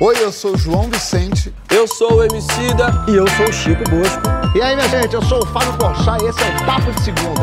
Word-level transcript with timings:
Oi, 0.00 0.14
eu 0.22 0.30
sou 0.30 0.54
o 0.54 0.56
João 0.56 0.88
Vicente. 0.88 1.52
Eu 1.68 1.88
sou 1.88 2.18
o 2.18 2.22
Emicida. 2.22 2.86
E 3.08 3.16
eu 3.16 3.26
sou 3.30 3.48
o 3.48 3.52
Chico 3.52 3.82
Bosco. 3.90 4.22
E 4.56 4.62
aí, 4.62 4.76
minha 4.76 4.88
gente, 4.88 5.12
eu 5.12 5.22
sou 5.22 5.42
o 5.42 5.46
Fábio 5.46 5.76
Porchat 5.76 6.22
e 6.22 6.28
esse 6.28 6.38
é 6.40 6.46
o 6.46 6.64
Papo 6.64 6.92
de 6.92 7.02
Segunda. 7.02 7.40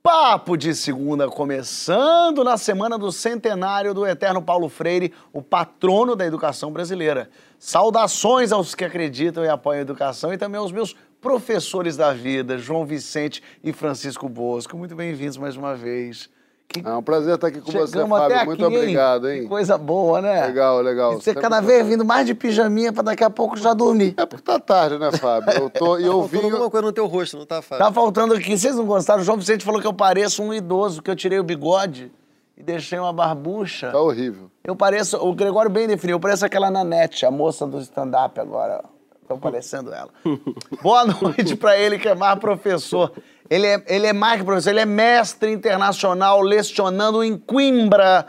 Papo 0.00 0.56
de 0.56 0.72
Segunda, 0.76 1.28
começando 1.28 2.44
na 2.44 2.56
semana 2.56 2.96
do 2.96 3.10
centenário 3.10 3.92
do 3.92 4.06
eterno 4.06 4.40
Paulo 4.40 4.68
Freire, 4.68 5.12
o 5.32 5.42
patrono 5.42 6.14
da 6.14 6.24
educação 6.24 6.70
brasileira. 6.70 7.28
Saudações 7.58 8.52
aos 8.52 8.76
que 8.76 8.84
acreditam 8.84 9.44
e 9.44 9.48
apoiam 9.48 9.80
a 9.80 9.82
educação 9.82 10.32
e 10.32 10.38
também 10.38 10.60
aos 10.60 10.70
meus 10.70 10.94
professores 11.20 11.96
da 11.96 12.12
vida, 12.12 12.58
João 12.58 12.86
Vicente 12.86 13.42
e 13.64 13.72
Francisco 13.72 14.28
Bosco. 14.28 14.76
Muito 14.76 14.94
bem-vindos 14.94 15.36
mais 15.36 15.56
uma 15.56 15.74
vez. 15.74 16.30
Que... 16.68 16.86
É 16.86 16.94
um 16.94 17.02
prazer 17.02 17.34
estar 17.34 17.46
aqui 17.46 17.60
com 17.60 17.70
Chegamos 17.70 17.90
você, 17.90 18.06
Fábio. 18.06 18.36
Aqui, 18.36 18.46
Muito 18.46 18.66
obrigado, 18.66 19.28
hein? 19.28 19.42
Que 19.42 19.48
coisa 19.48 19.78
boa, 19.78 20.20
né? 20.20 20.46
Legal, 20.46 20.80
legal. 20.80 21.12
E 21.12 21.16
você 21.16 21.24
Sempre 21.24 21.42
cada 21.42 21.60
vez 21.60 21.86
vindo 21.86 22.04
mais 22.04 22.26
de 22.26 22.34
pijaminha 22.34 22.92
para 22.92 23.04
daqui 23.04 23.24
a 23.24 23.30
pouco 23.30 23.56
já 23.56 23.72
dormir. 23.72 24.14
É 24.16 24.26
porque 24.26 24.42
tá 24.42 24.58
tarde, 24.58 24.98
né, 24.98 25.12
Fábio? 25.12 25.52
Eu 25.52 25.70
tô 25.70 25.98
e 25.98 26.04
eu 26.04 26.22
vi 26.24 26.38
alguma 26.38 26.68
coisa 26.68 26.86
no 26.86 26.92
teu 26.92 27.06
rosto, 27.06 27.38
não 27.38 27.46
tá, 27.46 27.62
Fábio? 27.62 27.84
Tá 27.84 27.92
faltando 27.92 28.34
aqui. 28.34 28.58
Vocês 28.58 28.74
não 28.74 28.84
gostaram? 28.84 29.22
O 29.22 29.24
João 29.24 29.38
Vicente 29.38 29.64
falou 29.64 29.80
que 29.80 29.86
eu 29.86 29.94
pareço 29.94 30.42
um 30.42 30.52
idoso, 30.52 31.02
que 31.02 31.10
eu 31.10 31.16
tirei 31.16 31.38
o 31.38 31.44
bigode 31.44 32.10
e 32.56 32.62
deixei 32.62 32.98
uma 32.98 33.12
barbucha. 33.12 33.90
Tá 33.92 34.00
horrível. 34.00 34.50
Eu 34.64 34.74
pareço, 34.74 35.16
o 35.18 35.34
Gregório 35.34 35.70
bem 35.70 35.86
definiu, 35.86 36.16
eu 36.16 36.20
pareço 36.20 36.44
aquela 36.44 36.70
Nanete, 36.70 37.24
a 37.24 37.30
moça 37.30 37.66
do 37.66 37.78
stand-up 37.78 38.40
agora. 38.40 38.82
Tô 39.26 39.36
parecendo 39.36 39.92
ela. 39.92 40.10
Boa 40.82 41.04
noite 41.04 41.56
para 41.56 41.76
ele 41.76 41.98
que 41.98 42.08
é 42.08 42.14
mais 42.14 42.38
professor. 42.38 43.12
Ele 43.48 43.66
é, 43.66 43.84
ele 43.86 44.06
é 44.06 44.12
mais 44.12 44.38
que 44.38 44.44
professor, 44.44 44.70
ele 44.70 44.80
é 44.80 44.86
mestre 44.86 45.52
internacional 45.52 46.40
lecionando 46.40 47.22
em 47.22 47.36
Coimbra. 47.36 48.26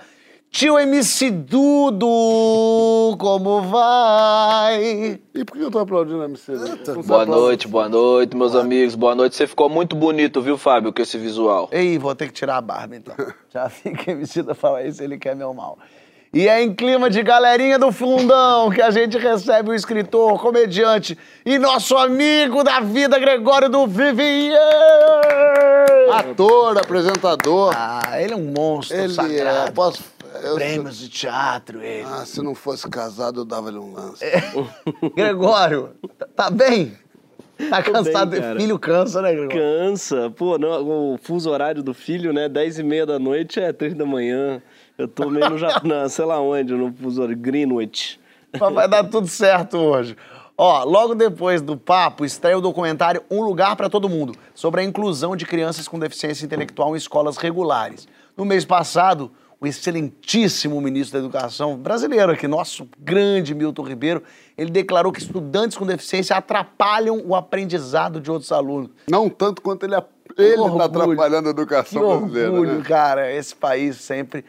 Tio 0.50 0.80
MC 0.80 1.30
Dudo, 1.30 2.08
como 3.20 3.62
vai? 3.64 5.20
E 5.36 5.46
por 5.46 5.58
que 5.58 5.64
eu 5.64 5.70
tô 5.70 5.80
aplaudindo 5.80 6.22
a 6.22 6.26
MC 6.26 6.54
Dudo? 6.54 7.04
Boa 7.04 7.26
noite, 7.26 7.68
boa 7.68 7.90
noite, 7.90 8.36
meus 8.36 8.56
amigos. 8.56 8.96
Boa 8.96 9.14
noite. 9.14 9.36
Você 9.36 9.46
ficou 9.46 9.70
muito 9.70 9.96
bonito, 9.96 10.42
viu, 10.42 10.58
Fábio, 10.58 10.94
com 10.94 11.02
esse 11.02 11.18
visual. 11.18 11.70
Ei, 11.72 12.00
vou 12.00 12.16
ter 12.16 12.28
que 12.28 12.34
tirar 12.34 12.58
a 12.58 12.62
barba, 12.62 12.96
então. 12.96 13.14
Já 13.54 13.70
fica 13.70 14.12
MC 14.12 14.42
da 14.42 14.56
falar 14.56 14.84
isso, 14.86 15.04
ele 15.04 15.18
quer 15.18 15.36
meu 15.36 15.54
mal. 15.54 15.78
E 16.38 16.48
é 16.48 16.62
em 16.62 16.72
clima 16.72 17.10
de 17.10 17.24
galerinha 17.24 17.80
do 17.80 17.92
fundão 17.92 18.70
que 18.70 18.80
a 18.80 18.92
gente 18.92 19.18
recebe 19.18 19.72
o 19.72 19.74
escritor, 19.74 20.40
comediante 20.40 21.18
e 21.44 21.58
nosso 21.58 21.98
amigo 21.98 22.64
da 22.64 22.80
vida, 22.80 23.18
Gregório 23.18 23.68
do 23.68 23.88
Vivier. 23.88 24.54
Ator, 26.14 26.78
apresentador. 26.78 27.74
Ah, 27.76 28.22
ele 28.22 28.34
é 28.34 28.36
um 28.36 28.54
monstro 28.56 28.96
ele 28.96 29.16
sagrado. 29.16 29.70
É, 29.70 29.72
posso... 29.72 30.04
Eu 30.44 30.54
Prêmios 30.54 31.00
de 31.00 31.10
teatro, 31.10 31.82
ele. 31.82 32.06
Ah, 32.08 32.24
se 32.24 32.40
não 32.44 32.54
fosse 32.54 32.88
casado, 32.88 33.40
eu 33.42 33.46
dava-lhe 33.46 33.80
um 33.80 33.96
lance. 33.96 34.24
É. 34.24 34.40
Gregório, 35.16 35.96
tá, 36.20 36.28
tá 36.36 36.50
bem? 36.52 36.96
Tá 37.68 37.82
cansado? 37.82 38.30
bem, 38.30 38.42
cara. 38.42 38.60
filho 38.60 38.78
cansa, 38.78 39.24
né, 39.24 39.34
Gregório? 39.34 39.60
Cansa. 39.60 40.30
Pô, 40.30 40.60
não, 40.60 41.14
o 41.14 41.18
fuso 41.18 41.50
horário 41.50 41.82
do 41.82 41.96
filho, 41.96 42.32
né? 42.32 42.48
10 42.48 42.78
e 42.78 42.84
meia 42.84 43.08
da 43.08 43.18
noite 43.18 43.60
é 43.60 43.74
3 43.74 43.96
da 43.96 44.06
manhã. 44.06 44.62
Eu 44.98 45.08
tô 45.08 45.30
meio 45.30 45.50
no 45.50 45.58
Japão, 45.58 46.10
sei 46.10 46.26
lá 46.26 46.42
onde, 46.42 46.74
no 46.74 46.92
fuso 46.92 47.28
Greenwich. 47.36 48.20
Mas 48.60 48.74
vai 48.74 48.88
dar 48.88 49.04
tudo 49.04 49.28
certo 49.28 49.78
hoje. 49.78 50.18
Ó, 50.58 50.84
logo 50.84 51.14
depois 51.14 51.62
do 51.62 51.78
papo, 51.78 52.26
estreia 52.26 52.58
o 52.58 52.62
documentário 52.62 53.22
Um 53.30 53.44
Lugar 53.44 53.76
para 53.76 53.90
Todo 53.92 54.10
Mundo, 54.10 54.34
sobre 54.56 54.82
a 54.82 54.84
inclusão 54.84 55.36
de 55.36 55.46
crianças 55.46 55.88
com 55.88 56.00
deficiência 56.00 56.44
intelectual 56.44 56.96
em 56.96 56.98
escolas 56.98 57.38
regulares. 57.38 58.08
No 58.36 58.44
mês 58.44 58.66
passado, 58.66 59.32
o 59.62 59.68
excelentíssimo 59.68 60.82
ministro 60.82 61.20
da 61.20 61.26
Educação 61.26 61.78
brasileiro 61.78 62.32
aqui, 62.32 62.48
nosso 62.48 62.88
grande 62.98 63.54
Milton 63.54 63.84
Ribeiro, 63.84 64.24
ele 64.58 64.72
declarou 64.72 65.12
que 65.12 65.20
estudantes 65.20 65.78
com 65.78 65.86
deficiência 65.86 66.36
atrapalham 66.36 67.22
o 67.24 67.36
aprendizado 67.36 68.20
de 68.20 68.32
outros 68.32 68.52
alunos. 68.52 68.90
Não 69.08 69.30
tanto 69.30 69.62
quanto 69.62 69.84
ele 69.86 69.96
está 69.96 70.08
atrapalhando 70.86 71.50
a 71.50 71.52
educação 71.52 72.02
que 72.02 72.18
brasileira. 72.20 72.52
Orgulho, 72.52 72.78
né? 72.80 72.84
cara, 72.84 73.32
esse 73.32 73.56
país 73.56 73.98
sempre. 73.98 74.44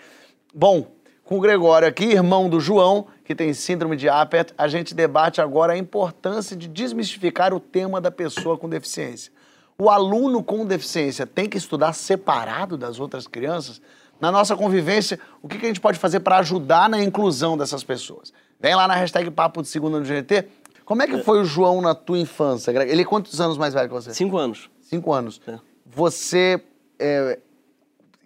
Bom, 0.54 0.86
com 1.25 1.36
o 1.36 1.41
Gregório 1.41 1.86
aqui, 1.86 2.04
irmão 2.04 2.48
do 2.48 2.59
João, 2.59 3.06
que 3.22 3.34
tem 3.34 3.53
síndrome 3.53 3.97
de 3.97 4.09
Apert, 4.09 4.53
a 4.56 4.66
gente 4.66 4.94
debate 4.94 5.41
agora 5.41 5.75
a 5.75 5.76
importância 5.76 6.56
de 6.56 6.66
desmistificar 6.66 7.53
o 7.53 7.60
tema 7.60 8.00
da 8.00 8.10
pessoa 8.10 8.56
com 8.56 8.69
deficiência. 8.69 9.31
O 9.78 9.91
aluno 9.91 10.42
com 10.42 10.64
deficiência 10.64 11.26
tem 11.26 11.48
que 11.48 11.58
estudar 11.58 11.92
separado 11.92 12.76
das 12.76 12.98
outras 12.98 13.26
crianças? 13.26 13.81
Na 14.20 14.32
nossa 14.32 14.56
convivência, 14.56 15.20
o 15.42 15.47
que 15.47 15.56
a 15.56 15.69
gente 15.69 15.81
pode 15.81 15.98
fazer 15.98 16.20
para 16.20 16.38
ajudar 16.38 16.88
na 16.88 17.03
inclusão 17.03 17.56
dessas 17.56 17.84
pessoas? 17.84 18.32
Vem 18.58 18.75
lá 18.75 18.88
na 18.88 18.94
hashtag 18.94 19.31
Papo 19.31 19.62
de 19.62 19.69
Segunda 19.69 20.00
no 20.00 20.04
GNT. 20.04 20.48
Como 20.84 21.03
é 21.03 21.06
que 21.06 21.19
foi 21.19 21.41
o 21.41 21.44
João 21.44 21.82
na 21.82 21.94
tua 21.94 22.19
infância? 22.19 22.72
Greg? 22.72 22.91
Ele 22.91 23.03
é 23.03 23.04
quantos 23.04 23.41
anos 23.41 23.58
mais 23.58 23.75
velho 23.75 23.87
que 23.87 23.94
você? 23.94 24.14
Cinco 24.14 24.38
anos. 24.38 24.70
Cinco 24.81 25.12
anos. 25.12 25.41
É. 25.47 25.58
Você, 25.87 26.60
é, 26.98 27.38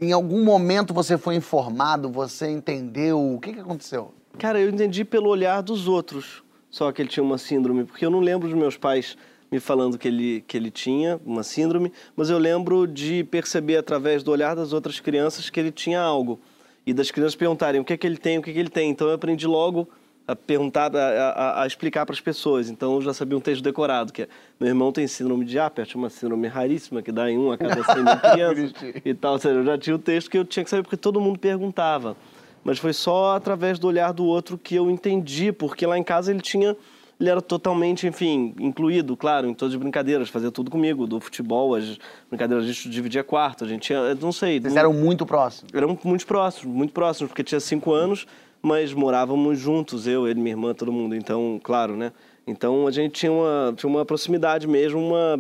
em 0.03 0.13
algum 0.13 0.45
momento 0.45 0.93
você 0.93 1.17
foi 1.17 1.37
informado, 1.37 2.11
você 2.11 2.51
entendeu? 2.51 3.35
O 3.35 3.41
que, 3.41 3.53
que 3.53 3.61
aconteceu? 3.61 4.13
Cara, 4.39 4.61
eu 4.61 4.69
entendi 4.69 5.05
pelo 5.05 5.29
olhar 5.29 5.63
dos 5.63 5.87
outros 5.89 6.43
só 6.73 6.91
que 6.91 7.03
ele 7.03 7.09
tinha 7.11 7.23
uma 7.23 7.37
síndrome, 7.37 7.85
porque 7.85 8.05
eu 8.05 8.11
não 8.11 8.19
lembro 8.19 8.49
dos 8.49 8.57
meus 8.57 8.79
pais 8.79 9.15
me 9.51 9.61
falando 9.61 9.99
que 9.99 10.09
ele, 10.09 10.43
que 10.49 10.57
ele 10.57 10.71
tinha 10.71 11.21
uma 11.23 11.43
síndrome, 11.43 11.93
mas 12.17 12.31
eu 12.31 12.39
lembro 12.39 12.87
de 12.87 13.23
perceber 13.25 13.77
através 13.77 14.23
do 14.23 14.31
olhar 14.31 14.57
das 14.57 14.73
outras 14.73 14.99
crianças 14.99 15.51
que 15.51 15.61
ele 15.61 15.71
tinha 15.71 16.01
algo. 16.01 16.41
E 16.87 16.95
das 16.95 17.11
crianças 17.11 17.37
perguntarem 17.37 17.79
o 17.79 17.85
que 17.85 17.93
é 17.93 17.97
que 17.99 18.07
ele 18.07 18.17
tem, 18.17 18.39
o 18.39 18.43
que 18.43 18.51
é 18.51 18.55
que 18.55 18.59
ele 18.59 18.71
tem. 18.71 18.89
Então 18.89 19.07
eu 19.07 19.15
aprendi 19.15 19.47
logo 19.47 19.87
a 20.27 20.37
perguntar, 20.37 20.95
a, 20.97 21.01
a, 21.01 21.63
a 21.63 21.67
explicar 21.67 22.07
para 22.07 22.15
as 22.15 22.21
pessoas. 22.21 22.71
Então 22.71 22.95
eu 22.95 23.03
já 23.03 23.13
sabia 23.13 23.37
um 23.37 23.41
texto 23.41 23.63
decorado, 23.63 24.13
que 24.13 24.23
é, 24.23 24.29
meu 24.59 24.69
irmão 24.69 24.93
tem 24.93 25.07
síndrome 25.07 25.45
de 25.45 25.59
Apert, 25.59 25.95
uma 25.95 26.09
síndrome 26.09 26.49
raríssima, 26.49 27.03
que 27.03 27.11
dá 27.11 27.31
em 27.31 27.39
um 27.39 27.51
a 27.51 27.59
cada 27.59 27.83
100 27.83 28.05
mil 28.05 28.17
crianças 28.21 28.73
e 29.05 29.15
tal. 29.15 29.33
Ou 29.33 29.39
seja, 29.39 29.55
eu 29.55 29.65
já 29.65 29.79
tinha 29.79 29.97
o 29.97 29.99
texto 29.99 30.31
que 30.31 30.39
eu 30.39 30.45
tinha 30.45 30.65
que 30.65 30.71
saber 30.71 30.83
porque 30.83 30.97
todo 30.97 31.21
mundo 31.21 31.39
perguntava. 31.39 32.17
Mas 32.65 32.79
foi 32.79 32.93
só 32.93 33.35
através 33.35 33.79
do 33.79 33.89
olhar 33.89 34.13
do 34.13 34.25
outro 34.25 34.57
que 34.57 34.75
eu 34.75 34.91
entendi, 34.91 35.51
porque 35.53 35.85
lá 35.85 35.99
em 35.99 36.05
casa 36.05 36.31
ele 36.31 36.41
tinha 36.41 36.77
ele 37.23 37.31
era 37.31 37.41
totalmente, 37.41 38.05
enfim, 38.05 38.53
incluído, 38.59 39.17
claro, 39.17 39.49
em 39.49 39.55
todas 39.55 39.75
as 39.75 39.81
brincadeiras, 39.81 40.29
fazia 40.29 40.51
tudo 40.51 40.73
comigo, 40.73 41.07
do 41.07 41.21
futebol, 41.21 41.73
as 41.77 41.97
brincadeiras, 42.29 42.65
a 42.65 42.69
gente 42.69 42.91
dividia 42.91 43.23
quarto, 43.23 43.65
a 43.65 43.69
gente 43.69 43.83
tinha, 43.83 44.13
não 44.17 44.33
sei... 44.33 44.61
Vocês 44.61 44.75
não, 44.75 44.81
eram 44.81 44.93
muito 44.93 45.25
próximos? 45.25 45.73
Eram 45.73 45.97
muito 46.03 46.27
próximos, 46.27 46.75
muito 46.75 46.93
próximos, 46.93 47.29
porque 47.29 47.45
tinha 47.45 47.61
cinco 47.61 47.93
anos, 47.93 48.27
mas 48.63 48.95
morávamos 48.95 49.59
juntos, 49.59 50.07
eu, 50.07 50.29
ele, 50.29 50.41
minha 50.41 50.53
irmã, 50.53 50.73
todo 50.73 50.93
mundo, 50.93 51.17
então, 51.17 51.61
claro, 51.63 51.97
né? 51.97 52.13
Então 52.47 52.87
a 52.87 52.91
gente 52.91 53.13
tinha 53.13 53.33
uma, 53.33 53.75
tinha 53.77 53.91
uma 53.91 54.05
proximidade 54.05 54.67
mesmo, 54.67 55.01
uma 55.01 55.39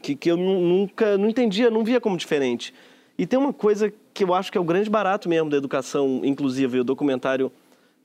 que, 0.00 0.14
que 0.14 0.30
eu 0.30 0.36
nunca, 0.36 1.18
não 1.18 1.28
entendia, 1.28 1.70
não 1.70 1.84
via 1.84 2.00
como 2.00 2.16
diferente. 2.16 2.72
E 3.18 3.26
tem 3.26 3.38
uma 3.38 3.52
coisa 3.52 3.92
que 4.12 4.24
eu 4.24 4.32
acho 4.32 4.50
que 4.50 4.58
é 4.58 4.60
o 4.60 4.64
grande 4.64 4.88
barato 4.88 5.28
mesmo 5.28 5.50
da 5.50 5.56
educação 5.56 6.20
inclusiva, 6.24 6.76
e 6.76 6.80
o 6.80 6.84
documentário 6.84 7.50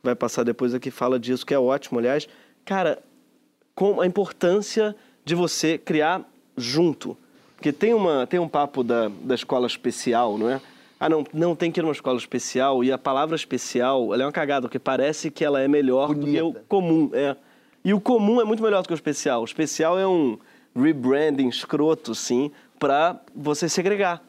vai 0.01 0.15
passar 0.15 0.43
depois 0.43 0.73
aqui, 0.73 0.89
fala 0.89 1.19
disso, 1.19 1.45
que 1.45 1.53
é 1.53 1.59
ótimo, 1.59 1.99
aliás, 1.99 2.27
cara, 2.65 2.99
com 3.75 4.01
a 4.01 4.07
importância 4.07 4.95
de 5.23 5.35
você 5.35 5.77
criar 5.77 6.27
junto. 6.57 7.17
Porque 7.55 7.71
tem, 7.71 7.93
uma, 7.93 8.25
tem 8.25 8.39
um 8.39 8.47
papo 8.47 8.83
da, 8.83 9.09
da 9.21 9.35
escola 9.35 9.67
especial, 9.67 10.37
não 10.37 10.49
é? 10.49 10.61
Ah, 10.99 11.07
não, 11.07 11.23
não, 11.33 11.55
tem 11.55 11.71
que 11.71 11.79
ir 11.79 11.83
numa 11.83 11.93
escola 11.93 12.17
especial. 12.17 12.83
E 12.83 12.91
a 12.91 12.97
palavra 12.97 13.35
especial, 13.35 14.13
ela 14.13 14.23
é 14.23 14.25
uma 14.25 14.31
cagada, 14.31 14.67
porque 14.67 14.79
parece 14.79 15.31
que 15.31 15.45
ela 15.45 15.61
é 15.61 15.67
melhor 15.67 16.07
Bonita. 16.07 16.25
do 16.25 16.53
que 16.53 16.59
o 16.59 16.63
comum. 16.65 17.09
É. 17.13 17.35
E 17.85 17.93
o 17.93 18.01
comum 18.01 18.41
é 18.41 18.43
muito 18.43 18.61
melhor 18.61 18.81
do 18.81 18.87
que 18.87 18.93
o 18.93 18.95
especial. 18.95 19.41
O 19.41 19.45
especial 19.45 19.97
é 19.97 20.05
um 20.05 20.37
rebranding 20.75 21.47
escroto, 21.47 22.13
sim, 22.13 22.51
para 22.77 23.19
você 23.33 23.69
segregar. 23.69 24.21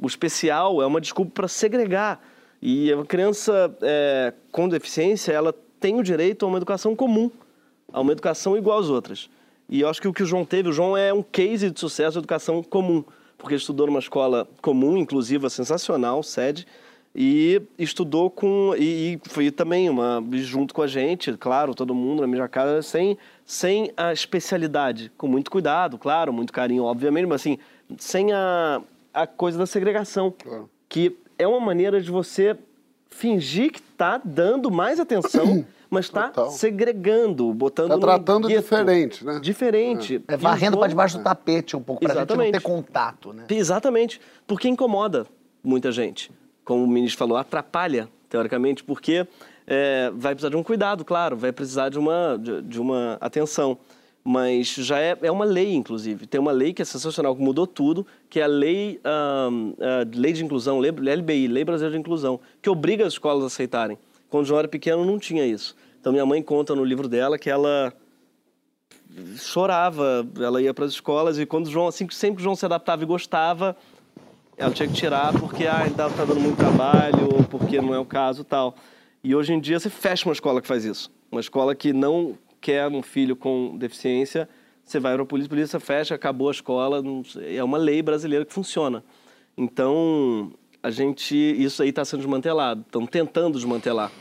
O 0.00 0.06
especial 0.06 0.80
é 0.80 0.86
uma 0.86 1.00
desculpa 1.00 1.32
para 1.32 1.48
segregar. 1.48 2.20
E 2.62 2.92
a 2.92 3.04
criança 3.04 3.76
é, 3.82 4.32
com 4.52 4.68
deficiência, 4.68 5.32
ela 5.32 5.52
tem 5.80 5.98
o 5.98 6.02
direito 6.02 6.46
a 6.46 6.48
uma 6.48 6.56
educação 6.56 6.94
comum 6.94 7.30
a 7.94 8.00
uma 8.00 8.10
educação 8.10 8.56
igual 8.56 8.80
às 8.80 8.88
outras. 8.88 9.30
E 9.68 9.80
eu 9.80 9.88
acho 9.88 10.02
que 10.02 10.08
o 10.08 10.12
que 10.12 10.24
o 10.24 10.26
João 10.26 10.44
teve, 10.44 10.68
o 10.68 10.72
João 10.72 10.96
é 10.96 11.12
um 11.12 11.22
case 11.22 11.70
de 11.70 11.78
sucesso 11.78 12.12
de 12.12 12.18
educação 12.18 12.60
comum, 12.60 13.04
porque 13.44 13.54
estudou 13.56 13.86
numa 13.86 13.98
escola 13.98 14.48
comum, 14.62 14.96
inclusiva, 14.96 15.50
sensacional, 15.50 16.22
sede, 16.22 16.66
e 17.14 17.60
estudou 17.78 18.30
com 18.30 18.74
e, 18.76 19.20
e 19.24 19.28
foi 19.28 19.50
também 19.50 19.88
uma 19.90 20.24
junto 20.32 20.72
com 20.74 20.80
a 20.80 20.86
gente, 20.86 21.30
claro, 21.34 21.74
todo 21.74 21.94
mundo 21.94 22.22
na 22.22 22.26
mesma 22.26 22.48
casa, 22.48 22.80
sem 22.80 23.18
sem 23.44 23.92
a 23.98 24.12
especialidade, 24.14 25.12
com 25.18 25.28
muito 25.28 25.50
cuidado, 25.50 25.98
claro, 25.98 26.32
muito 26.32 26.52
carinho, 26.54 26.84
obviamente, 26.84 27.26
mas 27.26 27.42
assim, 27.42 27.58
sem 27.98 28.32
a, 28.32 28.80
a 29.12 29.26
coisa 29.26 29.58
da 29.58 29.66
segregação, 29.66 30.32
Claro. 30.42 30.70
que 30.88 31.14
é 31.38 31.46
uma 31.46 31.60
maneira 31.60 32.00
de 32.00 32.10
você 32.10 32.56
fingir 33.10 33.70
que 33.72 33.78
está 33.80 34.18
dando 34.24 34.70
mais 34.70 34.98
atenção 34.98 35.64
mas 35.94 36.06
está 36.06 36.30
segregando, 36.50 37.52
botando 37.54 37.88
Tá 37.88 37.94
num 37.94 38.00
tratando 38.00 38.48
gueto. 38.48 38.60
diferente, 38.62 39.24
né? 39.24 39.38
Diferente. 39.40 40.22
É 40.28 40.34
E 40.34 40.36
varrendo 40.36 40.76
para 40.78 40.88
debaixo 40.88 41.18
do 41.18 41.24
tapete 41.24 41.76
um 41.76 41.82
pouco, 41.82 42.00
pra 42.00 42.08
gente 42.08 42.16
não 42.18 42.22
Exatamente. 42.24 42.52
ter 42.52 42.60
contato, 42.60 43.32
né? 43.32 43.44
Exatamente. 43.48 44.20
Porque 44.46 44.68
incomoda 44.68 45.26
muita 45.62 45.90
gente. 45.92 46.30
Como 46.64 46.84
o 46.84 46.88
ministro 46.88 47.18
falou, 47.18 47.36
atrapalha, 47.36 48.08
teoricamente, 48.28 48.82
porque 48.84 49.26
é, 49.66 50.10
vai 50.14 50.34
precisar 50.34 50.50
de 50.50 50.56
um 50.56 50.62
cuidado, 50.62 51.04
claro, 51.04 51.36
vai 51.36 51.52
precisar 51.52 51.88
de 51.88 51.98
uma, 51.98 52.38
de, 52.40 52.60
de 52.62 52.80
uma 52.80 53.16
atenção. 53.20 53.78
Mas 54.26 54.68
já 54.68 54.98
é, 54.98 55.14
é 55.20 55.30
uma 55.30 55.44
lei, 55.44 55.74
inclusive. 55.74 56.26
Tem 56.26 56.40
uma 56.40 56.50
lei 56.50 56.72
que 56.72 56.80
é 56.80 56.84
sensacional, 56.86 57.36
que 57.36 57.42
mudou 57.42 57.66
tudo, 57.66 58.06
que 58.30 58.40
é 58.40 58.44
a 58.44 58.46
Lei, 58.46 58.98
um, 59.52 59.74
a 59.78 60.18
lei 60.18 60.32
de 60.32 60.42
Inclusão, 60.42 60.80
LBI, 60.80 61.46
Lei 61.46 61.62
Brasileira 61.62 61.92
de 61.94 62.00
Inclusão, 62.00 62.40
que 62.62 62.70
obriga 62.70 63.06
as 63.06 63.12
escolas 63.12 63.44
a 63.44 63.48
aceitarem. 63.48 63.98
Quando 64.30 64.44
o 64.44 64.46
João 64.46 64.60
era 64.60 64.68
pequeno, 64.68 65.04
não 65.04 65.18
tinha 65.18 65.44
isso. 65.44 65.76
Então, 66.04 66.12
minha 66.12 66.26
mãe 66.26 66.42
conta 66.42 66.74
no 66.74 66.84
livro 66.84 67.08
dela 67.08 67.38
que 67.38 67.48
ela 67.48 67.90
chorava, 69.38 70.28
ela 70.38 70.60
ia 70.60 70.74
para 70.74 70.84
as 70.84 70.90
escolas 70.90 71.38
e 71.38 71.46
quando 71.46 71.70
João, 71.70 71.88
assim, 71.88 72.06
sempre 72.10 72.36
que 72.36 72.42
João 72.42 72.54
se 72.54 72.66
adaptava 72.66 73.02
e 73.02 73.06
gostava, 73.06 73.74
ela 74.54 74.70
tinha 74.70 74.86
que 74.86 74.92
tirar 74.92 75.32
porque 75.32 75.66
ah, 75.66 75.86
está 75.86 76.10
tá 76.10 76.26
dando 76.26 76.40
muito 76.40 76.58
trabalho, 76.58 77.34
ou 77.34 77.42
porque 77.44 77.80
não 77.80 77.94
é 77.94 77.98
o 77.98 78.04
caso 78.04 78.44
tal. 78.44 78.74
E 79.22 79.34
hoje 79.34 79.54
em 79.54 79.58
dia 79.58 79.80
você 79.80 79.88
fecha 79.88 80.28
uma 80.28 80.34
escola 80.34 80.60
que 80.60 80.68
faz 80.68 80.84
isso. 80.84 81.10
Uma 81.32 81.40
escola 81.40 81.74
que 81.74 81.94
não 81.94 82.36
quer 82.60 82.86
um 82.86 83.00
filho 83.00 83.34
com 83.34 83.74
deficiência, 83.78 84.46
você 84.84 85.00
vai 85.00 85.14
para 85.14 85.22
a 85.22 85.26
polícia, 85.26 85.46
a 85.46 85.56
polícia 85.56 85.80
fecha, 85.80 86.14
acabou 86.14 86.48
a 86.48 86.52
escola, 86.52 87.02
é 87.46 87.64
uma 87.64 87.78
lei 87.78 88.02
brasileira 88.02 88.44
que 88.44 88.52
funciona. 88.52 89.02
Então, 89.56 90.52
a 90.82 90.90
gente, 90.90 91.34
isso 91.34 91.82
aí 91.82 91.88
está 91.88 92.04
sendo 92.04 92.20
desmantelado, 92.20 92.82
estão 92.82 93.06
tentando 93.06 93.56
desmantelar, 93.56 94.12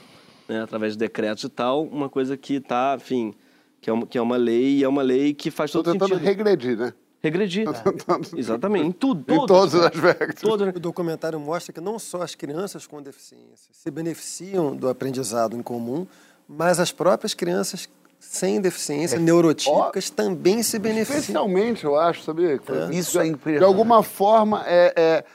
né, 0.48 0.62
através 0.62 0.94
de 0.94 1.00
decretos 1.00 1.44
e 1.44 1.50
tal, 1.50 1.84
uma 1.84 2.10
coisa 2.10 2.36
que 2.38 2.56
está, 2.56 2.96
enfim, 3.00 3.34
que 3.82 3.90
é, 3.90 3.94
uma, 3.94 4.06
que 4.06 4.18
é 4.18 4.22
uma 4.22 4.38
lei 4.38 4.78
e 4.78 4.84
é 4.84 4.88
uma 4.88 5.02
lei 5.02 5.34
que 5.34 5.52
faz 5.52 5.72
todo 5.72 5.92
tentando 5.92 6.10
sentido. 6.10 6.26
regredir, 6.26 6.78
né? 6.78 6.94
Regredir. 7.22 7.66
Exatamente, 8.36 8.86
em 8.86 8.92
tudo. 8.92 9.34
Em 9.34 9.46
todos, 9.46 9.74
os 9.74 9.82
aspectos. 9.82 10.42
Todos. 10.42 10.68
O 10.68 10.80
documentário 10.80 11.40
mostra 11.40 11.72
que 11.72 11.80
não 11.80 11.98
só 11.98 12.22
as 12.22 12.36
crianças 12.36 12.86
com 12.86 13.02
deficiência 13.02 13.70
se 13.72 13.90
beneficiam 13.90 14.76
do 14.76 14.90
aprendizado 14.90 15.56
em 15.56 15.62
comum, 15.62 16.06
mas 16.48 16.80
as 16.80 16.92
próprias 16.92 17.34
crianças 17.34 17.88
sem 18.20 18.62
deficiência, 18.62 19.18
é. 19.18 19.20
neurotípicas, 19.20 20.10
oh, 20.10 20.16
também 20.16 20.64
se 20.64 20.80
beneficiam. 20.80 21.20
Especialmente, 21.20 21.84
eu 21.84 21.98
acho, 21.98 22.24
sabia? 22.24 22.54
É. 22.54 22.96
Isso 22.96 23.20
é 23.20 23.28
incrível. 23.28 23.60
De 23.60 23.66
alguma 23.66 24.02
forma, 24.02 24.64
é, 24.66 24.94
é, 24.96 25.26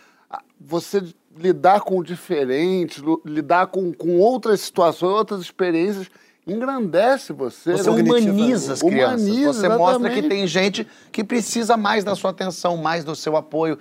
você 0.58 1.02
lidar 1.38 1.81
com 1.81 1.99
o 1.99 2.05
diferente, 2.05 3.02
lidar 3.25 3.69
com, 3.69 3.93
com 3.93 4.19
outras 4.19 4.61
situações, 4.61 5.12
outras 5.12 5.40
experiências 5.40 6.08
engrandece 6.49 7.32
você. 7.32 7.73
Você 7.73 7.90
né? 7.90 8.02
humaniza 8.02 8.73
as 8.73 8.82
crianças. 8.82 9.20
Humaniza, 9.20 9.52
você 9.52 9.58
exatamente. 9.67 9.79
mostra 9.79 10.11
que 10.11 10.23
tem 10.23 10.46
gente 10.46 10.87
que 11.12 11.23
precisa 11.23 11.76
mais 11.76 12.05
da 12.05 12.14
sua 12.14 12.31
atenção, 12.31 12.76
mais 12.76 13.05
do 13.05 13.14
seu 13.14 13.37
apoio. 13.37 13.79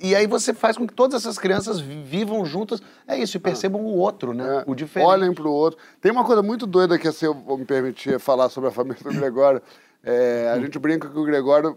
E 0.00 0.14
aí 0.14 0.26
você 0.26 0.54
faz 0.54 0.76
com 0.76 0.86
que 0.86 0.94
todas 0.94 1.22
essas 1.22 1.36
crianças 1.36 1.80
vivam 1.80 2.44
juntas. 2.44 2.80
É 3.06 3.18
isso, 3.18 3.36
e 3.36 3.40
percebam 3.40 3.80
ah. 3.80 3.84
o 3.84 3.96
outro, 3.96 4.32
né? 4.32 4.58
É, 4.58 4.70
o 4.70 4.74
diferente. 4.74 5.08
Olhem 5.08 5.34
para 5.34 5.46
o 5.46 5.52
outro. 5.52 5.78
Tem 6.00 6.12
uma 6.12 6.24
coisa 6.24 6.42
muito 6.42 6.66
doida 6.66 6.98
que, 6.98 7.10
se 7.10 7.24
eu 7.24 7.34
me 7.34 7.64
permitir 7.64 8.20
falar 8.20 8.48
sobre 8.48 8.68
a 8.68 8.72
família 8.72 9.02
do 9.02 9.12
Gregório, 9.12 9.60
é, 10.04 10.52
a 10.54 10.60
gente 10.60 10.78
brinca 10.78 11.08
que 11.08 11.18
o 11.18 11.24
Gregório, 11.24 11.76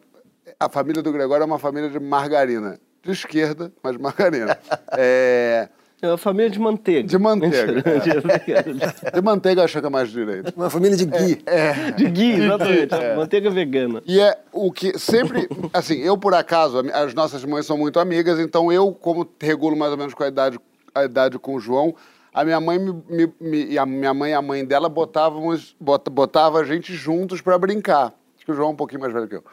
a 0.59 0.69
família 0.69 1.01
do 1.01 1.11
Gregório 1.11 1.43
é 1.43 1.45
uma 1.45 1.59
família 1.59 1.89
de 1.89 1.99
margarina. 1.99 2.79
De 3.03 3.11
esquerda, 3.11 3.71
mas 3.81 3.97
margarina. 3.97 4.57
é, 4.97 5.69
é 6.01 6.07
uma 6.07 6.17
família 6.17 6.49
de 6.49 6.59
manteiga. 6.59 7.07
De 7.07 7.17
manteiga. 7.17 7.83
É. 7.85 9.11
de 9.11 9.21
manteiga 9.21 9.63
acho 9.65 9.81
que 9.81 9.85
é 9.85 9.89
mais 9.89 10.09
direito. 10.09 10.53
Uma 10.55 10.69
família 10.69 10.95
de 10.95 11.05
gui. 11.05 11.41
É, 11.45 11.59
é. 11.67 11.91
De 11.91 12.09
gui, 12.09 12.31
exatamente. 12.41 12.93
É. 12.93 13.15
Manteiga 13.17 13.49
vegana. 13.49 14.01
E 14.05 14.17
é 14.17 14.39
o 14.53 14.71
que 14.71 14.97
sempre. 14.97 15.49
Assim, 15.73 15.95
eu 15.99 16.17
por 16.17 16.33
acaso, 16.33 16.79
as 16.93 17.13
nossas 17.13 17.43
mães 17.43 17.65
são 17.65 17.77
muito 17.77 17.99
amigas, 17.99 18.39
então 18.39 18.71
eu, 18.71 18.93
como 18.93 19.29
regulo 19.41 19.75
mais 19.75 19.91
ou 19.91 19.97
menos 19.97 20.13
com 20.13 20.23
a 20.23 20.29
idade, 20.29 20.57
a 20.95 21.03
idade 21.03 21.37
com 21.37 21.55
o 21.55 21.59
João, 21.59 21.93
a 22.33 22.45
minha 22.45 22.61
mãe 22.61 22.79
me, 22.79 22.93
me, 23.09 23.33
me, 23.37 23.65
e 23.65 23.77
a 23.77 23.85
minha 23.85 24.13
mãe 24.13 24.31
e 24.31 24.33
a 24.33 24.41
mãe 24.41 24.63
dela 24.63 24.87
botávamos, 24.87 25.75
bot, 25.77 26.09
botava 26.09 26.59
a 26.59 26.63
gente 26.63 26.93
juntos 26.93 27.41
para 27.41 27.57
brincar. 27.57 28.13
Acho 28.37 28.45
que 28.45 28.51
o 28.53 28.55
João 28.55 28.69
é 28.69 28.71
um 28.71 28.77
pouquinho 28.77 29.01
mais 29.01 29.11
velho 29.11 29.27
que 29.27 29.35
eu. 29.35 29.43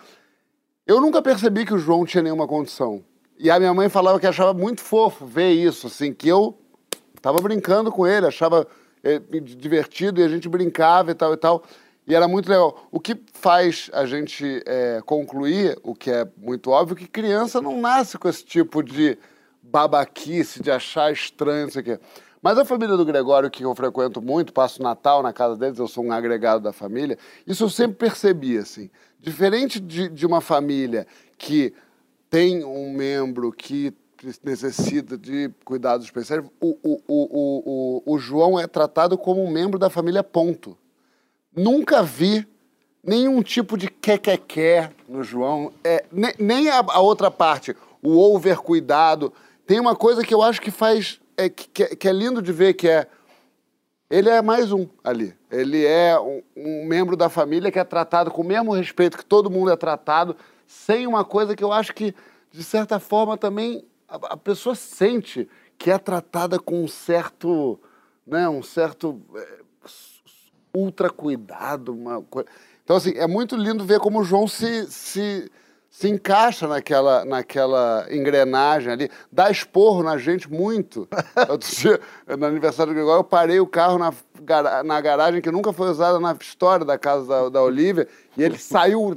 Eu 0.87 1.01
nunca 1.01 1.21
percebi 1.21 1.67
que 1.67 1.75
o 1.75 1.79
João 1.79 2.05
tinha 2.05 2.23
nenhuma 2.23 2.47
condição. 2.47 3.03
E 3.39 3.51
a 3.51 3.59
minha 3.59 3.75
mãe 3.75 3.89
falava 3.89 4.19
que 4.19 4.27
achava 4.27 4.55
muito 4.55 4.81
fofo 4.81 5.27
ver 5.27 5.51
isso, 5.51 5.87
assim, 5.89 6.13
que 6.13 6.29
eu 6.29 6.59
estava 7.15 7.39
brincando 7.39 7.93
com 7.93 8.07
ele, 8.07 8.27
achava 8.27 8.67
é, 9.03 9.19
divertido 9.19 10.21
e 10.21 10.25
a 10.25 10.29
gente 10.29 10.49
brincava 10.49 11.11
e 11.11 11.15
tal 11.15 11.33
e 11.35 11.37
tal. 11.37 11.63
E 12.07 12.15
era 12.15 12.29
muito 12.29 12.49
legal. 12.49 12.87
O 12.91 13.01
que 13.01 13.21
faz 13.35 13.91
a 13.93 14.07
gente 14.07 14.63
é, 14.65 15.03
concluir, 15.05 15.77
o 15.83 15.95
que 15.95 16.11
é 16.11 16.27
muito 16.37 16.71
óbvio, 16.71 16.97
que 16.97 17.07
criança 17.07 17.61
não 17.61 17.81
nasce 17.81 18.17
com 18.17 18.29
esse 18.29 18.45
tipo 18.45 18.83
de 18.83 19.19
babaquice, 19.61 20.63
de 20.63 20.71
achar 20.71 21.13
estranho, 21.13 21.65
não 21.65 21.73
sei 21.73 21.83
o 21.83 21.85
quê. 21.85 22.01
Mas 22.41 22.59
a 22.59 22.65
família 22.65 22.97
do 22.97 23.05
Gregório, 23.05 23.51
que 23.51 23.65
eu 23.65 23.75
frequento 23.75 24.23
muito, 24.23 24.53
passo 24.53 24.81
Natal 24.81 25.21
na 25.21 25.33
casa 25.33 25.57
deles, 25.57 25.79
eu 25.79 25.89
sou 25.89 26.05
um 26.05 26.13
agregado 26.13 26.63
da 26.63 26.73
família, 26.73 27.19
isso 27.45 27.65
eu 27.65 27.69
sempre 27.69 27.97
percebi, 27.97 28.57
assim. 28.57 28.89
Diferente 29.19 29.81
de, 29.81 30.09
de 30.09 30.25
uma 30.25 30.41
família 30.41 31.09
que 31.37 31.75
tem 32.31 32.65
um 32.65 32.93
membro 32.93 33.53
que 33.53 33.95
necessita 34.43 35.17
de 35.17 35.51
cuidados 35.65 36.07
especiais, 36.07 36.45
o, 36.61 36.77
o, 36.83 37.03
o, 37.07 38.03
o, 38.07 38.15
o 38.15 38.19
João 38.19 38.59
é 38.59 38.67
tratado 38.67 39.17
como 39.19 39.45
um 39.45 39.51
membro 39.51 39.79
da 39.79 39.91
família, 39.91 40.23
ponto. 40.25 40.77
Nunca 41.55 42.03
vi 42.03 42.47
nenhum 43.03 43.43
tipo 43.43 43.77
de 43.77 43.89
quer 43.89 44.93
no 45.09 45.23
João, 45.23 45.73
é, 45.85 46.05
nem, 46.11 46.35
nem 46.39 46.69
a, 46.69 46.79
a, 46.79 47.01
outra 47.01 47.31
parte, 47.31 47.77
o 48.03 48.19
over 48.19 48.59
cuidado. 48.59 49.33
Tem 49.67 49.79
uma 49.79 49.95
coisa 49.95 50.25
que 50.25 50.35
eu 50.35 50.43
acho 50.43 50.61
que 50.61 50.71
faz, 50.71 51.21
é, 51.37 51.49
que, 51.49 51.97
que 51.97 52.09
é 52.09 52.13
lindo 52.13 52.43
de 52.43 52.53
ver, 52.53 52.75
que 52.75 52.89
é, 52.89 53.07
ele 54.11 54.29
é 54.29 54.43
mais 54.43 54.73
um 54.73 54.89
ali. 55.05 55.35
Ele 55.51 55.85
é 55.85 56.19
um, 56.19 56.43
um 56.57 56.87
membro 56.87 57.17
da 57.17 57.29
família 57.29 57.71
que 57.71 57.79
é 57.79 57.85
tratado 57.85 58.31
com 58.31 58.43
o 58.43 58.47
mesmo 58.47 58.73
respeito 58.73 59.17
que 59.17 59.25
todo 59.25 59.51
mundo 59.51 59.71
é 59.71 59.77
tratado, 59.77 60.37
sem 60.67 61.07
uma 61.07 61.25
coisa 61.25 61.55
que 61.55 61.63
eu 61.63 61.73
acho 61.73 61.95
que, 61.95 62.15
de 62.51 62.65
certa 62.65 62.99
forma, 62.99 63.37
também 63.37 63.87
a, 64.09 64.17
a 64.33 64.37
pessoa 64.37 64.75
sente 64.75 65.49
que 65.79 65.91
é 65.91 65.99
tratada 65.99 66.59
com 66.59 66.83
um 66.83 66.89
certo, 66.89 67.79
né, 68.27 68.49
um 68.49 68.63
certo 68.63 69.21
é, 69.37 69.59
ultra 70.75 71.11
cuidado. 71.11 71.93
Uma. 71.93 72.25
Então, 72.83 72.97
assim, 72.97 73.13
é 73.17 73.27
muito 73.27 73.57
lindo 73.57 73.85
ver 73.85 74.01
como 74.01 74.21
o 74.21 74.25
João 74.25 74.49
se, 74.49 74.87
se 74.91 75.51
se 75.91 76.09
encaixa 76.09 76.69
naquela, 76.69 77.25
naquela 77.25 78.07
engrenagem 78.11 78.93
ali, 78.93 79.11
dá 79.33 79.51
esporro 79.51 80.03
na 80.03 80.19
gente 80.19 80.51
muito. 80.51 81.09
dia, 81.59 82.01
no 82.37 82.47
aniversário 82.47 82.93
do 82.93 82.97
Gregório, 82.97 83.21
eu 83.21 83.25
parei 83.25 83.61
o 83.61 83.67
carro 83.67 83.99
na, 83.99 84.13
na 84.85 85.01
garagem 85.01 85.41
que 85.41 85.51
nunca 85.51 85.73
foi 85.73 85.89
usada 85.89 86.21
na 86.21 86.37
história 86.39 86.85
da 86.85 86.99
casa 86.99 87.27
da, 87.27 87.49
da 87.49 87.63
Olivia, 87.63 88.07
e 88.37 88.43
ele 88.43 88.59
saiu 88.59 89.17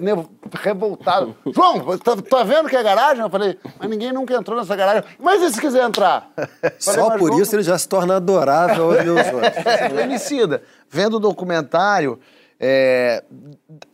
revoltado. 0.53 1.35
João, 1.53 1.79
você 1.79 2.01
tá, 2.01 2.15
tá, 2.15 2.43
vendo 2.43 2.69
que 2.69 2.77
é 2.77 2.83
garagem? 2.83 3.23
Eu 3.23 3.29
falei, 3.29 3.59
mas 3.77 3.89
ninguém 3.89 4.13
nunca 4.13 4.33
entrou 4.33 4.57
nessa 4.57 4.75
garagem. 4.75 5.03
Mas 5.19 5.41
e 5.41 5.51
se 5.51 5.59
quiser 5.59 5.83
entrar? 5.83 6.31
Falei, 6.79 7.01
Só 7.01 7.17
por 7.17 7.41
isso 7.41 7.55
ele 7.55 7.63
já 7.63 7.77
se 7.77 7.89
torna 7.89 8.15
adorável 8.15 8.91
aos 8.91 9.03
meus 9.03 9.19
olhos. 9.19 10.01
Emicida, 10.01 10.63
vendo 10.89 11.17
o 11.17 11.19
documentário, 11.19 12.19
é, 12.59 13.23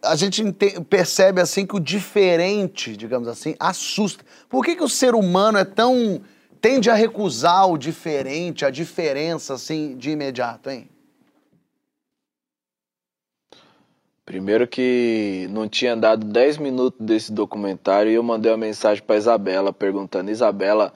a 0.02 0.16
gente 0.16 0.44
percebe 0.90 1.40
assim 1.40 1.68
que 1.68 1.76
o 1.76 1.80
diferente, 1.80 2.98
digamos 2.98 3.28
assim, 3.28 3.56
assusta. 3.60 4.26
Por 4.50 4.66
que, 4.66 4.76
que 4.76 4.84
o 4.84 4.90
ser 4.90 5.14
humano 5.14 5.60
é 5.60 5.66
tão. 5.66 6.22
tende 6.60 6.90
a 6.90 6.96
recusar 6.96 7.70
o 7.70 7.78
diferente, 7.78 8.66
a 8.66 8.72
diferença, 8.72 9.54
assim, 9.54 9.96
de 9.96 10.10
imediato, 10.10 10.72
hein? 10.72 10.90
Primeiro 14.26 14.68
que 14.68 15.48
não 15.52 15.70
tinha 15.70 15.96
dado 15.96 16.26
10 16.26 16.58
minutos 16.58 17.06
desse 17.06 17.32
documentário 17.32 18.12
e 18.12 18.16
eu 18.16 18.24
mandei 18.24 18.52
uma 18.52 18.58
mensagem 18.58 19.04
para 19.04 19.18
Isabela 19.18 19.72
perguntando: 19.72 20.32
Isabela, 20.32 20.92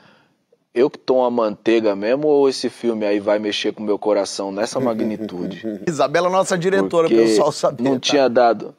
eu 0.74 0.90
que 0.90 0.98
tomo 0.98 1.24
a 1.24 1.32
manteiga 1.32 1.96
mesmo 1.96 2.28
ou 2.28 2.48
esse 2.48 2.70
filme 2.70 3.06
aí 3.06 3.20
vai 3.20 3.40
mexer 3.40 3.74
com 3.74 3.82
o 3.82 3.86
meu 3.86 3.98
coração 3.98 4.52
nessa 4.52 4.80
magnitude? 4.82 5.84
Isabela, 5.88 6.30
nossa 6.30 6.58
diretora, 6.58 7.08
Porque 7.08 7.24
pessoal 7.24 7.52
saber. 7.52 7.84
Não 7.84 7.94
tá? 7.94 8.00
tinha 8.00 8.30
dado. 8.30 8.76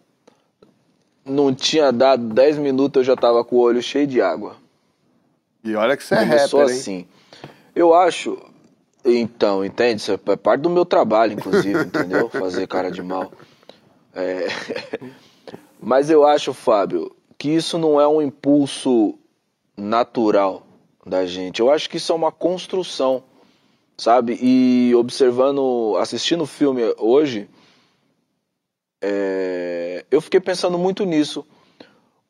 Não 1.25 1.55
tinha 1.55 1.93
dado 1.93 2.33
10 2.33 2.59
minutos, 2.59 3.01
eu 3.01 3.05
já 3.05 3.17
tava 3.17 3.45
com 3.45 3.57
o 3.57 3.61
olho 3.61 3.83
cheio 3.83 4.07
de 4.07 4.21
água. 4.21 4.57
E 5.63 5.75
olha 5.75 5.97
que 5.97 6.03
você 6.03 6.15
é 6.15 6.25
Começou 6.25 6.61
rapper, 6.61 6.75
assim. 6.75 7.07
Eu 7.75 7.95
acho. 7.95 8.39
Então, 9.05 9.65
entende? 9.65 10.01
Isso 10.01 10.13
é 10.13 10.37
parte 10.37 10.63
do 10.63 10.71
meu 10.71 10.85
trabalho, 10.85 11.35
inclusive, 11.35 11.85
entendeu? 11.85 12.29
Fazer 12.31 12.67
cara 12.67 12.91
de 12.91 13.03
mal. 13.03 13.31
É... 14.15 14.47
Mas 15.81 16.11
eu 16.11 16.27
acho, 16.27 16.53
Fábio, 16.53 17.15
que 17.37 17.51
isso 17.51 17.79
não 17.79 18.01
é 18.01 18.07
um 18.07 18.21
impulso 18.21 19.19
natural 19.77 20.67
da 21.05 21.27
gente. 21.27 21.61
Eu 21.61 21.71
acho 21.71 21.89
que 21.89 21.97
isso 21.97 22.13
é 22.13 22.15
uma 22.15 22.33
construção, 22.33 23.23
sabe? 23.97 24.39
E 24.41 24.95
observando, 24.95 25.97
assistindo 25.99 26.43
o 26.43 26.47
filme 26.47 26.83
hoje, 26.99 27.49
é, 29.03 30.05
eu 30.11 30.21
fiquei 30.21 30.41
pensando 30.41 30.79
muito 30.79 31.05
nisso. 31.05 31.45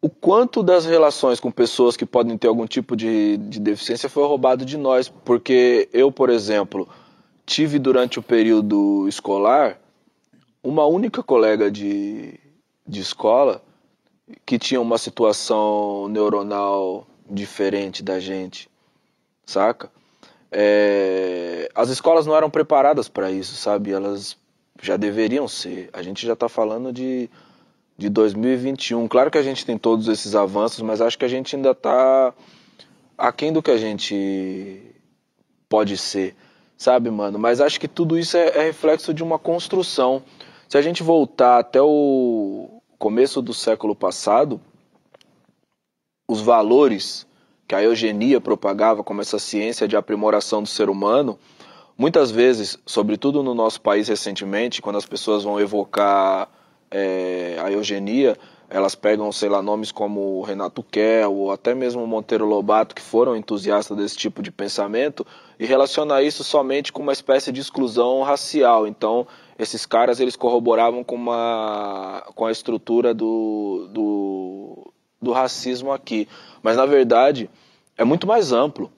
O 0.03 0.09
quanto 0.09 0.63
das 0.63 0.87
relações 0.87 1.41
com 1.41 1.51
pessoas 1.51 1.97
que 1.97 2.07
podem 2.07 2.39
ter 2.39 2.49
algum 2.49 2.67
tipo 2.67 2.97
de, 2.97 3.37
de 3.37 3.61
deficiência 3.61 4.09
foi 4.09 4.27
roubado 4.27 4.65
de 4.65 4.79
nós. 4.79 5.09
Porque 5.09 5.89
eu, 5.93 6.11
por 6.11 6.31
exemplo, 6.31 6.89
tive 7.45 7.79
durante 7.79 8.19
o 8.19 8.23
período 8.23 9.07
escolar 9.09 9.79
uma 10.63 10.87
única 10.87 11.23
colega 11.23 11.71
de, 11.71 12.39
de 12.87 13.01
escola 13.01 13.63
que 14.47 14.59
tinha 14.59 14.81
uma 14.81 14.97
situação 14.97 16.09
neuronal 16.09 17.07
diferente 17.31 18.03
da 18.03 18.19
gente, 18.19 18.69
saca? 19.47 19.91
É, 20.51 21.69
as 21.75 21.89
escolas 21.89 22.27
não 22.27 22.37
eram 22.37 22.51
preparadas 22.51 23.09
para 23.09 23.31
isso, 23.31 23.55
sabe? 23.55 23.93
Elas 23.93 24.37
já 24.83 24.97
deveriam 24.97 25.47
ser. 25.47 25.89
A 25.93 26.03
gente 26.03 26.27
já 26.27 26.33
está 26.33 26.49
falando 26.49 26.93
de, 26.93 27.31
de 27.97 28.09
2021. 28.09 29.07
Claro 29.07 29.31
que 29.31 29.39
a 29.39 29.43
gente 29.43 29.65
tem 29.65 29.79
todos 29.79 30.09
esses 30.09 30.35
avanços, 30.35 30.81
mas 30.81 31.01
acho 31.01 31.19
que 31.19 31.25
a 31.25 31.29
gente 31.29 31.55
ainda 31.55 31.71
está 31.71 32.35
aquém 33.17 33.53
do 33.53 33.63
que 33.63 33.71
a 33.71 33.77
gente 33.77 34.83
pode 35.69 35.97
ser, 35.97 36.35
sabe, 36.77 37.11
mano? 37.11 37.39
Mas 37.39 37.61
acho 37.61 37.79
que 37.79 37.87
tudo 37.87 38.19
isso 38.19 38.37
é, 38.37 38.49
é 38.49 38.63
reflexo 38.65 39.15
de 39.15 39.23
uma 39.23 39.39
construção. 39.39 40.23
Se 40.69 40.77
a 40.77 40.83
gente 40.83 41.03
voltar 41.03 41.59
até 41.59 41.81
o 41.81 42.81
começo 42.99 43.41
do 43.41 43.55
século 43.55 43.95
passado, 43.95 44.61
os 46.31 46.41
valores 46.41 47.27
que 47.67 47.75
a 47.75 47.83
eugenia 47.83 48.41
propagava 48.41 49.03
como 49.03 49.21
essa 49.21 49.37
ciência 49.37 49.89
de 49.89 49.97
aprimoração 49.97 50.63
do 50.63 50.69
ser 50.69 50.89
humano, 50.89 51.37
muitas 51.99 52.31
vezes, 52.31 52.79
sobretudo 52.87 53.43
no 53.43 53.53
nosso 53.53 53.81
país 53.81 54.07
recentemente, 54.07 54.81
quando 54.81 54.95
as 54.95 55.07
pessoas 55.07 55.43
vão 55.43 55.59
evocar 55.59 56.49
é, 56.89 57.57
a 57.61 57.73
eugenia, 57.73 58.37
elas 58.69 58.95
pegam, 58.95 59.33
sei 59.33 59.49
lá, 59.49 59.61
nomes 59.61 59.91
como 59.91 60.41
Renato 60.43 60.85
Kell 60.85 61.35
ou 61.35 61.51
até 61.51 61.75
mesmo 61.75 62.07
Monteiro 62.07 62.47
Lobato, 62.47 62.95
que 62.95 63.03
foram 63.03 63.37
entusiastas 63.37 63.97
desse 63.97 64.17
tipo 64.17 64.41
de 64.41 64.53
pensamento, 64.53 65.27
e 65.59 65.67
relaciona 65.67 66.23
isso 66.23 66.45
somente 66.45 66.93
com 66.93 67.03
uma 67.03 67.13
espécie 67.13 67.51
de 67.51 67.61
exclusão 67.61 68.23
racial. 68.23 68.87
Então, 68.87 69.27
esses 69.59 69.85
caras 69.85 70.21
eles 70.21 70.37
corroboravam 70.37 71.03
com, 71.03 71.17
uma, 71.17 72.23
com 72.37 72.47
a 72.47 72.53
estrutura 72.53 73.13
do, 73.13 73.89
do, 73.93 74.93
do 75.21 75.33
racismo 75.33 75.93
aqui. 75.93 76.29
Mas, 76.63 76.77
na 76.77 76.87
verdade, 76.87 77.51
é 77.97 78.05
muito 78.05 78.27
mais 78.27 78.53
amplo. 78.53 78.91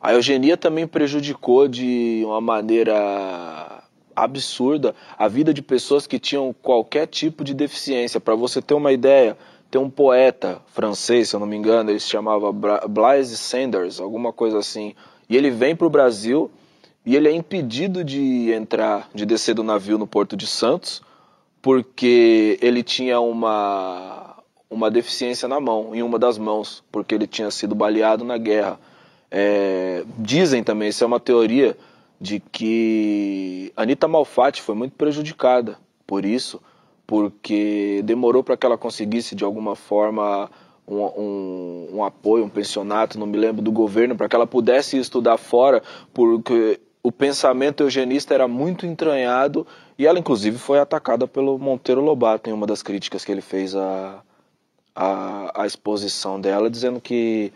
A 0.00 0.14
eugenia 0.14 0.56
também 0.56 0.86
prejudicou 0.86 1.68
de 1.68 2.22
uma 2.24 2.40
maneira 2.40 3.82
absurda 4.14 4.94
a 5.18 5.28
vida 5.28 5.52
de 5.52 5.62
pessoas 5.62 6.06
que 6.06 6.18
tinham 6.18 6.54
qualquer 6.62 7.06
tipo 7.06 7.44
de 7.44 7.54
deficiência. 7.54 8.20
Para 8.20 8.34
você 8.34 8.60
ter 8.60 8.74
uma 8.74 8.92
ideia, 8.92 9.36
tem 9.70 9.80
um 9.80 9.90
poeta 9.90 10.60
francês, 10.66 11.28
se 11.28 11.36
eu 11.36 11.40
não 11.40 11.46
me 11.46 11.56
engano, 11.56 11.90
ele 11.90 12.00
se 12.00 12.08
chamava 12.08 12.52
Blaise 12.88 13.36
Sanders, 13.36 14.00
alguma 14.00 14.32
coisa 14.32 14.58
assim. 14.58 14.94
E 15.28 15.36
ele 15.36 15.50
vem 15.50 15.76
para 15.76 15.86
o 15.86 15.90
Brasil 15.90 16.50
e 17.04 17.14
ele 17.14 17.28
é 17.28 17.32
impedido 17.32 18.02
de 18.02 18.50
entrar, 18.52 19.08
de 19.14 19.24
descer 19.24 19.54
do 19.54 19.62
navio 19.62 19.96
no 19.96 20.06
Porto 20.06 20.36
de 20.36 20.46
Santos, 20.46 21.02
porque 21.62 22.58
ele 22.60 22.82
tinha 22.82 23.20
uma 23.20 24.36
uma 24.70 24.88
deficiência 24.88 25.48
na 25.48 25.58
mão, 25.58 25.94
em 25.94 26.02
uma 26.02 26.18
das 26.18 26.38
mãos, 26.38 26.82
porque 26.92 27.14
ele 27.14 27.26
tinha 27.26 27.50
sido 27.50 27.74
baleado 27.74 28.24
na 28.24 28.38
guerra. 28.38 28.78
É, 29.28 30.04
dizem 30.16 30.62
também, 30.62 30.88
isso 30.88 31.02
é 31.02 31.06
uma 31.06 31.18
teoria, 31.18 31.76
de 32.20 32.38
que 32.38 33.72
Anitta 33.74 34.06
Malfatti 34.06 34.62
foi 34.62 34.74
muito 34.74 34.94
prejudicada 34.94 35.78
por 36.06 36.24
isso, 36.24 36.60
porque 37.06 38.02
demorou 38.04 38.44
para 38.44 38.56
que 38.56 38.66
ela 38.66 38.78
conseguisse 38.78 39.34
de 39.34 39.42
alguma 39.42 39.74
forma 39.74 40.50
um, 40.86 40.98
um, 40.98 41.88
um, 41.94 42.04
apoio, 42.04 42.44
um 42.44 42.48
pensionato, 42.48 43.18
não 43.18 43.26
me 43.26 43.38
lembro, 43.38 43.62
do 43.62 43.72
governo, 43.72 44.14
para 44.14 44.28
que 44.28 44.36
ela 44.36 44.46
pudesse 44.46 44.98
estudar 44.98 45.38
fora, 45.38 45.82
porque 46.12 46.78
o 47.02 47.10
pensamento 47.10 47.82
eugenista 47.82 48.34
era 48.34 48.46
muito 48.46 48.84
entranhado 48.84 49.66
e 49.98 50.06
ela, 50.06 50.18
inclusive, 50.18 50.58
foi 50.58 50.78
atacada 50.78 51.26
pelo 51.26 51.58
Monteiro 51.58 52.02
Lobato 52.02 52.50
em 52.50 52.52
uma 52.52 52.66
das 52.66 52.82
críticas 52.82 53.24
que 53.24 53.32
ele 53.32 53.40
fez 53.40 53.74
à, 53.74 54.22
à, 55.00 55.62
à 55.62 55.66
exposição 55.66 56.38
dela, 56.38 56.68
dizendo 56.68 57.00
que 57.00 57.50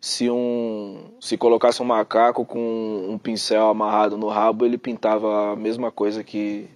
se 0.00 0.30
um 0.30 1.10
se 1.20 1.36
colocasse 1.36 1.82
um 1.82 1.84
macaco 1.84 2.44
com 2.44 3.06
um 3.10 3.18
pincel 3.18 3.68
amarrado 3.68 4.16
no 4.16 4.28
rabo, 4.28 4.64
ele 4.64 4.78
pintava 4.78 5.52
a 5.52 5.56
mesma 5.56 5.92
coisa 5.92 6.24
que 6.24 6.66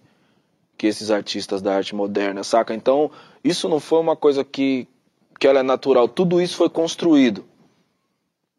que 0.76 0.86
esses 0.86 1.10
artistas 1.10 1.60
da 1.60 1.74
arte 1.74 1.94
moderna, 1.94 2.42
saca? 2.42 2.74
Então, 2.74 3.10
isso 3.44 3.68
não 3.68 3.80
foi 3.80 4.00
uma 4.00 4.16
coisa 4.16 4.44
que 4.44 4.86
que 5.38 5.46
ela 5.46 5.60
é 5.60 5.62
natural, 5.62 6.06
tudo 6.06 6.40
isso 6.40 6.56
foi 6.56 6.68
construído. 6.68 7.46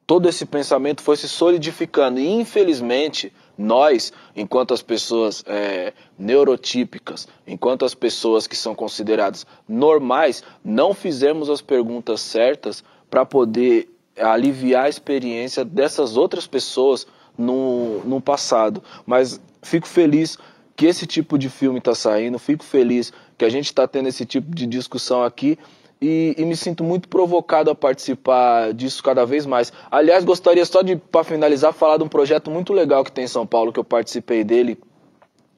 Todo 0.07 0.27
esse 0.27 0.47
pensamento 0.47 1.03
foi 1.03 1.15
se 1.15 1.29
solidificando 1.29 2.19
e 2.19 2.27
infelizmente 2.27 3.31
nós, 3.57 4.11
enquanto 4.35 4.73
as 4.73 4.81
pessoas 4.81 5.43
é, 5.47 5.93
neurotípicas, 6.17 7.27
enquanto 7.45 7.85
as 7.85 7.93
pessoas 7.93 8.47
que 8.47 8.55
são 8.55 8.73
consideradas 8.73 9.45
normais, 9.67 10.43
não 10.63 10.93
fizemos 10.93 11.49
as 11.49 11.61
perguntas 11.61 12.21
certas 12.21 12.83
para 13.09 13.25
poder 13.25 13.89
aliviar 14.19 14.85
a 14.85 14.89
experiência 14.89 15.63
dessas 15.65 16.17
outras 16.17 16.47
pessoas 16.47 17.07
no, 17.37 17.99
no 17.99 18.21
passado. 18.21 18.83
Mas 19.05 19.39
fico 19.61 19.87
feliz 19.87 20.37
que 20.75 20.85
esse 20.85 21.05
tipo 21.05 21.37
de 21.37 21.49
filme 21.49 21.79
está 21.79 21.93
saindo, 21.93 22.39
fico 22.39 22.63
feliz 22.63 23.13
que 23.37 23.45
a 23.45 23.49
gente 23.49 23.65
está 23.65 23.87
tendo 23.87 24.09
esse 24.09 24.25
tipo 24.25 24.53
de 24.53 24.65
discussão 24.65 25.23
aqui 25.23 25.57
e, 26.01 26.33
e, 26.35 26.45
me 26.45 26.55
sinto 26.55 26.83
muito 26.83 27.07
provocado 27.07 27.69
a 27.69 27.75
participar 27.75 28.73
disso 28.73 29.03
cada 29.03 29.23
vez 29.23 29.45
mais. 29.45 29.71
Aliás, 29.91 30.25
gostaria 30.25 30.65
só 30.65 30.81
de, 30.81 30.95
para 30.95 31.23
finalizar, 31.23 31.71
falar 31.73 31.97
de 31.97 32.03
um 32.03 32.09
projeto 32.09 32.49
muito 32.49 32.73
legal 32.73 33.03
que 33.03 33.11
tem 33.11 33.25
em 33.25 33.27
São 33.27 33.45
Paulo, 33.45 33.71
que 33.71 33.79
eu 33.79 33.83
participei 33.83 34.43
dele, 34.43 34.79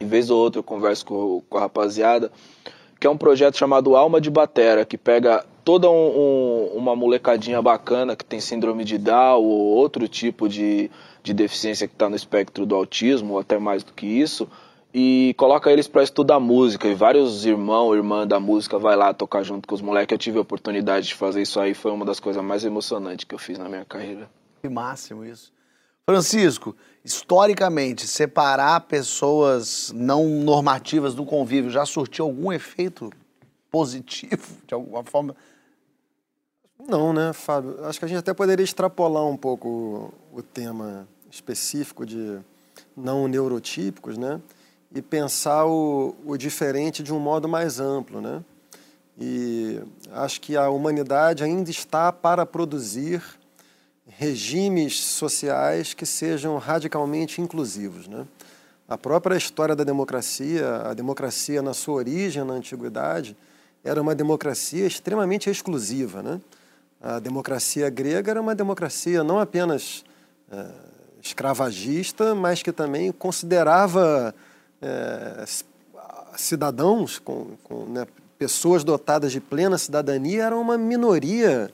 em 0.02 0.06
vez 0.06 0.30
ou 0.30 0.38
outra 0.38 0.60
eu 0.60 0.64
converso 0.64 1.06
com, 1.06 1.42
com 1.50 1.58
a 1.58 1.62
rapaziada, 1.62 2.30
que 3.00 3.08
é 3.08 3.10
um 3.10 3.18
projeto 3.18 3.58
chamado 3.58 3.96
Alma 3.96 4.20
de 4.20 4.30
Batera, 4.30 4.84
que 4.84 4.98
pega 4.98 5.46
toda 5.64 5.90
um, 5.90 5.94
um, 5.94 6.66
uma 6.76 6.94
molecadinha 6.94 7.62
bacana 7.62 8.14
que 8.14 8.26
tem 8.26 8.42
síndrome 8.42 8.84
de 8.84 8.98
Down 8.98 9.42
ou 9.42 9.76
outro 9.76 10.10
tipo 10.10 10.50
de, 10.50 10.92
de 11.24 11.34
deficiência 11.34 11.88
que 11.88 11.94
está 11.94 12.10
no 12.10 12.18
espectro 12.18 12.66
do 12.66 12.76
autismo, 12.76 13.34
ou 13.34 13.40
até 13.40 13.58
mais 13.58 13.82
do 13.82 13.94
que 13.94 14.06
isso, 14.06 14.50
e 14.94 15.34
coloca 15.38 15.72
eles 15.72 15.88
para 15.88 16.04
estudar 16.04 16.40
música. 16.40 16.88
E 16.88 16.94
vários 16.94 17.46
irmãos, 17.46 17.96
irmã 17.96 18.28
da 18.28 18.40
música 18.40 18.78
vai 18.78 18.96
lá 18.96 19.14
tocar 19.14 19.42
junto 19.42 19.68
com 19.68 19.74
os 19.74 19.82
moleques. 19.82 20.14
Eu 20.14 20.20
tive 20.20 20.38
a 20.38 20.42
oportunidade 20.42 21.08
de 21.08 21.16
fazer 21.16 21.42
isso 21.42 21.60
aí, 21.60 21.74
foi 21.74 21.92
uma 21.92 22.06
das 22.06 22.20
coisas 22.20 22.44
mais 22.44 22.64
emocionantes 22.64 23.26
que 23.26 23.34
eu 23.34 23.40
fiz 23.40 23.58
na 23.58 23.68
minha 23.68 23.84
carreira. 23.84 24.30
Que 24.62 24.70
máximo 24.70 25.26
isso. 25.26 25.52
Francisco, 26.06 26.76
historicamente, 27.04 28.06
separar 28.06 28.82
pessoas 28.82 29.92
não 29.96 30.28
normativas 30.28 31.16
do 31.16 31.26
convívio 31.26 31.72
já 31.72 31.86
surtiu 31.86 32.26
algum 32.26 32.52
efeito 32.52 33.10
positivo, 33.72 34.58
de 34.68 34.74
alguma 34.74 35.04
forma? 35.04 35.36
Não, 36.88 37.14
né, 37.14 37.32
Fábio? 37.34 37.84
Acho 37.86 37.98
que 37.98 38.06
a 38.06 38.08
gente 38.08 38.18
até 38.18 38.34
poderia 38.34 38.64
extrapolar 38.64 39.26
um 39.26 39.38
pouco 39.38 40.14
o 40.32 40.42
tema 40.44 41.08
específico 41.32 42.06
de 42.06 42.38
não 42.96 43.28
neurotípicos, 43.28 44.18
né? 44.18 44.42
E 44.94 45.02
pensar 45.02 45.66
o, 45.66 46.16
o 46.26 46.38
diferente 46.38 47.02
de 47.02 47.14
um 47.14 47.20
modo 47.20 47.50
mais 47.50 47.80
amplo, 47.80 48.22
né? 48.22 48.44
E 49.20 49.82
acho 50.12 50.42
que 50.42 50.56
a 50.56 50.70
humanidade 50.70 51.44
ainda 51.44 51.70
está 51.70 52.12
para 52.12 52.46
produzir 52.46 53.22
regimes 54.08 55.00
sociais 55.00 55.94
que 55.94 56.06
sejam 56.06 56.58
radicalmente 56.58 57.42
inclusivos, 57.42 58.08
né? 58.08 58.26
A 58.88 58.98
própria 58.98 59.36
história 59.36 59.76
da 59.76 59.84
democracia, 59.84 60.84
a 60.86 60.94
democracia 60.94 61.62
na 61.62 61.74
sua 61.74 61.96
origem 61.96 62.44
na 62.44 62.54
antiguidade, 62.54 63.36
era 63.84 64.02
uma 64.02 64.14
democracia 64.14 64.86
extremamente 64.86 65.50
exclusiva, 65.50 66.22
né? 66.22 66.40
A 67.02 67.20
democracia 67.20 67.90
grega 67.90 68.32
era 68.32 68.42
uma 68.42 68.56
democracia 68.56 69.24
não 69.24 69.40
apenas 69.40 70.04
é, 70.52 70.66
escravagista, 71.22 72.36
mas 72.36 72.62
que 72.62 72.72
também 72.72 73.12
considerava 73.12 74.34
é, 74.84 75.46
cidadãos, 76.36 77.20
com, 77.20 77.52
com 77.64 77.86
né, 77.86 78.06
pessoas 78.38 78.84
dotadas 78.84 79.32
de 79.32 79.40
plena 79.40 79.78
cidadania, 79.78 80.44
eram 80.44 80.62
uma 80.62 80.78
minoria. 80.78 81.72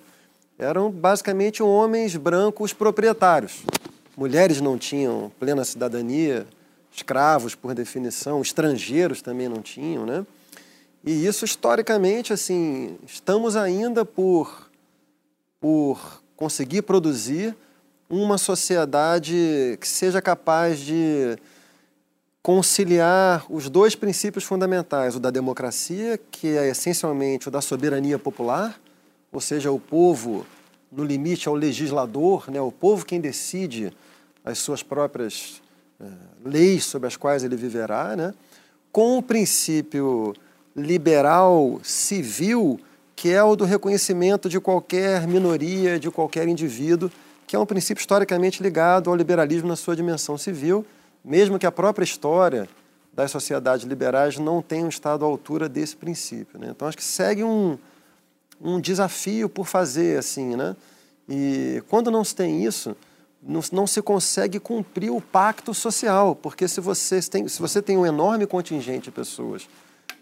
Eram 0.57 0.91
basicamente 0.91 1.63
homens 1.63 2.15
brancos 2.15 2.73
proprietários. 2.73 3.63
Mulheres 4.15 4.61
não 4.61 4.77
tinham 4.77 5.31
plena 5.39 5.63
cidadania, 5.63 6.45
escravos, 6.91 7.55
por 7.55 7.73
definição, 7.73 8.41
estrangeiros 8.41 9.21
também 9.21 9.47
não 9.47 9.61
tinham, 9.61 10.05
né? 10.05 10.25
E 11.03 11.25
isso, 11.25 11.45
historicamente, 11.45 12.33
assim, 12.33 12.97
estamos 13.07 13.55
ainda 13.55 14.03
por, 14.03 14.69
por 15.61 16.21
conseguir 16.35 16.81
produzir 16.81 17.55
uma 18.09 18.37
sociedade 18.37 19.77
que 19.79 19.87
seja 19.87 20.21
capaz 20.21 20.79
de 20.79 21.37
conciliar 22.41 23.45
os 23.49 23.69
dois 23.69 23.95
princípios 23.95 24.43
fundamentais, 24.43 25.15
o 25.15 25.19
da 25.19 25.29
democracia, 25.29 26.19
que 26.31 26.47
é 26.47 26.69
essencialmente 26.69 27.47
o 27.47 27.51
da 27.51 27.61
soberania 27.61 28.17
popular, 28.17 28.79
ou 29.31 29.41
seja, 29.41 29.71
o 29.71 29.79
povo, 29.79 30.45
no 30.91 31.03
limite, 31.03 31.47
é 31.47 31.51
o 31.51 31.55
legislador, 31.55 32.49
né, 32.49 32.59
o 32.61 32.71
povo 32.71 33.05
quem 33.05 33.19
decide 33.19 33.93
as 34.43 34.57
suas 34.59 34.81
próprias 34.81 35.61
é, 35.99 36.05
leis 36.45 36.85
sobre 36.85 37.07
as 37.07 37.17
quais 37.17 37.43
ele 37.43 37.55
viverá, 37.55 38.15
né? 38.15 38.33
com 38.91 39.17
o 39.17 39.21
princípio 39.21 40.33
liberal 40.75 41.79
civil, 41.83 42.79
que 43.15 43.29
é 43.29 43.43
o 43.43 43.55
do 43.55 43.65
reconhecimento 43.65 44.49
de 44.49 44.59
qualquer 44.59 45.27
minoria, 45.27 45.99
de 45.99 46.09
qualquer 46.09 46.47
indivíduo, 46.47 47.11
que 47.45 47.55
é 47.55 47.59
um 47.59 47.65
princípio 47.65 47.99
historicamente 47.99 48.63
ligado 48.63 49.09
ao 49.09 49.15
liberalismo 49.15 49.67
na 49.67 49.75
sua 49.75 49.95
dimensão 49.95 50.37
civil, 50.37 50.85
mesmo 51.23 51.59
que 51.59 51.65
a 51.65 51.71
própria 51.71 52.03
história 52.03 52.67
das 53.13 53.31
sociedades 53.31 53.85
liberais 53.85 54.37
não 54.37 54.61
tenha 54.61 54.87
estado 54.87 55.25
à 55.25 55.27
altura 55.27 55.67
desse 55.67 55.95
princípio. 55.95 56.59
Né? 56.59 56.69
Então, 56.71 56.87
acho 56.87 56.97
que 56.97 57.03
segue 57.03 57.43
um, 57.43 57.77
um 58.61 58.79
desafio 58.79 59.49
por 59.49 59.65
fazer, 59.65 60.17
assim, 60.17 60.55
né? 60.55 60.75
E 61.27 61.83
quando 61.87 62.09
não 62.09 62.23
se 62.23 62.35
tem 62.35 62.63
isso, 62.63 62.95
não, 63.41 63.61
não, 63.71 63.85
se 63.85 64.01
consegue 64.01 64.59
cumprir 64.59 65.11
o 65.11 65.21
pacto 65.21 65.73
social, 65.73 66.35
porque 66.35 66.67
se 66.67 66.81
você, 66.81 67.21
tem, 67.21 67.47
se 67.47 67.59
você 67.61 67.81
tem 67.81 67.97
um 67.97 68.05
enorme 68.05 68.47
contingente 68.47 69.05
de 69.05 69.11
pessoas 69.11 69.69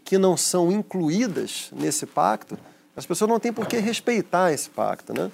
que 0.04 0.18
não 0.18 0.36
são 0.36 0.72
incluídas 0.72 1.70
nesse 1.72 2.06
pacto, 2.06 2.58
as 2.96 3.06
pessoas 3.06 3.30
não 3.30 3.39
têm 3.39 3.54
por 3.54 3.68
que 3.68 3.77
respeitar 3.77 4.51
esse 4.51 4.70
pacto. 4.70 5.13
Né? 5.13 5.32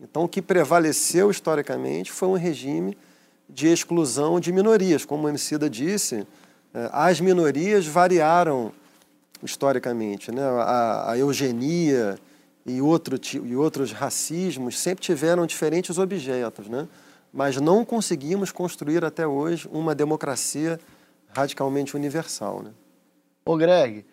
Então, 0.00 0.24
o 0.24 0.28
que 0.28 0.42
prevaleceu 0.42 1.30
historicamente 1.30 2.12
foi 2.12 2.28
um 2.28 2.36
regime 2.36 2.96
de 3.48 3.68
exclusão 3.68 4.40
de 4.40 4.52
minorias. 4.52 5.04
Como 5.04 5.26
o 5.26 5.28
Emicida 5.28 5.68
disse, 5.68 6.26
eh, 6.74 6.90
as 6.92 7.20
minorias 7.20 7.86
variaram 7.86 8.72
historicamente. 9.42 10.32
Né? 10.32 10.42
A, 10.42 11.12
a 11.12 11.18
eugenia 11.18 12.18
e, 12.66 12.80
outro, 12.80 13.18
e 13.44 13.56
outros 13.56 13.92
racismos 13.92 14.78
sempre 14.78 15.04
tiveram 15.04 15.46
diferentes 15.46 15.98
objetos. 15.98 16.68
Né? 16.68 16.88
mas 17.34 17.60
não 17.60 17.84
conseguimos 17.84 18.52
construir 18.52 19.04
até 19.04 19.26
hoje 19.26 19.68
uma 19.72 19.92
democracia 19.92 20.78
radicalmente 21.30 21.96
universal. 21.96 22.62
Né? 22.62 22.70
Ô 23.44 23.56
Greg, 23.56 24.06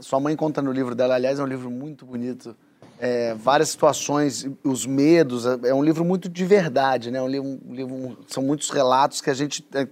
sua 0.00 0.20
mãe 0.20 0.36
conta 0.36 0.60
no 0.60 0.70
livro 0.70 0.94
dela, 0.94 1.14
aliás, 1.14 1.38
é 1.38 1.42
um 1.42 1.46
livro 1.46 1.70
muito 1.70 2.04
bonito, 2.04 2.54
é, 2.98 3.34
várias 3.34 3.70
situações, 3.70 4.46
os 4.62 4.86
medos, 4.86 5.46
é, 5.46 5.68
é 5.68 5.74
um 5.74 5.82
livro 5.82 6.04
muito 6.04 6.28
de 6.28 6.44
verdade, 6.44 7.10
né? 7.10 7.20
Um 7.20 7.28
livro, 7.28 7.60
um 7.66 7.74
livro, 7.74 8.18
são 8.28 8.42
muitos 8.42 8.70
relatos 8.70 9.20
que 9.20 9.30
a 9.30 9.34
gente, 9.34 9.66
é, 9.74 9.86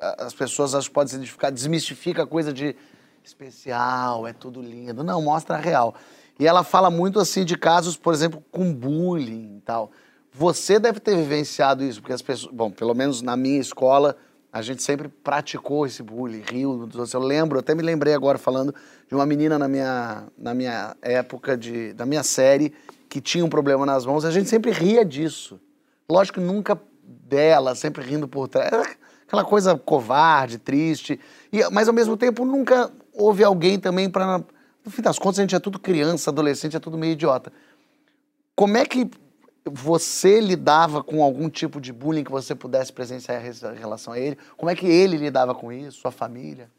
as 0.00 0.34
pessoas 0.34 0.74
acho, 0.74 0.90
podem 0.90 1.08
se 1.08 1.16
identificar, 1.16 1.50
desmistifica 1.50 2.22
a 2.22 2.26
coisa 2.26 2.52
de 2.52 2.74
especial, 3.22 4.26
é 4.26 4.32
tudo 4.32 4.62
lindo. 4.62 5.04
Não, 5.04 5.20
mostra 5.22 5.56
a 5.56 5.58
real. 5.58 5.94
E 6.38 6.46
ela 6.46 6.62
fala 6.62 6.90
muito 6.90 7.20
assim 7.20 7.44
de 7.44 7.56
casos, 7.56 7.96
por 7.96 8.14
exemplo, 8.14 8.42
com 8.50 8.72
bullying 8.72 9.58
e 9.58 9.60
tal. 9.60 9.90
Você 10.32 10.78
deve 10.78 11.00
ter 11.00 11.16
vivenciado 11.16 11.82
isso, 11.82 12.00
porque 12.00 12.12
as 12.12 12.22
pessoas, 12.22 12.54
bom, 12.54 12.70
pelo 12.70 12.94
menos 12.94 13.20
na 13.22 13.36
minha 13.36 13.60
escola, 13.60 14.16
a 14.58 14.62
gente 14.62 14.82
sempre 14.82 15.08
praticou 15.08 15.86
esse 15.86 16.02
bullying, 16.02 16.42
riu. 16.42 16.88
Eu 17.12 17.20
lembro, 17.20 17.58
até 17.58 17.74
me 17.74 17.82
lembrei 17.82 18.12
agora 18.12 18.36
falando 18.36 18.74
de 19.06 19.14
uma 19.14 19.24
menina 19.24 19.56
na 19.56 19.68
minha, 19.68 20.24
na 20.36 20.52
minha 20.52 20.96
época, 21.00 21.56
de, 21.56 21.92
da 21.92 22.04
minha 22.04 22.24
série, 22.24 22.74
que 23.08 23.20
tinha 23.20 23.44
um 23.44 23.48
problema 23.48 23.86
nas 23.86 24.04
mãos, 24.04 24.24
a 24.24 24.30
gente 24.30 24.48
sempre 24.48 24.72
ria 24.72 25.04
disso. 25.04 25.60
Lógico 26.10 26.40
nunca 26.40 26.78
dela, 27.02 27.74
sempre 27.74 28.02
rindo 28.02 28.26
por 28.26 28.48
trás. 28.48 28.96
Aquela 29.26 29.44
coisa 29.44 29.76
covarde, 29.78 30.58
triste. 30.58 31.20
E, 31.52 31.62
mas 31.70 31.86
ao 31.86 31.94
mesmo 31.94 32.16
tempo 32.16 32.44
nunca 32.44 32.90
houve 33.12 33.44
alguém 33.44 33.78
também 33.78 34.10
para. 34.10 34.38
No 34.84 34.90
fim 34.90 35.02
das 35.02 35.18
contas, 35.18 35.38
a 35.38 35.42
gente 35.42 35.54
é 35.54 35.60
tudo 35.60 35.78
criança, 35.78 36.30
adolescente, 36.30 36.76
é 36.76 36.80
tudo 36.80 36.98
meio 36.98 37.12
idiota. 37.12 37.52
Como 38.56 38.76
é 38.76 38.84
que 38.84 39.08
você 39.64 40.40
lidava 40.40 41.02
com 41.02 41.22
algum 41.22 41.48
tipo 41.48 41.80
de 41.80 41.92
bullying 41.92 42.24
que 42.24 42.30
você 42.30 42.54
pudesse 42.54 42.92
presenciar 42.92 43.44
em 43.44 43.78
relação 43.78 44.12
a 44.12 44.18
ele? 44.18 44.38
Como 44.56 44.70
é 44.70 44.74
que 44.74 44.86
ele 44.86 45.16
lidava 45.16 45.54
com 45.54 45.72
isso, 45.72 46.00
sua 46.00 46.10
família? 46.10 46.70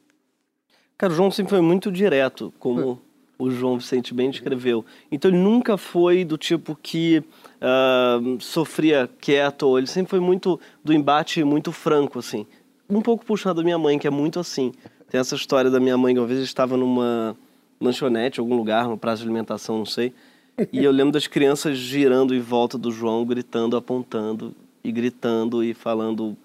Cara, 0.98 1.14
o 1.14 1.16
João 1.16 1.32
sempre 1.32 1.52
foi 1.52 1.62
muito 1.62 1.92
direto, 1.92 2.54
como 2.60 3.02
o 3.38 3.50
João 3.50 3.78
Vicente 3.78 4.14
bem 4.14 4.30
descreveu. 4.30 4.86
Então 5.10 5.32
ele 5.32 5.38
nunca 5.38 5.78
foi 5.78 6.26
do 6.26 6.38
tipo 6.38 6.78
que 6.82 7.20
uh, 7.20 8.42
sofria 8.42 9.10
quieto, 9.22 9.78
ele 9.78 9.88
sempre 9.88 10.10
foi 10.10 10.20
muito 10.20 10.60
do 10.84 10.92
embate 10.94 11.42
muito 11.44 11.72
franco, 11.72 12.20
assim. 12.20 12.46
Um 12.90 13.02
pouco 13.02 13.26
puxado 13.26 13.62
da 13.62 13.64
minha 13.64 13.78
mãe, 13.78 13.98
que 13.98 14.08
é 14.08 14.10
muito 14.10 14.40
assim. 14.40 14.74
Tem 15.10 15.22
essa 15.22 15.36
história 15.36 15.72
da 15.72 15.80
minha 15.80 15.98
mãe 15.98 16.14
que 16.14 16.20
uma 16.20 16.28
vez 16.28 16.42
estava 16.42 16.76
numa 16.76 17.36
lanchonete, 17.80 18.42
algum 18.42 18.58
lugar, 18.58 18.90
no 18.90 18.98
prazo 18.98 19.22
de 19.22 19.30
alimentação, 19.30 19.78
não 19.78 19.86
sei, 19.86 20.14
e 20.72 20.84
eu 20.84 20.92
lembro 20.92 21.14
das 21.14 21.28
crianças 21.28 21.78
girando 21.78 22.36
em 22.36 22.40
volta 22.40 22.78
do 22.78 22.92
João, 22.92 23.26
gritando, 23.26 23.78
apontando 23.78 24.56
e 24.84 24.92
gritando 24.92 25.64
e 25.64 25.74
falando 25.74 26.38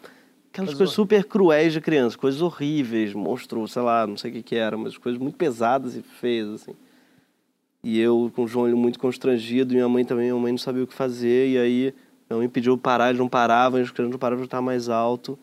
aquelas 0.53 0.74
coisas 0.74 0.94
super 0.94 1.24
cruéis 1.24 1.72
de 1.72 1.81
criança, 1.81 2.16
coisas 2.16 2.40
horríveis, 2.40 3.12
monstro, 3.12 3.66
sei 3.66 3.83
lá, 3.83 4.07
não 4.07 4.16
sei 4.16 4.31
o 4.31 4.35
que 4.35 4.42
que 4.42 4.57
era, 4.57 4.77
mas 4.77 4.96
coisas 4.96 5.20
muito 5.20 5.37
pesadas 5.37 5.96
e 5.96 6.03
feias, 6.03 6.48
assim. 6.48 6.74
E 7.83 8.00
eu 8.00 8.33
com 8.35 8.44
o 8.44 8.48
João 8.48 8.74
muito 8.77 8.98
constrangido, 8.98 9.74
minha 9.74 9.88
mãe 9.88 10.05
também, 10.05 10.27
minha 10.27 10.40
mãe 10.40 10.53
não 10.53 10.59
sabia 10.59 10.85
o 10.85 10.87
que 10.87 10.94
fazer, 10.94 11.50
e 11.50 11.59
aí 11.59 11.94
minha 12.31 12.38
mãe 12.38 12.48
pediu 12.48 12.79
parar, 12.79 13.09
eles 13.09 13.18
não 13.18 13.29
paravam, 13.29 13.85
crianças 13.85 14.12
não 14.12 14.18
paravam 14.18 14.42
de 14.42 14.46
estar 14.46 14.62
mais 14.62 14.88
alto. 14.88 15.38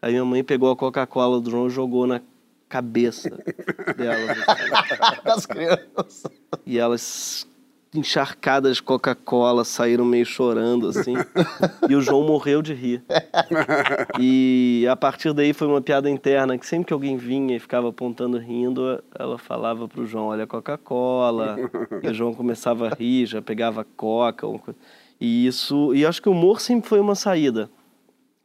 Aí 0.00 0.12
minha 0.12 0.24
mãe 0.24 0.42
pegou 0.42 0.70
a 0.70 0.76
Coca-Cola 0.76 1.40
do 1.40 1.50
João 1.50 1.66
e 1.66 1.70
jogou 1.70 2.06
na 2.06 2.20
cabeça. 2.68 3.28
Assim. 3.28 3.42
Das 5.24 5.46
crianças. 5.46 6.24
E 6.64 6.78
elas 6.78 7.46
encharcadas 7.94 8.76
de 8.76 8.82
Coca-Cola, 8.82 9.64
saíram 9.64 10.04
meio 10.04 10.24
chorando, 10.24 10.88
assim. 10.88 11.14
e 11.88 11.94
o 11.94 12.00
João 12.00 12.26
morreu 12.26 12.62
de 12.62 12.72
rir. 12.72 13.02
E 14.18 14.86
a 14.90 14.96
partir 14.96 15.32
daí 15.32 15.52
foi 15.52 15.68
uma 15.68 15.80
piada 15.80 16.08
interna, 16.08 16.56
que 16.56 16.66
sempre 16.66 16.86
que 16.86 16.92
alguém 16.92 17.16
vinha 17.16 17.56
e 17.56 17.60
ficava 17.60 17.90
apontando 17.90 18.38
rindo, 18.38 19.02
ela 19.18 19.36
falava 19.36 19.86
pro 19.86 20.06
João, 20.06 20.26
olha 20.26 20.46
Coca-Cola. 20.46 21.56
E 22.02 22.08
o 22.08 22.14
João 22.14 22.32
começava 22.32 22.88
a 22.88 22.94
rir, 22.94 23.26
já 23.26 23.42
pegava 23.42 23.84
Coca. 23.96 24.46
E 25.20 25.46
isso... 25.46 25.94
E 25.94 26.06
acho 26.06 26.22
que 26.22 26.28
o 26.28 26.32
humor 26.32 26.60
sempre 26.60 26.88
foi 26.88 27.00
uma 27.00 27.14
saída 27.14 27.70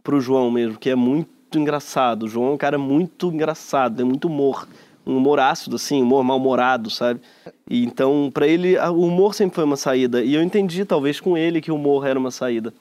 pro 0.03 0.19
João 0.19 0.51
mesmo, 0.51 0.77
que 0.77 0.89
é 0.89 0.95
muito 0.95 1.57
engraçado. 1.57 2.23
O 2.23 2.27
João 2.27 2.49
é 2.49 2.51
um 2.51 2.57
cara 2.57 2.77
muito 2.77 3.27
engraçado, 3.27 3.97
tem 3.97 4.05
muito 4.05 4.27
humor 4.27 4.67
um 5.07 5.17
humor 5.17 5.39
ácido, 5.39 5.77
assim, 5.77 6.01
humor 6.01 6.23
mal-humorado, 6.23 6.89
sabe? 6.89 7.21
E 7.69 7.83
então, 7.85 8.29
para 8.33 8.45
ele, 8.45 8.77
o 8.77 9.01
humor 9.01 9.33
sempre 9.33 9.55
foi 9.55 9.63
uma 9.63 9.77
saída. 9.77 10.21
E 10.21 10.35
eu 10.35 10.43
entendi, 10.43 10.83
talvez, 10.83 11.19
com 11.19 11.37
ele 11.37 11.61
que 11.61 11.71
o 11.71 11.75
humor 11.75 12.05
era 12.05 12.19
uma 12.19 12.29
saída. 12.29 12.73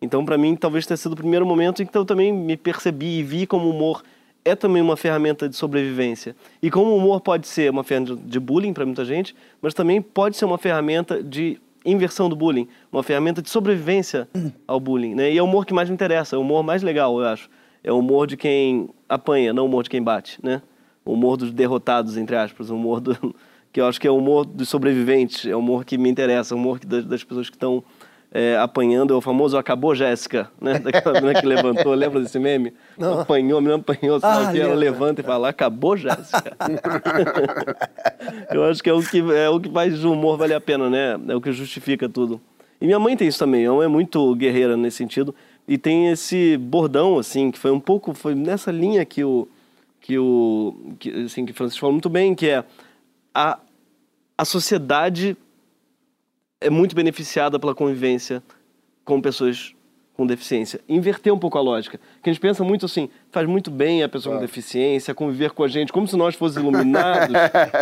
Então, 0.00 0.24
para 0.24 0.38
mim, 0.38 0.56
talvez 0.56 0.86
tenha 0.86 0.96
sido 0.96 1.12
o 1.12 1.16
primeiro 1.16 1.44
momento 1.46 1.82
em 1.82 1.86
que 1.86 1.96
eu 1.96 2.04
também 2.04 2.32
me 2.32 2.56
percebi 2.56 3.18
e 3.18 3.22
vi 3.22 3.46
como 3.46 3.66
o 3.66 3.70
humor 3.70 4.02
é 4.44 4.54
também 4.54 4.80
uma 4.80 4.96
ferramenta 4.96 5.48
de 5.48 5.56
sobrevivência. 5.56 6.34
E 6.62 6.70
como 6.70 6.92
o 6.92 6.96
humor 6.96 7.20
pode 7.20 7.48
ser 7.48 7.70
uma 7.70 7.82
ferramenta 7.82 8.16
de 8.16 8.38
bullying 8.38 8.72
para 8.72 8.86
muita 8.86 9.04
gente, 9.04 9.34
mas 9.60 9.74
também 9.74 10.00
pode 10.00 10.36
ser 10.36 10.44
uma 10.44 10.56
ferramenta 10.56 11.22
de 11.22 11.58
inversão 11.84 12.28
do 12.28 12.36
bullying, 12.36 12.68
uma 12.92 13.02
ferramenta 13.02 13.42
de 13.42 13.50
sobrevivência 13.50 14.28
ao 14.66 14.78
bullying, 14.78 15.14
né? 15.14 15.32
E 15.32 15.38
é 15.38 15.42
o 15.42 15.44
humor 15.44 15.66
que 15.66 15.74
mais 15.74 15.88
me 15.88 15.94
interessa, 15.94 16.36
é 16.36 16.38
o 16.38 16.42
humor 16.42 16.62
mais 16.62 16.82
legal, 16.82 17.18
eu 17.18 17.26
acho. 17.26 17.50
É 17.82 17.92
o 17.92 17.98
humor 17.98 18.26
de 18.26 18.36
quem 18.36 18.88
apanha, 19.08 19.52
não 19.52 19.64
o 19.64 19.66
humor 19.66 19.82
de 19.82 19.90
quem 19.90 20.02
bate, 20.02 20.38
né? 20.42 20.62
O 21.06 21.12
humor 21.12 21.36
dos 21.36 21.52
derrotados, 21.52 22.16
entre 22.16 22.36
aspas, 22.36 22.68
o 22.68 22.74
humor 22.74 23.00
do, 23.00 23.34
que 23.72 23.80
eu 23.80 23.86
acho 23.86 24.00
que 24.00 24.08
é 24.08 24.10
o 24.10 24.16
humor 24.18 24.44
dos 24.44 24.68
sobreviventes, 24.68 25.46
é 25.46 25.54
o 25.54 25.60
humor 25.60 25.84
que 25.84 25.96
me 25.96 26.10
interessa, 26.10 26.54
o 26.54 26.58
humor 26.58 26.80
das, 26.80 27.04
das 27.04 27.22
pessoas 27.22 27.48
que 27.48 27.56
estão 27.56 27.82
é, 28.32 28.56
apanhando, 28.58 29.14
é 29.14 29.16
o 29.16 29.20
famoso 29.20 29.56
acabou 29.56 29.94
Jéssica, 29.94 30.50
né? 30.60 30.80
Daquela 30.80 31.14
menina 31.22 31.40
que 31.40 31.46
levantou, 31.46 31.94
lembra 31.94 32.20
desse 32.20 32.38
meme? 32.38 32.74
Não. 32.98 33.20
Apanhou, 33.20 33.58
a 33.58 33.60
menina 33.62 33.80
apanhou, 33.80 34.18
ah, 34.22 34.50
que 34.50 34.60
ela 34.60 34.74
levanta 34.74 35.20
e 35.20 35.24
fala, 35.24 35.48
acabou 35.48 35.96
Jéssica. 35.96 36.56
eu 38.50 38.64
acho 38.64 38.82
que 38.82 38.90
é 38.90 38.92
o 38.92 39.00
que, 39.00 39.18
é 39.32 39.48
o 39.48 39.60
que 39.60 39.70
faz 39.70 40.04
o 40.04 40.12
humor 40.12 40.36
valer 40.36 40.54
a 40.54 40.60
pena, 40.60 40.90
né? 40.90 41.18
É 41.28 41.36
o 41.36 41.40
que 41.40 41.52
justifica 41.52 42.08
tudo. 42.08 42.40
E 42.80 42.84
minha 42.84 42.98
mãe 42.98 43.16
tem 43.16 43.28
isso 43.28 43.38
também, 43.38 43.64
ela 43.64 43.84
é 43.84 43.88
muito 43.88 44.34
guerreira 44.34 44.76
nesse 44.76 44.98
sentido, 44.98 45.34
e 45.66 45.78
tem 45.78 46.08
esse 46.08 46.58
bordão, 46.58 47.18
assim, 47.18 47.50
que 47.50 47.58
foi 47.58 47.70
um 47.70 47.80
pouco, 47.80 48.12
foi 48.12 48.34
nessa 48.34 48.70
linha 48.70 49.04
que 49.04 49.24
o 49.24 49.48
que 50.06 50.16
o 50.20 50.94
que, 51.00 51.10
assim, 51.24 51.44
que 51.44 51.52
Francisco 51.52 51.80
falou 51.80 51.92
muito 51.92 52.08
bem, 52.08 52.32
que 52.32 52.48
é 52.48 52.64
a, 53.34 53.58
a 54.38 54.44
sociedade 54.44 55.36
é 56.60 56.70
muito 56.70 56.94
beneficiada 56.94 57.58
pela 57.58 57.74
convivência 57.74 58.40
com 59.04 59.20
pessoas 59.20 59.74
com 60.16 60.24
deficiência. 60.24 60.80
Inverter 60.88 61.34
um 61.34 61.38
pouco 61.38 61.58
a 61.58 61.60
lógica. 61.60 61.98
Que 62.22 62.30
a 62.30 62.32
gente 62.32 62.40
pensa 62.40 62.62
muito 62.62 62.86
assim, 62.86 63.10
faz 63.32 63.48
muito 63.48 63.68
bem 63.68 64.04
a 64.04 64.08
pessoa 64.08 64.34
claro. 64.34 64.46
com 64.46 64.46
deficiência, 64.46 65.12
conviver 65.12 65.50
com 65.50 65.64
a 65.64 65.68
gente, 65.68 65.92
como 65.92 66.06
se 66.06 66.16
nós 66.16 66.36
fôssemos 66.36 66.72
iluminados 66.72 67.34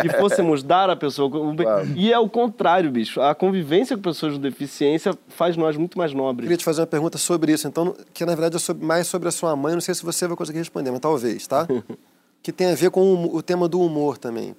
e 0.03 0.09
fôssemos 0.09 0.63
dar 0.63 0.89
a 0.89 0.95
pessoa. 0.95 1.29
Claro. 1.29 1.87
E 1.95 2.11
é 2.11 2.17
o 2.17 2.27
contrário, 2.27 2.89
bicho. 2.89 3.21
A 3.21 3.35
convivência 3.35 3.95
com 3.95 4.01
pessoas 4.01 4.33
com 4.33 4.39
deficiência 4.39 5.15
faz 5.27 5.55
nós 5.55 5.77
muito 5.77 5.95
mais 5.95 6.11
nobres. 6.11 6.45
Eu 6.45 6.47
queria 6.47 6.57
te 6.57 6.65
fazer 6.65 6.81
uma 6.81 6.87
pergunta 6.87 7.19
sobre 7.19 7.51
isso, 7.51 7.67
então, 7.67 7.95
que 8.11 8.25
na 8.25 8.33
verdade 8.33 8.57
é 8.57 8.73
mais 8.83 9.05
sobre 9.05 9.29
a 9.29 9.31
sua 9.31 9.55
mãe, 9.55 9.75
não 9.75 9.81
sei 9.81 9.93
se 9.93 10.03
você 10.03 10.27
vai 10.27 10.35
conseguir 10.35 10.57
responder, 10.57 10.89
mas 10.89 10.99
talvez, 10.99 11.45
tá? 11.45 11.67
que 12.45 12.51
tem 12.51 12.67
a 12.67 12.75
ver 12.75 12.91
com 12.91 13.25
o, 13.33 13.41
tema 13.41 13.67
do 13.67 13.81
humor 13.81 14.19
também. 14.19 14.55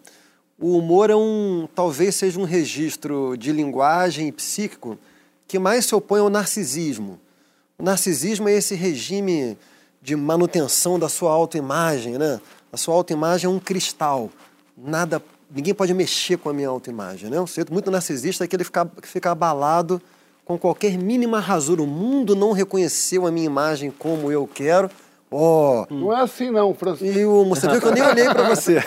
O 0.59 0.77
humor 0.77 1.09
é 1.09 1.14
um, 1.14 1.68
talvez 1.72 2.16
seja 2.16 2.40
um 2.40 2.42
registro 2.42 3.37
de 3.37 3.53
linguagem 3.53 4.33
psíquico 4.33 4.99
que 5.46 5.57
mais 5.57 5.87
se 5.87 5.94
opõe 5.94 6.18
ao 6.18 6.29
narcisismo. 6.29 7.20
O 7.79 7.85
narcisismo 7.85 8.49
é 8.49 8.55
esse 8.55 8.75
regime 8.75 9.57
de 10.03 10.16
manutenção 10.16 10.99
da 10.99 11.09
sua 11.09 11.31
autoimagem, 11.31 12.18
né? 12.18 12.40
A 12.72 12.77
sua 12.77 12.92
autoimagem 12.92 13.46
é 13.46 13.49
um 13.49 13.61
cristal. 13.61 14.31
Nada, 14.77 15.22
ninguém 15.49 15.72
pode 15.72 15.94
mexer 15.94 16.38
com 16.38 16.49
a 16.49 16.53
minha 16.53 16.68
autoimagem, 16.68 17.31
né? 17.31 17.40
Um 17.40 17.46
sujeito 17.46 17.72
muito 17.72 17.88
narcisista 17.88 18.42
é 18.42 18.49
que 18.49 18.57
ele 18.57 18.64
fica, 18.64 18.90
fica 19.03 19.31
abalado 19.31 20.03
com 20.44 20.59
qualquer 20.59 20.99
mínima 20.99 21.38
rasura. 21.38 21.81
O 21.81 21.87
mundo 21.87 22.35
não 22.35 22.51
reconheceu 22.51 23.29
a 23.29 23.31
minha 23.31 23.46
imagem 23.46 23.92
como 23.92 24.33
eu 24.33 24.44
quero. 24.44 24.90
Ó, 25.38 25.87
Não 25.90 26.16
é 26.16 26.22
assim 26.22 26.51
não, 26.51 26.72
Francisco. 26.75 27.18
e 27.18 27.25
o 27.27 27.44
você 27.44 27.68
viu 27.68 27.79
que 27.81 27.87
eu 27.87 27.92
nem 27.92 28.03
olhei 28.03 28.25
para 28.27 28.49
você. 28.49 28.83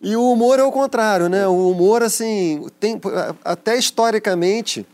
E 0.00 0.14
o 0.14 0.30
humor 0.30 0.58
é 0.60 0.62
o 0.62 0.70
contrário, 0.70 1.28
né? 1.28 1.48
O 1.48 1.70
humor, 1.70 2.02
assim, 2.02 2.64
tem, 2.78 3.00
até 3.44 3.76
historicamente, 3.76 4.86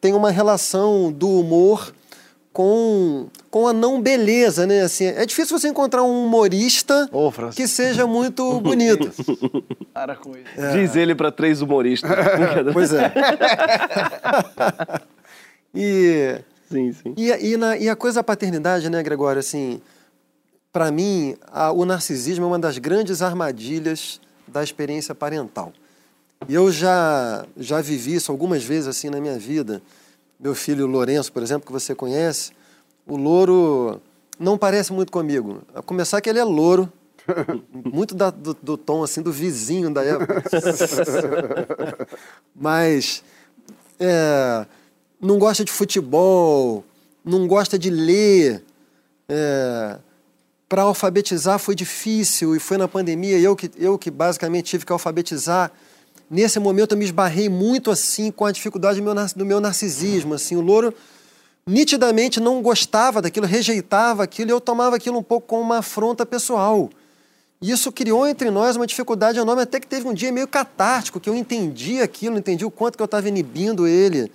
tem 0.00 0.12
uma 0.12 0.30
relação 0.30 1.10
do 1.10 1.28
humor 1.40 1.92
com, 2.52 3.26
com 3.50 3.66
a 3.66 3.72
não 3.72 4.00
beleza, 4.00 4.66
né? 4.66 4.82
Assim, 4.82 5.06
é 5.06 5.24
difícil 5.26 5.58
você 5.58 5.66
encontrar 5.66 6.04
um 6.04 6.24
humorista 6.24 7.08
Francisco. 7.32 7.56
que 7.56 7.66
seja 7.66 8.06
muito 8.06 8.60
bonito. 8.60 9.10
Para 9.92 10.14
com 10.14 10.32
isso. 10.36 10.72
Diz 10.72 10.94
ele 10.94 11.14
pra 11.16 11.32
três 11.32 11.62
humoristas. 11.62 12.10
Pois 12.72 12.92
é. 12.92 13.10
e, 15.74 16.36
sim, 16.70 16.92
sim. 16.92 17.14
e, 17.16 17.32
a- 17.32 17.38
e, 17.40 17.56
na- 17.56 17.76
e 17.76 17.88
a 17.88 17.96
coisa 17.96 18.20
da 18.20 18.24
paternidade, 18.24 18.88
né, 18.90 19.02
Gregório? 19.02 19.40
Assim, 19.40 19.80
para 20.72 20.90
mim, 20.90 21.36
a- 21.50 21.72
o 21.72 21.84
narcisismo 21.84 22.44
é 22.44 22.48
uma 22.48 22.58
das 22.58 22.78
grandes 22.78 23.22
armadilhas 23.22 24.20
da 24.46 24.62
experiência 24.62 25.14
parental. 25.14 25.72
E 26.48 26.54
eu 26.54 26.70
já, 26.72 27.44
já 27.56 27.80
vivi 27.80 28.14
isso 28.14 28.32
algumas 28.32 28.64
vezes 28.64 28.88
assim 28.88 29.10
na 29.10 29.20
minha 29.20 29.38
vida. 29.38 29.82
Meu 30.38 30.54
filho 30.54 30.86
Lourenço, 30.86 31.30
por 31.32 31.42
exemplo, 31.42 31.66
que 31.66 31.72
você 31.72 31.94
conhece, 31.94 32.52
o 33.06 33.16
louro 33.16 34.00
não 34.38 34.56
parece 34.56 34.90
muito 34.92 35.12
comigo. 35.12 35.60
A 35.74 35.82
começar 35.82 36.18
que 36.22 36.30
ele 36.30 36.38
é 36.38 36.44
louro, 36.44 36.90
muito 37.92 38.14
da- 38.14 38.30
do, 38.30 38.54
do 38.54 38.76
tom 38.78 39.02
assim 39.02 39.20
do 39.20 39.30
vizinho 39.30 39.92
da 39.92 40.02
época. 40.02 40.42
Mas 42.54 43.22
é, 43.98 44.66
não 45.20 45.38
gosta 45.38 45.64
de 45.64 45.70
futebol, 45.70 46.84
não 47.24 47.46
gosta 47.46 47.78
de 47.78 47.90
ler. 47.90 48.62
para 50.68 50.82
alfabetizar 50.82 51.58
foi 51.58 51.74
difícil 51.74 52.54
e 52.56 52.60
foi 52.60 52.76
na 52.76 52.86
pandemia 52.88 53.38
eu 53.38 53.56
que, 53.56 53.70
eu 53.76 53.98
que 53.98 54.10
basicamente 54.10 54.66
tive 54.66 54.86
que 54.86 54.92
alfabetizar. 54.92 55.70
Nesse 56.30 56.60
momento 56.60 56.92
eu 56.92 56.98
me 56.98 57.04
esbarrei 57.04 57.48
muito 57.48 57.90
assim 57.90 58.30
com 58.30 58.44
a 58.44 58.52
dificuldade 58.52 59.00
do 59.00 59.04
meu, 59.04 59.14
do 59.36 59.44
meu 59.44 59.60
narcisismo. 59.60 60.34
Assim, 60.34 60.54
o 60.54 60.60
louro 60.60 60.94
nitidamente 61.66 62.38
não 62.38 62.62
gostava 62.62 63.20
daquilo, 63.20 63.46
rejeitava 63.46 64.22
aquilo 64.22 64.50
e 64.50 64.52
eu 64.52 64.60
tomava 64.60 64.96
aquilo 64.96 65.18
um 65.18 65.22
pouco 65.22 65.48
como 65.48 65.62
uma 65.62 65.78
afronta 65.78 66.24
pessoal. 66.24 66.88
E 67.60 67.70
isso 67.70 67.92
criou 67.92 68.26
entre 68.26 68.50
nós 68.50 68.76
uma 68.76 68.86
dificuldade 68.86 69.38
enorme, 69.38 69.62
até 69.62 69.78
que 69.78 69.86
teve 69.86 70.08
um 70.08 70.14
dia 70.14 70.32
meio 70.32 70.48
catártico, 70.48 71.20
que 71.20 71.28
eu 71.28 71.34
entendi 71.34 72.00
aquilo, 72.00 72.38
entendi 72.38 72.64
o 72.64 72.70
quanto 72.70 72.96
que 72.96 73.02
eu 73.02 73.06
estava 73.06 73.28
inibindo 73.28 73.86
ele. 73.86 74.32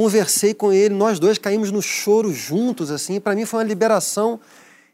Conversei 0.00 0.54
com 0.54 0.72
ele, 0.72 0.94
nós 0.94 1.18
dois 1.18 1.36
caímos 1.36 1.70
no 1.70 1.82
choro 1.82 2.32
juntos, 2.32 2.90
assim. 2.90 3.20
Para 3.20 3.34
mim 3.34 3.44
foi 3.44 3.58
uma 3.58 3.68
liberação 3.68 4.40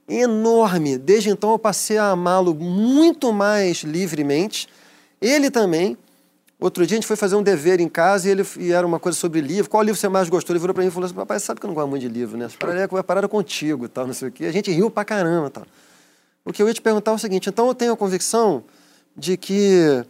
enorme. 0.08 0.98
Desde 0.98 1.30
então 1.30 1.52
eu 1.52 1.60
passei 1.60 1.96
a 1.96 2.10
amá-lo 2.10 2.52
muito 2.52 3.32
mais 3.32 3.84
livremente. 3.84 4.68
Ele 5.20 5.48
também. 5.48 5.96
Outro 6.58 6.84
dia 6.84 6.96
a 6.96 6.98
gente 6.98 7.06
foi 7.06 7.14
fazer 7.14 7.36
um 7.36 7.42
dever 7.44 7.78
em 7.78 7.88
casa 7.88 8.26
e 8.26 8.32
ele 8.32 8.44
e 8.58 8.72
era 8.72 8.84
uma 8.84 8.98
coisa 8.98 9.16
sobre 9.16 9.40
livro. 9.40 9.70
Qual 9.70 9.80
livro 9.80 9.96
você 9.96 10.08
mais 10.08 10.28
gostou? 10.28 10.52
Ele 10.52 10.58
virou 10.58 10.74
para 10.74 10.82
mim 10.82 10.88
e 10.88 10.90
falou 10.90 11.06
assim: 11.06 11.14
Papai, 11.14 11.38
sabe 11.38 11.60
que 11.60 11.66
eu 11.66 11.68
não 11.68 11.74
gosto 11.76 11.88
muito 11.88 12.02
de 12.02 12.08
livro, 12.08 12.36
né? 12.36 12.46
Essa 12.46 12.58
parada 13.04 13.26
é 13.26 13.28
contigo 13.28 13.88
tal, 13.88 14.08
não 14.08 14.12
sei 14.12 14.26
o 14.30 14.32
quê. 14.32 14.46
A 14.46 14.52
gente 14.52 14.72
riu 14.72 14.90
pra 14.90 15.04
caramba 15.04 15.50
tal. 15.50 15.66
O 16.44 16.52
que 16.52 16.60
eu 16.60 16.66
ia 16.66 16.74
te 16.74 16.82
perguntar 16.82 17.12
é 17.12 17.14
o 17.14 17.18
seguinte: 17.18 17.48
então 17.48 17.68
eu 17.68 17.76
tenho 17.76 17.92
a 17.92 17.96
convicção 17.96 18.64
de 19.16 19.36
que 19.36 20.04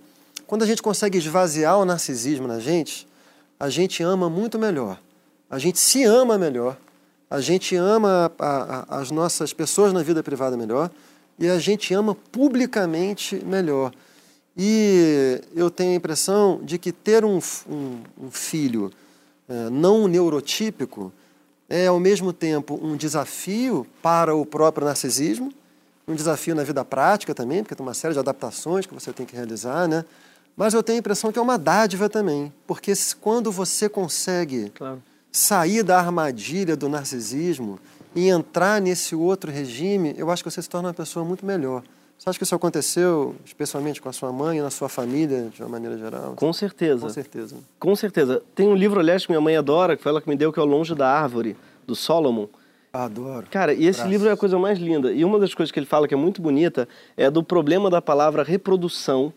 quando 0.47 0.63
a 0.63 0.67
gente 0.67 0.81
consegue 0.81 1.19
esvaziar 1.19 1.79
o 1.79 1.85
narcisismo 1.85 2.49
na 2.49 2.59
gente, 2.59 3.06
a 3.59 3.69
gente 3.71 4.03
ama 4.03 4.29
muito 4.29 4.59
melhor. 4.59 5.01
A 5.51 5.59
gente 5.59 5.79
se 5.79 6.05
ama 6.05 6.37
melhor. 6.39 6.77
A 7.31 7.41
gente 7.41 7.75
ama 7.77 8.31
a- 8.39 8.85
a- 8.89 8.99
as 9.01 9.11
nossas 9.11 9.53
pessoas 9.53 9.93
na 9.93 10.03
vida 10.03 10.23
privada 10.23 10.57
melhor. 10.57 10.91
E 11.39 11.49
a 11.49 11.59
gente 11.59 11.93
ama 11.95 12.15
publicamente 12.33 13.43
melhor. 13.45 13.93
E 14.57 15.41
eu 15.55 15.71
tenho 15.71 15.93
a 15.93 15.95
impressão 15.97 16.61
de 16.63 16.79
que 16.79 16.91
ter 16.93 17.25
um, 17.25 17.39
um- 17.69 18.01
um 18.23 18.31
filho 18.31 18.91
eh, 19.49 19.69
não 19.71 20.09
neurotípico 20.09 21.13
é, 21.69 21.87
ao 21.87 22.01
mesmo 22.01 22.33
tempo, 22.33 22.79
um 22.83 22.97
desafio 22.97 23.87
para 24.03 24.35
o 24.35 24.45
próprio 24.47 24.85
narcisismo, 24.87 25.53
um 26.07 26.15
desafio 26.15 26.55
na 26.55 26.63
vida 26.65 26.85
prática 26.85 27.35
também, 27.35 27.63
porque 27.63 27.75
tem 27.75 27.85
uma 27.87 27.95
série 27.95 28.15
de 28.15 28.19
adaptações 28.21 28.87
que 28.87 28.95
você 28.95 29.13
tem 29.13 29.27
que 29.27 29.35
realizar, 29.37 29.87
né? 29.89 30.05
Mas 30.57 30.73
eu 30.73 30.83
tenho 30.83 30.97
a 30.97 31.01
impressão 31.01 31.31
que 31.31 31.39
é 31.39 31.43
uma 31.43 31.59
dádiva 31.59 32.09
também, 32.09 32.51
porque 32.67 32.93
quando 33.21 33.53
você 33.53 33.89
consegue 33.89 34.71
Claro. 34.75 35.03
sair 35.31 35.83
da 35.83 35.99
armadilha 35.99 36.75
do 36.75 36.89
narcisismo 36.89 37.79
e 38.15 38.29
entrar 38.29 38.81
nesse 38.81 39.15
outro 39.15 39.51
regime, 39.53 40.15
eu 40.17 40.31
acho 40.31 40.43
que 40.43 40.51
você 40.51 40.63
se 40.63 40.69
torna 40.69 40.89
uma 40.89 40.95
pessoa 40.95 41.25
muito 41.27 41.45
melhor. 41.45 41.83
Você 42.19 42.31
acha 42.31 42.39
que 42.39 42.45
isso 42.45 42.55
aconteceu, 42.55 43.35
especialmente 43.45 44.01
com 44.01 44.09
a 44.09 44.13
sua 44.15 44.33
mãe, 44.33 44.59
na 44.63 44.71
sua 44.71 44.89
família, 44.89 45.51
de 45.55 45.63
uma 45.63 45.69
maneira 45.69 45.99
geral? 45.99 46.33
Com 46.35 46.51
certeza. 46.55 47.03
Com 47.03 47.11
certeza. 47.11 47.57
Com 47.79 47.95
certeza. 47.95 48.43
Tem 48.55 48.67
um 48.67 48.75
livro, 48.75 48.99
aliás, 48.99 49.27
que 49.27 49.31
minha 49.31 49.41
mãe 49.43 49.55
adora, 49.55 49.95
que 49.95 50.03
foi 50.03 50.09
ela 50.11 50.23
que 50.23 50.29
me 50.29 50.35
deu, 50.37 50.51
que 50.51 50.59
é 50.59 50.63
O 50.63 50.67
Longe 50.67 50.95
da 50.95 51.07
Árvore, 51.07 51.55
do 51.87 51.95
Solomon. 51.95 52.47
Adoro. 52.91 53.47
Cara, 53.51 53.75
e 53.75 53.87
esse 53.87 54.03
livro 54.09 54.27
é 54.27 54.33
a 54.33 54.37
coisa 54.39 54.59
mais 54.59 54.79
linda. 54.79 55.13
E 55.13 55.23
uma 55.23 55.39
das 55.39 55.53
coisas 55.53 55.71
que 55.71 55.79
ele 55.79 55.85
fala 55.85 56.09
que 56.09 56.15
é 56.15 56.17
muito 56.17 56.41
bonita 56.41 56.89
é 57.15 57.31
do 57.31 57.43
problema 57.43 57.91
da 57.91 58.01
palavra 58.01 58.43
reprodução 58.43 59.31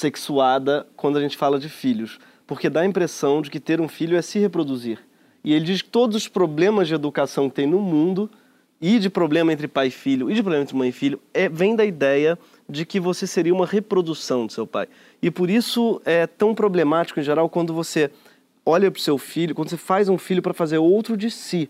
sexuada 0.00 0.86
quando 0.96 1.18
a 1.18 1.20
gente 1.20 1.36
fala 1.36 1.58
de 1.58 1.68
filhos. 1.68 2.18
Porque 2.46 2.68
dá 2.68 2.80
a 2.80 2.86
impressão 2.86 3.40
de 3.40 3.50
que 3.50 3.60
ter 3.60 3.80
um 3.80 3.88
filho 3.88 4.16
é 4.16 4.22
se 4.22 4.38
reproduzir. 4.38 4.98
E 5.44 5.52
ele 5.52 5.64
diz 5.64 5.82
que 5.82 5.88
todos 5.88 6.16
os 6.16 6.28
problemas 6.28 6.88
de 6.88 6.94
educação 6.94 7.48
que 7.48 7.56
tem 7.56 7.66
no 7.66 7.80
mundo, 7.80 8.28
e 8.80 8.98
de 8.98 9.10
problema 9.10 9.52
entre 9.52 9.68
pai 9.68 9.88
e 9.88 9.90
filho, 9.90 10.30
e 10.30 10.34
de 10.34 10.42
problema 10.42 10.62
entre 10.62 10.74
mãe 10.74 10.88
e 10.88 10.92
filho, 10.92 11.20
é, 11.34 11.48
vem 11.48 11.76
da 11.76 11.84
ideia 11.84 12.38
de 12.68 12.86
que 12.86 12.98
você 12.98 13.26
seria 13.26 13.52
uma 13.52 13.66
reprodução 13.66 14.46
do 14.46 14.52
seu 14.52 14.66
pai. 14.66 14.88
E 15.20 15.30
por 15.30 15.50
isso 15.50 16.00
é 16.04 16.26
tão 16.26 16.54
problemático, 16.54 17.20
em 17.20 17.22
geral, 17.22 17.48
quando 17.48 17.74
você 17.74 18.10
olha 18.64 18.90
para 18.90 18.98
o 18.98 19.02
seu 19.02 19.18
filho, 19.18 19.54
quando 19.54 19.68
você 19.68 19.76
faz 19.76 20.08
um 20.08 20.16
filho 20.16 20.40
para 20.40 20.54
fazer 20.54 20.78
outro 20.78 21.16
de 21.16 21.30
si. 21.30 21.68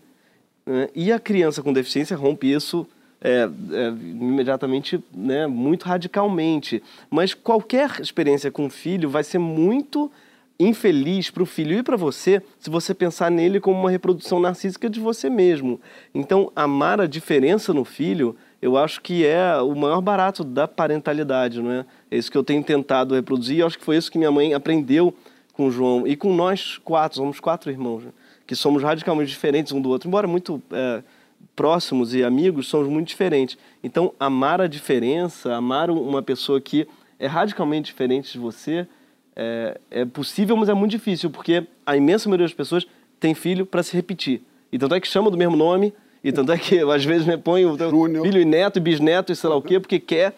né? 0.65 0.89
E 0.95 1.11
a 1.11 1.19
criança 1.19 1.63
com 1.63 1.73
deficiência 1.73 2.17
rompe 2.17 2.53
isso 2.53 2.87
é, 3.21 3.49
é, 3.73 3.89
imediatamente, 3.89 5.03
né, 5.15 5.47
muito 5.47 5.85
radicalmente. 5.85 6.83
Mas 7.11 7.35
qualquer 7.35 8.01
experiência 8.01 8.51
com 8.51 8.71
filho 8.71 9.11
vai 9.11 9.23
ser 9.23 9.39
muito 9.39 10.11
infeliz 10.59 11.31
para 11.31 11.43
o 11.43 11.47
filho 11.47 11.79
e 11.79 11.83
para 11.83 11.97
você 11.97 12.43
se 12.59 12.69
você 12.69 12.93
pensar 12.93 13.31
nele 13.31 13.61
como 13.61 13.81
uma 13.81 13.91
reprodução 13.91 14.39
narcísica 14.39 14.91
de 14.91 15.01
você 15.01 15.31
mesmo. 15.31 15.81
Então, 16.15 16.53
amar 16.55 17.01
a 17.01 17.07
diferença 17.07 17.73
no 17.73 17.85
filho, 17.85 18.37
eu 18.61 18.77
acho 18.77 19.01
que 19.01 19.25
é 19.25 19.57
o 19.57 19.75
maior 19.75 20.03
barato 20.03 20.45
da 20.45 20.69
parentalidade, 20.69 21.63
não 21.63 21.73
é? 21.73 21.87
É 22.11 22.19
isso 22.19 22.31
que 22.31 22.37
eu 22.37 22.45
tenho 22.45 22.63
tentado 22.63 23.15
reproduzir 23.15 23.59
e 23.59 23.63
acho 23.63 23.79
que 23.79 23.85
foi 23.85 23.97
isso 23.97 24.11
que 24.11 24.19
minha 24.19 24.31
mãe 24.31 24.53
aprendeu 24.53 25.15
com 25.55 25.67
o 25.67 25.71
João 25.71 26.07
e 26.07 26.15
com 26.15 26.35
nós 26.35 26.79
quatro, 26.79 27.17
somos 27.17 27.41
quatro 27.41 27.71
irmãos, 27.71 28.05
né? 28.05 28.11
que 28.47 28.55
somos 28.55 28.83
radicalmente 28.83 29.31
diferentes 29.31 29.73
um 29.73 29.81
do 29.81 29.89
outro, 29.89 30.09
embora 30.09 30.27
muito 30.27 30.61
é, 30.73 31.03
próximos 31.65 32.15
e 32.15 32.25
amigos, 32.25 32.69
somos 32.69 32.89
muito 32.89 33.09
diferentes. 33.09 33.59
Então, 33.85 34.15
amar 34.19 34.63
a 34.63 34.67
diferença, 34.67 35.55
amar 35.55 35.91
um- 35.91 36.01
uma 36.01 36.23
pessoa 36.23 36.59
que 36.59 36.89
é 37.19 37.27
radicalmente 37.27 37.85
diferente 37.93 38.33
de 38.33 38.39
você, 38.39 38.87
é, 39.37 39.79
é 39.91 40.05
possível, 40.07 40.57
mas 40.57 40.71
é 40.71 40.75
muito 40.75 40.93
difícil, 40.93 41.29
porque 41.29 41.67
a 41.85 41.95
imensa 41.99 42.31
maioria 42.31 42.47
das 42.47 42.55
pessoas 42.55 42.87
tem 43.21 43.35
filho 43.35 43.67
para 43.67 43.83
se 43.83 43.95
repetir. 43.95 44.41
E 44.73 44.79
tanto 44.79 44.95
é 44.95 45.01
que 45.01 45.07
chama 45.07 45.31
do 45.31 45.37
mesmo 45.37 45.55
nome, 45.55 45.93
e 46.25 46.33
tanto 46.33 46.51
é 46.51 46.57
que 46.57 46.79
às 46.91 47.05
vezes 47.05 47.27
me 47.27 47.37
põe 47.37 47.67
o 47.67 47.77
filho 48.23 48.41
e 48.41 48.45
neto 48.47 48.79
e 48.79 48.81
bisneto 48.81 49.31
e 49.31 49.37
sei 49.37 49.51
lá 49.51 49.57
o 49.57 49.61
quê, 49.61 49.79
porque 49.79 50.01
quer 50.01 50.33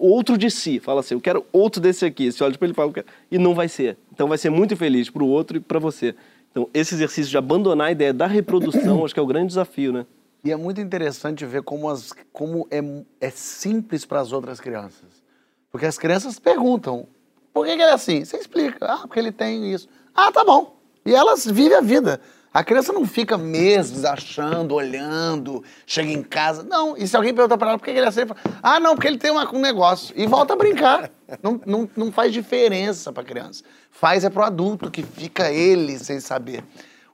outro 0.00 0.36
de 0.36 0.50
si. 0.50 0.80
Fala 0.80 0.98
assim, 0.98 1.14
eu 1.14 1.20
quero 1.20 1.46
outro 1.52 1.80
desse 1.80 2.04
aqui. 2.04 2.32
Você 2.32 2.42
olha 2.42 2.58
para 2.58 2.66
ele 2.66 2.72
e 2.72 2.74
fala, 2.74 2.92
e 3.30 3.38
não 3.38 3.54
vai 3.54 3.68
ser. 3.68 3.96
Então 4.12 4.26
vai 4.26 4.36
ser 4.36 4.50
muito 4.50 4.74
infeliz 4.74 5.08
para 5.10 5.22
o 5.22 5.28
outro 5.28 5.58
e 5.58 5.60
para 5.60 5.78
você. 5.78 6.12
Então 6.50 6.68
esse 6.74 6.92
exercício 6.92 7.30
de 7.30 7.38
abandonar 7.38 7.86
a 7.86 7.92
ideia 7.92 8.12
da 8.12 8.26
reprodução, 8.26 9.04
acho 9.04 9.14
que 9.14 9.20
é 9.20 9.22
o 9.22 9.26
grande 9.26 9.46
desafio, 9.46 9.92
né? 9.92 10.04
E 10.44 10.52
é 10.52 10.56
muito 10.56 10.80
interessante 10.80 11.44
ver 11.44 11.62
como, 11.62 11.88
as, 11.88 12.12
como 12.32 12.68
é, 12.70 12.80
é 13.20 13.30
simples 13.30 14.04
para 14.04 14.20
as 14.20 14.32
outras 14.32 14.60
crianças. 14.60 15.24
Porque 15.70 15.86
as 15.86 15.98
crianças 15.98 16.38
perguntam: 16.38 17.06
por 17.52 17.66
que, 17.66 17.74
que 17.74 17.82
ele 17.82 17.90
é 17.90 17.94
assim? 17.94 18.24
Você 18.24 18.36
explica. 18.36 18.86
Ah, 18.86 18.98
porque 18.98 19.18
ele 19.18 19.32
tem 19.32 19.72
isso. 19.72 19.88
Ah, 20.14 20.30
tá 20.30 20.44
bom. 20.44 20.78
E 21.04 21.14
elas 21.14 21.44
vivem 21.44 21.76
a 21.76 21.80
vida. 21.80 22.20
A 22.52 22.64
criança 22.64 22.90
não 22.90 23.04
fica 23.06 23.36
meses 23.36 24.02
achando, 24.04 24.74
olhando, 24.74 25.62
chega 25.86 26.10
em 26.10 26.22
casa. 26.22 26.62
Não, 26.62 26.96
e 26.96 27.06
se 27.06 27.14
alguém 27.14 27.34
pergunta 27.34 27.58
para 27.58 27.68
ela 27.68 27.78
por 27.78 27.84
que 27.84 27.90
ele 27.90 28.00
é 28.00 28.08
assim, 28.08 28.22
ah, 28.62 28.80
não, 28.80 28.94
porque 28.94 29.06
ele 29.08 29.18
tem 29.18 29.30
uma- 29.30 29.54
um 29.54 29.60
negócio. 29.60 30.14
E 30.16 30.26
volta 30.26 30.54
a 30.54 30.56
brincar. 30.56 31.10
Não, 31.42 31.60
não, 31.66 31.90
não 31.94 32.10
faz 32.10 32.32
diferença 32.32 33.12
para 33.12 33.22
a 33.22 33.26
criança. 33.26 33.62
Faz 33.90 34.24
é 34.24 34.30
para 34.30 34.40
o 34.40 34.44
adulto 34.46 34.90
que 34.90 35.02
fica 35.02 35.52
ele 35.52 35.98
sem 35.98 36.18
saber. 36.18 36.64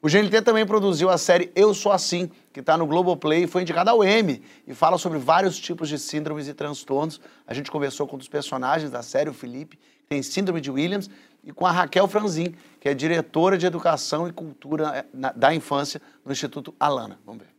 O 0.00 0.08
GNT 0.08 0.42
também 0.42 0.64
produziu 0.64 1.11
a 1.11 1.18
série 1.18 1.50
Eu 1.56 1.74
Sou 1.74 1.90
Assim, 1.90 2.30
que 2.52 2.60
está 2.60 2.76
no 2.76 2.86
Globoplay 2.86 3.44
e 3.44 3.46
foi 3.46 3.62
indicada 3.62 3.90
ao 3.90 4.04
M 4.04 4.42
e 4.66 4.74
fala 4.74 4.98
sobre 4.98 5.18
vários 5.18 5.58
tipos 5.58 5.88
de 5.88 5.98
síndromes 5.98 6.46
e 6.46 6.54
transtornos. 6.54 7.20
A 7.46 7.54
gente 7.54 7.70
conversou 7.70 8.06
com 8.06 8.16
um 8.16 8.18
dos 8.18 8.28
personagens 8.28 8.90
da 8.90 9.02
série, 9.02 9.30
o 9.30 9.34
Felipe, 9.34 9.76
que 9.76 10.08
tem 10.08 10.22
síndrome 10.22 10.60
de 10.60 10.70
Williams, 10.70 11.08
e 11.42 11.52
com 11.52 11.66
a 11.66 11.72
Raquel 11.72 12.06
Franzin, 12.06 12.54
que 12.78 12.88
é 12.88 12.94
diretora 12.94 13.56
de 13.56 13.66
Educação 13.66 14.28
e 14.28 14.32
Cultura 14.32 15.06
eh, 15.12 15.32
da 15.34 15.54
Infância 15.54 16.00
no 16.24 16.30
Instituto 16.30 16.74
Alana. 16.78 17.18
Vamos 17.24 17.42
ver. 17.42 17.52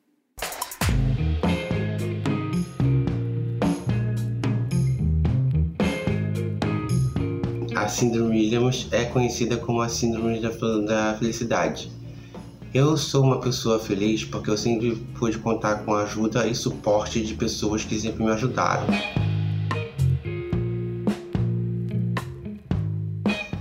A 7.75 7.87
síndrome 7.89 8.29
Williams 8.29 8.87
é 8.91 9.03
conhecida 9.05 9.57
como 9.57 9.81
a 9.81 9.89
síndrome 9.89 10.39
da 10.39 11.17
felicidade 11.17 11.91
eu 12.73 12.97
sou 12.97 13.23
uma 13.23 13.39
pessoa 13.39 13.79
feliz 13.79 14.23
porque 14.25 14.49
eu 14.49 14.57
sempre 14.57 14.95
pude 15.19 15.37
contar 15.37 15.85
com 15.85 15.93
a 15.93 16.03
ajuda 16.03 16.47
e 16.47 16.55
suporte 16.55 17.21
de 17.21 17.35
pessoas 17.35 17.85
que 17.85 17.99
sempre 17.99 18.23
me 18.23 18.31
ajudaram. 18.31 18.87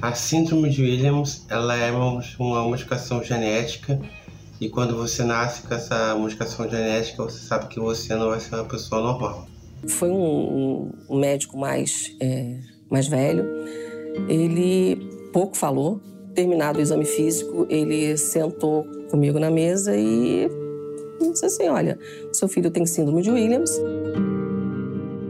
A 0.00 0.14
síndrome 0.14 0.70
de 0.70 0.82
Williams 0.82 1.44
ela 1.50 1.76
é 1.76 1.92
uma 1.92 2.62
modificação 2.64 3.22
genética 3.22 4.00
e 4.58 4.70
quando 4.70 4.96
você 4.96 5.22
nasce 5.24 5.62
com 5.62 5.74
essa 5.74 6.14
modificação 6.14 6.68
genética 6.68 7.22
você 7.22 7.38
sabe 7.38 7.68
que 7.68 7.78
você 7.78 8.14
não 8.14 8.30
vai 8.30 8.40
ser 8.40 8.54
uma 8.54 8.64
pessoa 8.64 9.02
normal. 9.02 9.46
Foi 9.88 10.10
um, 10.10 10.90
um 11.08 11.18
médico 11.18 11.58
mais, 11.58 12.16
é, 12.18 12.58
mais 12.88 13.08
velho, 13.08 13.44
ele 14.28 14.96
pouco 15.32 15.56
falou, 15.56 16.00
terminado 16.34 16.78
o 16.78 16.82
exame 16.82 17.04
físico, 17.04 17.66
ele 17.68 18.16
sentou 18.16 18.86
comigo 19.12 19.38
na 19.38 19.50
mesa 19.50 19.94
e 19.94 20.48
disse 21.30 21.44
assim: 21.44 21.68
Olha, 21.68 21.98
seu 22.32 22.48
filho 22.48 22.70
tem 22.70 22.86
síndrome 22.86 23.20
de 23.20 23.30
Williams. 23.30 23.70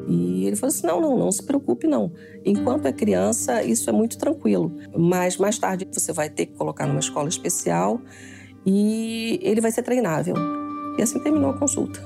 E 0.07 0.47
ele 0.47 0.55
falou 0.55 0.69
assim: 0.69 0.87
Não, 0.87 1.01
não, 1.01 1.19
não 1.19 1.33
se 1.33 1.43
preocupe, 1.43 1.89
não. 1.89 2.13
Enquanto 2.45 2.87
é 2.87 2.93
criança, 2.93 3.63
isso 3.63 3.91
é 3.91 3.93
muito 3.93 4.17
tranquilo. 4.17 4.73
Mas 4.97 5.37
mais 5.37 5.59
tarde 5.59 5.87
você 5.93 6.13
vai 6.13 6.31
ter 6.31 6.47
que 6.47 6.55
colocar 6.55 6.87
numa 6.87 7.01
escola 7.01 7.29
especial 7.29 8.01
e 8.65 9.41
ele 9.43 9.61
vai 9.61 9.73
ser 9.73 9.83
treinável. 9.83 10.37
E 10.97 11.03
assim 11.03 11.19
terminou 11.19 11.51
a 11.51 11.59
consulta. 11.59 12.01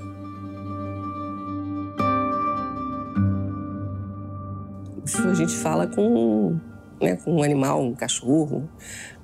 A 5.28 5.34
gente 5.34 5.54
fala 5.54 5.86
com 5.86 6.58
né, 7.00 7.16
com 7.16 7.36
um 7.36 7.42
animal, 7.42 7.82
um 7.82 7.94
cachorro, 7.94 8.68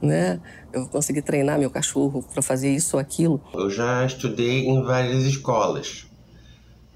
né? 0.00 0.40
Eu 0.72 0.86
consegui 0.86 1.20
treinar 1.20 1.58
meu 1.58 1.70
cachorro 1.70 2.24
para 2.32 2.42
fazer 2.42 2.74
isso 2.74 2.96
ou 2.96 3.00
aquilo. 3.00 3.40
Eu 3.52 3.68
já 3.68 4.04
estudei 4.06 4.66
em 4.66 4.82
várias 4.82 5.24
escolas. 5.24 6.06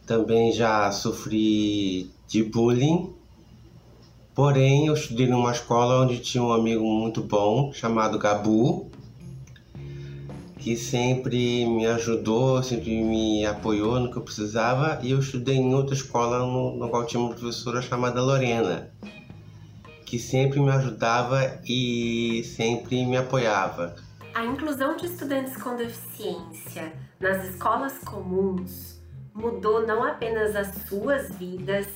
Também 0.07 0.53
já 0.53 0.91
sofri 0.93 2.11
de 2.27 2.43
bullying. 2.43 3.13
Porém, 4.35 4.87
eu 4.87 4.95
estudei 4.95 5.27
numa 5.27 5.51
escola 5.51 6.05
onde 6.05 6.19
tinha 6.19 6.43
um 6.43 6.53
amigo 6.53 6.85
muito 6.85 7.23
bom 7.23 7.73
chamado 7.73 8.19
Gabu, 8.19 8.91
que 10.59 10.77
sempre 10.77 11.65
me 11.65 11.87
ajudou, 11.87 12.63
sempre 12.63 13.03
me 13.03 13.47
apoiou 13.47 13.99
no 13.99 14.11
que 14.11 14.17
eu 14.17 14.23
precisava. 14.23 15.01
E 15.03 15.11
eu 15.11 15.21
estudei 15.21 15.57
em 15.57 15.75
outra 15.75 15.95
escola 15.95 16.41
no, 16.41 16.77
no 16.77 16.89
qual 16.89 17.07
tinha 17.07 17.21
uma 17.21 17.31
professora 17.31 17.81
chamada 17.81 18.23
Lorena 18.23 18.91
que 20.07 20.19
sempre 20.19 20.61
me 20.61 20.71
ajudava 20.71 21.61
e 21.69 22.43
sempre 22.45 23.05
me 23.05 23.17
apoiava. 23.17 23.97
A 24.33 24.45
inclusão 24.45 24.97
de 24.97 25.07
estudantes 25.07 25.57
com 25.57 25.77
deficiência 25.77 26.93
nas 27.19 27.45
escolas 27.45 27.99
comuns 27.99 29.01
mudou 29.35 29.87
não 29.87 30.03
apenas 30.03 30.57
as 30.57 30.69
suas 30.89 31.35
vidas, 31.37 31.87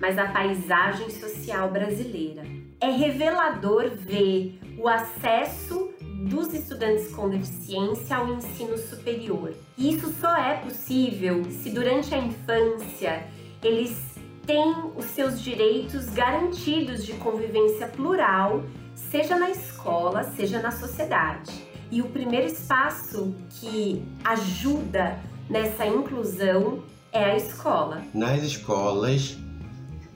mas 0.00 0.16
a 0.16 0.28
paisagem 0.28 1.10
social 1.10 1.70
brasileira. 1.70 2.42
É 2.80 2.90
revelador 2.90 3.90
ver 3.90 4.58
o 4.78 4.88
acesso 4.88 5.90
dos 6.28 6.54
estudantes 6.54 7.14
com 7.14 7.28
deficiência 7.28 8.16
ao 8.16 8.28
ensino 8.28 8.78
superior. 8.78 9.52
Isso 9.76 10.10
só 10.20 10.34
é 10.36 10.54
possível 10.54 11.44
se 11.50 11.70
durante 11.70 12.14
a 12.14 12.18
infância 12.18 13.26
eles 13.62 14.15
tem 14.46 14.72
os 14.96 15.06
seus 15.06 15.40
direitos 15.42 16.06
garantidos 16.10 17.04
de 17.04 17.12
convivência 17.14 17.88
plural, 17.88 18.64
seja 18.94 19.36
na 19.36 19.50
escola, 19.50 20.22
seja 20.36 20.62
na 20.62 20.70
sociedade. 20.70 21.52
E 21.90 22.00
o 22.00 22.08
primeiro 22.08 22.46
espaço 22.46 23.34
que 23.50 24.02
ajuda 24.24 25.18
nessa 25.50 25.84
inclusão 25.84 26.82
é 27.12 27.24
a 27.24 27.36
escola. 27.36 28.02
Nas 28.14 28.42
escolas, 28.42 29.36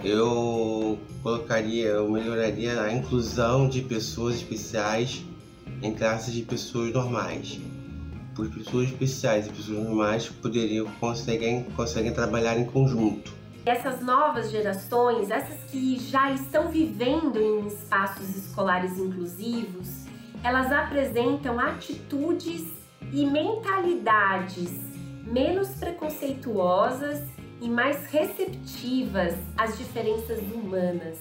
eu 0.04 0.98
colocaria, 1.22 1.88
eu 1.88 2.10
melhoraria 2.10 2.80
a 2.80 2.92
inclusão 2.92 3.68
de 3.68 3.82
pessoas 3.82 4.36
especiais 4.36 5.24
em 5.82 5.92
classes 5.92 6.32
de 6.32 6.42
pessoas 6.42 6.92
normais. 6.92 7.60
Pois 8.34 8.48
pessoas 8.54 8.88
especiais 8.88 9.46
e 9.48 9.50
pessoas 9.50 9.78
normais 9.78 10.28
poderiam 10.28 10.86
conseguem, 11.00 11.64
conseguem 11.76 12.12
trabalhar 12.12 12.58
em 12.58 12.64
conjunto 12.64 13.39
essas 13.64 14.00
novas 14.00 14.50
gerações, 14.50 15.30
essas 15.30 15.62
que 15.70 15.98
já 15.98 16.30
estão 16.32 16.68
vivendo 16.68 17.38
em 17.38 17.66
espaços 17.66 18.36
escolares 18.36 18.98
inclusivos, 18.98 20.06
elas 20.42 20.72
apresentam 20.72 21.58
atitudes 21.60 22.64
e 23.12 23.26
mentalidades 23.26 24.70
menos 25.24 25.68
preconceituosas 25.70 27.22
e 27.60 27.68
mais 27.68 28.06
receptivas 28.06 29.34
às 29.56 29.76
diferenças 29.76 30.38
humanas. 30.40 31.18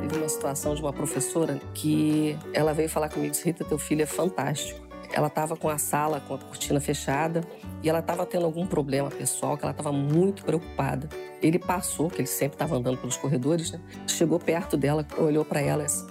Teve 0.00 0.18
uma 0.18 0.28
situação 0.28 0.74
de 0.74 0.82
uma 0.82 0.92
professora 0.92 1.60
que 1.72 2.36
ela 2.52 2.74
veio 2.74 2.88
falar 2.88 3.08
comigo, 3.08 3.34
Rita, 3.44 3.64
teu 3.64 3.78
filho 3.78 4.02
é 4.02 4.06
fantástico 4.06 4.89
ela 5.12 5.26
estava 5.26 5.56
com 5.56 5.68
a 5.68 5.78
sala 5.78 6.20
com 6.20 6.34
a 6.34 6.38
cortina 6.38 6.80
fechada 6.80 7.42
e 7.82 7.88
ela 7.88 8.00
estava 8.00 8.24
tendo 8.24 8.44
algum 8.44 8.66
problema 8.66 9.10
pessoal, 9.10 9.56
que 9.56 9.64
ela 9.64 9.72
estava 9.72 9.92
muito 9.92 10.44
preocupada. 10.44 11.08
Ele 11.42 11.58
passou, 11.58 12.08
que 12.08 12.20
ele 12.20 12.28
sempre 12.28 12.54
estava 12.54 12.76
andando 12.76 12.98
pelos 12.98 13.16
corredores, 13.16 13.72
né? 13.72 13.80
chegou 14.06 14.38
perto 14.38 14.76
dela, 14.76 15.06
olhou 15.18 15.44
para 15.44 15.60
ela 15.60 15.82
e 15.82 15.86
disse, 15.86 16.06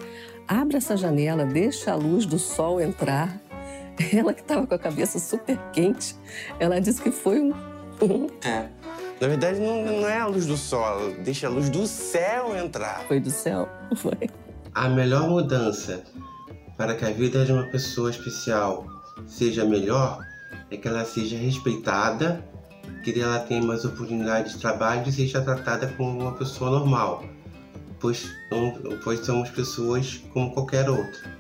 abre 0.48 0.78
essa 0.78 0.98
janela, 0.98 1.46
deixa 1.46 1.92
a 1.92 1.96
luz 1.96 2.26
do 2.26 2.40
sol 2.40 2.82
entrar. 2.82 3.40
Ela 4.16 4.34
que 4.34 4.40
estava 4.40 4.66
com 4.66 4.74
a 4.74 4.80
cabeça 4.80 5.20
super 5.20 5.58
quente, 5.74 6.16
ela 6.58 6.80
disse 6.80 7.02
que 7.02 7.12
foi 7.12 7.42
um... 7.42 7.52
é. 8.46 8.70
Na 9.20 9.28
verdade, 9.28 9.60
não, 9.60 9.84
não 9.84 10.08
é 10.08 10.18
a 10.18 10.26
luz 10.26 10.46
do 10.46 10.56
sol, 10.56 11.12
deixa 11.22 11.48
a 11.48 11.50
luz 11.50 11.70
do 11.70 11.86
céu 11.86 12.56
entrar. 12.56 13.04
Foi 13.10 13.20
do 13.20 13.30
céu? 13.30 13.68
Foi. 13.98 14.30
A 14.74 14.88
melhor 14.88 15.28
mudança 15.28 16.02
para 16.80 16.96
que 16.96 17.04
a 17.04 17.12
vida 17.12 17.44
de 17.44 17.52
uma 17.52 17.66
pessoa 17.66 18.10
especial 18.10 18.88
seja 19.28 19.66
melhor, 19.66 20.26
é 20.72 20.78
que 20.78 20.88
ela 20.88 21.04
seja 21.04 21.38
respeitada, 21.38 22.42
que 23.04 23.20
ela 23.20 23.38
tenha 23.40 23.62
mais 23.62 23.84
oportunidades 23.84 24.54
de 24.54 24.60
trabalho 24.60 25.10
e 25.10 25.12
seja 25.12 25.42
tratada 25.42 25.88
como 25.98 26.22
uma 26.22 26.32
pessoa 26.38 26.72
normal, 26.72 27.26
pois, 28.00 28.34
pois 29.04 29.20
somos 29.26 29.50
pessoas 29.50 30.24
como 30.32 30.54
qualquer 30.54 30.90
outra. 30.90 31.38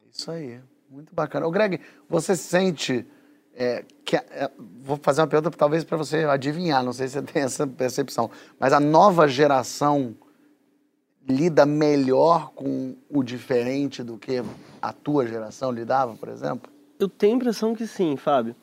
É 0.00 0.08
isso 0.12 0.30
aí, 0.30 0.60
muito 0.88 1.12
bacana. 1.12 1.44
O 1.44 1.50
Greg, 1.50 1.80
você 2.08 2.36
sente 2.36 3.04
é, 3.52 3.84
que. 4.04 4.14
É, 4.14 4.48
vou 4.80 4.96
fazer 5.02 5.22
uma 5.22 5.26
pergunta 5.26 5.50
talvez 5.56 5.82
para 5.82 5.96
você 5.96 6.18
adivinhar, 6.18 6.84
não 6.84 6.92
sei 6.92 7.08
se 7.08 7.14
você 7.14 7.22
tem 7.22 7.42
essa 7.42 7.66
percepção, 7.66 8.30
mas 8.60 8.72
a 8.72 8.78
nova 8.78 9.26
geração 9.26 10.14
lida 11.28 11.64
melhor 11.64 12.50
com 12.54 12.94
o 13.08 13.22
diferente 13.22 14.02
do 14.02 14.18
que 14.18 14.42
a 14.80 14.92
tua 14.92 15.26
geração 15.26 15.70
lidava, 15.70 16.14
por 16.14 16.28
exemplo? 16.28 16.70
Eu 16.98 17.08
tenho 17.08 17.34
a 17.34 17.36
impressão 17.36 17.74
que 17.74 17.86
sim, 17.86 18.16
Fábio. 18.16 18.54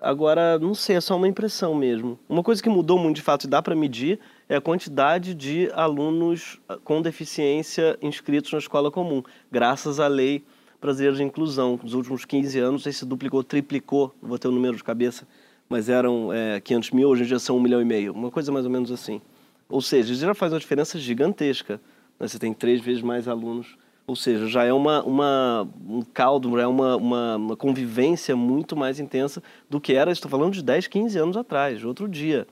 Agora, 0.00 0.58
não 0.58 0.74
sei, 0.74 0.96
é 0.96 1.00
só 1.00 1.16
uma 1.16 1.28
impressão 1.28 1.74
mesmo. 1.74 2.18
Uma 2.26 2.42
coisa 2.42 2.62
que 2.62 2.70
mudou 2.70 2.98
muito 2.98 3.16
de 3.16 3.22
fato 3.22 3.44
e 3.44 3.46
dá 3.46 3.60
para 3.60 3.76
medir 3.76 4.18
é 4.48 4.56
a 4.56 4.60
quantidade 4.60 5.34
de 5.34 5.70
alunos 5.74 6.58
com 6.84 7.02
deficiência 7.02 7.98
inscritos 8.00 8.50
na 8.52 8.58
escola 8.58 8.90
comum, 8.90 9.22
graças 9.52 10.00
à 10.00 10.08
lei 10.08 10.42
brasileira 10.80 11.16
de 11.16 11.22
inclusão. 11.22 11.78
Nos 11.82 11.92
últimos 11.92 12.24
15 12.24 12.58
anos, 12.58 12.86
esse 12.86 13.04
duplicou, 13.04 13.44
triplicou, 13.44 14.14
vou 14.22 14.38
ter 14.38 14.48
o 14.48 14.50
um 14.50 14.54
número 14.54 14.76
de 14.76 14.82
cabeça, 14.82 15.28
mas 15.68 15.90
eram 15.90 16.32
é, 16.32 16.60
500 16.60 16.90
mil, 16.92 17.08
hoje 17.10 17.24
em 17.24 17.26
dia 17.26 17.38
são 17.38 17.58
um 17.58 17.60
milhão 17.60 17.82
e 17.82 17.84
meio, 17.84 18.14
uma 18.14 18.30
coisa 18.30 18.50
mais 18.50 18.64
ou 18.64 18.70
menos 18.70 18.90
assim. 18.90 19.20
Ou 19.68 19.82
seja, 19.82 20.12
isso 20.14 20.22
já 20.22 20.34
faz 20.34 20.52
uma 20.52 20.58
diferença 20.58 20.98
gigantesca 20.98 21.78
né? 22.20 22.28
você 22.28 22.38
tem 22.38 22.52
três 22.52 22.80
vezes 22.80 23.02
mais 23.02 23.26
alunos. 23.26 23.76
Ou 24.06 24.16
seja, 24.16 24.48
já 24.48 24.64
é 24.64 24.72
uma, 24.72 25.02
uma, 25.04 25.68
um 25.88 26.02
caldo, 26.02 26.50
já 26.56 26.62
é 26.62 26.66
uma, 26.66 26.96
uma, 26.96 27.36
uma 27.36 27.56
convivência 27.56 28.34
muito 28.34 28.76
mais 28.76 28.98
intensa 28.98 29.42
do 29.68 29.80
que 29.80 29.94
era, 29.94 30.10
estou 30.10 30.30
falando 30.30 30.52
de 30.52 30.62
10, 30.62 30.88
15 30.88 31.18
anos 31.18 31.36
atrás, 31.36 31.84
outro 31.84 32.08
dia. 32.08 32.46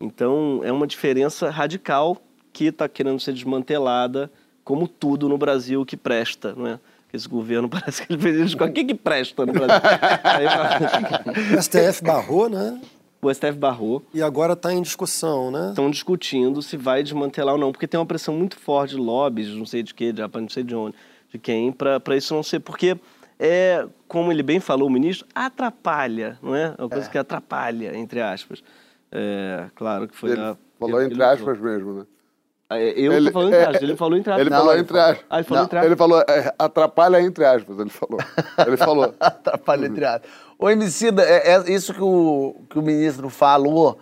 Então, 0.00 0.60
é 0.64 0.72
uma 0.72 0.86
diferença 0.86 1.50
radical 1.50 2.16
que 2.52 2.66
está 2.66 2.88
querendo 2.88 3.20
ser 3.20 3.32
desmantelada, 3.32 4.30
como 4.64 4.88
tudo 4.88 5.28
no 5.28 5.36
Brasil 5.36 5.84
que 5.84 5.96
presta, 5.96 6.54
não 6.54 6.66
é? 6.66 6.80
Esse 7.12 7.28
governo 7.28 7.68
parece 7.70 8.04
que 8.04 8.12
ele 8.12 8.20
fez 8.20 8.36
isso 8.36 8.56
com 8.56 8.64
o 8.64 8.72
que 8.72 8.84
que 8.84 8.94
presta 8.94 9.44
no 9.46 9.52
Brasil? 9.52 9.76
Aí, 10.24 11.56
O 11.56 11.62
STF 11.62 12.02
barrou, 12.02 12.48
né? 12.48 12.80
O 13.28 13.34
STF 13.34 13.52
barrou. 13.52 14.02
E 14.12 14.22
agora 14.22 14.52
está 14.54 14.72
em 14.72 14.80
discussão, 14.82 15.50
né? 15.50 15.68
Estão 15.70 15.90
discutindo 15.90 16.60
se 16.62 16.76
vai 16.76 17.02
desmantelar 17.02 17.54
ou 17.54 17.60
não, 17.60 17.72
porque 17.72 17.86
tem 17.86 17.98
uma 17.98 18.06
pressão 18.06 18.34
muito 18.34 18.58
forte 18.58 18.90
de 18.90 18.96
lobbies, 19.00 19.48
não 19.54 19.66
sei 19.66 19.82
de 19.82 19.92
quê, 19.94 20.12
de 20.12 20.20
não 20.22 20.48
sei 20.48 20.62
de 20.62 20.74
onde, 20.74 20.94
de 21.30 21.38
quem, 21.38 21.70
para 21.72 22.16
isso 22.16 22.34
não 22.34 22.42
ser. 22.42 22.60
Porque, 22.60 22.96
é, 23.38 23.86
como 24.08 24.30
ele 24.32 24.42
bem 24.42 24.60
falou, 24.60 24.88
o 24.88 24.90
ministro, 24.90 25.26
atrapalha, 25.34 26.38
não 26.42 26.54
é? 26.54 26.74
É 26.76 26.82
uma 26.82 26.88
coisa 26.88 27.08
que 27.10 27.18
atrapalha, 27.18 27.96
entre 27.96 28.20
aspas. 28.20 28.62
É, 29.10 29.66
claro 29.74 30.08
que 30.08 30.16
foi. 30.16 30.30
Ele 30.32 30.40
a- 30.40 30.56
falou 30.78 31.00
ele- 31.00 31.12
entre 31.12 31.22
aspas 31.24 31.58
mesmo, 31.60 31.92
né? 31.94 32.06
É, 32.70 32.88
Eu 32.98 33.12
Ele- 33.12 33.26
tô 33.26 33.32
falando 33.34 33.48
entre 33.54 33.62
aspas, 33.66 33.82
ele 33.82 33.96
falou 33.96 34.18
entre 34.18 34.30
aspas. 34.32 34.40
Ele 34.40 34.50
Não, 34.50 34.56
falou 34.58 34.72
ele 34.72 34.80
entre 34.82 34.94
falou- 34.96 35.10
aspas. 35.12 35.26
Ah, 35.30 35.36
ele 35.36 35.44
falou 35.44 35.58
Não, 35.58 35.64
entre 35.66 35.76
aspas. 35.78 35.86
Ele 35.86 35.96
falou, 35.96 36.20
é, 36.22 36.54
atrapalha 36.58 37.20
entre 37.20 37.44
aspas, 37.44 37.78
ele 37.78 37.90
falou. 37.90 38.18
Ele 38.66 38.76
falou. 38.78 39.14
Atrapalha 39.20 39.86
entre 39.86 40.04
aspas. 40.04 40.30
Ô, 40.64 40.70
Emicida, 40.70 41.22
é, 41.22 41.56
é 41.56 41.70
isso 41.70 41.92
que 41.92 42.02
o, 42.02 42.56
que 42.70 42.78
o 42.78 42.82
ministro 42.82 43.28
falou 43.28 43.98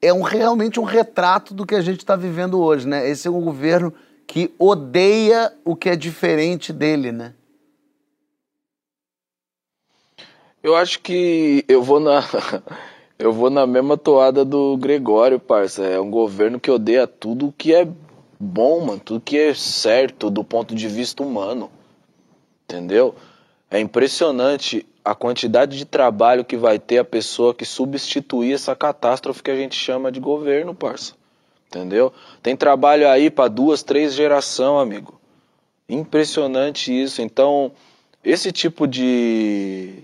é 0.00 0.10
um, 0.10 0.22
realmente 0.22 0.80
um 0.80 0.84
retrato 0.84 1.52
do 1.52 1.66
que 1.66 1.74
a 1.74 1.82
gente 1.82 1.98
está 1.98 2.16
vivendo 2.16 2.58
hoje, 2.58 2.88
né? 2.88 3.06
Esse 3.06 3.28
é 3.28 3.30
um 3.30 3.42
governo 3.42 3.92
que 4.26 4.54
odeia 4.58 5.52
o 5.66 5.76
que 5.76 5.90
é 5.90 5.94
diferente 5.94 6.72
dele, 6.72 7.12
né? 7.12 7.34
Eu 10.62 10.74
acho 10.74 10.98
que 11.00 11.62
eu 11.68 11.82
vou 11.82 12.00
na 12.00 12.24
eu 13.18 13.30
vou 13.30 13.50
na 13.50 13.66
mesma 13.66 13.98
toada 13.98 14.46
do 14.46 14.78
Gregório, 14.78 15.38
parça. 15.38 15.84
É 15.84 16.00
um 16.00 16.10
governo 16.10 16.58
que 16.58 16.70
odeia 16.70 17.06
tudo 17.06 17.52
que 17.52 17.74
é 17.74 17.86
bom, 18.40 18.80
mano, 18.80 18.98
tudo 18.98 19.20
que 19.20 19.36
é 19.36 19.52
certo 19.52 20.30
do 20.30 20.42
ponto 20.42 20.74
de 20.74 20.88
vista 20.88 21.22
humano. 21.22 21.70
Entendeu? 22.64 23.14
É 23.70 23.78
impressionante 23.78 24.86
a 25.04 25.14
quantidade 25.14 25.76
de 25.76 25.84
trabalho 25.84 26.44
que 26.44 26.56
vai 26.56 26.78
ter 26.78 26.98
a 26.98 27.04
pessoa 27.04 27.54
que 27.54 27.64
substituir 27.64 28.54
essa 28.54 28.74
catástrofe 28.74 29.42
que 29.42 29.50
a 29.50 29.56
gente 29.56 29.74
chama 29.74 30.10
de 30.10 30.20
governo, 30.20 30.74
parça. 30.74 31.14
Entendeu? 31.66 32.12
Tem 32.42 32.56
trabalho 32.56 33.08
aí 33.08 33.30
para 33.30 33.48
duas, 33.48 33.82
três 33.82 34.14
geração, 34.14 34.78
amigo. 34.78 35.20
Impressionante 35.88 36.90
isso. 36.90 37.20
Então, 37.20 37.72
esse 38.24 38.52
tipo 38.52 38.86
de 38.86 40.02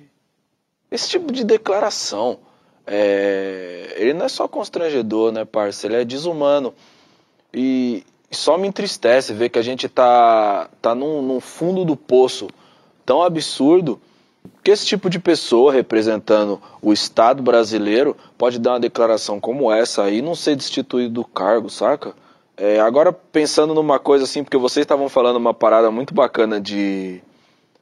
esse 0.91 1.09
tipo 1.09 1.33
de 1.33 1.43
declaração, 1.43 2.39
é, 2.87 3.95
ele 3.97 4.15
não 4.15 4.27
é 4.27 4.29
só 4.29 4.47
constrangedor, 4.47 5.33
né, 5.33 5.45
parça? 5.45 5.87
Ele 5.87 5.97
é 5.97 6.05
desumano. 6.05 6.75
E 7.53 8.05
só 8.31 8.57
me 8.57 8.69
entristece 8.69 9.33
ver 9.33 9.49
que 9.49 9.59
a 9.59 9.63
gente 9.63 9.89
tá, 9.89 10.69
tá 10.81 10.95
num 10.95 11.41
fundo 11.41 11.85
do 11.85 11.97
poço 11.97 12.49
tão 13.05 13.23
absurdo 13.23 14.01
que 14.63 14.71
esse 14.71 14.87
tipo 14.87 15.09
de 15.09 15.19
pessoa 15.19 15.73
representando 15.73 16.61
o 16.81 16.93
Estado 16.93 17.43
brasileiro 17.43 18.17
pode 18.37 18.59
dar 18.59 18.73
uma 18.73 18.81
declaração 18.81 19.41
como 19.41 19.73
essa 19.73 20.05
aí 20.05 20.19
e 20.19 20.23
não 20.23 20.35
ser 20.35 20.57
destituído 20.57 21.15
do 21.15 21.25
cargo, 21.25 21.71
saca? 21.71 22.15
É, 22.57 22.79
agora 22.81 23.13
pensando 23.13 23.75
numa 23.75 23.99
coisa 23.99 24.25
assim, 24.25 24.45
porque 24.45 24.57
vocês 24.57 24.85
estavam 24.85 25.09
falando 25.09 25.37
uma 25.37 25.53
parada 25.53 25.91
muito 25.91 26.15
bacana 26.15 26.61
de 26.61 27.21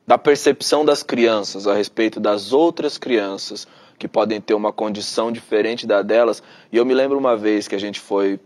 da 0.07 0.19
percepção 0.19 0.85
das 0.85 1.03
crianças 1.03 1.67
a 1.67 1.75
respeito 1.75 2.19
das 2.19 2.53
outras 2.53 2.99
crianças 2.99 3.69
que 3.99 4.09
podem 4.09 4.41
ter 4.41 4.55
uma 4.55 4.73
condição 4.73 5.31
diferente 5.31 5.87
da 5.87 6.03
delas. 6.03 6.43
E 6.73 6.77
eu 6.77 6.85
me 6.85 6.93
lembro 6.93 7.17
uma 7.19 7.37
vez 7.37 7.69
que 7.69 7.75
a 7.75 7.79
gente 7.79 8.01
foi 8.01 8.41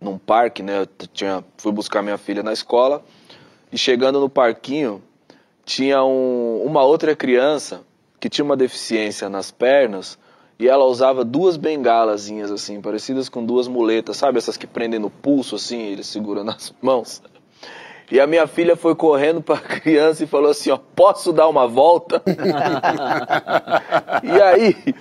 num 0.00 0.18
parque, 0.18 0.62
né? 0.62 0.82
Eu 0.82 1.06
tinha, 1.08 1.42
fui 1.56 1.72
buscar 1.72 2.02
minha 2.02 2.18
filha 2.18 2.42
na 2.42 2.52
escola 2.52 3.02
e 3.72 3.78
chegando 3.78 4.20
no 4.20 4.28
parquinho 4.28 5.02
tinha 5.66 6.02
um- 6.04 6.62
uma 6.64 6.82
outra 6.84 7.14
criança 7.16 7.80
que 8.20 8.28
tinha 8.30 8.44
uma 8.44 8.56
deficiência 8.56 9.28
nas 9.28 9.50
pernas 9.50 10.16
e 10.58 10.66
ela 10.68 10.84
usava 10.84 11.24
duas 11.24 11.56
bengalazinhas 11.56 12.50
assim, 12.52 12.80
parecidas 12.80 13.28
com 13.28 13.44
duas 13.44 13.66
muletas, 13.68 14.16
sabe 14.16 14.38
essas 14.38 14.56
que 14.56 14.66
prendem 14.66 14.98
no 15.00 15.10
pulso 15.10 15.56
assim, 15.56 15.82
ele 15.82 16.02
segura 16.04 16.42
nas 16.44 16.72
mãos. 16.80 17.20
E 18.10 18.20
a 18.20 18.26
minha 18.28 18.46
filha 18.46 18.76
foi 18.76 18.94
correndo 18.94 19.42
para 19.42 19.56
a 19.56 19.60
criança 19.60 20.22
e 20.22 20.26
falou 20.28 20.52
assim, 20.52 20.70
ó, 20.70 20.78
posso 20.94 21.32
dar 21.32 21.48
uma 21.48 21.66
volta? 21.66 22.22
e 24.22 24.30
aí, 24.40 24.94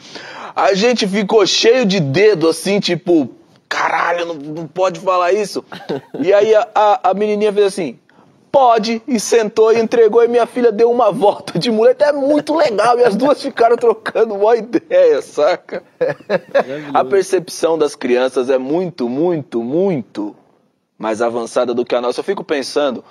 a 0.56 0.73
gente 0.73 1.08
ficou 1.08 1.45
cheio 1.45 1.86
de 1.86 1.99
dedo, 1.99 2.49
assim, 2.49 2.80
tipo, 2.80 3.30
caralho, 3.69 4.25
não, 4.25 4.34
não 4.34 4.67
pode 4.67 4.99
falar 4.99 5.32
isso. 5.34 5.63
E 6.19 6.34
aí 6.34 6.56
a, 6.56 6.67
a, 6.73 7.12
a 7.12 7.13
menininha 7.13 7.54
fez 7.54 7.67
assim, 7.67 7.99
pode, 8.55 9.01
e 9.05 9.19
sentou 9.19 9.73
e 9.73 9.81
entregou, 9.81 10.23
e 10.23 10.29
minha 10.29 10.45
filha 10.45 10.71
deu 10.71 10.89
uma 10.89 11.11
volta 11.11 11.59
de 11.59 11.69
muleta. 11.69 12.05
É 12.05 12.13
muito 12.13 12.55
legal, 12.55 12.97
e 12.97 13.03
as 13.03 13.13
duas 13.13 13.41
ficaram 13.41 13.75
trocando 13.75 14.33
uma 14.33 14.55
ideia, 14.55 15.21
saca? 15.21 15.83
A 16.93 17.03
percepção 17.03 17.77
das 17.77 17.95
crianças 17.95 18.49
é 18.49 18.57
muito, 18.57 19.09
muito, 19.09 19.61
muito 19.61 20.33
mais 20.97 21.21
avançada 21.21 21.73
do 21.73 21.83
que 21.83 21.95
a 21.95 21.99
nossa. 21.99 22.21
Eu 22.21 22.23
fico 22.23 22.45
pensando 22.45 23.03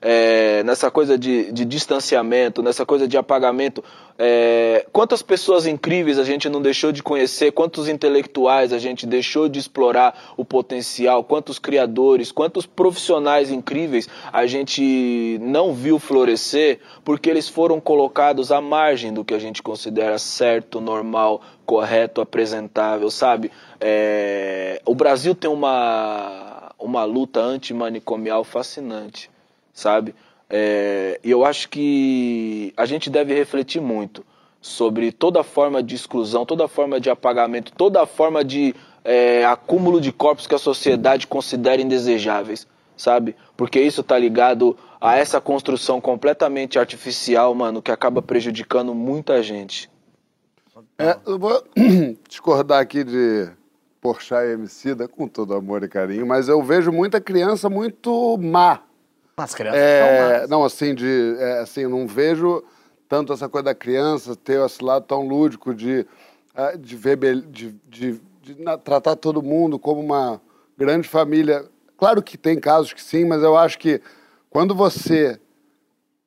é, 0.00 0.62
nessa 0.62 0.90
coisa 0.90 1.18
de, 1.18 1.52
de 1.52 1.64
distanciamento, 1.64 2.62
nessa 2.62 2.86
coisa 2.86 3.06
de 3.06 3.16
apagamento. 3.16 3.82
É, 4.20 4.84
quantas 4.92 5.22
pessoas 5.22 5.64
incríveis 5.64 6.18
a 6.18 6.24
gente 6.24 6.48
não 6.48 6.60
deixou 6.60 6.90
de 6.90 7.02
conhecer, 7.02 7.52
quantos 7.52 7.88
intelectuais 7.88 8.72
a 8.72 8.78
gente 8.78 9.06
deixou 9.06 9.48
de 9.48 9.60
explorar 9.60 10.34
o 10.36 10.44
potencial, 10.44 11.22
quantos 11.22 11.58
criadores, 11.58 12.32
quantos 12.32 12.66
profissionais 12.66 13.50
incríveis 13.50 14.08
a 14.32 14.44
gente 14.46 15.38
não 15.40 15.72
viu 15.72 16.00
florescer 16.00 16.80
porque 17.04 17.30
eles 17.30 17.48
foram 17.48 17.80
colocados 17.80 18.50
à 18.50 18.60
margem 18.60 19.12
do 19.12 19.24
que 19.24 19.34
a 19.34 19.38
gente 19.38 19.62
considera 19.62 20.18
certo, 20.18 20.80
normal, 20.80 21.40
correto, 21.64 22.20
apresentável, 22.20 23.10
sabe? 23.10 23.52
É, 23.80 24.80
o 24.84 24.94
Brasil 24.94 25.34
tem 25.34 25.50
uma, 25.50 26.72
uma 26.78 27.04
luta 27.04 27.40
antimanicomial 27.40 28.42
fascinante, 28.42 29.30
sabe? 29.78 30.14
É, 30.50 31.20
e 31.22 31.30
eu 31.30 31.44
acho 31.44 31.68
que 31.68 32.72
a 32.76 32.84
gente 32.84 33.08
deve 33.08 33.34
refletir 33.34 33.80
muito 33.80 34.24
sobre 34.60 35.12
toda 35.12 35.42
forma 35.44 35.82
de 35.82 35.94
exclusão, 35.94 36.44
toda 36.44 36.66
forma 36.66 36.98
de 36.98 37.08
apagamento, 37.08 37.72
toda 37.72 38.04
forma 38.06 38.42
de 38.44 38.74
é, 39.04 39.44
acúmulo 39.44 40.00
de 40.00 40.10
corpos 40.10 40.46
que 40.46 40.54
a 40.54 40.58
sociedade 40.58 41.26
considera 41.26 41.80
indesejáveis, 41.80 42.66
sabe? 42.96 43.36
Porque 43.56 43.80
isso 43.80 44.02
tá 44.02 44.18
ligado 44.18 44.76
a 45.00 45.16
essa 45.16 45.40
construção 45.40 46.00
completamente 46.00 46.78
artificial, 46.78 47.54
mano, 47.54 47.80
que 47.80 47.92
acaba 47.92 48.20
prejudicando 48.20 48.94
muita 48.94 49.42
gente. 49.42 49.88
É, 50.98 51.16
eu 51.24 51.38
vou 51.38 51.62
discordar 52.28 52.80
aqui 52.80 53.04
de 53.04 53.48
Porchat 54.00 54.44
e 54.44 54.52
Emicida, 54.54 55.06
com 55.06 55.28
todo 55.28 55.54
amor 55.54 55.84
e 55.84 55.88
carinho, 55.88 56.26
mas 56.26 56.48
eu 56.48 56.62
vejo 56.62 56.90
muita 56.90 57.20
criança 57.20 57.68
muito 57.70 58.36
má. 58.38 58.87
As 59.38 59.54
crianças 59.54 59.80
É, 59.80 60.46
não, 60.48 60.64
assim, 60.64 60.94
de, 60.94 61.36
é, 61.38 61.60
assim, 61.60 61.86
não 61.86 62.06
vejo 62.06 62.62
tanto 63.08 63.32
essa 63.32 63.48
coisa 63.48 63.64
da 63.66 63.74
criança 63.74 64.36
ter 64.36 64.60
esse 64.64 64.82
lado 64.84 65.04
tão 65.06 65.26
lúdico 65.26 65.74
de, 65.74 66.06
ah, 66.54 66.72
de, 66.76 66.96
ver, 66.96 67.16
de, 67.42 67.72
de- 67.88 68.20
de 68.42 68.62
na- 68.62 68.76
tratar 68.76 69.16
todo 69.16 69.42
mundo 69.42 69.78
como 69.78 70.00
uma 70.00 70.40
grande 70.76 71.08
família. 71.08 71.64
Claro 71.96 72.22
que 72.22 72.36
tem 72.36 72.58
casos 72.58 72.92
que 72.92 73.02
sim, 73.02 73.24
mas 73.24 73.42
eu 73.42 73.56
acho 73.56 73.78
que 73.78 74.00
quando 74.50 74.74
você 74.74 75.40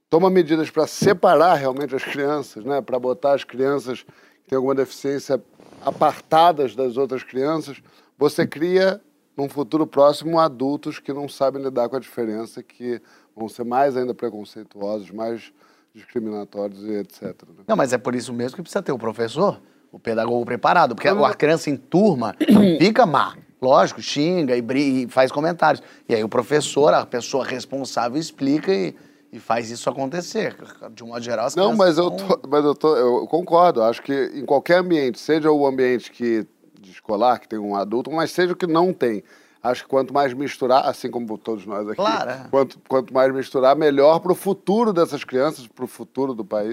toma 0.10 0.30
medidas 0.30 0.70
para 0.70 0.86
separar 0.88 1.56
realmente 1.56 1.96
as 1.96 2.04
crianças, 2.04 2.64
né, 2.66 2.82
para 2.82 3.00
botar 3.00 3.34
as 3.34 3.44
crianças 3.44 4.04
que 4.44 4.50
têm 4.50 4.56
alguma 4.58 4.76
deficiência 4.76 5.42
apartadas 5.84 6.76
das 6.76 6.98
outras 6.98 7.24
crianças, 7.24 7.82
você 8.18 8.46
cria 8.46 9.02
num 9.42 9.50
futuro 9.50 9.88
próximo 9.88 10.40
adultos 10.40 11.00
que 11.00 11.12
não 11.12 11.28
sabem 11.28 11.62
lidar 11.62 11.90
com 11.90 11.96
a 11.96 12.00
diferença, 12.00 12.62
que 12.62 13.02
vão 13.36 13.50
ser 13.50 13.64
mais 13.66 13.98
ainda 13.98 14.14
preconceituosos, 14.14 15.10
mais 15.12 15.52
discriminatórios 15.94 16.82
e 16.84 16.92
etc. 16.94 17.24
né? 17.24 17.64
Não, 17.68 17.76
mas 17.76 17.92
é 17.94 17.98
por 17.98 18.16
isso 18.16 18.32
mesmo 18.34 18.56
que 18.56 18.62
precisa 18.62 18.82
ter 18.82 18.92
o 18.92 18.98
professor, 18.98 19.60
o 19.92 20.00
pedagogo 20.00 20.46
preparado, 20.46 20.96
porque 20.96 21.08
a 21.08 21.34
criança 21.34 21.70
em 21.70 21.76
turma 21.78 22.36
fica 22.80 23.06
má. 23.06 23.36
Lógico, 23.62 24.02
xinga 24.02 24.56
e, 24.56 24.62
bri- 24.62 25.04
e 25.04 25.08
faz 25.08 25.32
comentários. 25.32 25.84
E 26.10 26.16
aí 26.16 26.24
o 26.24 26.30
professor, 26.30 26.94
a 26.94 27.06
pessoa 27.06 27.46
responsável, 27.46 28.20
explica 28.20 28.74
e, 28.74 28.96
e 29.32 29.40
faz 29.40 29.70
isso 29.70 29.88
acontecer. 29.90 30.56
De 30.94 31.04
um 31.04 31.08
modo 31.08 31.22
geral, 31.22 31.46
as 31.46 31.56
Não, 31.56 31.76
mas 31.76 31.98
eu, 31.98 32.10
tô, 32.10 32.48
mas 32.50 32.66
eu, 32.66 32.74
tô, 32.74 32.96
eu 32.96 33.28
concordo. 33.28 33.84
Acho 33.84 34.02
que 34.02 34.32
em 34.34 34.46
qualquer 34.46 34.78
ambiente, 34.80 35.20
seja 35.20 35.52
o 35.52 35.68
ambiente 35.68 36.10
que, 36.12 36.44
escolar, 36.92 37.40
que 37.40 37.48
tem 37.48 37.60
um 37.60 37.76
adulto, 37.76 38.12
mas 38.12 38.32
seja 38.32 38.54
o 38.54 38.56
que 38.56 38.68
não 38.68 38.94
tem. 38.94 39.24
Acho 39.64 39.84
que 39.84 39.90
quanto 39.90 40.12
mais 40.14 40.34
misturar, 40.34 40.88
assim 40.88 41.10
como 41.12 41.38
todos 41.38 41.66
nós 41.68 41.88
aqui, 41.88 41.96
Claro, 41.98 42.30
é. 42.32 42.48
quanto, 42.50 42.80
quanto 42.88 43.14
mais 43.14 43.32
misturar, 43.34 43.76
melhor 43.76 44.20
para 44.20 44.32
o 44.32 44.36
futuro 44.36 44.92
dessas 44.92 45.24
crianças, 45.24 45.68
para 45.68 45.86
o 45.86 45.88
futuro 45.88 46.34
do 46.34 46.44
país. 46.44 46.72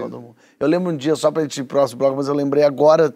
Eu 0.59 0.67
lembro 0.67 0.91
um 0.91 0.97
dia, 0.97 1.15
só 1.15 1.29
pra 1.29 1.43
gente 1.43 1.59
ir 1.61 1.65
próximo 1.65 1.99
bloco, 1.99 2.15
mas 2.17 2.27
eu 2.27 2.33
lembrei 2.33 2.63
agora, 2.63 3.13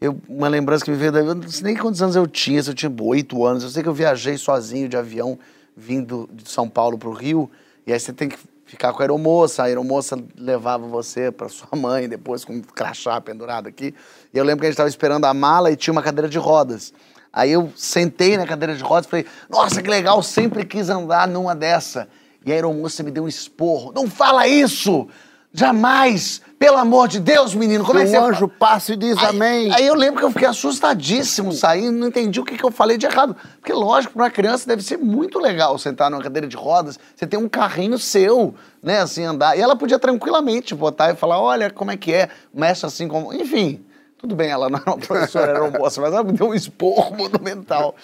eu- 0.00 0.16
uma 0.28 0.46
lembrança 0.46 0.84
que 0.84 0.92
me 0.92 0.96
veio 0.96 1.10
daí, 1.10 1.26
eu 1.26 1.34
não 1.34 1.48
sei 1.48 1.64
nem 1.64 1.76
quantos 1.76 2.00
anos 2.00 2.14
eu 2.14 2.26
tinha, 2.28 2.62
se 2.62 2.70
eu 2.70 2.74
tinha 2.74 2.92
oito 3.02 3.44
anos, 3.44 3.64
eu 3.64 3.68
sei 3.70 3.82
que 3.82 3.88
eu 3.88 3.94
viajei 3.94 4.38
sozinho 4.38 4.88
de 4.88 4.96
avião 4.96 5.36
vindo 5.76 6.28
de 6.32 6.48
São 6.48 6.68
Paulo 6.68 6.96
pro 6.96 7.10
Rio, 7.10 7.50
e 7.84 7.92
aí 7.92 7.98
você 7.98 8.12
tem 8.12 8.28
que 8.28 8.38
ficar 8.66 8.92
com 8.92 8.98
a 8.98 9.04
aeromoça, 9.04 9.62
a 9.62 9.66
aeromoça 9.66 10.18
levava 10.36 10.86
você 10.86 11.30
para 11.30 11.48
sua 11.48 11.68
mãe, 11.78 12.08
depois 12.08 12.44
com 12.44 12.54
um 12.54 12.60
crachá 12.60 13.20
pendurado 13.20 13.68
aqui. 13.68 13.94
E 14.34 14.36
eu 14.36 14.44
lembro 14.44 14.60
que 14.60 14.66
a 14.66 14.68
gente 14.68 14.74
estava 14.74 14.88
esperando 14.88 15.24
a 15.24 15.32
mala 15.32 15.70
e 15.70 15.76
tinha 15.76 15.92
uma 15.92 16.02
cadeira 16.02 16.28
de 16.28 16.36
rodas. 16.36 16.92
Aí 17.32 17.52
eu 17.52 17.72
sentei 17.76 18.36
na 18.36 18.46
cadeira 18.46 18.74
de 18.74 18.82
rodas 18.82 19.06
e 19.06 19.10
falei, 19.10 19.26
nossa, 19.48 19.82
que 19.82 19.88
legal, 19.88 20.22
sempre 20.22 20.64
quis 20.64 20.88
andar 20.88 21.28
numa 21.28 21.54
dessa. 21.54 22.08
E 22.44 22.50
a 22.50 22.54
aeromoça 22.54 23.02
me 23.02 23.10
deu 23.10 23.24
um 23.24 23.28
esporro. 23.28 23.92
Não 23.92 24.10
fala 24.10 24.46
isso! 24.46 25.08
Jamais! 25.56 26.42
Pelo 26.58 26.76
amor 26.78 27.08
de 27.08 27.18
Deus, 27.18 27.54
menino, 27.54 27.84
como 27.84 27.98
é 27.98 28.04
que 28.04 28.10
você... 28.10 28.18
um 28.18 28.24
anjo 28.26 28.48
passa 28.48 28.92
e 28.92 28.96
diz 28.96 29.16
Aí- 29.18 29.26
amém. 29.26 29.74
Aí 29.74 29.86
eu 29.86 29.94
lembro 29.94 30.20
que 30.20 30.24
eu 30.24 30.30
fiquei 30.30 30.48
assustadíssimo, 30.48 31.52
saí, 31.52 31.90
não 31.90 32.08
entendi 32.08 32.40
o 32.40 32.44
que, 32.44 32.56
que 32.56 32.64
eu 32.64 32.70
falei 32.70 32.96
de 32.96 33.04
errado. 33.04 33.36
Porque, 33.58 33.72
lógico, 33.72 34.14
para 34.14 34.22
uma 34.24 34.30
criança 34.30 34.66
deve 34.66 34.82
ser 34.82 34.96
muito 34.96 35.38
legal 35.38 35.78
sentar 35.78 36.10
numa 36.10 36.22
cadeira 36.22 36.46
de 36.46 36.56
rodas, 36.56 36.98
você 37.14 37.26
tem 37.26 37.38
um 37.38 37.48
carrinho 37.48 37.98
seu, 37.98 38.54
né, 38.82 39.00
assim, 39.00 39.24
andar. 39.24 39.56
E 39.56 39.60
ela 39.60 39.76
podia 39.76 39.98
tranquilamente 39.98 40.74
botar 40.74 41.10
e 41.10 41.14
falar: 41.16 41.40
olha, 41.40 41.70
como 41.70 41.90
é 41.90 41.96
que 41.96 42.12
é, 42.12 42.28
mexe 42.54 42.86
assim 42.86 43.06
como. 43.06 43.34
Enfim, 43.34 43.84
tudo 44.18 44.34
bem, 44.34 44.50
ela 44.50 44.70
não 44.70 44.78
era 44.78 44.90
uma 44.90 44.98
professora, 44.98 45.52
era 45.52 45.62
uma 45.62 45.78
moça, 45.78 46.00
mas 46.00 46.12
ela 46.12 46.24
me 46.24 46.32
deu 46.32 46.48
um 46.48 46.54
esporro 46.54 47.14
monumental. 47.16 47.94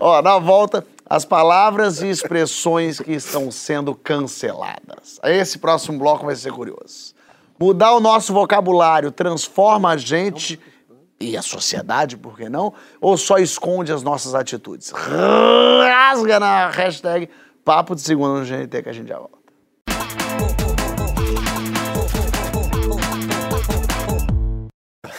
Ó, 0.00 0.20
na 0.20 0.38
volta, 0.38 0.84
as 1.10 1.24
palavras 1.24 2.00
e 2.02 2.08
expressões 2.08 3.00
que 3.00 3.10
estão 3.10 3.50
sendo 3.50 3.96
canceladas. 3.96 5.18
Esse 5.24 5.58
próximo 5.58 5.98
bloco 5.98 6.24
vai 6.24 6.36
ser 6.36 6.52
curioso. 6.52 7.14
Mudar 7.58 7.94
o 7.94 8.00
nosso 8.00 8.32
vocabulário 8.32 9.10
transforma 9.10 9.90
a 9.90 9.96
gente 9.96 10.60
e 11.20 11.36
a 11.36 11.42
sociedade, 11.42 12.16
por 12.16 12.36
que 12.36 12.48
não? 12.48 12.72
Ou 13.00 13.16
só 13.16 13.38
esconde 13.38 13.92
as 13.92 14.04
nossas 14.04 14.36
atitudes? 14.36 14.92
Rasga 14.92 16.38
na 16.38 16.70
hashtag 16.70 17.28
Papo 17.64 17.96
de 17.96 18.02
Segunda 18.02 18.40
no 18.40 18.46
GNT 18.46 18.82
que 18.82 18.88
a 18.88 18.92
gente 18.92 19.08
já 19.08 19.18
volta. 19.18 19.39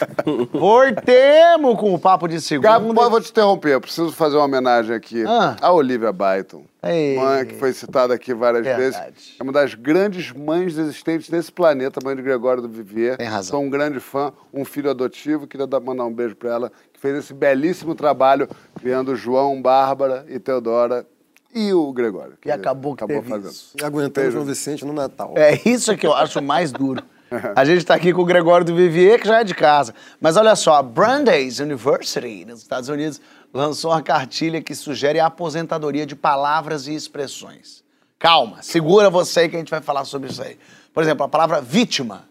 Voltemos 0.52 1.78
com 1.78 1.94
o 1.94 1.98
Papo 1.98 2.26
de 2.28 2.40
Segunda. 2.40 2.68
Gabo, 2.68 2.92
vou 2.92 3.20
te 3.20 3.30
interromper, 3.30 3.74
eu 3.74 3.80
preciso 3.80 4.12
fazer 4.12 4.36
uma 4.36 4.44
homenagem 4.44 4.94
aqui 4.94 5.24
Ah. 5.26 5.56
à 5.60 5.72
Olivia 5.72 6.12
Byton. 6.12 6.64
Ei. 6.82 7.16
Mãe 7.16 7.44
que 7.46 7.54
foi 7.54 7.72
citada 7.72 8.12
aqui 8.14 8.34
várias 8.34 8.64
Verdade. 8.64 9.12
vezes. 9.12 9.36
É 9.38 9.42
uma 9.42 9.52
das 9.52 9.74
grandes 9.74 10.32
mães 10.32 10.76
existentes 10.76 11.30
nesse 11.30 11.52
planeta, 11.52 12.00
mãe 12.04 12.16
de 12.16 12.22
Gregório 12.22 12.60
do 12.62 12.68
Vivier. 12.68 13.16
Tem 13.16 13.26
razão. 13.28 13.58
Sou 13.58 13.62
um 13.66 13.70
grande 13.70 14.00
fã, 14.00 14.32
um 14.52 14.64
filho 14.64 14.90
adotivo. 14.90 15.46
Queria 15.46 15.66
dar- 15.66 15.80
mandar 15.80 16.04
um 16.04 16.12
beijo 16.12 16.34
pra 16.34 16.50
ela, 16.50 16.72
que 16.92 16.98
fez 17.00 17.16
esse 17.16 17.32
belíssimo 17.32 17.94
trabalho 17.94 18.48
criando 18.80 19.14
João, 19.14 19.62
Bárbara 19.62 20.24
e 20.28 20.38
Teodora 20.40 21.06
e 21.54 21.72
o 21.72 21.92
Gregório. 21.92 22.34
E 22.44 22.50
acabou 22.50 22.96
que 22.96 23.06
teve 23.06 23.28
fazendo. 23.28 23.50
isso. 23.50 23.72
Aguentando 23.82 24.28
o 24.28 24.30
João 24.32 24.44
Vicente 24.44 24.84
no 24.84 24.92
Natal. 24.92 25.34
É 25.36 25.60
isso 25.64 25.96
que 25.96 26.06
eu 26.06 26.12
acho 26.14 26.42
mais 26.42 26.72
duro. 26.72 27.02
A 27.56 27.64
gente 27.64 27.78
está 27.78 27.94
aqui 27.94 28.12
com 28.12 28.22
o 28.22 28.24
Gregório 28.24 28.64
do 28.64 28.74
Vivier, 28.74 29.20
que 29.20 29.26
já 29.26 29.40
é 29.40 29.44
de 29.44 29.54
casa. 29.54 29.94
Mas 30.20 30.36
olha 30.36 30.54
só, 30.56 30.74
a 30.74 30.82
Brandeis 30.82 31.58
University, 31.58 32.44
nos 32.44 32.60
Estados 32.60 32.88
Unidos, 32.88 33.20
lançou 33.52 33.90
uma 33.90 34.02
cartilha 34.02 34.62
que 34.62 34.74
sugere 34.74 35.18
a 35.18 35.26
aposentadoria 35.26 36.06
de 36.06 36.16
palavras 36.16 36.86
e 36.86 36.94
expressões. 36.94 37.82
Calma, 38.18 38.62
segura 38.62 39.10
você 39.10 39.40
aí 39.40 39.48
que 39.48 39.56
a 39.56 39.58
gente 39.58 39.70
vai 39.70 39.80
falar 39.80 40.04
sobre 40.04 40.30
isso 40.30 40.42
aí. 40.42 40.58
Por 40.92 41.02
exemplo, 41.02 41.24
a 41.24 41.28
palavra 41.28 41.60
vítima 41.60 42.28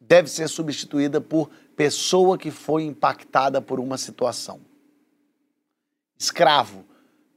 deve 0.00 0.28
ser 0.28 0.48
substituída 0.48 1.20
por 1.20 1.50
pessoa 1.76 2.38
que 2.38 2.50
foi 2.50 2.84
impactada 2.84 3.60
por 3.60 3.80
uma 3.80 3.98
situação. 3.98 4.60
Escravo, 6.18 6.84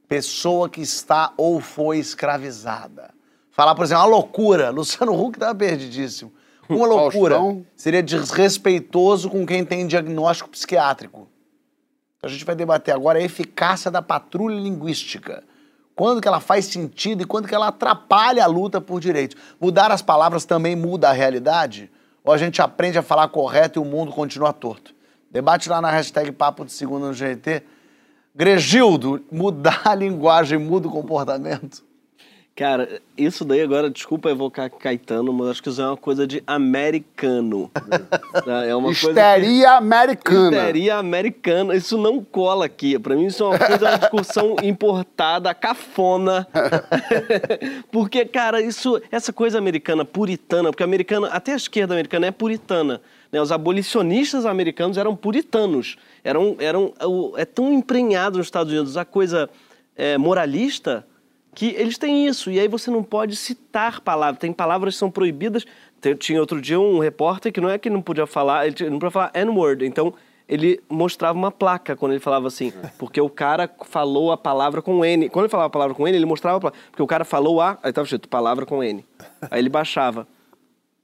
pessoa 0.06 0.68
que 0.68 0.80
está 0.80 1.32
ou 1.36 1.60
foi 1.60 1.98
escravizada. 1.98 3.12
Falar, 3.50 3.74
por 3.74 3.84
exemplo, 3.84 4.04
uma 4.04 4.10
loucura. 4.10 4.70
Luciano 4.70 5.20
Huck 5.20 5.36
estava 5.36 5.54
perdidíssimo. 5.54 6.32
Uma 6.68 6.86
loucura 6.86 7.36
Faustão. 7.36 7.66
seria 7.76 8.02
desrespeitoso 8.02 9.30
com 9.30 9.46
quem 9.46 9.64
tem 9.64 9.86
diagnóstico 9.86 10.50
psiquiátrico. 10.50 11.28
Então 12.18 12.28
a 12.28 12.32
gente 12.32 12.44
vai 12.44 12.54
debater 12.54 12.94
agora 12.94 13.18
a 13.18 13.22
eficácia 13.22 13.90
da 13.90 14.02
patrulha 14.02 14.60
linguística. 14.60 15.44
Quando 15.94 16.20
que 16.20 16.28
ela 16.28 16.40
faz 16.40 16.66
sentido 16.66 17.22
e 17.22 17.26
quando 17.26 17.48
que 17.48 17.54
ela 17.54 17.68
atrapalha 17.68 18.44
a 18.44 18.46
luta 18.46 18.80
por 18.80 19.00
direitos. 19.00 19.36
Mudar 19.60 19.90
as 19.90 20.02
palavras 20.02 20.44
também 20.44 20.76
muda 20.76 21.08
a 21.08 21.12
realidade? 21.12 21.90
Ou 22.22 22.32
a 22.32 22.36
gente 22.36 22.60
aprende 22.60 22.98
a 22.98 23.02
falar 23.02 23.28
correto 23.28 23.80
e 23.80 23.82
o 23.82 23.84
mundo 23.84 24.12
continua 24.12 24.52
torto? 24.52 24.94
Debate 25.30 25.68
lá 25.68 25.80
na 25.80 25.90
hashtag 25.90 26.30
Papo 26.32 26.64
de 26.64 26.72
Segunda 26.72 27.06
no 27.06 27.14
GNT. 27.14 27.62
Gregildo, 28.34 29.24
mudar 29.32 29.82
a 29.84 29.94
linguagem 29.94 30.58
muda 30.58 30.88
o 30.88 30.90
comportamento? 30.90 31.87
Cara, 32.58 33.00
isso 33.16 33.44
daí 33.44 33.60
agora, 33.60 33.88
desculpa 33.88 34.30
evocar 34.30 34.68
Caetano, 34.68 35.32
mas 35.32 35.46
acho 35.50 35.62
que 35.62 35.68
isso 35.68 35.80
é 35.80 35.86
uma 35.86 35.96
coisa 35.96 36.26
de 36.26 36.42
americano. 36.44 37.70
Tá? 38.44 38.64
é 38.64 38.74
uma 38.74 38.88
coisa 38.88 39.00
que- 39.00 39.10
Histeria 39.10 39.70
americana. 39.74 40.56
Histeria 40.56 40.96
americana, 40.96 41.76
isso 41.76 41.96
não 41.96 42.20
cola 42.20 42.64
aqui. 42.64 42.98
Pra 42.98 43.14
mim, 43.14 43.26
isso 43.26 43.44
é 43.44 43.46
uma 43.46 43.58
coisa, 43.60 43.88
uma 43.88 43.98
discussão 43.98 44.56
importada, 44.64 45.54
cafona. 45.54 46.48
porque, 47.92 48.24
cara, 48.24 48.60
isso, 48.60 49.00
essa 49.12 49.32
coisa 49.32 49.56
americana, 49.56 50.04
puritana, 50.04 50.72
porque 50.72 50.82
americana, 50.82 51.28
até 51.28 51.52
a 51.52 51.56
esquerda 51.56 51.94
americana 51.94 52.26
é 52.26 52.32
puritana. 52.32 53.00
Né? 53.30 53.40
Os 53.40 53.52
abolicionistas 53.52 54.44
americanos 54.44 54.98
eram 54.98 55.14
puritanos. 55.14 55.96
Eram, 56.24 56.56
eram, 56.58 56.92
é 57.36 57.44
tão 57.44 57.72
emprenhado 57.72 58.36
nos 58.36 58.48
Estados 58.48 58.72
Unidos 58.72 58.96
a 58.96 59.04
coisa 59.04 59.48
é, 59.96 60.18
moralista 60.18 61.06
que 61.54 61.74
eles 61.76 61.98
têm 61.98 62.26
isso. 62.26 62.50
E 62.50 62.58
aí 62.58 62.68
você 62.68 62.90
não 62.90 63.02
pode 63.02 63.36
citar 63.36 64.00
palavras. 64.00 64.38
Tem 64.38 64.52
palavras 64.52 64.94
que 64.94 64.98
são 64.98 65.10
proibidas. 65.10 65.64
Tinha 66.18 66.40
outro 66.40 66.60
dia 66.60 66.78
um 66.78 66.98
repórter 66.98 67.52
que 67.52 67.60
não 67.60 67.68
é 67.68 67.78
que 67.78 67.90
não 67.90 68.00
podia 68.00 68.26
falar, 68.26 68.66
ele 68.66 68.90
não 68.90 68.98
podia 68.98 69.10
falar 69.10 69.32
N-word. 69.34 69.84
Então 69.84 70.14
ele 70.48 70.80
mostrava 70.88 71.36
uma 71.36 71.50
placa 71.50 71.94
quando 71.94 72.12
ele 72.12 72.20
falava 72.20 72.46
assim, 72.46 72.72
porque 72.96 73.20
o 73.20 73.28
cara 73.28 73.70
falou 73.84 74.32
a 74.32 74.36
palavra 74.36 74.80
com 74.80 75.04
N. 75.04 75.28
Quando 75.28 75.44
ele 75.44 75.50
falava 75.50 75.66
a 75.66 75.70
palavra 75.70 75.94
com 75.94 76.08
N, 76.08 76.16
ele 76.16 76.24
mostrava 76.24 76.56
a 76.56 76.60
placa, 76.60 76.78
porque 76.90 77.02
o 77.02 77.06
cara 77.06 77.24
falou 77.24 77.60
A, 77.60 77.78
aí 77.82 77.90
estava 77.90 78.04
escrito 78.04 78.28
palavra 78.28 78.64
com 78.64 78.82
N. 78.82 79.04
Aí 79.50 79.60
ele 79.60 79.68
baixava. 79.68 80.26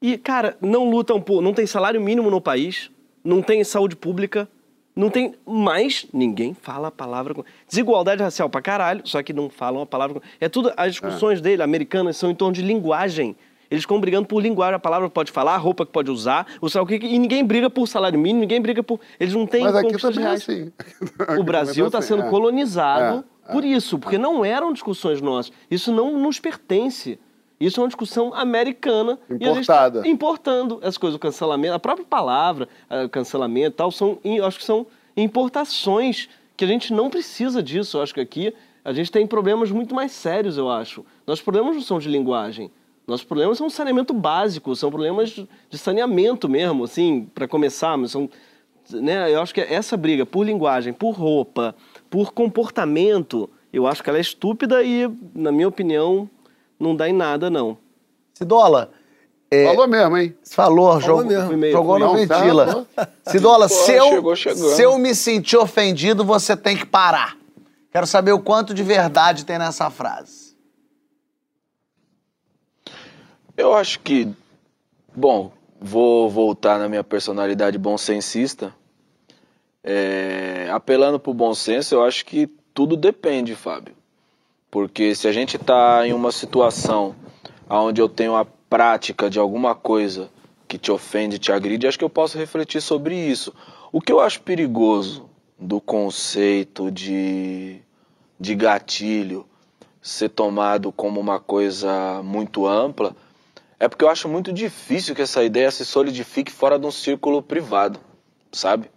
E, 0.01 0.19
cara, 0.19 0.57
não 0.61 0.91
lutam 0.91 1.21
por. 1.21 1.41
Não 1.41 1.55
tem 1.55 1.67
salário 1.67 2.01
mínimo 2.01 2.31
no 2.31 2.41
país, 2.41 2.91
não 3.23 3.41
tem 3.43 3.65
saúde 3.65 3.97
pública, 3.97 4.49
não 4.95 5.11
tem. 5.11 5.35
Mas 5.45 6.07
ninguém 6.13 6.55
fala 6.55 6.89
a 6.89 6.91
palavra. 6.91 7.35
Desigualdade 7.69 8.23
racial 8.23 8.49
pra 8.49 8.63
caralho, 8.63 9.03
só 9.05 9.23
que 9.23 9.33
não 9.33 9.51
falam 9.51 9.83
a 9.83 9.87
palavra. 9.87 10.21
É 10.41 10.49
tudo. 10.49 10.73
As 10.77 10.93
discussões 10.93 11.41
dele, 11.41 11.63
americanas, 11.63 12.17
são 12.17 12.31
em 12.31 12.35
torno 12.35 12.55
de 12.55 12.63
linguagem. 12.63 13.37
Eles 13.71 13.83
ficam 13.83 14.01
brigando 14.01 14.29
por 14.29 14.41
linguagem, 14.41 14.77
a 14.77 14.79
palavra 14.79 15.09
que 15.09 15.15
pode 15.15 15.33
falar, 15.33 15.55
a 15.55 15.59
roupa 15.59 15.85
que 15.85 15.91
pode 15.91 16.11
usar, 16.11 16.47
o 16.61 16.67
o 16.67 16.87
que, 16.87 16.95
e 16.95 17.19
ninguém 17.19 17.45
briga 17.45 17.69
por 17.69 17.89
salário 17.89 18.19
mínimo, 18.19 18.41
ninguém 18.41 18.61
briga 18.61 18.83
por. 18.83 19.01
Eles 19.19 19.35
não 19.35 19.47
têm 19.47 19.65
Mas 19.65 19.75
aqui 19.75 19.97
também 19.99 20.25
é 20.25 20.29
assim. 20.29 20.73
O 21.39 21.43
Brasil 21.43 21.87
está 21.87 21.99
assim, 21.99 22.09
sendo 22.09 22.25
é. 22.25 22.31
colonizado 22.31 23.25
É, 23.49 23.53
por 23.53 23.65
isso, 23.65 23.99
porque 23.99 24.19
não 24.19 24.45
eram 24.45 24.73
discussões 24.73 25.21
nossas. 25.21 25.53
Isso 25.71 25.93
não 25.93 26.19
nos 26.19 26.39
pertence. 26.39 27.19
Isso 27.65 27.81
é 27.81 27.83
uma 27.83 27.89
discussão 27.89 28.33
americana. 28.35 29.19
E 29.29 29.45
a 29.45 29.55
gente 29.55 29.67
tá 29.67 29.87
Importada. 29.87 30.09
importando 30.09 30.81
as 30.83 30.99
coisas, 30.99 31.17
o 31.17 31.19
cancelamento, 31.19 31.75
a 31.75 31.79
própria 31.79 32.07
palavra, 32.07 32.69
eh, 32.91 33.09
cancelamento 33.09 33.75
e 33.75 33.77
tal, 33.77 33.91
são, 33.91 34.19
acho 34.47 34.59
que 34.59 34.65
são 34.65 34.87
importações 35.17 36.29
que 36.57 36.65
a 36.65 36.69
gente 36.69 36.93
não 36.93 37.09
precisa 37.09 37.62
disso. 37.62 37.97
Eu 37.97 38.03
acho 38.03 38.15
que 38.15 38.21
aqui 38.21 38.55
a 38.85 38.93
gente 38.93 39.11
tem 39.11 39.27
problemas 39.27 39.71
muito 39.71 39.95
mais 39.95 40.12
sérios, 40.12 40.59
eu 40.59 40.71
acho. 40.71 41.05
Nossos 41.27 41.43
problemas 41.43 41.75
não 41.75 41.83
são 41.83 41.99
de 41.99 42.09
linguagem. 42.09 42.71
Nossos 43.07 43.25
problemas 43.25 43.59
são 43.59 43.69
saneamento 43.69 44.15
básico, 44.15 44.75
são 44.75 44.91
problemas 44.91 45.31
de 45.71 45.79
saneamento 45.79 46.49
mesmo, 46.49 46.85
assim, 46.85 47.29
para 47.35 47.47
começar, 47.47 47.97
mas 47.97 48.11
são 48.11 48.31
né, 48.91 49.33
eu 49.33 49.41
acho 49.41 49.55
que 49.55 49.61
essa 49.61 49.97
briga 49.97 50.27
por 50.27 50.45
linguagem, 50.45 50.93
por 50.93 51.12
roupa, 51.12 51.75
por 52.11 52.33
comportamento, 52.33 53.49
eu 53.73 53.87
acho 53.87 54.03
que 54.03 54.11
ela 54.11 54.19
é 54.19 54.21
estúpida 54.21 54.83
e, 54.83 55.11
na 55.35 55.51
minha 55.51 55.69
opinião, 55.69 56.29
não 56.79 56.95
dá 56.97 57.09
em 57.09 57.12
nada, 57.12 57.49
não. 57.51 57.77
Cidola, 58.35 58.91
é, 59.51 59.66
Falou 59.66 59.87
mesmo, 59.87 60.16
hein? 60.16 60.35
falou, 60.51 61.01
jogou, 61.01 61.25
mesmo. 61.25 61.70
Jogou 61.70 61.99
meio- 61.99 62.12
ventila. 62.14 62.87
Cidola, 63.27 63.68
Pô, 63.68 63.75
se 63.75 63.93
eu, 63.93 64.09
chegou 64.09 64.37
se 64.37 64.83
eu 64.83 64.99
me 64.99 65.14
sentir 65.14 65.57
ofendido, 65.57 66.25
você 66.25 66.57
tem 66.57 66.77
que 66.77 66.85
parar. 66.87 67.37
Quero 67.93 68.07
saber 68.07 68.33
o 68.33 68.41
quanto 68.41 68.75
de 68.75 68.83
verdade 68.83 69.45
tem 69.45 69.57
nessa 69.59 69.89
frase. 69.91 70.57
Eu 73.57 73.72
acho 73.75 74.01
que, 74.01 74.29
bom, 75.14 75.53
vou 75.81 76.29
voltar 76.29 76.79
na 76.79 76.89
minha 76.89 77.05
personalidade 77.05 77.79
bonsensista. 77.79 78.75
É, 79.83 80.68
apelando 80.72 81.20
pro 81.20 81.33
bom 81.33 81.55
senso, 81.55 81.95
eu 81.95 82.03
acho 82.03 82.25
que 82.27 82.49
tudo 82.72 82.97
depende, 82.97 83.55
Fábio. 83.55 83.95
Porque 84.75 85.14
se 85.14 85.29
a 85.29 85.33
gente 85.33 85.57
tá 85.57 86.05
em 86.05 86.12
uma 86.12 86.33
situação 86.33 87.14
onde 87.70 88.01
eu 88.01 88.09
tenho 88.09 88.35
a 88.35 88.45
prática 88.45 89.31
de 89.31 89.39
alguma 89.39 89.72
coisa 89.72 90.29
que 90.66 90.77
te 90.77 90.91
ofende, 90.91 91.39
te 91.39 91.53
agride, 91.53 91.87
acho 91.87 91.97
que 91.97 92.05
eu 92.05 92.11
posso 92.11 92.37
refletir 92.37 92.81
sobre 92.81 93.14
isso. 93.14 93.55
O 93.93 94.01
que 94.01 94.11
eu 94.11 94.18
acho 94.18 94.41
perigoso 94.41 95.31
do 95.57 95.81
conceito 95.81 96.91
de, 96.91 97.83
de 98.41 98.55
gatilho 98.57 99.47
ser 100.03 100.31
tomado 100.31 100.91
como 100.91 101.20
uma 101.20 101.39
coisa 101.39 102.20
muito 102.25 102.66
ampla, 102.66 103.14
é 103.79 103.87
porque 103.87 104.05
eu 104.05 104.11
acho 104.11 104.29
muito 104.29 104.53
difícil 104.53 105.14
que 105.14 105.22
essa 105.22 105.45
ideia 105.45 105.70
se 105.70 105.85
solidifique 105.85 106.51
fora 106.51 106.81
de 106.81 106.85
um 106.85 106.91
círculo 106.91 107.41
privado, 107.41 108.01
sabe? 108.51 108.91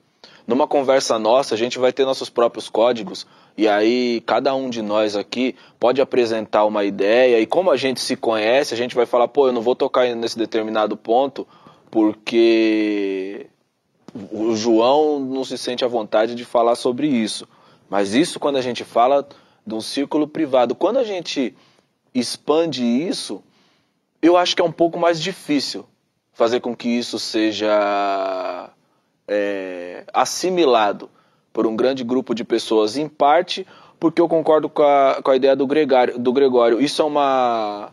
Numa 0.48 0.66
conversa 0.66 1.20
nossa, 1.20 1.54
a 1.54 1.58
gente 1.58 1.78
vai 1.78 1.94
ter 1.94 2.04
nossos 2.04 2.32
próprios 2.32 2.68
códigos, 2.68 3.28
e 3.58 3.68
aí 3.68 4.22
cada 4.22 4.54
um 4.54 4.70
de 4.70 4.82
nós 4.82 5.16
aqui 5.16 5.56
pode 5.80 6.00
apresentar 6.00 6.64
uma 6.66 6.86
ideia, 6.86 7.40
e 7.40 7.46
como 7.46 7.72
a 7.72 7.78
gente 7.78 8.00
se 8.00 8.16
conhece, 8.16 8.74
a 8.74 8.78
gente 8.78 8.96
vai 8.96 9.06
falar, 9.06 9.28
pô, 9.28 9.48
eu 9.48 9.52
não 9.52 9.62
vou 9.62 9.76
tocar 9.76 10.08
nesse 10.16 10.38
determinado 10.38 10.96
ponto 10.96 11.48
porque 11.90 13.48
o 14.32 14.56
João 14.56 15.20
não 15.20 15.44
se 15.44 15.58
sente 15.58 15.84
à 15.84 15.88
vontade 15.88 16.36
de 16.36 16.46
falar 16.46 16.76
sobre 16.76 17.08
isso. 17.08 17.48
Mas 17.90 18.14
isso 18.14 18.40
quando 18.40 18.58
a 18.58 18.62
gente 18.62 18.84
fala 18.84 19.28
de 19.66 19.74
um 19.74 19.82
círculo 19.82 20.28
privado. 20.28 20.74
Quando 20.74 20.98
a 20.98 21.04
gente 21.04 21.54
expande 22.14 22.84
isso, 22.84 23.44
eu 24.22 24.38
acho 24.38 24.56
que 24.56 24.62
é 24.62 24.66
um 24.66 24.72
pouco 24.72 24.98
mais 24.98 25.22
difícil 25.22 25.86
fazer 26.32 26.62
com 26.62 26.76
que 26.76 26.88
isso 26.88 27.20
seja 27.20 28.70
é, 29.28 30.06
assimilado 30.14 31.10
por 31.58 31.66
um 31.66 31.76
grande 31.76 32.04
grupo 32.04 32.36
de 32.36 32.44
pessoas, 32.44 32.98
em 32.98 33.10
parte 33.10 33.66
porque 34.00 34.22
eu 34.22 34.28
concordo 34.30 34.70
com 34.70 34.84
a, 34.84 35.20
com 35.24 35.32
a 35.32 35.36
ideia 35.36 35.56
do 35.56 35.66
Gregório, 35.66 36.20
do 36.20 36.32
Gregório. 36.32 36.80
Isso 36.80 37.02
é 37.02 37.06
uma 37.06 37.92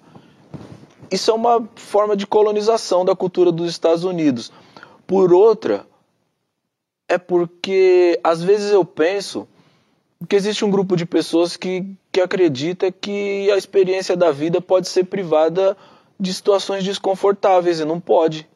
isso 1.11 1.31
é 1.31 1.35
uma 1.35 1.67
forma 1.75 2.15
de 2.15 2.27
colonização 2.27 3.07
da 3.07 3.17
cultura 3.17 3.51
dos 3.51 3.71
Estados 3.71 4.05
Unidos. 4.05 4.53
Por 5.07 5.33
outra, 5.33 5.87
é 7.09 7.17
porque 7.17 8.21
às 8.23 8.43
vezes 8.43 8.71
eu 8.71 8.85
penso 8.85 9.49
que 10.29 10.37
existe 10.37 10.63
um 10.63 10.71
grupo 10.71 10.95
de 10.95 11.07
pessoas 11.07 11.57
que, 11.57 11.87
que 12.13 12.21
acredita 12.21 12.93
que 12.93 13.51
a 13.51 13.57
experiência 13.57 14.15
da 14.15 14.31
vida 14.31 14.61
pode 14.61 14.91
ser 14.91 15.05
privada 15.05 15.75
de 16.21 16.35
situações 16.35 16.85
desconfortáveis 16.85 17.81
e 17.81 17.85
não 17.87 17.99
pode. 17.99 18.47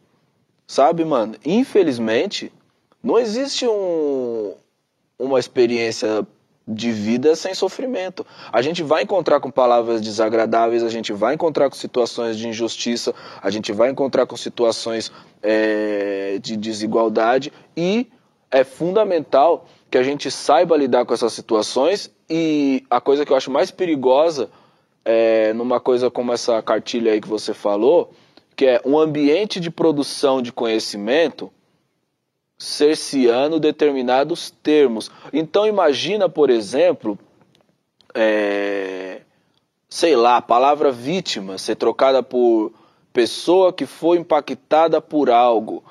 Sabe, 0.67 1.03
mano? 1.03 1.35
Infelizmente, 1.47 2.53
não 3.03 3.19
existe 3.19 3.67
um, 3.67 4.53
uma 5.19 5.39
experiência 5.39 6.27
de 6.69 6.93
vida 6.93 7.35
sem 7.35 7.55
sofrimento. 7.55 8.27
A 8.53 8.61
gente 8.61 8.83
vai 8.83 9.03
encontrar 9.03 9.41
com 9.41 9.51
palavras 9.51 10.03
desagradáveis, 10.03 10.83
a 10.83 10.91
gente 10.91 11.15
vai 11.15 11.35
encontrar 11.35 11.71
com 11.71 11.77
situações 11.77 12.37
de 12.37 12.47
injustiça, 12.47 13.15
a 13.43 13.51
gente 13.51 13.73
vai 13.73 13.91
encontrar 13.91 14.27
com 14.27 14.37
situações 14.37 15.11
é, 15.43 16.39
de 16.43 16.57
desigualdade 16.57 17.51
e 17.75 18.07
é 18.51 18.65
fundamental 18.65 19.67
que 19.91 19.97
a 19.97 20.03
gente 20.03 20.31
saiba 20.31 20.77
lidar 20.77 21.07
com 21.07 21.15
essas 21.15 21.33
situações 21.33 22.11
e 22.29 22.85
a 22.91 23.01
coisa 23.01 23.25
que 23.25 23.33
eu 23.33 23.37
acho 23.37 23.51
mais 23.51 23.71
perigosa 23.71 24.51
é 25.05 25.55
numa 25.55 25.81
coisa 25.81 26.11
como 26.11 26.33
essa 26.35 26.61
cartilha 26.61 27.13
aí 27.13 27.21
que 27.21 27.29
você 27.29 27.55
falou, 27.55 28.13
que 28.55 28.67
é 28.67 28.83
um 28.85 28.99
ambiente 28.99 29.59
de 29.59 29.71
produção 29.71 30.43
de 30.43 30.53
conhecimento 30.53 31.51
cerceando 32.59 33.61
determinados 33.61 34.51
termos. 34.63 35.11
Então 35.33 35.67
imagina, 35.67 36.29
por 36.29 36.51
exemplo, 36.51 37.19
é, 38.15 39.23
sei 39.89 40.17
lá, 40.17 40.39
a 40.39 40.43
palavra 40.43 40.91
vítima 40.91 41.57
ser 41.57 41.77
trocada 41.77 42.23
por 42.23 42.73
pessoa 43.13 43.73
que 43.73 43.87
foi 43.87 44.19
impactada 44.19 45.01
por 45.01 45.31
algo. 45.31 45.85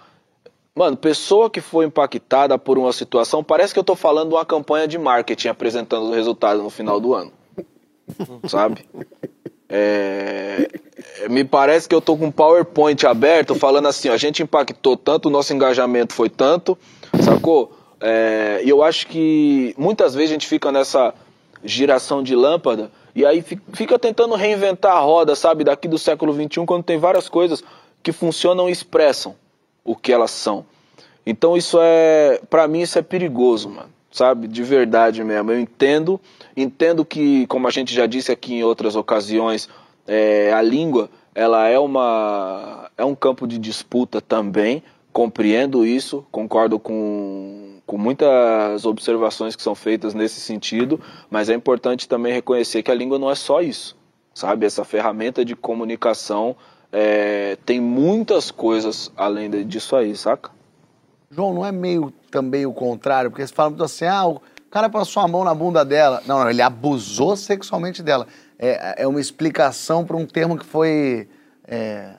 Mano, 0.75 0.95
pessoa 0.95 1.49
que 1.49 1.61
foi 1.61 1.85
impactada 1.85 2.57
por 2.57 2.77
uma 2.77 2.93
situação, 2.93 3.43
parece 3.43 3.73
que 3.73 3.79
eu 3.79 3.83
tô 3.83 3.95
falando 3.95 4.33
uma 4.33 4.45
campanha 4.45 4.87
de 4.87 4.97
marketing 4.97 5.47
apresentando 5.47 6.05
o 6.05 6.13
resultado 6.13 6.61
no 6.61 6.69
final 6.69 6.99
do 6.99 7.15
ano. 7.15 7.31
Sabe? 8.47 8.87
É, 9.69 10.69
me 11.29 11.43
parece 11.43 11.89
que 11.89 11.95
eu 11.95 12.01
tô 12.01 12.15
com 12.15 12.27
um 12.27 12.31
PowerPoint 12.31 13.05
aberto 13.05 13.53
falando 13.55 13.87
assim, 13.87 14.09
ó, 14.09 14.13
a 14.13 14.17
gente 14.17 14.41
impactou 14.41 14.95
tanto, 14.95 15.27
o 15.27 15.31
nosso 15.31 15.53
engajamento 15.53 16.13
foi 16.13 16.29
tanto, 16.29 16.77
sacou? 17.21 17.77
É, 17.99 18.61
e 18.63 18.69
eu 18.69 18.83
acho 18.83 19.07
que 19.07 19.73
muitas 19.77 20.13
vezes 20.13 20.29
a 20.29 20.33
gente 20.33 20.47
fica 20.47 20.71
nessa 20.71 21.13
giração 21.63 22.21
de 22.21 22.35
lâmpada 22.35 22.91
e 23.15 23.25
aí 23.25 23.43
fica 23.73 23.97
tentando 23.97 24.35
reinventar 24.35 24.95
a 24.95 24.99
roda, 24.99 25.35
sabe? 25.35 25.63
Daqui 25.63 25.87
do 25.87 25.97
século 25.97 26.33
XXI, 26.33 26.65
quando 26.65 26.83
tem 26.83 26.97
várias 26.97 27.27
coisas 27.27 27.63
que 28.03 28.11
funcionam 28.11 28.69
e 28.69 28.71
expressam 28.71 29.35
o 29.83 29.95
que 29.95 30.13
elas 30.13 30.31
são. 30.31 30.65
Então 31.25 31.57
isso 31.57 31.79
é, 31.81 32.39
para 32.49 32.67
mim 32.67 32.81
isso 32.81 32.97
é 32.97 33.01
perigoso, 33.01 33.69
mano, 33.69 33.89
sabe? 34.11 34.47
De 34.47 34.63
verdade 34.63 35.23
mesmo. 35.23 35.51
Eu 35.51 35.59
entendo, 35.59 36.21
entendo 36.57 37.05
que, 37.05 37.45
como 37.47 37.67
a 37.67 37.71
gente 37.71 37.93
já 37.93 38.07
disse 38.07 38.31
aqui 38.31 38.55
em 38.55 38.63
outras 38.63 38.95
ocasiões, 38.95 39.69
é, 40.07 40.51
a 40.51 40.61
língua 40.61 41.09
ela 41.35 41.67
é 41.67 41.77
uma 41.77 42.89
é 42.97 43.05
um 43.05 43.13
campo 43.13 43.47
de 43.47 43.59
disputa 43.59 44.19
também. 44.19 44.81
Compreendo 45.13 45.85
isso, 45.85 46.25
concordo 46.31 46.77
com, 46.77 47.79
com 47.85 47.97
muitas 47.97 48.85
observações 48.85 49.55
que 49.55 49.63
são 49.63 49.73
feitas 49.73 50.13
nesse 50.13 50.39
sentido, 50.39 50.99
mas 51.29 51.49
é 51.49 51.55
importante 51.55 52.07
também 52.07 52.33
reconhecer 52.33 52.83
que 52.83 52.91
a 52.91 52.95
língua 52.95 53.17
não 53.17 53.29
é 53.31 53.33
só 53.33 53.61
isso, 53.61 53.97
sabe? 54.31 54.67
Essa 54.67 54.85
ferramenta 54.85 55.43
de 55.43 55.55
comunicação 55.55 56.55
é, 56.91 57.57
tem 57.65 57.81
muitas 57.81 58.51
coisas 58.51 59.11
além 59.17 59.49
disso 59.65 59.95
aí, 59.95 60.15
saca? 60.15 60.51
João, 61.31 61.51
não 61.51 61.65
é 61.65 61.71
meio 61.71 62.13
também 62.29 62.65
o 62.65 62.73
contrário? 62.73 63.31
Porque 63.31 63.45
você 63.45 63.53
fala 63.53 63.71
muito 63.71 63.83
assim, 63.83 64.05
ah, 64.05 64.35
o 64.67 64.69
cara 64.69 64.89
passou 64.89 65.23
a 65.23 65.27
mão 65.27 65.45
na 65.45 65.55
bunda 65.55 65.85
dela. 65.85 66.21
Não, 66.27 66.39
não, 66.39 66.49
ele 66.49 66.61
abusou 66.61 67.37
sexualmente 67.37 68.03
dela. 68.03 68.27
É, 68.59 69.03
é 69.03 69.07
uma 69.07 69.21
explicação 69.21 70.05
para 70.05 70.17
um 70.17 70.25
termo 70.25 70.57
que 70.57 70.65
foi 70.65 71.29
é, 71.65 72.15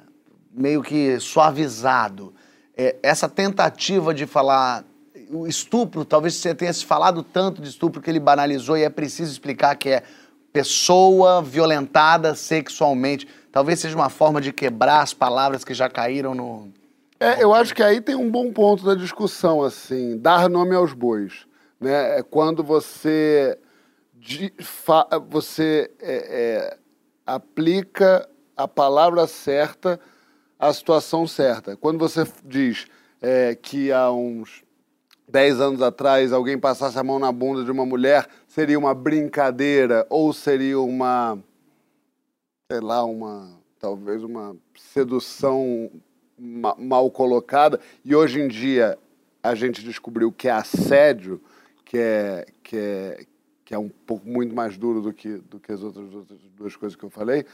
meio 0.51 0.83
que 0.83 1.21
suavizado. 1.21 2.33
É, 2.75 2.97
essa 3.03 3.29
tentativa 3.29 4.15
de 4.15 4.25
falar 4.25 4.83
o 5.31 5.47
estupro, 5.47 6.07
talvez 6.07 6.37
você 6.37 6.55
tenha 6.55 6.73
se 6.73 6.87
falado 6.87 7.23
tanto 7.23 7.61
de 7.61 7.69
estupro 7.69 8.01
que 8.01 8.09
ele 8.09 8.19
banalizou 8.19 8.79
e 8.79 8.83
é 8.83 8.89
preciso 8.89 9.31
explicar 9.31 9.77
que 9.77 9.91
é 9.91 10.03
pessoa 10.51 11.43
violentada 11.43 12.35
sexualmente. 12.35 13.29
Talvez 13.53 13.79
seja 13.81 13.95
uma 13.95 14.09
forma 14.09 14.41
de 14.41 14.55
quebrar 14.55 15.03
as 15.03 15.13
palavras 15.13 15.65
que 15.65 15.75
já 15.75 15.91
caíram 15.91 16.35
no. 16.35 16.69
É, 17.21 17.43
eu 17.43 17.53
acho 17.53 17.75
que 17.75 17.83
aí 17.83 18.01
tem 18.01 18.15
um 18.15 18.31
bom 18.31 18.51
ponto 18.51 18.87
da 18.87 18.95
discussão, 18.95 19.63
assim, 19.63 20.17
dar 20.17 20.49
nome 20.49 20.75
aos 20.75 20.95
bois. 20.95 21.47
Né? 21.81 22.19
É 22.19 22.23
quando 22.23 22.63
você, 22.63 23.59
você 25.29 25.91
é, 26.01 26.17
é, 26.17 26.79
aplica 27.27 28.29
a 28.57 28.67
palavra 28.67 29.27
certa 29.27 30.01
à 30.59 30.73
situação 30.73 31.27
certa. 31.27 31.77
Quando 31.77 31.99
você 31.99 32.27
diz 32.45 32.87
é, 33.23 33.55
que 33.55 33.93
há 33.93 34.11
uns 34.11 34.65
10 35.29 35.61
anos 35.61 35.83
atrás 35.83 36.33
alguém 36.33 36.59
passasse 36.59 36.99
a 36.99 37.05
mão 37.05 37.19
na 37.19 37.31
bunda 37.31 37.65
de 37.65 37.71
uma 37.71 37.85
mulher, 37.85 38.27
seria 38.47 38.79
uma 38.79 38.95
brincadeira 38.95 40.07
ou 40.09 40.33
seria 40.33 40.81
uma 40.81 41.39
sei 42.71 42.81
lá, 42.81 43.03
uma 43.03 43.59
talvez 43.79 44.23
uma 44.23 44.55
sedução 44.77 45.91
ma 46.39 46.75
mal 46.79 47.11
colocada. 47.11 47.81
E 48.05 48.15
hoje 48.15 48.41
em 48.41 48.49
dia 48.49 48.99
a 49.43 49.55
gente 49.55 49.83
descobriu 49.83 50.31
que 50.31 50.49
é 50.49 50.51
assédio, 50.51 51.41
que 51.89 51.97
é, 51.97 52.47
que 52.63 52.77
é, 52.77 53.25
que 53.65 53.75
é 53.75 53.79
um 53.79 53.89
pouco 53.89 54.29
muito 54.29 54.55
mais 54.55 54.77
duro 54.77 55.01
do 55.01 55.13
que, 55.13 55.39
do 55.39 55.59
que 55.59 55.73
as 55.73 55.83
outras, 55.83 56.15
outras 56.15 56.39
duas 56.55 56.77
coisas 56.77 56.95
que 56.95 57.03
eu 57.03 57.09
falei. 57.09 57.47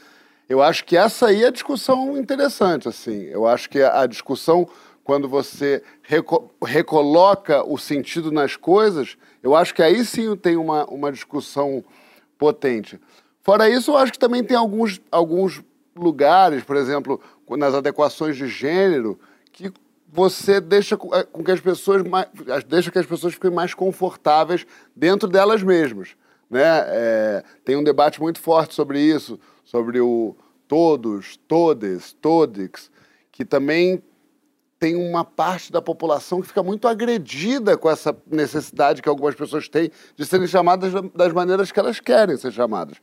Eu 0.47 0.61
acho 0.61 0.83
que 0.83 0.97
essa 0.97 1.27
aí 1.27 1.43
é 1.43 1.47
a 1.47 1.51
discussão 1.51 2.17
interessante, 2.17 2.87
assim. 2.87 3.23
Eu 3.23 3.47
acho 3.47 3.69
que 3.69 3.81
a 3.81 4.05
discussão, 4.05 4.67
quando 5.05 5.29
você 5.29 5.81
reco 6.03 6.51
recoloca 6.63 7.63
o 7.63 7.77
sentido 7.77 8.29
nas 8.29 8.57
coisas, 8.57 9.17
eu 9.41 9.55
acho 9.55 9.73
que 9.73 9.81
aí 9.81 10.03
sim 10.03 10.35
tem 10.35 10.57
uma, 10.57 10.85
uma 10.85 11.11
discussão 11.13 11.83
potente. 12.37 12.99
Fora 13.41 13.69
isso, 13.69 13.91
eu 13.91 13.97
acho 13.97 14.11
que 14.11 14.19
também 14.19 14.43
tem 14.43 14.57
alguns, 14.57 14.99
alguns 15.09 15.63
lugares, 15.95 16.61
por 16.61 16.75
exemplo, 16.75 17.21
nas 17.51 17.73
adequações 17.73 18.35
de 18.35 18.47
gênero, 18.47 19.17
que 19.53 19.71
você 20.15 20.61
deixa 20.61 20.95
com 20.95 21.13
eh, 21.13 21.27
que 21.43 21.51
as 21.51 21.59
pessoas 21.59 22.01
mais, 22.03 22.27
deixa 22.65 22.89
que 22.89 22.97
as 22.97 23.05
pessoas 23.05 23.33
fiquem 23.33 23.51
mais 23.51 23.73
confortáveis 23.73 24.65
dentro 24.95 25.27
delas 25.27 25.61
mesmas. 25.61 26.15
Né? 26.49 26.61
É, 26.63 27.43
tem 27.65 27.75
um 27.75 27.83
debate 27.83 28.21
muito 28.21 28.39
forte 28.39 28.73
sobre 28.73 28.99
isso, 28.99 29.37
sobre 29.65 29.99
o 29.99 30.35
todos, 30.67 31.37
todes, 31.47 32.13
todix, 32.13 32.89
que 33.29 33.43
também 33.43 34.01
tem 34.79 34.95
uma 34.95 35.25
parte 35.25 35.71
da 35.71 35.81
população 35.81 36.41
que 36.41 36.47
fica 36.47 36.63
muito 36.63 36.87
agredida 36.87 37.77
com 37.77 37.89
essa 37.89 38.15
necessidade 38.25 39.01
que 39.01 39.09
algumas 39.09 39.35
pessoas 39.35 39.67
têm 39.67 39.91
de 40.15 40.25
serem 40.25 40.47
chamadas 40.47 40.93
das 41.13 41.33
maneiras 41.33 41.71
que 41.71 41.79
elas 41.79 41.99
querem 41.99 42.37
ser 42.37 42.51
chamadas. 42.51 42.97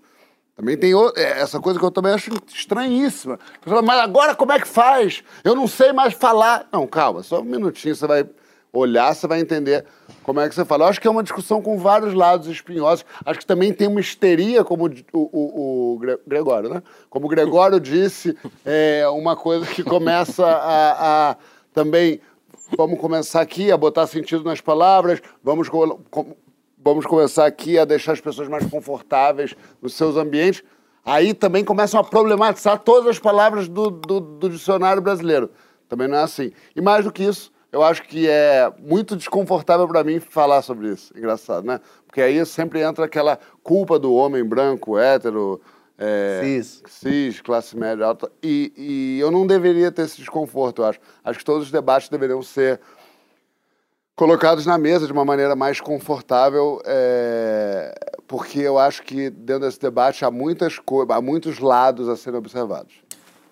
Também 0.54 0.76
tem 0.76 0.92
é, 1.16 1.40
essa 1.40 1.58
coisa 1.60 1.78
que 1.78 1.84
eu 1.84 1.90
também 1.90 2.12
acho 2.12 2.30
estranhíssima. 2.48 3.38
Mas 3.66 3.98
agora 4.00 4.34
como 4.34 4.52
é 4.52 4.60
que 4.60 4.68
faz? 4.68 5.24
Eu 5.42 5.54
não 5.54 5.66
sei 5.66 5.92
mais 5.92 6.12
falar. 6.14 6.68
Não, 6.70 6.86
calma, 6.86 7.22
só 7.22 7.40
um 7.40 7.44
minutinho, 7.44 7.94
você 7.94 8.06
vai 8.06 8.28
olhar, 8.72 9.14
você 9.14 9.26
vai 9.26 9.40
entender 9.40 9.84
como 10.22 10.40
é 10.40 10.48
que 10.48 10.54
você 10.54 10.64
fala. 10.64 10.84
Eu 10.84 10.88
acho 10.88 11.00
que 11.00 11.06
é 11.06 11.10
uma 11.10 11.22
discussão 11.22 11.60
com 11.60 11.78
vários 11.78 12.14
lados 12.14 12.46
espinhosos. 12.48 13.04
Acho 13.24 13.38
que 13.38 13.46
também 13.46 13.72
tem 13.72 13.88
uma 13.88 14.00
histeria, 14.00 14.64
como 14.64 14.86
o, 14.86 15.18
o, 15.18 15.94
o 15.94 16.00
Gregório, 16.26 16.68
né? 16.68 16.82
Como 17.08 17.26
o 17.26 17.28
Gregório 17.28 17.80
disse, 17.80 18.36
é 18.64 19.06
uma 19.08 19.36
coisa 19.36 19.66
que 19.66 19.82
começa 19.82 20.46
a, 20.46 21.30
a 21.30 21.36
também. 21.72 22.20
Vamos 22.76 22.98
começar 22.98 23.42
aqui 23.42 23.70
a 23.70 23.76
botar 23.76 24.06
sentido 24.06 24.44
nas 24.44 24.60
palavras, 24.60 25.20
vamos, 25.44 25.68
vamos 26.84 27.06
começar 27.06 27.46
aqui 27.46 27.78
a 27.78 27.84
deixar 27.84 28.12
as 28.12 28.20
pessoas 28.20 28.48
mais 28.48 28.66
confortáveis 28.66 29.54
nos 29.80 29.94
seus 29.94 30.16
ambientes. 30.16 30.62
Aí 31.04 31.34
também 31.34 31.64
começam 31.64 31.98
a 31.98 32.04
problematizar 32.04 32.78
todas 32.78 33.08
as 33.08 33.18
palavras 33.18 33.68
do, 33.68 33.90
do, 33.90 34.20
do 34.20 34.50
dicionário 34.50 35.02
brasileiro. 35.02 35.50
Também 35.88 36.08
não 36.08 36.18
é 36.18 36.22
assim. 36.22 36.52
E 36.74 36.80
mais 36.80 37.04
do 37.04 37.12
que 37.12 37.24
isso, 37.24 37.52
eu 37.72 37.82
acho 37.82 38.02
que 38.04 38.28
é 38.28 38.72
muito 38.78 39.16
desconfortável 39.16 39.88
para 39.88 40.04
mim 40.04 40.20
falar 40.20 40.62
sobre 40.62 40.88
isso. 40.88 41.12
Engraçado, 41.16 41.66
né? 41.66 41.80
Porque 42.06 42.20
aí 42.20 42.44
sempre 42.46 42.80
entra 42.80 43.04
aquela 43.04 43.38
culpa 43.62 43.98
do 43.98 44.12
homem 44.14 44.44
branco, 44.44 44.98
hétero, 44.98 45.60
é, 45.98 46.40
cis. 46.42 46.82
cis, 46.86 47.40
classe 47.40 47.76
média 47.76 48.06
alta. 48.06 48.30
E, 48.42 48.72
e, 48.76 49.20
eu 49.20 49.30
não 49.30 49.46
deveria 49.46 49.90
ter 49.90 50.02
esse 50.02 50.18
desconforto, 50.18 50.82
eu 50.82 50.86
acho. 50.86 51.00
Acho 51.24 51.38
que 51.38 51.44
todos 51.44 51.64
os 51.64 51.70
debates 51.70 52.08
deveriam 52.08 52.42
ser 52.42 52.80
colocados 54.14 54.66
na 54.66 54.78
mesa 54.78 55.06
de 55.06 55.12
uma 55.12 55.24
maneira 55.24 55.56
mais 55.56 55.80
confortável, 55.80 56.80
é, 56.84 57.94
porque 58.26 58.60
eu 58.60 58.78
acho 58.78 59.02
que 59.02 59.30
dentro 59.30 59.66
desse 59.66 59.80
debate 59.80 60.24
há, 60.24 60.30
muitas 60.30 60.78
há 61.08 61.20
muitos 61.20 61.58
lados 61.58 62.08
a 62.08 62.16
serem 62.16 62.38
observados. 62.38 62.94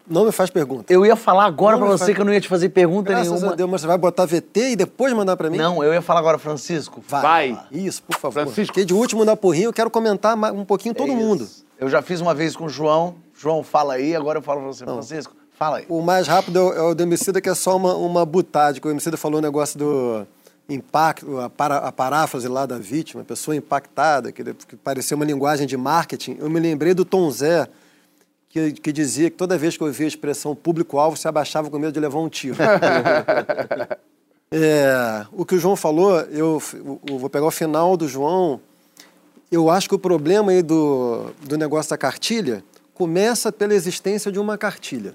Não 0.08 0.24
me 0.24 0.32
faz 0.32 0.50
pergunta. 0.50 0.92
Eu 0.92 1.06
ia 1.06 1.14
falar 1.14 1.44
agora 1.44 1.78
para 1.78 1.86
você 1.86 2.06
faz... 2.06 2.16
que 2.16 2.20
eu 2.20 2.24
não 2.24 2.32
ia 2.32 2.40
te 2.40 2.48
fazer 2.48 2.68
pergunta 2.70 3.10
Graças 3.10 3.30
nenhuma. 3.30 3.52
A 3.52 3.54
Deus, 3.54 3.70
mas 3.70 3.80
você 3.80 3.86
vai 3.86 3.96
botar 3.96 4.26
VT 4.26 4.70
e 4.70 4.76
depois 4.76 5.12
mandar 5.12 5.36
para 5.36 5.48
mim? 5.48 5.56
Não, 5.56 5.84
eu 5.84 5.94
ia 5.94 6.02
falar 6.02 6.18
agora, 6.18 6.36
Francisco. 6.36 7.00
Vai. 7.06 7.52
vai. 7.52 7.66
Isso, 7.70 8.02
por 8.02 8.16
favor. 8.16 8.42
Francisco. 8.42 8.74
Fiquei 8.74 8.84
de 8.84 8.92
último 8.92 9.24
na 9.24 9.36
porrinha, 9.36 9.66
eu 9.66 9.72
quero 9.72 9.88
comentar 9.88 10.36
um 10.52 10.64
pouquinho 10.64 10.94
todo 10.94 11.12
é 11.12 11.14
mundo. 11.14 11.46
Eu 11.78 11.88
já 11.88 12.02
fiz 12.02 12.20
uma 12.20 12.34
vez 12.34 12.56
com 12.56 12.64
o 12.64 12.68
João. 12.68 13.14
João, 13.38 13.62
fala 13.62 13.94
aí, 13.94 14.16
agora 14.16 14.38
eu 14.38 14.42
falo 14.42 14.60
para 14.62 14.72
você, 14.72 14.84
não. 14.84 14.94
Francisco. 14.94 15.32
Fala 15.52 15.76
aí. 15.76 15.86
O 15.88 16.02
mais 16.02 16.26
rápido 16.26 16.58
é 16.72 16.82
o 16.82 16.94
do 16.94 17.02
Emicida, 17.02 17.40
que 17.40 17.48
é 17.48 17.54
só 17.54 17.76
uma, 17.76 17.94
uma 17.94 18.26
butade, 18.26 18.80
que 18.80 18.88
o 18.88 18.90
Emicida 18.90 19.16
falou 19.16 19.38
o 19.38 19.42
negócio 19.42 19.78
do 19.78 20.26
impacto, 20.74 21.38
a, 21.38 21.50
para, 21.50 21.78
a 21.78 21.92
paráfrase 21.92 22.48
lá 22.48 22.66
da 22.66 22.78
vítima, 22.78 23.22
a 23.22 23.24
pessoa 23.24 23.56
impactada, 23.56 24.32
que, 24.32 24.42
que 24.42 24.76
parecia 24.76 25.16
uma 25.16 25.24
linguagem 25.24 25.66
de 25.66 25.76
marketing. 25.76 26.36
Eu 26.38 26.48
me 26.48 26.60
lembrei 26.60 26.94
do 26.94 27.04
Tom 27.04 27.30
Zé, 27.30 27.68
que, 28.48 28.72
que 28.72 28.92
dizia 28.92 29.30
que 29.30 29.36
toda 29.36 29.56
vez 29.56 29.76
que 29.76 29.82
eu 29.82 29.86
ouvia 29.86 30.06
a 30.06 30.08
expressão 30.08 30.54
público-alvo, 30.54 31.16
se 31.16 31.28
abaixava 31.28 31.70
com 31.70 31.78
medo 31.78 31.92
de 31.92 32.00
levar 32.00 32.18
um 32.18 32.28
tiro. 32.28 32.56
é, 34.50 35.26
o 35.32 35.44
que 35.44 35.54
o 35.54 35.58
João 35.58 35.76
falou, 35.76 36.20
eu, 36.20 36.60
eu, 37.08 37.18
vou 37.18 37.30
pegar 37.30 37.46
o 37.46 37.50
final 37.50 37.96
do 37.96 38.08
João. 38.08 38.60
Eu 39.50 39.70
acho 39.70 39.88
que 39.88 39.94
o 39.94 39.98
problema 39.98 40.52
aí 40.52 40.62
do, 40.62 41.32
do 41.44 41.56
negócio 41.56 41.90
da 41.90 41.98
cartilha 41.98 42.64
começa 42.94 43.50
pela 43.50 43.74
existência 43.74 44.30
de 44.30 44.38
uma 44.38 44.58
cartilha. 44.58 45.14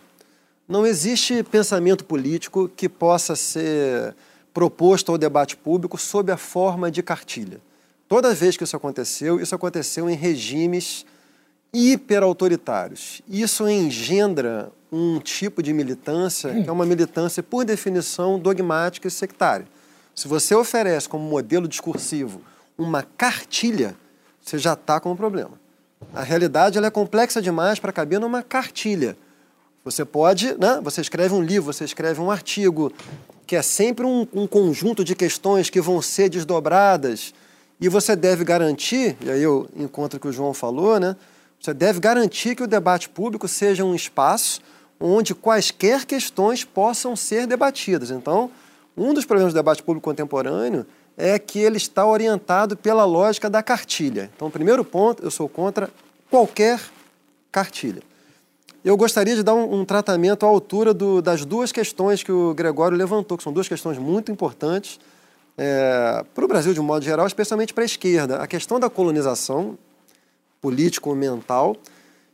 Não 0.67 0.85
existe 0.85 1.43
pensamento 1.43 2.03
político 2.03 2.67
que 2.67 2.89
possa 2.89 3.35
ser 3.35 4.15
proposto 4.55 5.11
ao 5.11 5.17
debate 5.17 5.57
público 5.57 5.97
sob 5.97 6.31
a 6.31 6.37
forma 6.37 6.89
de 6.89 7.03
cartilha. 7.03 7.59
Toda 8.07 8.33
vez 8.33 8.55
que 8.55 8.63
isso 8.63 8.77
aconteceu, 8.77 9.37
isso 9.41 9.53
aconteceu 9.53 10.09
em 10.09 10.15
regimes 10.15 11.05
hiperautoritários. 11.73 13.21
Isso 13.27 13.67
engendra 13.67 14.71
um 14.89 15.19
tipo 15.19 15.61
de 15.61 15.73
militância 15.73 16.53
que 16.63 16.69
é 16.69 16.71
uma 16.71 16.85
militância, 16.85 17.43
por 17.43 17.65
definição, 17.65 18.39
dogmática 18.39 19.09
e 19.09 19.11
sectária. 19.11 19.67
Se 20.15 20.25
você 20.25 20.55
oferece 20.55 21.09
como 21.09 21.25
modelo 21.25 21.67
discursivo 21.67 22.41
uma 22.77 23.03
cartilha, 23.03 23.93
você 24.39 24.57
já 24.57 24.71
está 24.71 25.01
com 25.01 25.11
um 25.11 25.17
problema. 25.17 25.59
A 26.13 26.23
realidade 26.23 26.77
ela 26.77 26.87
é 26.87 26.91
complexa 26.91 27.41
demais 27.41 27.77
para 27.77 27.91
caber 27.91 28.21
numa 28.21 28.41
cartilha. 28.41 29.17
Você 29.85 30.03
pode, 30.03 30.57
né? 30.57 30.79
você 30.81 30.99
escreve 30.99 31.35
um 31.35 31.43
livro, 31.43 31.71
você 31.71 31.83
escreve 31.83 32.19
um 32.19 32.31
artigo, 32.31 32.91
que 33.45 33.55
é 33.55 33.61
sempre 33.61 34.03
um, 34.03 34.27
um 34.33 34.47
conjunto 34.47 35.03
de 35.03 35.13
questões 35.13 35.69
que 35.69 35.79
vão 35.79 36.01
ser 36.01 36.27
desdobradas, 36.27 37.35
e 37.79 37.87
você 37.87 38.15
deve 38.15 38.43
garantir, 38.43 39.15
e 39.21 39.29
aí 39.29 39.43
eu 39.43 39.69
encontro 39.75 40.17
o 40.17 40.19
que 40.19 40.27
o 40.27 40.31
João 40.31 40.55
falou, 40.55 40.99
né? 40.99 41.15
Você 41.59 41.71
deve 41.71 41.99
garantir 41.99 42.55
que 42.55 42.63
o 42.63 42.67
debate 42.67 43.07
público 43.07 43.47
seja 43.47 43.85
um 43.85 43.93
espaço 43.93 44.59
onde 44.99 45.35
quaisquer 45.35 46.03
questões 46.05 46.63
possam 46.63 47.15
ser 47.15 47.45
debatidas. 47.45 48.09
Então, 48.09 48.49
um 48.97 49.13
dos 49.13 49.23
problemas 49.23 49.53
do 49.53 49.57
debate 49.57 49.83
público 49.83 50.09
contemporâneo 50.09 50.83
é 51.15 51.37
que 51.37 51.59
ele 51.59 51.77
está 51.77 52.07
orientado 52.07 52.75
pela 52.75 53.05
lógica 53.05 53.51
da 53.51 53.61
cartilha. 53.61 54.31
Então, 54.35 54.49
primeiro 54.49 54.83
ponto, 54.83 55.21
eu 55.21 55.29
sou 55.29 55.47
contra 55.47 55.91
qualquer 56.31 56.81
cartilha. 57.51 58.01
Eu 58.85 58.95
gostaria 58.95 59.35
de 59.35 59.41
dar 59.41 59.55
um, 59.55 59.79
um 59.79 59.83
tratamento 59.83 60.45
à 60.45 60.47
altura 60.47 60.93
do, 60.93 61.19
das 61.19 61.43
duas 61.43 61.71
questões 61.71 62.21
que 62.21 62.31
o 62.31 62.53
Gregório 62.53 62.95
levantou, 62.95 63.35
que 63.35 63.43
são 63.43 63.51
duas 63.51 63.67
questões 63.67 63.97
muito 63.97 64.31
importantes 64.31 64.99
é, 65.57 66.23
para 66.35 66.45
o 66.45 66.47
Brasil 66.47 66.71
de 66.71 66.79
um 66.79 66.83
modo 66.83 67.03
geral, 67.03 67.25
especialmente 67.25 67.73
para 67.73 67.83
a 67.83 67.85
esquerda. 67.85 68.37
A 68.37 68.45
questão 68.45 68.79
da 68.79 68.87
colonização, 68.87 69.75
político-mental. 70.61 71.75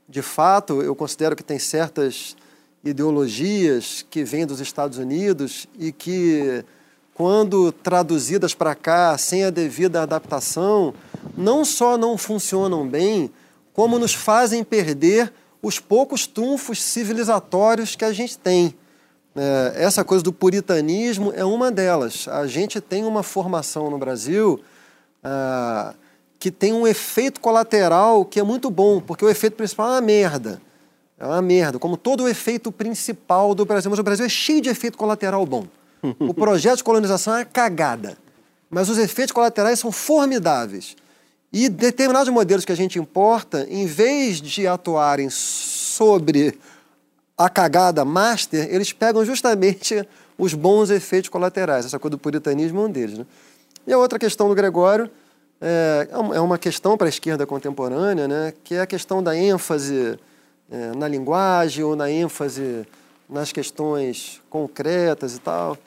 De 0.10 0.22
fato, 0.22 0.82
eu 0.82 0.94
considero 0.94 1.38
que 1.38 1.44
tem 1.44 1.58
certas 1.58 2.36
ideologias 2.84 4.06
que 4.10 4.26
vêm 4.26 4.46
dos 4.46 4.60
Estados 4.60 4.98
Unidos 4.98 5.68
e 5.80 5.94
que, 5.94 6.66
quando 7.14 7.72
traduzidas 7.72 8.54
para 8.54 8.76
cá 8.76 9.18
sem 9.18 9.46
a 9.46 9.50
devida 9.50 10.02
adaptação, 10.02 10.94
não 11.38 11.64
só 11.64 11.98
não 11.98 12.18
funcionam 12.18 12.86
bem, 12.86 13.32
como 13.72 13.98
nos 13.98 14.14
fazem 14.14 14.66
perder 14.66 15.32
os 15.62 15.80
poucos 15.80 16.28
trunfos 16.28 16.82
civilizatórios 16.82 17.96
que 17.96 18.06
a 18.06 18.12
gente 18.12 18.38
tem. 18.38 18.76
É, 19.36 19.74
essa 19.76 20.04
coisa 20.04 20.24
do 20.24 20.34
puritanismo 20.34 21.32
é 21.36 21.46
uma 21.46 21.72
delas. 21.72 22.28
A 22.28 22.48
gente 22.48 22.82
tem 22.82 23.06
uma 23.06 23.24
formação 23.24 23.90
no 23.90 23.98
Brasil. 23.98 24.60
Ah, 25.24 25.94
que 26.42 26.50
tem 26.50 26.74
um 26.74 26.88
efeito 26.88 27.40
colateral 27.40 28.26
que 28.26 28.40
é 28.40 28.44
muito 28.44 28.72
bom, 28.72 29.00
porque 29.00 29.24
o 29.24 29.30
efeito 29.30 29.56
principal 29.56 29.90
é 29.90 29.92
uma 29.92 30.02
merda. 30.02 30.60
É 31.20 31.26
uma 31.26 31.42
merda, 31.42 31.78
como 31.78 31.96
todo 31.96 32.24
o 32.24 32.28
efeito 32.28 32.72
principal 32.72 33.54
do 33.54 33.64
Brasil. 33.64 33.92
Mas 33.92 34.00
o 34.00 34.04
Brasil 34.04 34.26
é 34.26 34.30
cheio 34.30 34.60
de 34.60 34.68
efeito 34.68 34.98
colateral 34.98 35.46
bom. 35.46 35.66
O 36.20 36.34
projeto 36.34 36.78
de 36.78 36.84
colonização 36.84 37.36
é 37.38 37.46
cagada. 37.46 38.18
Mas 38.72 38.90
os 38.90 38.98
efeitos 38.98 39.32
colaterais 39.32 39.78
são 39.78 39.92
formidáveis. 39.92 40.96
E 41.52 41.68
determinados 41.68 42.30
modelos 42.30 42.64
que 42.64 42.72
a 42.72 42.76
gente 42.76 42.98
importa, 42.98 43.68
em 43.70 43.86
vez 43.86 44.42
de 44.42 44.66
atuarem 44.68 45.30
sobre 45.30 46.58
a 47.38 47.50
cagada 47.50 48.06
master, 48.06 48.68
eles 48.74 48.94
pegam 48.94 49.26
justamente 49.26 50.08
os 50.38 50.54
bons 50.54 50.90
efeitos 50.90 51.30
colaterais. 51.30 51.86
Essa 51.86 52.00
coisa 52.00 52.12
do 52.12 52.18
puritanismo 52.18 52.82
é 52.82 52.84
um 52.86 52.90
deles. 52.90 53.18
Né? 53.18 53.26
E 53.86 53.92
a 53.92 53.98
outra 53.98 54.18
questão 54.18 54.48
do 54.48 54.56
Gregório 54.56 55.10
é, 55.60 56.08
é 56.12 56.40
uma 56.40 56.58
questão 56.58 56.98
para 56.98 57.08
a 57.08 57.10
esquerda 57.10 57.46
contemporânea, 57.46 58.28
né, 58.28 58.54
que 58.64 58.76
é 58.76 58.82
a 58.82 58.88
questão 58.88 59.22
da 59.22 59.36
ênfase 59.36 60.18
é, 60.72 60.96
na 60.96 61.08
linguagem 61.08 61.84
ou 61.84 61.96
na 61.96 62.10
ênfase 62.10 62.88
nas 63.30 63.52
questões 63.52 64.42
concretas 64.50 65.36
e 65.36 65.40
tal. 65.40 65.78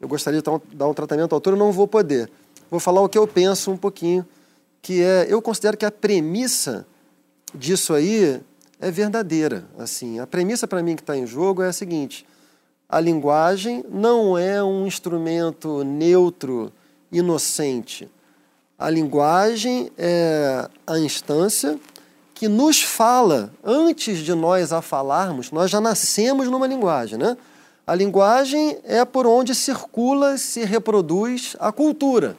Eu 0.00 0.06
gostaria 0.06 0.40
de 0.40 0.50
dar 0.72 0.86
um 0.86 0.94
tratamento 0.94 1.32
à 1.32 1.36
altura, 1.36 1.56
não 1.56 1.72
vou 1.72 1.88
poder. 1.88 2.30
Vou 2.70 2.78
falar 2.78 3.00
o 3.00 3.08
que 3.08 3.18
eu 3.18 3.26
penso 3.26 3.70
um 3.70 3.76
pouquinho, 3.76 4.24
que 4.84 5.02
é, 5.02 5.26
eu 5.28 5.42
considero 5.42 5.76
que 5.76 5.84
a 5.84 5.90
premissa 5.90 6.86
disso 7.52 7.92
aí 7.92 8.40
é 8.78 8.90
verdadeira. 8.92 9.64
Assim, 9.76 10.20
a 10.20 10.26
premissa 10.28 10.68
para 10.68 10.80
mim 10.80 10.94
que 10.94 11.02
está 11.02 11.16
em 11.16 11.26
jogo 11.26 11.60
é 11.60 11.68
a 11.68 11.72
seguinte: 11.72 12.24
a 12.88 13.00
linguagem 13.00 13.84
não 13.90 14.38
é 14.38 14.62
um 14.62 14.86
instrumento 14.86 15.82
neutro, 15.82 16.72
inocente 17.10 18.08
a 18.78 18.90
linguagem 18.90 19.90
é 19.96 20.68
a 20.86 20.98
instância 20.98 21.78
que 22.34 22.48
nos 22.48 22.82
fala, 22.82 23.52
antes 23.62 24.18
de 24.18 24.34
nós 24.34 24.72
a 24.72 24.82
falarmos, 24.82 25.52
nós 25.52 25.70
já 25.70 25.80
nascemos 25.80 26.48
numa 26.48 26.66
linguagem, 26.66 27.16
né? 27.16 27.36
A 27.86 27.94
linguagem 27.94 28.78
é 28.82 29.04
por 29.04 29.26
onde 29.26 29.54
circula, 29.54 30.36
se 30.36 30.64
reproduz 30.64 31.54
a 31.60 31.70
cultura. 31.70 32.36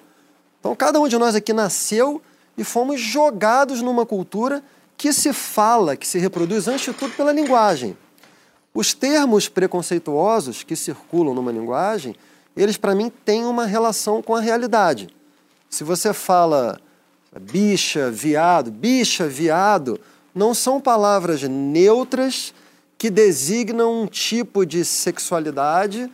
Então, 0.60 0.76
cada 0.76 1.00
um 1.00 1.08
de 1.08 1.18
nós 1.18 1.36
aqui 1.36 1.54
nasceu 1.54 2.22
e 2.58 2.64
fomos 2.64 3.00
jogados 3.00 3.82
numa 3.82 4.06
cultura 4.06 4.64
que 4.98 5.12
se 5.12 5.34
fala, 5.34 5.96
que 5.96 6.08
se 6.08 6.18
reproduz, 6.20 6.68
antes 6.68 6.86
de 6.86 6.94
tudo, 6.94 7.14
pela 7.16 7.32
linguagem. 7.32 7.98
Os 8.74 8.94
termos 8.94 9.48
preconceituosos 9.48 10.64
que 10.64 10.76
circulam 10.76 11.34
numa 11.34 11.52
linguagem, 11.52 12.16
eles, 12.56 12.78
para 12.78 12.96
mim, 12.96 13.12
têm 13.24 13.46
uma 13.46 13.66
relação 13.66 14.22
com 14.22 14.36
a 14.36 14.42
realidade. 14.42 15.10
Se 15.70 15.84
você 15.84 16.14
fala 16.14 16.80
bicha, 17.40 18.10
viado, 18.10 18.72
bicha, 18.72 19.28
viado, 19.28 20.00
não 20.34 20.54
são 20.54 20.80
palavras 20.80 21.44
neutras 21.44 22.54
que 22.98 23.10
designam 23.10 24.04
um 24.04 24.08
tipo 24.08 24.66
de 24.66 24.86
sexualidade 24.86 26.10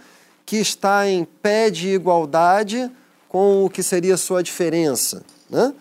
que 0.45 0.57
está 0.57 1.07
em 1.07 1.23
pé 1.23 1.69
de 1.69 1.89
igualdade 1.89 2.91
com 3.29 3.63
o 3.63 3.69
que 3.69 3.81
seria 3.81 4.17
sua 4.17 4.43
diferença. 4.43 5.23
Né? 5.49 5.73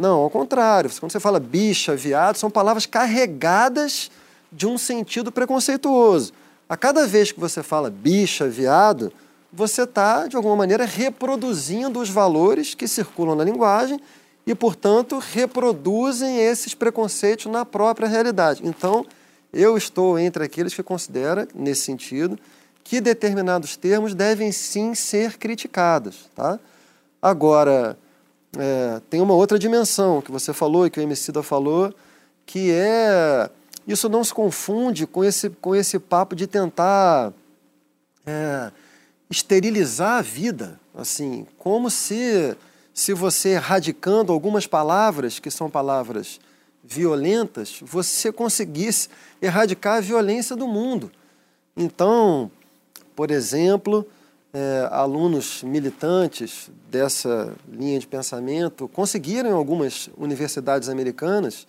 Não, 0.00 0.20
ao 0.20 0.30
contrário. 0.30 0.90
Quando 0.98 1.12
você 1.12 1.20
fala 1.20 1.38
bicha, 1.38 1.94
viado, 1.94 2.36
são 2.36 2.50
palavras 2.50 2.86
carregadas 2.86 4.10
de 4.50 4.66
um 4.66 4.78
sentido 4.78 5.30
preconceituoso. 5.30 6.32
A 6.66 6.74
cada 6.74 7.06
vez 7.06 7.30
que 7.32 7.38
você 7.38 7.62
fala 7.62 7.90
bicha, 7.90 8.48
viado, 8.48 9.12
você 9.52 9.82
está, 9.82 10.26
de 10.26 10.36
alguma 10.36 10.56
maneira, 10.56 10.86
reproduzindo 10.86 12.00
os 12.00 12.08
valores 12.08 12.74
que 12.74 12.88
circulam 12.88 13.36
na 13.36 13.44
linguagem 13.44 14.00
e, 14.46 14.54
portanto, 14.54 15.18
reproduzem 15.18 16.38
esses 16.38 16.74
preconceitos 16.74 17.52
na 17.52 17.66
própria 17.66 18.08
realidade. 18.08 18.62
Então, 18.64 19.04
eu 19.52 19.76
estou 19.76 20.18
entre 20.18 20.42
aqueles 20.42 20.72
que 20.72 20.82
consideram, 20.82 21.46
nesse 21.54 21.82
sentido, 21.82 22.38
que 22.82 23.02
determinados 23.02 23.76
termos 23.76 24.14
devem 24.14 24.50
sim 24.50 24.94
ser 24.94 25.36
criticados. 25.36 26.30
Tá? 26.34 26.58
Agora, 27.20 27.98
é, 28.58 29.00
tem 29.08 29.20
uma 29.20 29.34
outra 29.34 29.58
dimensão 29.58 30.20
que 30.20 30.30
você 30.30 30.52
falou 30.52 30.86
e 30.86 30.90
que 30.90 30.98
o 30.98 31.02
Emicida 31.02 31.42
falou, 31.42 31.94
que 32.44 32.70
é. 32.72 33.48
Isso 33.86 34.08
não 34.08 34.22
se 34.22 34.32
confunde 34.32 35.06
com 35.06 35.24
esse, 35.24 35.50
com 35.50 35.74
esse 35.74 35.98
papo 35.98 36.36
de 36.36 36.46
tentar 36.46 37.32
é, 38.26 38.70
esterilizar 39.28 40.18
a 40.18 40.22
vida, 40.22 40.78
assim, 40.94 41.46
como 41.58 41.90
se, 41.90 42.56
se 42.92 43.12
você 43.12 43.50
erradicando 43.50 44.32
algumas 44.32 44.66
palavras, 44.66 45.38
que 45.38 45.50
são 45.50 45.70
palavras 45.70 46.38
violentas, 46.84 47.80
você 47.82 48.30
conseguisse 48.30 49.08
erradicar 49.40 49.96
a 49.96 50.00
violência 50.00 50.54
do 50.54 50.68
mundo. 50.68 51.10
Então, 51.76 52.50
por 53.14 53.30
exemplo, 53.30 54.06
é, 54.52 54.88
alunos 54.90 55.62
militantes 55.62 56.70
dessa 56.90 57.54
linha 57.68 57.98
de 57.98 58.06
pensamento 58.06 58.88
conseguiram 58.88 59.50
em 59.50 59.52
algumas 59.52 60.10
universidades 60.16 60.88
americanas 60.88 61.66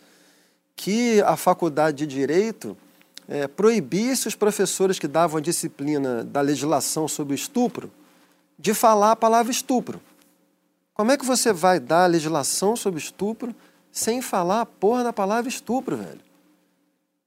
que 0.75 1.21
a 1.21 1.35
faculdade 1.35 2.05
de 2.05 2.07
direito 2.07 2.75
é, 3.27 3.47
proibisse 3.47 4.27
os 4.27 4.35
professores 4.35 4.97
que 4.97 5.07
davam 5.07 5.37
a 5.37 5.41
disciplina 5.41 6.23
da 6.23 6.41
legislação 6.41 7.07
sobre 7.07 7.33
o 7.33 7.35
estupro 7.35 7.91
de 8.57 8.73
falar 8.73 9.11
a 9.11 9.15
palavra 9.15 9.51
estupro. 9.51 10.01
Como 10.93 11.11
é 11.11 11.17
que 11.17 11.25
você 11.25 11.53
vai 11.53 11.79
dar 11.79 12.03
a 12.03 12.07
legislação 12.07 12.75
sobre 12.75 12.99
estupro 12.99 13.55
sem 13.91 14.21
falar 14.21 14.61
a 14.61 14.65
porra 14.65 15.03
da 15.03 15.13
palavra 15.13 15.49
estupro, 15.49 15.97
velho? 15.97 16.21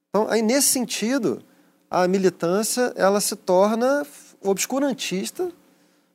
Então, 0.09 0.27
aí 0.29 0.41
nesse 0.41 0.67
sentido, 0.69 1.41
a 1.89 2.07
militância 2.07 2.93
ela 2.95 3.19
se 3.19 3.35
torna 3.35 4.05
obscurantista, 4.49 5.49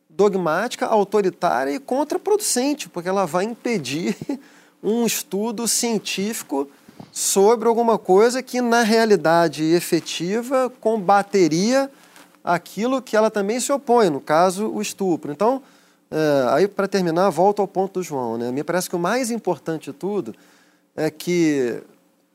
dogmática, 0.09 0.87
autoritária 0.87 1.73
e 1.73 1.79
contraproducente, 1.79 2.89
porque 2.89 3.09
ela 3.09 3.27
vai 3.27 3.45
impedir 3.45 4.17
um 4.83 5.07
estudo 5.07 5.67
científico 5.69 6.69
sobre 7.13 7.69
alguma 7.69 7.99
coisa 7.99 8.43
que, 8.43 8.61
na 8.61 8.83
realidade 8.83 9.65
efetiva, 9.65 10.71
combateria 10.81 11.91
aquilo 12.43 13.03
que 13.03 13.17
ela 13.17 13.31
também 13.31 13.61
se 13.61 13.73
opõe, 13.73 14.11
no 14.11 14.21
caso, 14.21 14.69
o 14.69 14.81
estupro. 14.81 15.33
Então, 15.33 15.63
é, 16.11 16.47
aí 16.51 16.69
para 16.69 16.89
terminar, 16.89 17.31
volto 17.31 17.63
ao 17.63 17.69
ponto 17.69 18.01
do 18.01 18.03
João. 18.03 18.37
Né? 18.37 18.51
Me 18.51 18.65
parece 18.65 18.89
que 18.89 18.97
o 18.97 18.99
mais 18.99 19.31
importante 19.31 19.91
de 19.91 19.97
tudo 19.97 20.35
é 20.97 21.11
que 21.11 21.83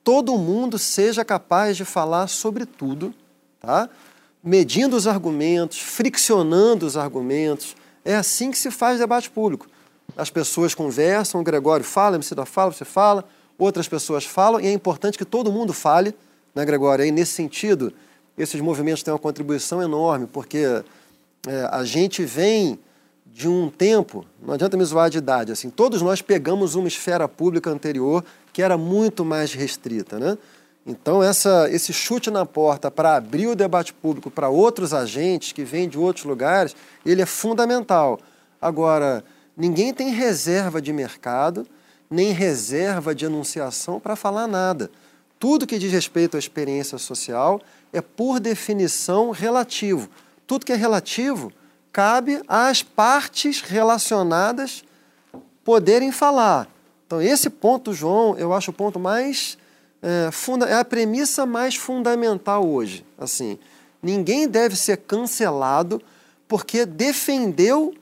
todo 0.04 0.38
mundo 0.38 0.78
seja 0.78 1.26
capaz 1.26 1.76
de 1.76 1.84
falar 1.84 2.28
sobre 2.28 2.66
tudo, 2.66 3.14
tá? 3.60 3.90
Medindo 4.46 4.96
os 4.96 5.08
argumentos, 5.08 5.80
friccionando 5.80 6.86
os 6.86 6.96
argumentos. 6.96 7.76
É 8.06 8.16
assim 8.16 8.52
que 8.52 8.58
se 8.58 8.70
faz 8.70 9.00
debate 9.00 9.28
público. 9.32 9.68
As 10.16 10.30
pessoas 10.30 10.76
conversam, 10.76 11.42
o 11.42 11.44
Gregório 11.44 11.84
fala, 11.84 12.18
a 12.18 12.36
da 12.36 12.46
fala, 12.46 12.72
você 12.72 12.86
fala, 12.86 13.26
outras 13.58 13.88
pessoas 13.88 14.24
falam, 14.24 14.62
e 14.62 14.68
é 14.68 14.72
importante 14.72 15.18
que 15.18 15.26
todo 15.26 15.52
mundo 15.52 15.74
fale, 15.74 16.14
né, 16.54 16.64
Gregório? 16.64 17.04
E 17.04 17.12
nesse 17.12 17.32
sentido, 17.32 17.92
esses 18.38 18.62
movimentos 18.62 19.02
têm 19.02 19.12
uma 19.12 19.20
contribuição 19.20 19.82
enorme, 19.82 20.28
porque 20.28 20.84
é, 21.48 21.70
a 21.72 21.84
gente 21.84 22.24
vem 22.24 22.78
de 23.26 23.50
um 23.50 23.70
tempo, 23.70 24.24
não 24.42 24.54
adianta 24.54 24.78
me 24.78 24.86
zoar 24.86 25.10
de 25.10 25.18
idade, 25.18 25.52
assim, 25.52 25.70
todos 25.70 26.02
nós 26.02 26.22
pegamos 26.22 26.76
uma 26.76 26.88
esfera 26.88 27.28
pública 27.28 27.70
anterior 27.70 28.24
que 28.54 28.62
era 28.62 28.78
muito 28.78 29.26
mais 29.26 29.54
restrita, 29.54 30.18
né? 30.18 30.38
Então, 30.86 31.24
essa, 31.24 31.68
esse 31.72 31.92
chute 31.92 32.30
na 32.30 32.46
porta 32.46 32.92
para 32.92 33.16
abrir 33.16 33.48
o 33.48 33.56
debate 33.56 33.92
público 33.92 34.30
para 34.30 34.50
outros 34.50 34.94
agentes 34.94 35.52
que 35.52 35.64
vêm 35.64 35.90
de 35.90 35.98
outros 35.98 36.26
lugares, 36.26 36.76
ele 37.04 37.24
é 37.24 37.26
fundamental. 37.26 38.20
Agora, 38.62 39.24
ninguém 39.58 39.92
tem 39.92 40.10
reserva 40.10 40.80
de 40.80 40.94
mercado, 40.94 41.66
nem 42.08 42.32
reserva 42.32 43.16
de 43.16 43.26
anunciação 43.26 44.00
para 44.00 44.16
falar 44.16 44.46
nada. 44.46 44.92
Tudo 45.40 45.66
que 45.66 45.80
diz 45.80 45.92
respeito 45.92 46.36
à 46.36 46.40
experiência 46.40 47.00
social 47.00 47.60
é, 47.92 48.00
por 48.00 48.40
definição, 48.40 49.32
relativo. 49.32 50.08
Tudo 50.46 50.66
que 50.68 50.72
é 50.72 50.76
relativo 50.76 51.52
cabe 51.92 52.42
às 52.48 52.84
partes 52.84 53.60
relacionadas 53.62 54.84
poderem 55.64 56.12
falar. 56.12 56.68
Então, 57.08 57.20
esse 57.20 57.50
ponto, 57.50 57.92
João, 57.92 58.38
eu 58.38 58.54
acho 58.54 58.70
o 58.70 58.74
ponto 58.74 59.00
mais 59.00 59.58
é, 60.02 60.30
funda, 60.32 60.66
é 60.66 60.74
a 60.74 60.86
premissa 60.86 61.46
mais 61.46 61.76
fundamental 61.76 62.68
hoje. 62.68 63.06
Assim, 63.18 63.58
ninguém 64.02 64.48
deve 64.48 64.76
ser 64.76 64.98
cancelado 64.98 66.02
porque 66.48 66.86
defendeu 66.86 67.94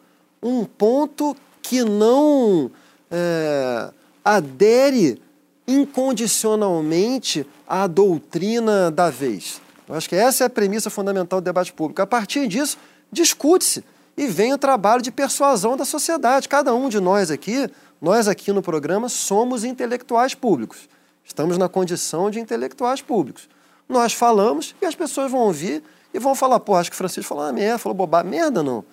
um 0.42 0.66
ponto 0.66 1.36
que 1.62 1.84
não 1.84 2.70
é, 3.10 3.90
adere 4.24 5.22
incondicionalmente 5.68 7.48
à 7.68 7.88
doutrina 7.88 8.92
da 8.92 9.10
vez. 9.10 9.62
Eu 9.88 9.96
acho 9.96 10.10
que 10.10 10.16
essa 10.16 10.44
é 10.44 10.48
a 10.48 10.50
premissa 10.50 10.90
fundamental 10.90 11.40
do 11.40 11.46
debate 11.46 11.72
público. 11.72 12.02
A 12.02 12.08
partir 12.08 12.48
disso, 12.48 12.78
discute-se 13.12 13.84
e 14.18 14.28
vem 14.28 14.54
o 14.54 14.58
trabalho 14.58 15.02
de 15.02 15.12
persuasão 15.12 15.76
da 15.76 15.86
sociedade. 15.86 16.50
Cada 16.50 16.74
um 16.74 16.90
de 16.90 17.00
nós 17.00 17.32
aqui, 17.32 17.70
nós 18.02 18.28
aqui 18.28 18.52
no 18.52 18.62
programa, 18.62 19.10
somos 19.10 19.64
intelectuais 19.64 20.36
públicos. 20.36 20.90
Estamos 21.24 21.58
na 21.58 21.70
condição 21.70 22.30
de 22.30 22.40
intelectuais 22.40 23.02
públicos. 23.02 23.48
Nós 23.88 24.14
falamos 24.14 24.76
e 24.82 24.86
as 24.86 24.96
pessoas 24.96 25.32
vão 25.32 25.42
ouvir 25.42 25.84
e 26.14 26.20
vão 26.20 26.36
falar, 26.36 26.60
pô, 26.60 26.76
acho 26.76 26.90
que 26.90 26.96
o 26.96 26.98
Francisco 26.98 27.28
falou 27.28 27.44
uma 27.46 27.54
merda, 27.54 27.78
falou 27.78 27.96
bobagem. 27.96 28.30
Merda 28.30 28.62
não. 28.62 28.84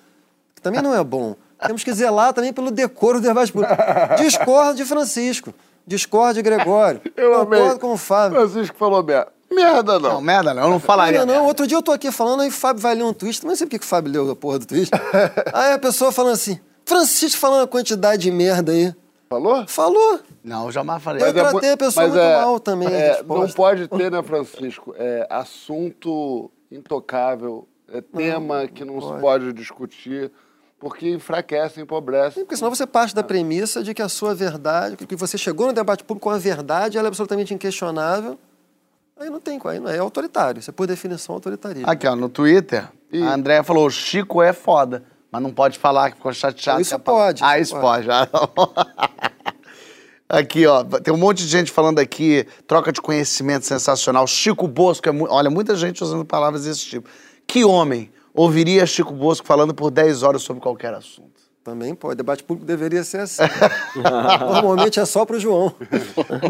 Que 0.55 0.63
também 0.63 0.83
não 0.83 0.95
é 0.95 1.03
bom. 1.03 1.35
Temos 1.67 1.85
que 1.85 1.93
zelar 1.93 2.33
também 2.33 2.53
pelo 2.53 2.71
decoro 2.71 3.21
do 3.21 3.27
debate 3.27 3.53
público. 3.53 3.75
Discordo 4.17 4.75
de 4.75 4.85
Francisco. 4.85 5.53
Discordo 5.87 6.35
de 6.35 6.43
Gregório. 6.43 7.01
Eu 7.17 7.31
Concordo 7.31 7.65
amei. 7.65 7.79
com 7.79 7.93
o 7.93 7.97
Fábio. 7.97 8.41
Francisco 8.41 8.77
falou 8.77 9.03
merda. 9.03 9.33
Merda 9.51 9.99
não. 9.99 10.15
Não, 10.15 10.21
merda 10.21 10.55
não, 10.55 10.63
eu 10.63 10.71
não 10.71 10.79
falaria. 10.79 11.27
Não, 11.27 11.35
não, 11.35 11.45
outro 11.45 11.67
dia 11.67 11.77
eu 11.77 11.83
tô 11.83 11.91
aqui 11.91 12.13
falando, 12.13 12.43
aí 12.43 12.49
o 12.49 12.53
Fábio 12.53 12.81
vai 12.81 12.95
ler 12.95 13.03
um 13.03 13.13
twist, 13.13 13.45
mas 13.45 13.51
não 13.51 13.57
sei 13.57 13.67
por 13.67 13.73
que 13.73 13.79
que 13.81 13.85
o 13.85 13.89
Fábio 13.89 14.13
leu 14.13 14.31
a 14.31 14.37
porra 14.37 14.61
do 14.61 14.67
twist. 14.67 14.93
aí 15.53 15.73
a 15.73 15.79
pessoa 15.79 16.13
falando 16.13 16.35
assim, 16.35 16.61
Francisco 16.85 17.41
falando 17.41 17.65
a 17.65 17.67
quantidade 17.67 18.23
de 18.23 18.31
merda 18.31 18.71
aí. 18.71 18.95
Falou? 19.33 19.65
Falou. 19.69 20.19
Não, 20.43 20.65
eu 20.67 20.73
jamais 20.73 21.01
falei. 21.01 21.23
Mas- 21.25 21.37
Eu 21.37 21.51
tratei 21.51 21.71
a 21.71 21.77
pessoa 21.77 22.09
muito 22.09 22.21
mal 22.21 22.59
também, 22.59 22.89
é, 22.93 23.23
não 23.23 23.49
pode 23.49 23.87
ter, 23.87 24.11
né, 24.11 24.21
Francisco? 24.25 24.93
É, 24.99 25.25
assunto 25.31 26.51
intocável, 26.69 27.69
é 27.93 28.01
tema 28.01 28.67
que 28.67 28.85
não, 28.85 29.01
se 29.01 29.21
pode 29.21 29.53
discutir, 29.53 30.33
porque 30.81 31.09
enfraquece, 31.11 31.81
empobrece. 31.81 32.41
Porque 32.41 32.57
senão 32.57 32.75
você 32.75 32.85
parte 32.85 33.15
da 33.15 33.23
premissa 33.23 33.85
de 33.85 33.95
que 33.95 34.03
a 34.03 34.09
sua 34.09 34.35
verdade, 34.35 34.97
que 34.97 35.15
você 35.15 35.39
chegou 35.39 35.69
no 35.69 35.73
debate 35.73 36.03
público 36.03 36.29
com 36.29 36.35
a 36.35 36.39
verdade, 36.39 36.99
ela 36.99 37.07
é 37.07 37.11
absolutamente 37.11 37.55
inquestionável. 37.55 38.37
Aí 39.17 39.31
não 39.31 39.39
tem, 39.39 39.61
aí 39.65 39.79
não 39.79 39.89
é, 39.91 39.97
é 39.97 40.01
autoritário. 40.01 40.59
Isso 40.59 40.71
é 40.71 40.73
por 40.73 40.89
definição 40.89 41.37
autoritarismo. 41.37 41.89
Aqui, 41.89 42.05
ó, 42.09 42.17
no 42.17 42.29
Twitter, 42.29 42.89
a 43.13 43.33
Andréia 43.35 43.63
falou: 43.63 43.89
Chico 43.91 44.43
é 44.43 44.53
foda, 44.53 45.05
mas 45.31 45.43
não 45.43 45.53
pode 45.53 45.79
falar 45.79 46.11
que 46.11 46.17
ficou 46.17 46.33
chateado. 46.33 46.81
Isso 46.81 46.95
é 46.95 46.99
pa- 46.99 47.13
pode, 47.13 47.43
Ah, 47.45 47.59
isso 47.59 47.73
isso 47.75 47.81
pode. 47.81 48.09
Ah. 48.11 48.29
Aqui, 50.29 50.65
ó, 50.65 50.85
tem 50.85 51.13
um 51.13 51.17
monte 51.17 51.39
de 51.39 51.49
gente 51.49 51.73
falando 51.73 51.99
aqui, 51.99 52.47
troca 52.65 52.93
de 52.93 53.01
conhecimento 53.01 53.67
sensacional. 53.67 54.25
Chico 54.29 54.69
Bosco, 54.69 55.09
é 55.09 55.13
olha, 55.29 55.51
muita 55.51 55.75
gente 55.75 56.05
usando 56.05 56.25
palavras 56.25 56.65
desse 56.65 56.87
tipo. 56.87 57.09
Que 57.49 57.65
homem 57.65 58.13
ouviria 58.33 58.87
Chico 58.87 59.13
Bosco 59.13 59.45
falando 59.45 59.75
por 59.75 59.91
10 59.91 60.23
horas 60.23 60.43
sobre 60.43 60.63
qualquer 60.63 60.95
assunto? 60.95 61.40
Também 61.63 61.95
pode. 61.95 62.17
Debate 62.17 62.43
público 62.43 62.67
deveria 62.67 63.05
ser 63.05 63.21
assim. 63.21 63.43
Normalmente 63.95 64.99
é 64.99 65.05
só 65.05 65.27
pro 65.27 65.39
João. 65.39 65.75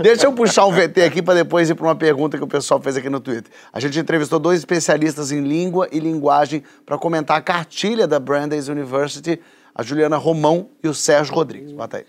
Deixa 0.02 0.26
eu 0.26 0.32
puxar 0.32 0.66
um 0.66 0.72
VT 0.72 1.02
aqui 1.02 1.20
para 1.20 1.34
depois 1.34 1.68
ir 1.68 1.74
para 1.74 1.86
uma 1.86 1.96
pergunta 1.96 2.38
que 2.38 2.44
o 2.44 2.46
pessoal 2.46 2.80
fez 2.80 2.96
aqui 2.96 3.11
no 3.11 3.18
Twitter. 3.18 3.50
A 3.72 3.80
gente 3.80 3.98
entrevistou 3.98 4.38
dois 4.38 4.61
especialistas 4.61 5.32
em 5.32 5.40
língua 5.40 5.88
e 5.90 5.98
linguagem 5.98 6.62
para 6.86 6.96
comentar 6.96 7.36
a 7.36 7.42
cartilha 7.42 8.06
da 8.06 8.20
Brandeis 8.20 8.68
University, 8.68 9.40
a 9.74 9.82
Juliana 9.82 10.16
Romão 10.16 10.68
e 10.82 10.86
o 10.86 10.94
Sérgio 10.94 11.34
Rodrigues. 11.34 11.72
Bota 11.72 11.96
aí. 11.96 12.06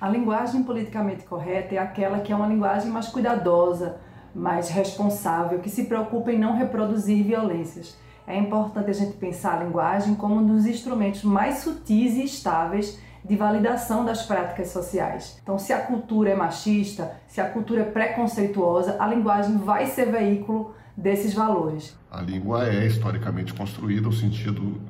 A 0.00 0.08
linguagem 0.08 0.64
politicamente 0.64 1.22
correta 1.24 1.76
é 1.76 1.78
aquela 1.78 2.18
que 2.18 2.32
é 2.32 2.34
uma 2.34 2.48
linguagem 2.48 2.90
mais 2.90 3.06
cuidadosa, 3.06 4.00
mais 4.34 4.68
responsável, 4.68 5.60
que 5.60 5.70
se 5.70 5.84
preocupa 5.84 6.32
em 6.32 6.38
não 6.40 6.56
reproduzir 6.56 7.24
violências. 7.24 7.96
É 8.26 8.38
importante 8.38 8.90
a 8.90 8.94
gente 8.94 9.16
pensar 9.16 9.58
a 9.60 9.64
linguagem 9.64 10.14
como 10.14 10.36
um 10.36 10.46
dos 10.46 10.66
instrumentos 10.66 11.24
mais 11.24 11.58
sutis 11.58 12.14
e 12.14 12.24
estáveis 12.24 12.98
de 13.24 13.36
validação 13.36 14.04
das 14.04 14.26
práticas 14.26 14.68
sociais. 14.68 15.38
Então, 15.42 15.58
se 15.58 15.72
a 15.72 15.80
cultura 15.80 16.30
é 16.30 16.34
machista, 16.34 17.12
se 17.28 17.40
a 17.40 17.48
cultura 17.48 17.82
é 17.82 17.84
preconceituosa, 17.84 18.96
a 18.98 19.06
linguagem 19.06 19.58
vai 19.58 19.86
ser 19.86 20.10
veículo 20.10 20.74
desses 20.96 21.32
valores. 21.32 21.96
A 22.10 22.20
língua 22.20 22.68
é 22.68 22.86
historicamente 22.86 23.54
construída, 23.54 24.08
o 24.08 24.12
sentido 24.12 24.80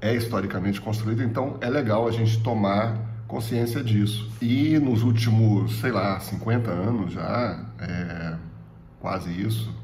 é 0.00 0.14
historicamente 0.14 0.80
construído, 0.80 1.22
então 1.22 1.56
é 1.60 1.68
legal 1.68 2.06
a 2.06 2.10
gente 2.10 2.42
tomar 2.42 2.96
consciência 3.26 3.82
disso. 3.82 4.30
E 4.40 4.78
nos 4.78 5.02
últimos, 5.02 5.80
sei 5.80 5.92
lá, 5.92 6.18
50 6.18 6.70
anos 6.70 7.12
já, 7.12 7.64
é, 7.78 8.36
quase 9.00 9.30
isso, 9.30 9.74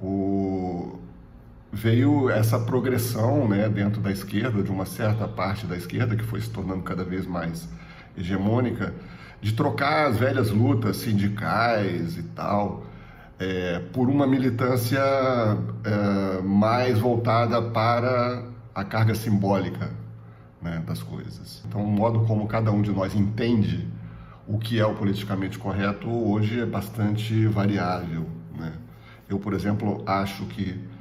o, 0.00 0.98
veio 1.76 2.30
essa 2.30 2.58
progressão 2.58 3.46
né, 3.46 3.68
dentro 3.68 4.00
da 4.00 4.10
esquerda, 4.10 4.62
de 4.62 4.70
uma 4.70 4.86
certa 4.86 5.28
parte 5.28 5.66
da 5.66 5.76
esquerda, 5.76 6.16
que 6.16 6.24
foi 6.24 6.40
se 6.40 6.48
tornando 6.48 6.82
cada 6.82 7.04
vez 7.04 7.26
mais 7.26 7.68
hegemônica, 8.16 8.94
de 9.42 9.52
trocar 9.52 10.06
as 10.06 10.16
velhas 10.16 10.50
lutas 10.50 10.96
sindicais 10.96 12.16
e 12.16 12.22
tal 12.22 12.86
é, 13.38 13.80
por 13.92 14.08
uma 14.08 14.26
militância 14.26 14.98
é, 14.98 16.40
mais 16.42 16.98
voltada 16.98 17.60
para 17.60 18.42
a 18.74 18.82
carga 18.82 19.14
simbólica 19.14 19.90
né, 20.62 20.82
das 20.86 21.02
coisas. 21.02 21.62
Então, 21.68 21.84
o 21.84 21.86
modo 21.86 22.20
como 22.20 22.46
cada 22.46 22.72
um 22.72 22.80
de 22.80 22.90
nós 22.90 23.14
entende 23.14 23.86
o 24.48 24.58
que 24.58 24.80
é 24.80 24.86
o 24.86 24.94
politicamente 24.94 25.58
correto 25.58 26.08
hoje 26.08 26.60
é 26.60 26.66
bastante 26.66 27.46
variável. 27.46 28.26
Né? 28.56 28.72
Eu, 29.28 29.38
por 29.38 29.52
exemplo, 29.52 30.02
acho 30.06 30.46
que 30.46 30.95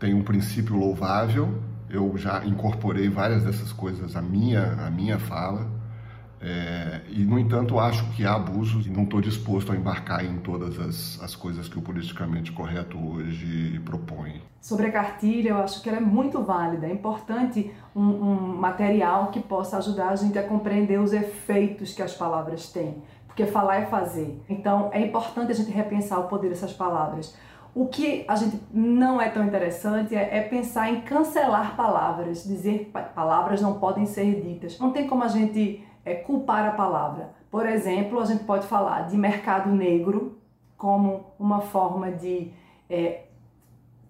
tem 0.00 0.14
um 0.14 0.22
princípio 0.22 0.76
louvável. 0.76 1.62
Eu 1.88 2.16
já 2.16 2.44
incorporei 2.44 3.08
várias 3.08 3.44
dessas 3.44 3.72
coisas 3.72 4.16
à 4.16 4.22
minha, 4.22 4.72
à 4.86 4.90
minha 4.90 5.18
fala. 5.18 5.78
É, 6.42 7.02
e, 7.10 7.22
no 7.22 7.38
entanto, 7.38 7.78
acho 7.78 8.10
que 8.12 8.24
há 8.24 8.34
abusos 8.34 8.86
e 8.86 8.90
não 8.90 9.02
estou 9.02 9.20
disposto 9.20 9.72
a 9.72 9.76
embarcar 9.76 10.24
em 10.24 10.38
todas 10.38 10.80
as, 10.80 11.22
as 11.22 11.36
coisas 11.36 11.68
que 11.68 11.78
o 11.78 11.82
politicamente 11.82 12.50
correto 12.50 12.96
hoje 12.96 13.78
propõe. 13.84 14.40
Sobre 14.58 14.86
a 14.86 14.92
cartilha, 14.92 15.50
eu 15.50 15.58
acho 15.58 15.82
que 15.82 15.88
ela 15.90 15.98
é 15.98 16.00
muito 16.00 16.42
válida. 16.42 16.86
É 16.86 16.92
importante 16.92 17.70
um, 17.94 18.02
um 18.02 18.56
material 18.56 19.26
que 19.26 19.40
possa 19.40 19.76
ajudar 19.76 20.08
a 20.08 20.16
gente 20.16 20.38
a 20.38 20.42
compreender 20.42 20.98
os 20.98 21.12
efeitos 21.12 21.92
que 21.92 22.00
as 22.00 22.14
palavras 22.14 22.72
têm. 22.72 23.02
Porque 23.26 23.44
falar 23.44 23.76
é 23.76 23.86
fazer. 23.86 24.42
Então, 24.48 24.88
é 24.92 25.00
importante 25.06 25.52
a 25.52 25.54
gente 25.54 25.70
repensar 25.70 26.18
o 26.20 26.24
poder 26.24 26.48
dessas 26.48 26.72
palavras. 26.72 27.36
O 27.74 27.86
que 27.86 28.24
a 28.26 28.34
gente 28.34 28.60
não 28.72 29.20
é 29.20 29.28
tão 29.28 29.44
interessante 29.44 30.14
é, 30.14 30.38
é, 30.38 30.42
pensar 30.42 30.90
em 30.90 31.02
cancelar 31.02 31.76
palavras, 31.76 32.44
dizer 32.44 32.90
palavras 33.14 33.60
não 33.60 33.78
podem 33.78 34.06
ser 34.06 34.40
ditas. 34.40 34.78
Não 34.78 34.90
tem 34.90 35.06
como 35.06 35.22
a 35.22 35.28
gente 35.28 35.84
é, 36.04 36.14
culpar 36.14 36.66
a 36.66 36.72
palavra. 36.72 37.30
Por 37.50 37.66
exemplo, 37.66 38.20
a 38.20 38.24
gente 38.24 38.44
pode 38.44 38.66
falar 38.66 39.02
de 39.02 39.16
mercado 39.16 39.70
negro 39.70 40.38
como 40.76 41.26
uma 41.38 41.60
forma 41.60 42.10
de 42.10 42.50
é, 42.88 43.24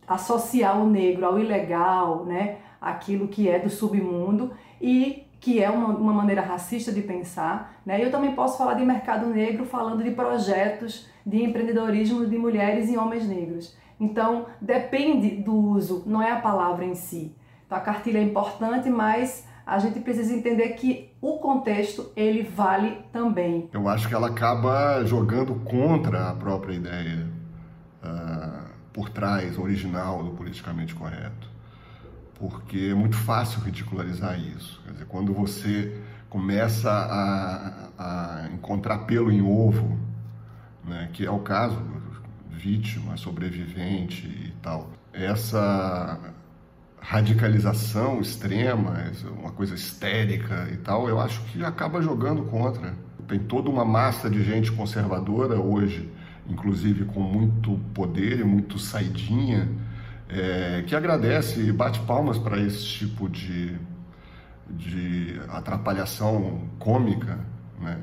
associar 0.07 0.81
o 0.81 0.87
negro 0.87 1.27
ao 1.27 1.39
ilegal, 1.39 2.25
né? 2.25 2.59
aquilo 2.81 3.29
que 3.29 3.49
é 3.49 3.59
do 3.59 3.69
submundo 3.69 4.53
e 4.81 5.27
que 5.39 5.63
é 5.63 5.69
uma, 5.71 5.89
uma 5.89 6.13
maneira 6.13 6.41
racista 6.41 6.93
de 6.93 7.03
pensar. 7.03 7.81
Né? 7.85 8.03
Eu 8.03 8.11
também 8.11 8.35
posso 8.35 8.57
falar 8.57 8.75
de 8.75 8.85
mercado 8.85 9.27
negro 9.27 9.65
falando 9.65 10.03
de 10.03 10.11
projetos 10.11 11.10
de 11.31 11.45
empreendedorismo 11.45 12.26
de 12.26 12.37
mulheres 12.37 12.91
e 12.91 12.97
homens 12.97 13.26
negros. 13.26 13.76
Então, 13.99 14.47
depende 14.61 15.37
do 15.43 15.55
uso, 15.55 16.03
não 16.07 16.20
é 16.20 16.33
a 16.33 16.41
palavra 16.41 16.85
em 16.85 16.95
si. 16.95 17.37
Então, 17.64 17.78
a 17.78 17.81
cartilha 17.81 18.18
é 18.18 18.22
importante, 18.22 18.91
mas 18.91 19.47
a 19.64 19.78
gente 19.78 20.01
precisa 20.01 20.35
entender 20.35 20.70
que 20.70 21.12
o 21.20 21.39
contexto 21.39 22.11
ele 22.16 22.43
vale 22.43 22.99
também. 23.12 23.68
Eu 23.72 23.89
acho 23.89 24.09
que 24.09 24.14
ela 24.14 24.28
acaba 24.28 25.05
jogando 25.05 25.55
contra 25.61 26.31
a 26.31 26.35
própria 26.35 26.74
ideia 26.74 27.28
uh, 28.03 28.68
por 28.93 29.09
trás, 29.11 29.57
original 29.57 30.24
do 30.24 30.33
politicamente 30.33 30.95
correto. 30.95 31.49
Porque 32.35 32.89
é 32.91 32.95
muito 32.95 33.16
fácil 33.16 33.61
ridicularizar 33.61 34.41
isso. 34.41 34.83
Quer 34.85 34.93
dizer, 34.93 35.07
quando 35.07 35.33
você 35.33 35.97
começa 36.28 36.91
a, 36.91 37.91
a 37.99 38.49
encontrar 38.53 39.01
pelo 39.01 39.31
em 39.31 39.43
ovo 39.43 40.10
né, 40.91 41.09
que 41.12 41.24
é 41.24 41.30
o 41.30 41.38
caso, 41.38 41.80
vítima, 42.51 43.16
sobrevivente 43.16 44.26
e 44.26 44.53
tal. 44.61 44.91
Essa 45.12 46.18
radicalização 47.01 48.20
extrema, 48.20 48.97
uma 49.38 49.53
coisa 49.53 49.74
histérica 49.74 50.68
e 50.72 50.76
tal, 50.76 51.09
eu 51.09 51.20
acho 51.20 51.41
que 51.45 51.64
acaba 51.64 52.03
jogando 52.03 52.43
contra. 52.43 52.95
Tem 53.28 53.38
toda 53.38 53.70
uma 53.70 53.84
massa 53.84 54.28
de 54.28 54.43
gente 54.43 54.72
conservadora 54.72 55.59
hoje, 55.61 56.11
inclusive 56.49 57.05
com 57.05 57.20
muito 57.20 57.78
poder 57.95 58.41
e 58.41 58.45
muito 58.45 58.78
saidinha, 58.78 59.68
é, 60.28 60.82
que 60.86 60.95
agradece 60.97 61.61
e 61.61 61.72
bate 61.72 62.01
palmas 62.01 62.36
para 62.36 62.59
esse 62.59 62.84
tipo 62.84 63.28
de, 63.28 63.76
de 64.68 65.41
atrapalhação 65.49 66.68
cômica, 66.78 67.38
né? 67.80 68.01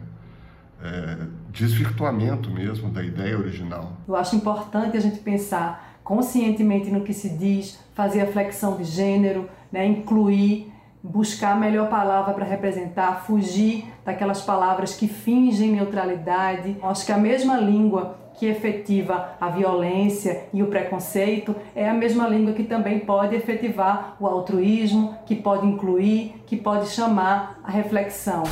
é, 0.82 1.18
desvirtuamento 1.58 2.52
mesmo 2.52 2.90
da 2.90 3.04
ideia 3.04 3.38
original. 3.38 3.94
Eu 4.08 4.16
acho 4.16 4.36
importante 4.36 4.96
a 4.96 5.00
gente 5.00 5.20
pensar 5.20 5.98
conscientemente 6.04 6.90
no 6.90 7.02
que 7.02 7.14
se 7.14 7.30
diz, 7.30 7.80
fazer 7.94 8.22
a 8.22 8.28
flexão 8.28 8.78
de 8.78 8.86
gênero, 8.86 9.50
né, 9.70 9.86
incluir, 9.86 10.72
buscar 11.04 11.52
a 11.52 11.56
melhor 11.56 11.90
palavra 11.90 12.34
para 12.34 12.46
representar, 12.46 13.26
fugir 13.26 13.86
daquelas 14.06 14.42
palavras 14.42 14.96
que 14.96 15.08
fingem 15.08 15.72
neutralidade. 15.72 16.78
Acho 16.82 17.06
que 17.06 17.12
a 17.12 17.18
mesma 17.18 17.58
língua 17.58 18.18
que 18.36 18.46
efetiva 18.46 19.32
a 19.42 19.50
violência 19.50 20.46
e 20.54 20.62
o 20.62 20.68
preconceito 20.68 21.56
é 21.76 21.90
a 21.90 21.94
mesma 21.94 22.28
língua 22.28 22.54
que 22.54 22.64
também 22.64 23.00
pode 23.00 23.36
efetivar 23.36 24.16
o 24.20 24.28
altruísmo, 24.28 25.18
que 25.26 25.36
pode 25.36 25.66
incluir, 25.66 26.36
que 26.46 26.56
pode 26.56 26.88
chamar 26.88 27.60
a 27.64 27.72
reflexão. 27.72 28.44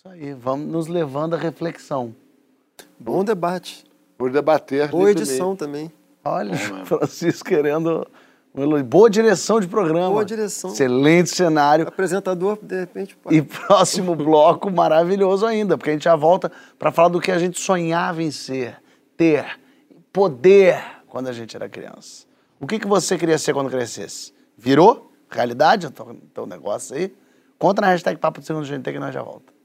Isso 0.00 0.08
aí, 0.08 0.32
vamos 0.32 0.66
nos 0.66 0.86
levando 0.86 1.34
à 1.34 1.36
reflexão. 1.36 2.16
Bom 2.98 3.22
debate. 3.22 3.84
Por 4.16 4.32
debater. 4.32 4.88
Boa 4.88 5.10
edição 5.10 5.54
também. 5.54 5.92
Olha, 6.24 6.56
Francisco 6.86 7.46
querendo 7.46 8.08
boa 8.86 9.10
direção 9.10 9.60
de 9.60 9.68
programa. 9.68 10.08
Boa 10.08 10.24
direção. 10.24 10.70
Excelente 10.72 11.28
cenário. 11.28 11.86
Apresentador, 11.86 12.58
de 12.62 12.80
repente. 12.80 13.14
Pode... 13.14 13.36
E 13.36 13.42
próximo 13.42 14.16
bloco 14.16 14.70
maravilhoso 14.70 15.44
ainda, 15.44 15.76
porque 15.76 15.90
a 15.90 15.92
gente 15.92 16.04
já 16.04 16.16
volta 16.16 16.50
para 16.78 16.90
falar 16.90 17.08
do 17.08 17.20
que 17.20 17.30
a 17.30 17.38
gente 17.38 17.60
sonhava 17.60 18.22
em 18.22 18.30
ser, 18.30 18.78
ter, 19.18 19.60
poder 20.10 20.82
quando 21.08 21.28
a 21.28 21.32
gente 21.34 21.54
era 21.54 21.68
criança. 21.68 22.24
O 22.58 22.66
que, 22.66 22.78
que 22.78 22.86
você 22.86 23.18
queria 23.18 23.36
ser 23.36 23.52
quando 23.52 23.68
crescesse? 23.68 24.32
Virou? 24.56 25.12
Realidade? 25.28 25.88
Então, 25.88 26.16
então 26.24 26.46
negócio 26.46 26.96
aí. 26.96 27.14
Conta 27.58 27.82
na 27.82 27.88
hashtag 27.88 28.18
Papo 28.18 28.40
do 28.40 28.46
Segundo 28.46 28.66
GNT 28.66 28.92
que 28.92 28.98
nós 28.98 29.12
já 29.12 29.22
volta. 29.22 29.59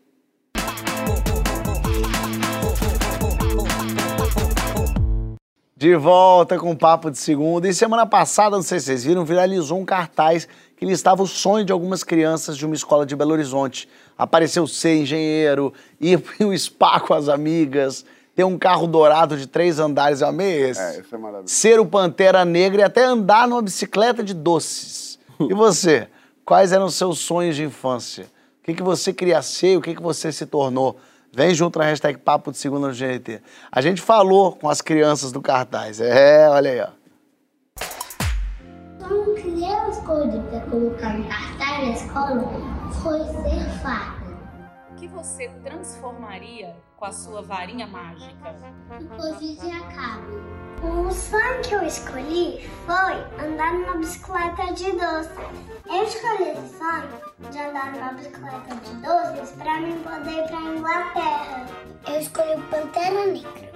De 5.78 5.94
volta 5.94 6.58
com 6.58 6.72
o 6.72 6.78
Papo 6.78 7.12
de 7.12 7.18
Segunda. 7.18 7.68
E 7.68 7.74
semana 7.74 8.06
passada, 8.06 8.56
não 8.56 8.64
sei 8.64 8.80
se 8.80 8.86
vocês 8.86 9.04
viram, 9.04 9.26
viralizou 9.26 9.78
um 9.78 9.84
cartaz 9.84 10.48
que 10.78 10.86
listava 10.86 11.22
o 11.22 11.28
sonho 11.28 11.66
de 11.66 11.74
algumas 11.74 12.02
crianças 12.02 12.56
de 12.56 12.66
uma 12.66 12.74
escola 12.74 13.06
de 13.06 13.14
Belo 13.14 13.34
Horizonte. 13.34 13.90
Apareceu 14.18 14.66
ser 14.68 14.96
engenheiro, 15.02 15.74
ir 16.00 16.18
para 16.24 16.48
o 16.48 16.58
spa 16.58 17.02
com 17.02 17.14
as 17.14 17.28
amigas, 17.28 18.06
ter 18.34 18.46
um 18.46 18.58
carro 18.58 18.88
dourado 18.88 19.36
de 19.36 19.48
três 19.48 19.78
andares. 19.78 20.22
Eu 20.22 20.30
amei 20.30 20.70
esse. 20.70 20.80
É, 20.80 21.02
isso 21.02 21.14
é 21.14 21.18
maravilhoso. 21.18 21.54
Ser 21.54 21.78
o 21.78 21.86
Pantera 21.86 22.46
Negra 22.46 22.80
e 22.80 22.86
até 22.86 23.04
andar 23.04 23.46
numa 23.46 23.62
bicicleta 23.62 24.24
de 24.24 24.34
doces. 24.34 25.20
E 25.42 25.52
você? 25.54 26.08
Quais 26.46 26.72
eram 26.72 26.86
os 26.86 26.96
seus 26.96 27.20
sonhos 27.20 27.54
de 27.54 27.66
infância? 27.66 28.28
O 28.62 28.64
que, 28.64 28.76
que 28.76 28.82
você 28.82 29.12
queria 29.12 29.42
ser 29.42 29.74
e 29.74 29.78
o 29.78 29.82
que, 29.82 29.94
que 29.94 30.02
você 30.02 30.32
se 30.32 30.46
tornou? 30.46 30.98
Vem 31.36 31.54
junto 31.54 31.78
na 31.78 31.84
hashtag 31.84 32.18
Papo 32.18 32.50
de 32.50 32.58
Segunda 32.58 32.88
no 32.88 32.94
GNT. 32.94 33.42
A 33.70 33.82
gente 33.82 34.02
falou 34.02 34.54
com 34.56 34.70
as 34.70 34.80
crianças 34.80 35.34
do 35.34 35.42
cartaz. 35.42 36.00
É, 36.00 36.48
olha 36.50 36.72
aí, 36.72 36.80
ó. 36.80 36.88
Para 40.06 40.62
colocar 40.62 41.18
no 41.18 41.28
cartaz 41.28 41.88
na 41.88 41.94
escola 41.94 42.44
foi 43.04 43.20
ser 43.20 43.70
fada. 43.82 44.24
O 44.92 44.96
que 44.96 45.08
você 45.10 45.50
transformaria 45.62 46.74
com 46.96 47.04
a 47.04 47.12
sua 47.12 47.42
varinha 47.42 47.86
mágica? 47.86 48.56
Inclusive 49.02 49.72
a 49.72 49.82
cabra. 49.82 50.75
O 50.86 51.12
sonho 51.12 51.62
que 51.64 51.74
eu 51.74 51.84
escolhi 51.84 52.70
foi 52.86 53.44
andar 53.44 53.74
numa 53.74 53.98
bicicleta 53.98 54.72
de 54.74 54.92
doce. 54.92 55.32
Eu 55.88 56.04
escolhi 56.04 56.52
esse 56.52 56.78
sonho 56.78 57.10
de 57.52 57.58
andar 57.58 57.92
numa 57.94 58.14
bicicleta 58.14 58.76
de 58.76 58.96
doces 58.98 59.56
para 59.58 59.82
mim 59.82 60.00
poder 60.04 60.44
ir 60.44 60.48
para 60.48 60.60
Inglaterra. 60.60 61.66
Eu 62.08 62.20
escolhi 62.20 62.54
o 62.54 62.62
Pantera 62.70 63.26
Negra. 63.26 63.72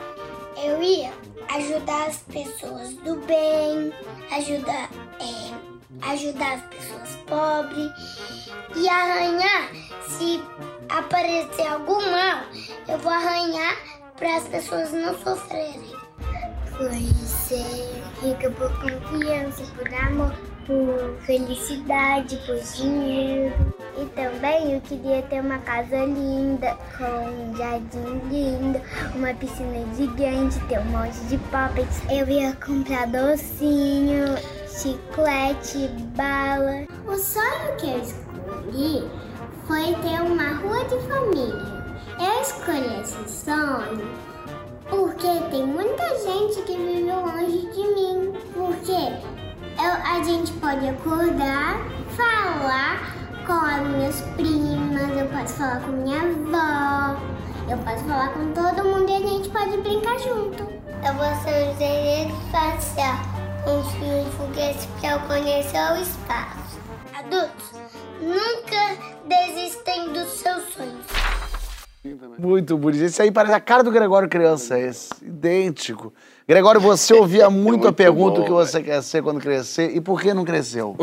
Eu 0.64 0.84
ia 0.84 1.12
ajudar 1.56 2.10
as 2.10 2.18
pessoas 2.18 2.94
do 2.98 3.16
bem, 3.26 3.92
ajudar, 4.32 4.90
é, 5.20 6.12
ajudar 6.12 6.54
as 6.54 6.62
pessoas 6.62 7.16
pobres 7.26 7.92
e 8.76 8.88
arranhar. 8.88 9.72
Se 10.08 10.44
aparecer 10.90 11.66
algum 11.66 12.00
mal, 12.12 12.44
eu 12.88 13.00
vou 13.00 13.12
arranhar 13.12 13.76
para 14.16 14.36
as 14.36 14.48
pessoas 14.48 14.92
não 14.92 15.18
sofrerem. 15.18 15.99
Por 16.80 16.94
ser 17.28 18.02
rica 18.24 18.50
por 18.52 18.72
confiança, 18.80 19.64
por 19.76 19.94
amor, 19.94 20.34
por 20.66 21.20
felicidade, 21.26 22.38
por 22.46 22.56
dinheiro. 22.56 23.54
E 23.98 24.06
também 24.16 24.76
eu 24.76 24.80
queria 24.80 25.22
ter 25.24 25.42
uma 25.42 25.58
casa 25.58 26.06
linda, 26.06 26.78
com 26.98 27.04
um 27.04 27.58
jardim 27.58 28.22
lindo, 28.32 28.80
uma 29.14 29.34
piscina 29.34 29.86
gigante, 29.98 30.58
ter 30.70 30.80
um 30.80 30.86
monte 30.86 31.20
de 31.28 31.38
poppets. 31.50 32.02
Eu 32.10 32.26
ia 32.30 32.54
comprar 32.66 33.08
docinho, 33.08 34.38
chiclete, 34.70 35.90
bala. 36.16 36.86
O 37.06 37.18
sonho 37.18 37.76
que 37.78 37.90
eu 37.90 38.02
escolhi 38.02 39.12
foi 39.68 39.94
ter 39.96 40.22
uma 40.22 40.54
rua 40.54 40.86
de 40.86 40.98
família. 41.10 41.80
Eu 42.22 42.42
escolhi 42.42 43.02
esse 43.02 43.44
sonho 43.44 44.29
porque 44.90 45.28
tem 45.52 45.66
muita 45.66 46.04
gente 46.20 46.62
que 46.64 46.76
vive 46.76 47.12
longe 47.12 47.68
de 47.72 47.88
mim. 47.94 48.34
Porque 48.54 48.92
eu, 48.92 49.92
a 50.04 50.24
gente 50.24 50.52
pode 50.54 50.88
acordar, 50.88 51.80
falar 52.16 53.16
com 53.46 53.54
as 53.54 53.82
minhas 53.88 54.22
primas, 54.36 55.18
eu 55.18 55.28
posso 55.28 55.54
falar 55.56 55.82
com 55.82 55.92
minha 55.92 56.22
avó, 56.22 57.20
eu 57.70 57.78
posso 57.80 58.04
falar 58.06 58.30
com 58.30 58.52
todo 58.54 58.86
mundo 58.86 59.10
e 59.10 59.16
a 59.16 59.20
gente 59.20 59.50
pode 59.50 59.78
brincar 59.78 60.20
junto. 60.20 60.64
Eu 61.06 61.14
vou 61.14 61.36
ser 61.44 61.68
um 61.68 61.72
engenheiro 61.72 62.36
espacial, 62.46 63.16
construir 63.64 64.22
um 64.22 64.32
foguete 64.32 64.88
para 65.00 65.12
eu 65.14 65.20
conhecer 65.22 65.92
o 65.94 66.02
espaço. 66.02 66.80
Adultos, 67.18 67.74
nunca 68.22 68.98
desistem 69.26 70.14
dos 70.14 70.30
seus 70.30 70.74
sonhos. 70.74 70.89
Muito 72.38 72.78
bonito. 72.78 73.04
Esse 73.04 73.22
aí 73.22 73.32
parece 73.32 73.54
a 73.54 73.60
cara 73.60 73.84
do 73.84 73.92
Gregório 73.92 74.28
criança, 74.30 74.80
esse. 74.80 75.10
Idêntico. 75.22 76.14
Gregório, 76.48 76.82
você 76.82 77.14
ouvia 77.14 77.50
muito, 77.52 77.68
a 77.68 77.88
muito 77.88 77.94
pergunta 77.94 78.38
bom, 78.38 78.42
o 78.42 78.46
que 78.46 78.52
você 78.52 78.82
quer 78.82 79.02
ser 79.04 79.22
quando 79.22 79.40
crescer 79.40 79.96
e 79.96 80.02
por 80.02 80.22
que 80.22 80.34
não 80.34 80.44
cresceu? 80.44 80.96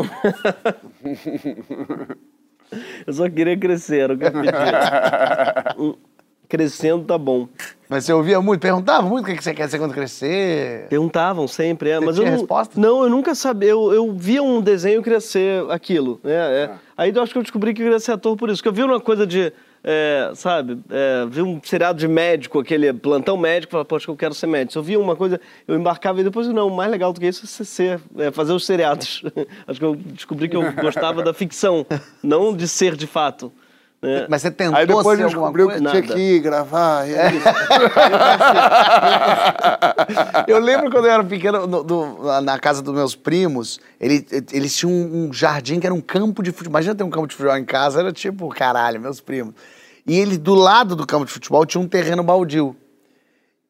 Eu 3.05 3.13
só 3.13 3.29
queria 3.29 3.57
crescer, 3.57 3.99
era 3.99 4.13
o 4.13 4.17
que 4.17 4.25
eu 4.25 5.97
Crescendo 6.49 7.03
tá 7.03 7.17
bom. 7.17 7.49
Mas 7.89 8.05
você 8.05 8.13
ouvia 8.13 8.39
muito, 8.39 8.61
perguntava 8.61 9.05
muito 9.05 9.29
o 9.29 9.35
que 9.35 9.43
você 9.43 9.53
quer 9.53 9.67
ser 9.69 9.79
quando 9.79 9.93
crescer. 9.93 10.87
Perguntavam 10.87 11.45
sempre, 11.45 11.89
é, 11.89 11.99
Você 11.99 12.05
mas 12.05 12.15
tinha 12.15 12.27
eu 12.27 12.31
não, 12.31 12.37
resposta? 12.39 12.79
não, 12.79 13.03
eu 13.03 13.09
nunca 13.09 13.35
sabia. 13.35 13.71
Eu, 13.71 13.93
eu 13.93 14.13
via 14.13 14.41
um 14.41 14.61
desenho 14.61 15.03
e 15.05 15.21
ser 15.21 15.69
aquilo. 15.69 16.21
Né? 16.23 16.33
é. 16.33 16.71
Aí 16.95 17.11
eu 17.13 17.21
acho 17.21 17.33
que 17.33 17.37
eu 17.37 17.43
descobri 17.43 17.73
que 17.73 17.81
eu 17.81 17.85
queria 17.85 17.99
ser 17.99 18.13
ator 18.13 18.37
por 18.37 18.49
isso. 18.49 18.63
Porque 18.63 18.69
eu 18.69 18.73
vi 18.73 18.83
uma 18.83 18.99
coisa 18.99 19.27
de, 19.27 19.51
é, 19.83 20.31
sabe, 20.35 20.79
é, 20.89 21.25
vi 21.29 21.41
um 21.41 21.61
seriado 21.63 21.99
de 21.99 22.07
médico, 22.07 22.59
aquele 22.59 22.91
plantão 22.93 23.37
médico, 23.37 23.71
falava, 23.71 23.85
poxa, 23.85 24.09
eu 24.09 24.15
quero 24.15 24.33
ser 24.33 24.47
médico. 24.47 24.73
Se 24.73 24.77
eu 24.77 24.83
via 24.83 24.99
uma 24.99 25.15
coisa, 25.15 25.39
eu 25.67 25.75
embarcava 25.75 26.21
e 26.21 26.23
depois, 26.23 26.47
não, 26.47 26.69
mais 26.69 26.91
legal 26.91 27.13
do 27.13 27.19
que 27.19 27.27
isso 27.27 27.45
é 27.45 27.65
ser, 27.65 27.99
é, 28.17 28.31
fazer 28.31 28.53
os 28.53 28.65
seriados. 28.65 29.23
acho 29.67 29.79
que 29.79 29.85
eu 29.85 29.95
descobri 29.95 30.49
que 30.49 30.55
eu 30.55 30.73
gostava 30.73 31.23
da 31.23 31.33
ficção, 31.33 31.85
não 32.21 32.55
de 32.55 32.67
ser 32.67 32.95
de 32.95 33.07
fato. 33.07 33.51
Né? 34.07 34.25
Mas 34.29 34.41
você 34.41 34.51
tentou 34.51 34.75
Aí 34.77 34.85
depois 34.87 35.17
ser 35.17 35.25
descobriu 35.25 35.69
que 35.69 35.79
tinha 35.79 36.01
que 36.01 36.19
ir 36.19 36.39
gravar. 36.39 37.07
é. 37.07 37.31
Eu 40.47 40.59
lembro 40.59 40.89
quando 40.91 41.05
eu 41.05 41.11
era 41.11 41.23
pequeno, 41.23 41.67
no- 41.67 41.83
do- 41.83 42.41
na 42.41 42.57
casa 42.59 42.81
dos 42.81 42.93
meus 42.93 43.15
primos, 43.15 43.79
ele- 43.99 44.25
eles 44.51 44.75
tinham 44.75 44.91
um, 44.93 45.27
um 45.29 45.33
jardim 45.33 45.79
que 45.79 45.87
era 45.87 45.93
um 45.93 46.01
campo 46.01 46.41
de 46.41 46.51
futebol. 46.51 46.71
Imagina 46.71 46.95
ter 46.95 47.03
um 47.03 47.09
campo 47.09 47.27
de 47.27 47.35
futebol 47.35 47.57
em 47.57 47.65
casa, 47.65 47.99
era 47.99 48.11
tipo, 48.11 48.47
caralho, 48.49 48.99
meus 48.99 49.19
primos. 49.19 49.53
E 50.05 50.17
ele, 50.17 50.37
do 50.37 50.55
lado 50.55 50.95
do 50.95 51.05
campo 51.05 51.25
de 51.25 51.31
futebol, 51.31 51.65
tinha 51.65 51.81
um 51.81 51.87
terreno 51.87 52.23
baldio. 52.23 52.75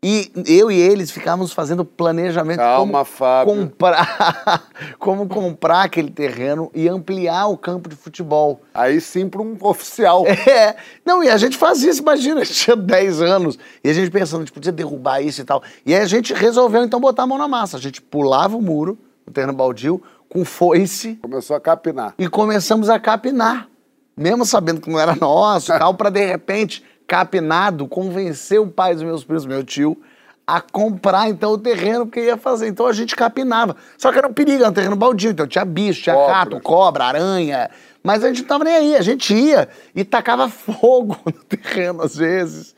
E 0.03 0.31
eu 0.45 0.69
e 0.69 0.79
eles 0.79 1.09
ficávamos 1.09 1.51
fazendo 1.51 1.83
planejamento 1.83 2.59
Calma, 2.59 2.99
como 2.99 3.05
Fábio. 3.05 3.53
comprar, 3.55 4.69
como 4.99 5.27
comprar 5.27 5.81
aquele 5.85 6.11
terreno 6.11 6.69
e 6.73 6.87
ampliar 6.87 7.47
o 7.47 7.57
campo 7.57 7.89
de 7.89 7.95
futebol. 7.95 8.61
Aí 8.75 9.01
sim 9.01 9.27
para 9.27 9.41
um 9.41 9.57
oficial. 9.59 10.23
É, 10.47 10.75
não, 11.03 11.23
e 11.23 11.29
a 11.29 11.37
gente 11.37 11.57
fazia 11.57 11.89
isso, 11.89 12.01
imagina, 12.03 12.41
a 12.41 12.43
gente 12.45 12.59
tinha 12.59 12.75
10 12.75 13.21
anos, 13.23 13.57
e 13.83 13.89
a 13.89 13.93
gente 13.93 14.11
pensando, 14.11 14.41
a 14.41 14.45
gente 14.45 14.53
podia 14.53 14.71
derrubar 14.71 15.19
isso 15.21 15.41
e 15.41 15.43
tal. 15.43 15.63
E 15.83 15.95
aí 15.95 16.01
a 16.01 16.05
gente 16.05 16.31
resolveu 16.31 16.83
então 16.83 16.99
botar 16.99 17.23
a 17.23 17.27
mão 17.27 17.37
na 17.37 17.47
massa. 17.47 17.77
A 17.77 17.79
gente 17.79 17.99
pulava 17.99 18.55
o 18.55 18.61
muro, 18.61 18.99
o 19.25 19.31
terreno 19.31 19.53
baldio, 19.53 20.01
com 20.29 20.45
foice, 20.45 21.15
Começou 21.15 21.55
a 21.55 21.59
capinar. 21.59 22.13
e 22.19 22.27
começamos 22.29 22.87
a 22.87 22.99
capinar. 22.99 23.67
Mesmo 24.15 24.45
sabendo 24.45 24.79
que 24.79 24.89
não 24.91 24.99
era 24.99 25.15
nosso 25.15 25.73
e 25.73 25.79
tal, 25.79 25.93
pra 25.95 26.09
de 26.11 26.23
repente, 26.25 26.83
capinado, 27.07 27.87
convencer 27.87 28.59
o 28.59 28.67
pai 28.67 28.93
dos 28.93 29.03
meus 29.03 29.23
primos, 29.23 29.45
meu 29.45 29.63
tio, 29.63 29.97
a 30.45 30.61
comprar 30.61 31.29
então 31.29 31.51
o 31.51 31.57
terreno 31.57 32.05
porque 32.05 32.21
ia 32.21 32.37
fazer. 32.37 32.67
Então 32.67 32.85
a 32.85 32.93
gente 32.93 33.15
capinava. 33.15 33.75
Só 33.97 34.11
que 34.11 34.17
era 34.17 34.27
um 34.27 34.33
perigo, 34.33 34.61
era 34.61 34.69
um 34.69 34.73
terreno 34.73 34.95
baldio, 34.95 35.31
então 35.31 35.47
tinha 35.47 35.65
bicho, 35.65 36.03
tinha 36.03 36.15
Cobra. 36.15 36.33
rato, 36.33 36.59
cobra, 36.61 37.05
aranha. 37.05 37.69
Mas 38.03 38.23
a 38.23 38.27
gente 38.27 38.41
não 38.41 38.47
tava 38.47 38.63
nem 38.63 38.75
aí, 38.75 38.95
a 38.95 39.01
gente 39.01 39.33
ia 39.33 39.67
e 39.95 40.03
tacava 40.03 40.47
fogo 40.49 41.17
no 41.25 41.31
terreno 41.31 42.01
às 42.01 42.15
vezes. 42.15 42.75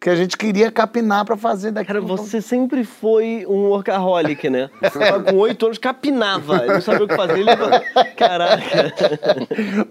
Que 0.00 0.08
a 0.08 0.16
gente 0.16 0.34
queria 0.34 0.70
capinar 0.70 1.26
pra 1.26 1.36
fazer 1.36 1.72
daqui. 1.72 1.88
Cara, 1.88 2.00
você 2.00 2.40
sempre 2.40 2.84
foi 2.84 3.44
um 3.46 3.68
workaholic, 3.68 4.48
né? 4.48 4.70
Você 4.80 4.98
tava 4.98 5.22
com 5.22 5.36
oito 5.36 5.66
anos, 5.66 5.76
capinava. 5.76 6.56
Ele 6.56 6.72
não 6.72 6.80
sabia 6.80 7.04
o 7.04 7.08
que 7.08 7.14
fazer. 7.14 7.40
Ele... 7.40 7.44
Caraca. 8.16 8.94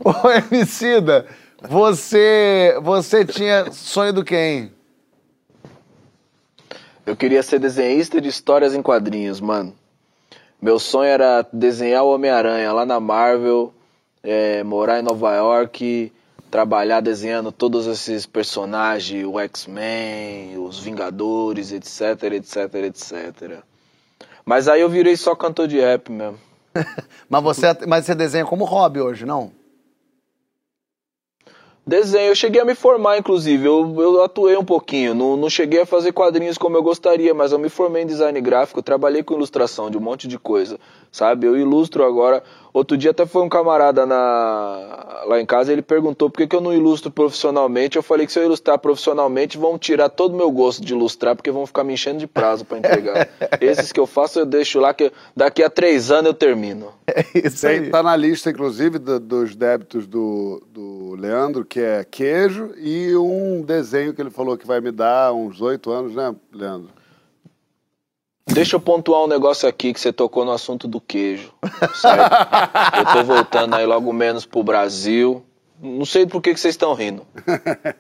Ô, 0.04 0.32
Emicida, 0.32 1.28
você, 1.62 2.78
você 2.82 3.26
tinha 3.26 3.72
sonho 3.72 4.14
do 4.14 4.24
quem? 4.24 4.72
Eu 7.06 7.16
queria 7.16 7.42
ser 7.42 7.60
desenhista 7.60 8.22
de 8.22 8.30
histórias 8.30 8.74
em 8.74 8.82
quadrinhos, 8.82 9.42
mano. 9.42 9.74
Meu 10.62 10.78
sonho 10.78 11.10
era 11.10 11.46
desenhar 11.52 12.04
o 12.04 12.14
Homem-Aranha 12.14 12.72
lá 12.72 12.86
na 12.86 13.00
Marvel, 13.00 13.74
é, 14.22 14.64
morar 14.64 15.00
em 15.00 15.02
Nova 15.02 15.34
York, 15.36 16.12
trabalhar 16.52 17.02
desenhando 17.02 17.52
todos 17.52 17.88
esses 17.88 18.26
personagens, 18.26 19.26
o 19.26 19.40
X-Men, 19.40 20.58
os 20.58 20.80
Vingadores, 20.80 21.72
etc, 21.72 22.34
etc, 22.34 22.76
etc. 22.86 23.64
Mas 24.46 24.68
aí 24.68 24.82
eu 24.82 24.90
virei 24.90 25.16
só 25.16 25.36
cantor 25.36 25.68
de 25.68 25.80
rap 25.80 26.12
mesmo. 26.12 26.40
Mas 27.30 27.44
você, 27.44 27.68
mas 27.88 28.06
você 28.06 28.14
desenha 28.14 28.46
como 28.46 28.64
hobby 28.64 29.02
hoje, 29.02 29.26
não? 29.26 29.52
Desenho, 31.90 32.28
eu 32.28 32.36
cheguei 32.36 32.62
a 32.62 32.66
me 32.66 32.76
formar, 32.76 33.18
inclusive. 33.18 33.66
Eu, 33.66 33.96
eu 33.98 34.24
atuei 34.24 34.56
um 34.56 34.64
pouquinho. 34.64 35.16
Não, 35.16 35.36
não 35.36 35.50
cheguei 35.50 35.82
a 35.82 35.88
fazer 35.88 36.12
quadrinhos 36.12 36.56
como 36.56 36.78
eu 36.78 36.84
gostaria, 36.84 37.34
mas 37.34 37.52
eu 37.52 37.58
me 37.58 37.68
formei 37.68 38.04
em 38.04 38.06
design 38.06 38.40
gráfico. 38.40 38.80
Trabalhei 38.84 39.24
com 39.24 39.34
ilustração 39.34 39.90
de 39.90 39.98
um 39.98 40.00
monte 40.00 40.28
de 40.28 40.38
coisa, 40.38 40.80
sabe? 41.12 41.48
Eu 41.48 41.58
ilustro 41.58 42.04
agora. 42.04 42.44
Outro 42.72 42.96
dia 42.96 43.12
até 43.12 43.26
foi 43.26 43.42
um 43.42 43.50
camarada 43.50 44.06
na, 44.06 45.24
lá 45.26 45.40
em 45.42 45.46
casa. 45.46 45.72
Ele 45.74 45.82
perguntou 45.82 46.30
por 46.30 46.38
que, 46.38 46.48
que 46.48 46.56
eu 46.56 46.62
não 46.62 46.74
ilustro 46.74 47.10
profissionalmente. 47.10 47.98
Eu 47.98 48.04
falei 48.04 48.26
que 48.26 48.32
se 48.32 48.40
eu 48.40 48.44
ilustrar 48.44 48.78
profissionalmente, 48.78 49.58
vão 49.58 49.78
tirar 49.78 50.10
todo 50.10 50.34
o 50.34 50.38
meu 50.38 50.52
gosto 50.52 50.84
de 50.86 50.94
ilustrar, 50.94 51.36
porque 51.36 51.50
vão 51.52 51.66
ficar 51.66 51.84
me 51.84 51.94
enchendo 51.94 52.20
de 52.20 52.28
prazo 52.28 52.64
para 52.66 52.78
entregar. 52.78 53.28
Esses 53.60 53.92
que 53.92 54.00
eu 54.00 54.06
faço, 54.06 54.40
eu 54.40 54.46
deixo 54.46 54.80
lá, 54.80 54.94
que 54.94 55.12
daqui 55.36 55.64
a 55.64 55.70
três 55.70 56.12
anos 56.12 56.28
eu 56.28 56.34
termino. 56.34 56.92
Isso 57.34 57.66
Tem, 57.66 57.90
tá 57.90 58.04
na 58.04 58.16
lista, 58.16 58.50
inclusive, 58.52 59.00
do- 59.00 59.20
dos 59.20 59.56
débitos 59.56 60.06
do, 60.06 60.62
do 60.72 61.16
Leandro, 61.16 61.66
que 61.66 61.80
é 61.80 62.04
queijo 62.04 62.72
e 62.78 63.16
um 63.16 63.62
desenho 63.64 64.14
que 64.14 64.22
ele 64.22 64.30
falou 64.30 64.56
que 64.58 64.68
vai 64.68 64.80
me 64.80 64.92
dar 64.92 65.34
uns 65.34 65.60
oito 65.62 65.92
anos, 65.92 66.14
né, 66.14 66.36
Leandro? 66.54 66.99
Deixa 68.54 68.76
eu 68.76 68.80
pontuar 68.80 69.24
um 69.24 69.28
negócio 69.28 69.68
aqui 69.70 69.94
que 69.94 70.00
você 70.00 70.12
tocou 70.12 70.44
no 70.44 70.52
assunto 70.52 70.88
do 70.88 71.00
queijo, 71.00 71.52
certo? 71.94 72.36
eu 72.98 73.14
tô 73.14 73.24
voltando 73.24 73.76
aí 73.76 73.86
logo 73.86 74.12
menos 74.12 74.46
pro 74.46 74.64
Brasil. 74.64 75.44
Não 75.82 76.06
sei 76.06 76.26
por 76.26 76.42
que, 76.42 76.54
que 76.54 76.60
vocês 76.60 76.74
estão 76.74 76.94
rindo, 76.94 77.26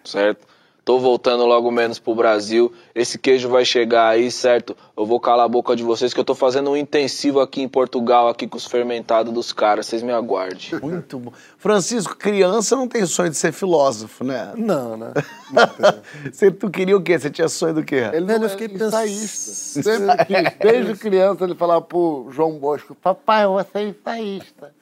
certo? 0.04 0.45
Tô 0.89 0.97
voltando 0.97 1.45
logo 1.45 1.69
menos 1.69 1.99
pro 1.99 2.15
Brasil. 2.15 2.73
Esse 2.95 3.19
queijo 3.19 3.47
vai 3.47 3.63
chegar 3.63 4.07
aí, 4.07 4.31
certo? 4.31 4.75
Eu 4.97 5.05
vou 5.05 5.19
calar 5.19 5.45
a 5.45 5.47
boca 5.47 5.75
de 5.75 5.83
vocês 5.83 6.15
que 6.15 6.19
eu 6.19 6.23
tô 6.23 6.33
fazendo 6.33 6.71
um 6.71 6.75
intensivo 6.75 7.39
aqui 7.41 7.61
em 7.61 7.67
Portugal, 7.67 8.27
aqui 8.27 8.47
com 8.47 8.57
os 8.57 8.65
fermentados 8.65 9.31
dos 9.31 9.53
caras. 9.53 9.85
Vocês 9.85 10.01
me 10.01 10.11
aguardem. 10.11 10.79
Muito 10.81 11.19
bom. 11.19 11.31
Francisco, 11.59 12.17
criança 12.17 12.75
não 12.75 12.87
tem 12.87 13.05
sonho 13.05 13.29
de 13.29 13.37
ser 13.37 13.51
filósofo, 13.51 14.23
né? 14.23 14.51
Não, 14.57 14.97
né? 14.97 15.13
Você, 16.33 16.49
tu 16.49 16.71
queria 16.71 16.97
o 16.97 17.03
quê? 17.03 17.19
Você 17.19 17.29
tinha 17.29 17.47
sonho 17.49 17.75
do 17.75 17.83
quê? 17.83 18.09
Ele 18.11 18.25
não 18.25 18.41
eu 18.41 18.49
fiquei 18.49 18.65
é 18.65 18.69
pensando- 18.69 18.87
ensaísta. 18.87 19.83
Sempre 19.83 20.25
quis. 20.25 20.57
Desde 20.59 20.95
criança 20.95 21.43
ele 21.43 21.53
falava 21.53 21.83
pro 21.83 22.29
João 22.31 22.57
Bosco, 22.57 22.95
papai, 22.95 23.45
você 23.45 23.77
é 23.77 23.83
ensaísta. 23.89 24.73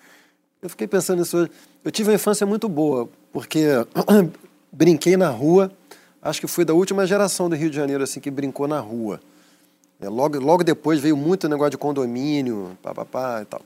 Eu 0.62 0.70
fiquei 0.70 0.88
pensando 0.88 1.20
nisso 1.20 1.36
hoje. 1.36 1.52
Eu 1.84 1.92
tive 1.92 2.12
uma 2.12 2.16
infância 2.16 2.48
muito 2.48 2.70
boa, 2.70 3.10
porque 3.34 3.66
brinquei 4.72 5.18
na 5.18 5.28
rua. 5.28 5.70
Acho 6.22 6.42
que 6.42 6.48
fui 6.48 6.66
da 6.66 6.74
última 6.74 7.06
geração 7.06 7.50
do 7.50 7.56
Rio 7.56 7.70
de 7.70 7.76
Janeiro 7.76 8.04
assim 8.04 8.20
que 8.20 8.32
brincou 8.32 8.68
na 8.68 8.80
rua. 8.80 9.20
É, 10.00 10.10
logo, 10.10 10.40
logo 10.40 10.64
depois 10.64 11.00
veio 11.00 11.18
muito 11.18 11.50
negócio 11.50 11.72
de 11.72 11.78
condomínio, 11.78 12.78
papapá 12.82 13.42
e 13.42 13.46
tal. 13.46 13.62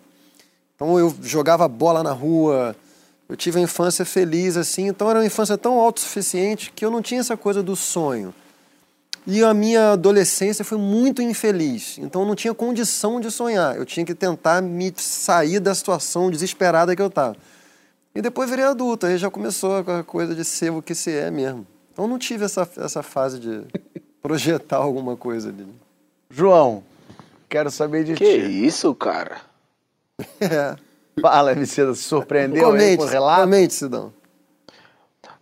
Então 0.76 0.98
eu 0.98 1.14
jogava 1.22 1.68
bola 1.68 2.02
na 2.02 2.12
rua, 2.12 2.76
eu 3.28 3.36
tive 3.36 3.60
uma 3.60 3.64
infância 3.64 4.04
feliz 4.04 4.58
assim, 4.58 4.88
então 4.88 5.10
era 5.10 5.20
uma 5.20 5.26
infância 5.26 5.58
tão 5.58 5.80
autossuficiente 5.80 6.72
que 6.74 6.84
eu 6.84 6.92
não 6.92 7.02
tinha 7.02 7.20
essa 7.20 7.38
coisa 7.38 7.62
do 7.62 7.76
sonho. 7.76 8.34
E 9.28 9.44
a 9.44 9.54
minha 9.54 9.92
adolescência 9.92 10.66
foi 10.66 10.80
muito 10.80 11.22
infeliz, 11.22 12.00
então 12.00 12.24
eu 12.24 12.28
não 12.28 12.34
tinha 12.36 12.54
condição 12.54 13.20
de 13.20 13.30
sonhar, 13.30 13.78
eu 13.78 13.86
tinha 13.86 14.04
que 14.04 14.16
tentar 14.16 14.62
me 14.62 14.92
sair 14.98 15.60
da 15.60 15.76
situação 15.76 16.32
desesperada 16.32 16.96
que 16.96 17.02
eu 17.02 17.08
estava. 17.08 17.38
E 18.16 18.22
depois 18.22 18.50
virei 18.50 18.66
adulto, 18.66 19.06
aí 19.06 19.18
já 19.18 19.30
começou 19.30 19.78
a 19.78 20.04
coisa 20.04 20.34
de 20.34 20.44
ser 20.44 20.72
o 20.72 20.82
que 20.82 20.96
se 20.96 21.12
é 21.12 21.30
mesmo. 21.30 21.68
Então 21.92 22.08
não 22.08 22.18
tive 22.18 22.46
essa, 22.46 22.68
essa 22.78 23.04
fase 23.04 23.40
de 23.40 23.64
projetar 24.22 24.78
alguma 24.78 25.16
coisa 25.18 25.50
ali. 25.50 25.66
João, 26.30 26.84
quero 27.50 27.70
saber 27.70 28.04
de 28.04 28.14
Que 28.14 28.40
ti. 28.40 28.66
isso, 28.66 28.94
cara? 28.96 29.42
É. 30.40 30.76
Fala, 31.22 31.52
MC, 31.52 31.94
se 31.96 32.04
surpreendeu 32.04 32.66
aí 32.68 32.72
Comente, 32.72 32.98
com 32.98 33.04
o 33.04 33.08
relato? 33.08 33.42
comente, 33.42 33.74
Sidão. 33.74 34.14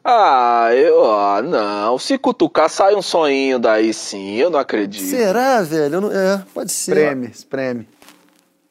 Ah, 0.04 0.70
eu. 0.74 1.12
Ah, 1.12 1.42
não. 1.42 1.98
Se 2.00 2.18
cutucar, 2.18 2.70
sai 2.70 2.96
um 2.96 3.02
sonhinho 3.02 3.60
daí 3.60 3.94
sim. 3.94 4.36
Eu 4.36 4.50
não 4.50 4.60
acredito. 4.60 5.04
Será, 5.06 5.62
velho? 5.62 5.96
Eu 5.96 6.02
não- 6.02 6.12
é, 6.12 6.44
pode 6.54 6.72
ser. 6.72 6.92
Espreme, 6.98 7.28
espreme. 7.28 7.88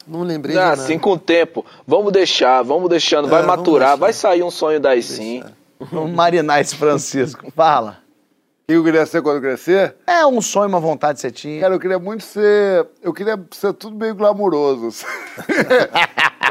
Não 0.06 0.22
lembrei 0.22 0.56
Ah, 0.56 0.60
de 0.60 0.66
nada. 0.70 0.82
assim 0.82 0.98
com 0.98 1.12
o 1.12 1.18
tempo. 1.18 1.64
Vamos 1.86 2.12
deixar, 2.12 2.62
vamos 2.62 2.88
deixando. 2.88 3.28
Vai 3.28 3.42
É, 3.42 3.42
vamos 3.44 3.58
maturar, 3.58 3.88
deixar. 3.90 3.96
vai 4.00 4.12
sair 4.12 4.42
um 4.42 4.50
sonho 4.50 4.80
daí 4.80 5.02
sim. 5.02 5.44
Vamos 5.80 6.12
marinar 6.12 6.60
esse 6.60 6.74
Francisco. 6.74 7.50
Fala. 7.52 7.98
O 8.64 8.70
que 8.70 8.74
eu 8.74 8.84
queria 8.84 9.06
ser 9.06 9.22
quando 9.22 9.40
crescer? 9.40 9.96
É 10.06 10.26
um 10.26 10.42
sonho, 10.42 10.68
uma 10.68 10.80
vontade 10.80 11.16
que 11.16 11.22
você 11.22 11.30
tinha. 11.30 11.60
Cara, 11.60 11.74
eu 11.74 11.80
queria 11.80 11.98
muito 11.98 12.22
ser. 12.22 12.86
Eu 13.02 13.14
queria 13.14 13.42
ser 13.50 13.72
tudo 13.72 13.96
meio 13.96 14.14
glamuroso. 14.14 14.88
assim. 14.88 15.06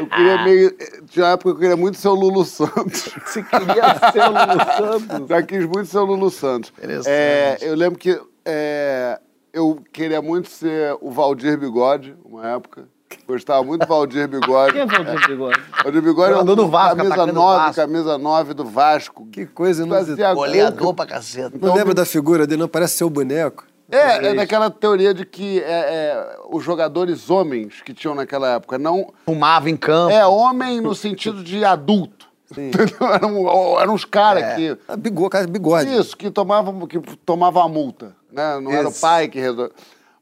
eu 0.00 0.06
queria 0.08 0.42
meio. 0.42 0.76
Tinha 1.06 1.26
uma 1.26 1.32
época 1.32 1.50
que 1.50 1.56
eu 1.56 1.60
queria 1.60 1.76
muito 1.76 1.96
ser 1.96 2.08
o 2.08 2.14
Lulu 2.14 2.44
Santos. 2.44 3.08
Você 3.24 3.42
queria 3.42 4.10
ser 4.12 4.22
o 4.24 4.30
Lulu 4.30 4.98
Santos? 4.98 5.28
Já 5.28 5.42
quis 5.42 5.64
muito 5.64 5.86
ser 5.86 5.98
o 5.98 6.04
Lulu 6.04 6.30
Santos. 6.30 6.72
Interessante. 6.76 7.08
É, 7.08 7.58
eu 7.60 7.76
lembro 7.76 7.96
que 7.96 8.20
é, 8.44 9.20
eu 9.52 9.80
queria 9.92 10.20
muito 10.20 10.48
ser 10.48 10.96
o 11.00 11.12
Valdir 11.12 11.56
Bigode, 11.56 12.16
uma 12.24 12.48
época. 12.48 12.88
Gostava 13.26 13.62
muito 13.62 13.82
do 13.82 13.88
Valdir 13.88 14.28
Bigode. 14.28 14.72
Quem 14.72 14.82
é 14.82 14.86
Valdir 14.86 15.28
Bigode? 15.28 15.60
Valdir 15.82 16.02
Bigode 16.02 16.30
é 16.30 16.32
Jogador 16.34 16.54
do 16.54 16.64
um 16.64 16.68
Vasco, 16.70 16.96
camisa 16.96 17.14
atacante 17.14 17.32
do 17.34 17.40
9, 17.40 17.58
Vasco. 17.58 17.74
camisa 17.80 18.18
9 18.18 18.54
do 18.54 18.64
Vasco. 18.64 19.26
Que 19.30 19.46
coisa, 19.46 19.86
não, 19.86 19.96
Fazia 19.96 20.34
gol. 20.34 20.44
Goleador 20.44 20.94
pra 20.94 21.06
caceta. 21.06 21.58
não 21.60 21.74
lembro 21.74 21.94
da 21.94 22.04
figura 22.04 22.46
dele, 22.46 22.60
não 22.60 22.68
parece 22.68 22.96
seu 22.96 23.08
boneco. 23.10 23.66
É, 23.90 24.26
é 24.28 24.34
daquela 24.34 24.70
teoria 24.70 25.14
de 25.14 25.24
que 25.24 25.60
é, 25.60 25.64
é, 25.64 26.36
os 26.50 26.62
jogadores 26.62 27.30
homens 27.30 27.80
que 27.80 27.94
tinham 27.94 28.14
naquela 28.14 28.54
época 28.56 28.78
não. 28.78 29.12
Fumava 29.24 29.70
em 29.70 29.76
campo. 29.76 30.12
É, 30.12 30.26
homem 30.26 30.80
no 30.80 30.94
sentido 30.94 31.42
de 31.42 31.64
adulto. 31.64 32.28
Eram, 32.56 33.78
eram 33.78 33.94
uns 33.94 34.06
caras 34.06 34.42
É. 34.42 34.54
que. 34.56 34.78
Ah, 34.88 34.96
bigode, 34.96 35.46
bigode. 35.46 35.94
Isso, 35.94 36.16
que 36.16 36.30
tomavam, 36.30 36.86
que 36.86 36.98
tomavam 37.24 37.62
a 37.62 37.68
multa. 37.68 38.14
Né? 38.32 38.58
Não 38.60 38.72
era 38.72 38.88
o 38.88 38.92
pai 38.92 39.28
que 39.28 39.38
resolveu. 39.38 39.70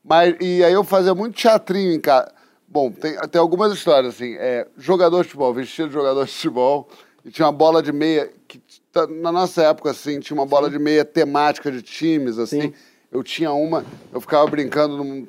Mas, 0.04 0.34
e 0.40 0.62
aí 0.62 0.72
eu 0.72 0.82
fazia 0.84 1.14
muito 1.14 1.34
teatrinho 1.40 1.92
em 1.92 2.00
casa. 2.00 2.32
Bom, 2.68 2.90
tem, 2.90 3.16
tem 3.28 3.40
algumas 3.40 3.72
histórias, 3.72 4.14
assim. 4.14 4.34
É, 4.38 4.66
jogador 4.76 5.22
de 5.22 5.28
futebol, 5.28 5.54
vestido 5.54 5.88
de 5.88 5.94
jogador 5.94 6.24
de 6.24 6.32
futebol, 6.32 6.88
e 7.24 7.30
tinha 7.30 7.46
uma 7.46 7.52
bola 7.52 7.82
de 7.82 7.92
meia, 7.92 8.30
que 8.46 8.60
na 9.20 9.30
nossa 9.30 9.62
época, 9.62 9.90
assim, 9.90 10.20
tinha 10.20 10.36
uma 10.36 10.46
bola 10.46 10.70
de 10.70 10.78
meia 10.78 11.04
temática 11.04 11.70
de 11.70 11.82
times, 11.82 12.38
assim. 12.38 12.72
Eu 13.10 13.22
tinha 13.22 13.52
uma, 13.52 13.84
eu 14.12 14.20
ficava 14.20 14.46
brincando 14.46 14.96
num, 14.96 15.26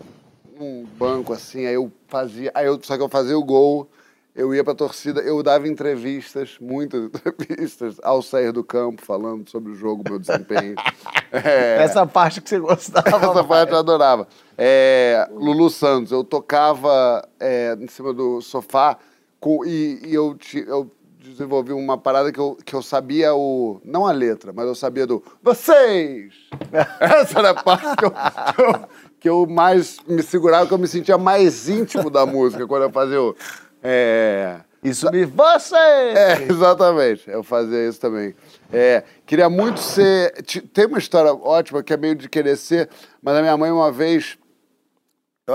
num 0.57 0.85
banco, 0.97 1.33
assim, 1.33 1.65
aí 1.65 1.75
eu 1.75 1.91
fazia, 2.07 2.51
aí 2.53 2.65
eu, 2.65 2.79
só 2.81 2.97
que 2.97 3.03
eu 3.03 3.09
fazia 3.09 3.37
o 3.37 3.43
gol, 3.43 3.89
eu 4.37 4.53
ia 4.55 4.63
pra 4.63 4.73
torcida, 4.75 5.19
eu 5.21 5.41
dava 5.43 5.67
entrevistas, 5.67 6.57
muitas 6.61 7.03
entrevistas, 7.05 7.97
ao 8.03 8.21
sair 8.21 8.51
do 8.53 8.63
campo, 8.63 9.01
falando 9.03 9.49
sobre 9.49 9.71
o 9.71 9.75
jogo, 9.75 10.03
meu 10.07 10.19
desempenho. 10.19 10.75
É, 11.29 11.83
Essa 11.83 12.07
parte 12.07 12.39
que 12.39 12.47
você 12.47 12.57
gostava. 12.57 13.09
essa 13.09 13.33
mais. 13.33 13.45
parte 13.47 13.73
eu 13.73 13.77
adorava. 13.79 14.25
É, 14.57 15.27
Lulu 15.33 15.69
Santos, 15.69 16.09
eu 16.13 16.23
tocava 16.23 17.27
é, 17.37 17.75
em 17.77 17.87
cima 17.89 18.13
do 18.13 18.39
sofá 18.39 18.97
com- 19.37 19.65
e, 19.65 19.99
e 20.05 20.13
eu, 20.15 20.35
ti- 20.35 20.63
eu 20.65 20.89
desenvolvi 21.19 21.73
uma 21.73 21.97
parada 21.97 22.31
que 22.31 22.39
eu, 22.39 22.57
que 22.63 22.73
eu 22.73 22.81
sabia 22.81 23.35
o. 23.35 23.81
Não 23.83 24.07
a 24.07 24.13
letra, 24.13 24.53
mas 24.55 24.65
eu 24.67 24.73
sabia 24.75 25.05
do. 25.05 25.21
Vocês! 25.43 26.31
Essa 27.01 27.39
era 27.39 27.49
a 27.49 27.53
parte 27.61 27.85
que 27.97 28.05
eu, 28.05 28.11
que 28.11 28.61
eu, 28.61 28.89
que 29.19 29.29
eu 29.29 29.45
mais 29.45 29.97
me 30.07 30.23
segurava, 30.23 30.65
que 30.65 30.73
eu 30.73 30.77
me 30.77 30.87
sentia 30.87 31.17
mais 31.17 31.67
íntimo 31.67 32.09
da 32.09 32.25
música 32.25 32.65
quando 32.65 32.83
eu 32.83 32.89
fazia 32.91 33.21
o. 33.21 33.35
É, 33.83 34.59
Isso 34.83 35.09
me... 35.11 35.25
Você! 35.25 35.75
é, 35.75 36.43
exatamente. 36.49 37.29
Eu 37.29 37.43
fazia 37.43 37.87
isso 37.87 37.99
também. 37.99 38.35
É, 38.71 39.03
queria 39.25 39.49
muito 39.49 39.79
ser. 39.79 40.31
Tem 40.73 40.85
uma 40.85 40.97
história 40.99 41.33
ótima 41.33 41.81
que 41.83 41.93
é 41.93 41.97
meio 41.97 42.15
de 42.15 42.27
querer 42.29 42.55
ser, 42.57 42.89
mas 43.21 43.35
a 43.35 43.41
minha 43.41 43.57
mãe 43.57 43.71
uma 43.71 43.91
vez. 43.91 44.37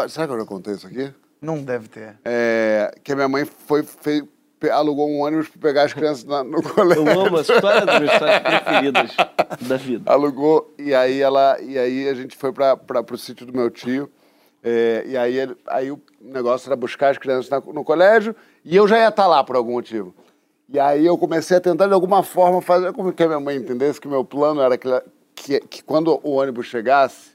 Será 0.08 0.26
que 0.26 0.32
eu 0.32 0.38
já 0.40 0.46
contei 0.46 0.74
isso 0.74 0.86
aqui? 0.86 1.12
Não 1.40 1.62
deve 1.62 1.88
ter. 1.88 2.16
É, 2.24 2.94
que 3.02 3.12
a 3.12 3.14
minha 3.16 3.28
mãe 3.28 3.44
foi, 3.44 3.82
fez- 3.82 4.24
alugou 4.72 5.10
um 5.10 5.20
ônibus 5.22 5.48
para 5.48 5.60
pegar 5.60 5.82
as 5.82 5.92
crianças 5.92 6.24
na- 6.24 6.44
no 6.44 6.62
colégio. 6.72 7.06
Eu 7.06 7.20
amo 7.26 7.38
essa 7.40 7.52
história 7.54 7.84
das 7.84 7.98
minhas 7.98 8.12
histórias 8.14 8.38
preferidas 8.40 9.16
da 9.62 9.76
vida. 9.76 10.10
alugou 10.10 10.72
e 10.78 10.94
aí 10.94 11.20
ela 11.20 11.60
e 11.60 11.76
aí 11.76 12.08
a 12.08 12.14
gente 12.14 12.36
foi 12.36 12.52
para 12.52 12.78
o 13.10 13.18
sítio 13.18 13.44
do 13.44 13.52
meu 13.52 13.68
tio 13.70 14.08
é, 14.62 15.04
e 15.06 15.16
aí 15.16 15.36
aí 15.66 15.90
o 15.90 16.00
negócio 16.20 16.68
era 16.68 16.76
buscar 16.76 17.10
as 17.10 17.18
crianças 17.18 17.50
na- 17.50 17.60
no 17.60 17.84
colégio 17.84 18.34
e 18.64 18.76
eu 18.76 18.86
já 18.86 18.98
ia 18.98 19.08
estar 19.08 19.26
lá 19.26 19.42
por 19.42 19.56
algum 19.56 19.72
motivo. 19.72 20.14
E 20.68 20.78
aí 20.78 21.04
eu 21.04 21.18
comecei 21.18 21.56
a 21.56 21.60
tentar 21.60 21.86
de 21.86 21.92
alguma 21.92 22.22
forma 22.22 22.62
fazer 22.62 22.92
com 22.92 23.12
que 23.12 23.22
a 23.22 23.26
minha 23.26 23.40
mãe 23.40 23.56
entendesse 23.56 24.00
que 24.00 24.08
meu 24.08 24.24
plano 24.24 24.60
era 24.60 24.78
que, 24.78 24.88
que, 25.34 25.60
que 25.60 25.82
quando 25.82 26.18
o 26.22 26.32
ônibus 26.36 26.66
chegasse 26.66 27.32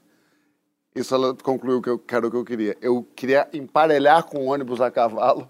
isso 0.95 1.13
ela 1.13 1.35
concluiu 1.43 1.79
que 1.81 1.89
eu 1.89 1.99
que 1.99 2.15
era 2.15 2.25
o 2.25 2.31
que 2.31 2.37
eu 2.37 2.43
queria. 2.45 2.75
Eu 2.81 3.05
queria 3.15 3.47
emparelhar 3.53 4.23
com 4.23 4.39
o 4.39 4.45
ônibus 4.47 4.81
a 4.81 4.89
cavalo 4.89 5.47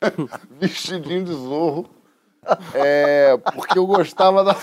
vestidinho 0.58 1.24
de 1.24 1.32
zorro 1.32 1.90
é, 2.74 3.36
porque 3.54 3.78
eu 3.78 3.86
gostava 3.86 4.42
da 4.42 4.56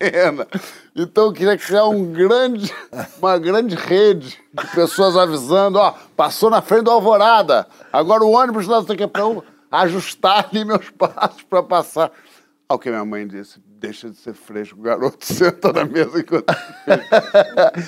cena. 0.00 0.46
Então 0.94 1.26
eu 1.26 1.32
queria 1.32 1.56
criar 1.58 1.86
um 1.86 2.12
grande, 2.12 2.72
uma 3.18 3.38
grande 3.38 3.74
rede 3.74 4.38
de 4.52 4.66
pessoas 4.74 5.16
avisando, 5.16 5.78
ó, 5.78 5.94
passou 6.16 6.50
na 6.50 6.62
frente 6.62 6.84
do 6.84 6.90
Alvorada, 6.90 7.66
agora 7.92 8.24
o 8.24 8.30
ônibus 8.32 8.66
lá, 8.66 8.82
que, 8.84 9.06
pra 9.06 9.22
eu 9.22 9.44
ajustar 9.70 10.48
ali 10.50 10.64
meus 10.64 10.88
passos 10.90 11.42
para 11.42 11.62
passar. 11.62 12.10
Ao 12.68 12.80
que 12.80 12.90
minha 12.90 13.04
mãe 13.04 13.24
disse, 13.28 13.60
deixa 13.78 14.10
de 14.10 14.16
ser 14.16 14.34
fresco, 14.34 14.80
garoto, 14.80 15.18
senta 15.24 15.72
na 15.72 15.84
mesa 15.84 16.18
enquanto... 16.18 16.52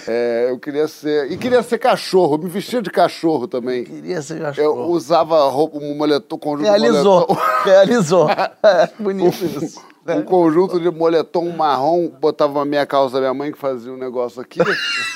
é, 0.06 0.46
eu 0.50 0.58
queria 0.60 0.86
ser... 0.86 1.32
E 1.32 1.36
queria 1.36 1.62
ser 1.64 1.78
cachorro, 1.78 2.38
me 2.38 2.48
vestia 2.48 2.80
de 2.80 2.88
cachorro 2.88 3.48
também. 3.48 3.82
Queria 3.84 4.22
ser 4.22 4.38
Eu 4.38 4.42
cachorro. 4.42 4.86
usava 4.92 5.48
roupa, 5.48 5.78
um 5.78 5.96
moletom, 5.96 6.38
conjunto 6.38 6.66
Realizou. 6.68 7.26
moletom. 7.28 7.36
Realizou. 7.64 8.28
Bonito 9.00 9.44
isso. 9.44 9.82
Um 10.16 10.22
conjunto 10.22 10.80
de 10.80 10.90
moletom 10.90 11.50
marrom, 11.50 12.08
botava 12.08 12.58
uma 12.58 12.64
meia 12.64 12.86
calça 12.86 13.14
da 13.14 13.20
minha 13.20 13.34
mãe 13.34 13.52
que 13.52 13.58
fazia 13.58 13.92
um 13.92 13.96
negócio 13.96 14.40
aqui. 14.40 14.60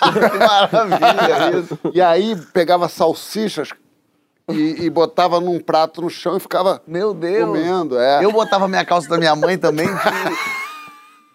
Que 0.02 0.38
maravilha 0.38 1.58
isso. 1.58 1.78
e 1.94 2.00
aí 2.00 2.36
pegava 2.52 2.88
salsichas 2.88 3.70
e, 4.50 4.84
e 4.84 4.90
botava 4.90 5.40
num 5.40 5.60
prato 5.60 6.02
no 6.02 6.10
chão 6.10 6.36
e 6.36 6.40
ficava 6.40 6.82
Meu 6.86 7.14
Deus. 7.14 7.46
comendo. 7.46 7.98
É. 7.98 8.24
Eu 8.24 8.32
botava 8.32 8.66
minha 8.66 8.84
calça 8.84 9.08
da 9.08 9.18
minha 9.18 9.34
mãe 9.36 9.56
também. 9.58 9.88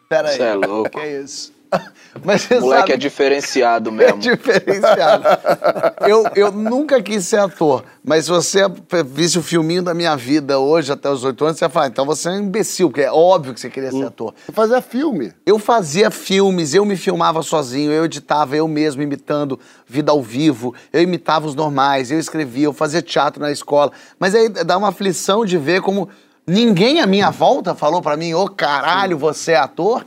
Que... 0.08 0.10
Pera 0.10 0.30
aí. 0.30 0.38
Cê 0.38 0.44
é 0.44 0.54
louco. 0.54 0.90
Que 0.90 1.00
é 1.00 1.22
isso? 1.22 1.57
Mas 2.24 2.42
você 2.42 2.56
O 2.56 2.62
moleque 2.62 2.82
sabe... 2.82 2.94
é 2.94 2.98
diferenciado 2.98 3.90
É 3.94 3.94
mesmo. 3.94 4.20
diferenciado. 4.20 5.24
eu, 6.08 6.24
eu 6.36 6.52
nunca 6.52 7.02
quis 7.02 7.26
ser 7.26 7.38
ator, 7.38 7.84
mas 8.04 8.26
se 8.26 8.32
você 8.32 8.62
visse 9.06 9.38
o 9.38 9.44
filminho 9.44 9.84
da 9.84 9.94
minha 9.94 10.16
vida 10.16 10.58
hoje, 10.58 10.92
até 10.92 11.10
os 11.12 11.24
oito 11.24 11.46
anos, 11.46 11.60
você 11.60 11.66
ia 11.66 11.70
falar, 11.70 11.88
então 11.88 12.06
você 12.06 12.30
é 12.30 12.32
um 12.32 12.40
imbecil, 12.40 12.90
porque 12.90 13.02
é 13.04 13.12
óbvio 13.12 13.54
que 13.54 13.60
você 13.60 13.70
queria 13.70 13.92
ser 13.92 14.06
ator. 14.06 14.34
Eu 14.48 14.54
fazia 14.54 14.82
filme. 14.82 15.32
Eu 15.46 15.60
fazia 15.60 16.10
filmes, 16.10 16.74
eu 16.74 16.84
me 16.86 16.96
filmava 16.96 17.44
sozinho, 17.44 17.92
eu 17.92 18.06
editava 18.06 18.56
eu 18.56 18.68
mesmo 18.68 19.02
imitando 19.04 19.60
vida 19.86 20.12
ao 20.12 20.22
vivo, 20.22 20.74
eu 20.92 21.02
imitava 21.02 21.46
os 21.46 21.54
normais, 21.54 22.10
eu 22.10 22.18
escrevia, 22.20 22.66
eu 22.66 22.74
fazia 22.74 23.02
teatro 23.02 23.40
na 23.42 23.52
escola. 23.52 23.92
Mas 24.20 24.34
aí 24.34 24.50
dá 24.50 24.76
uma 24.78 24.90
aflição 24.90 25.46
de 25.46 25.58
ver 25.58 25.82
como 25.82 26.10
ninguém 26.48 27.00
à 27.02 27.06
minha 27.06 27.30
volta 27.30 27.76
falou 27.76 28.02
pra 28.02 28.18
mim, 28.18 28.34
ô 28.34 28.48
caralho, 28.50 29.18
você 29.18 29.52
é 29.52 29.58
ator. 29.58 30.04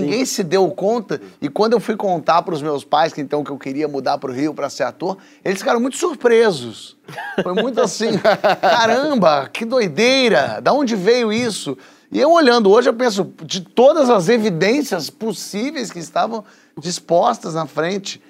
Ninguém 0.00 0.24
se 0.26 0.42
deu 0.42 0.68
conta. 0.70 1.20
E 1.40 1.48
quando 1.48 1.74
eu 1.74 1.80
fui 1.80 1.96
contar 1.96 2.42
pros 2.42 2.60
meus 2.62 2.84
pais 2.84 3.12
que 3.12 3.20
então 3.20 3.44
que 3.44 3.50
eu 3.50 3.58
queria 3.58 3.86
mudar 3.86 4.18
pro 4.18 4.32
Rio 4.32 4.52
pra 4.52 4.68
ser 4.68 4.84
ator, 4.84 5.18
eles 5.44 5.58
ficaram 5.58 5.80
muito 5.80 5.96
surpresos. 5.96 6.96
Foi 7.42 7.54
muito 7.54 7.80
assim, 7.80 8.18
caramba, 8.60 9.48
que 9.52 9.64
doideira, 9.64 10.60
da 10.60 10.72
onde 10.72 10.96
veio 10.96 11.32
isso? 11.32 11.76
E 12.10 12.20
eu 12.20 12.30
olhando 12.30 12.70
hoje, 12.70 12.88
eu 12.88 12.94
penso, 12.94 13.32
de 13.42 13.60
todas 13.60 14.08
as 14.08 14.28
evidências 14.28 15.10
possíveis 15.10 15.90
que 15.90 15.98
estavam 15.98 16.44
dispostas 16.78 17.54
na 17.54 17.66
frente, 17.66 18.22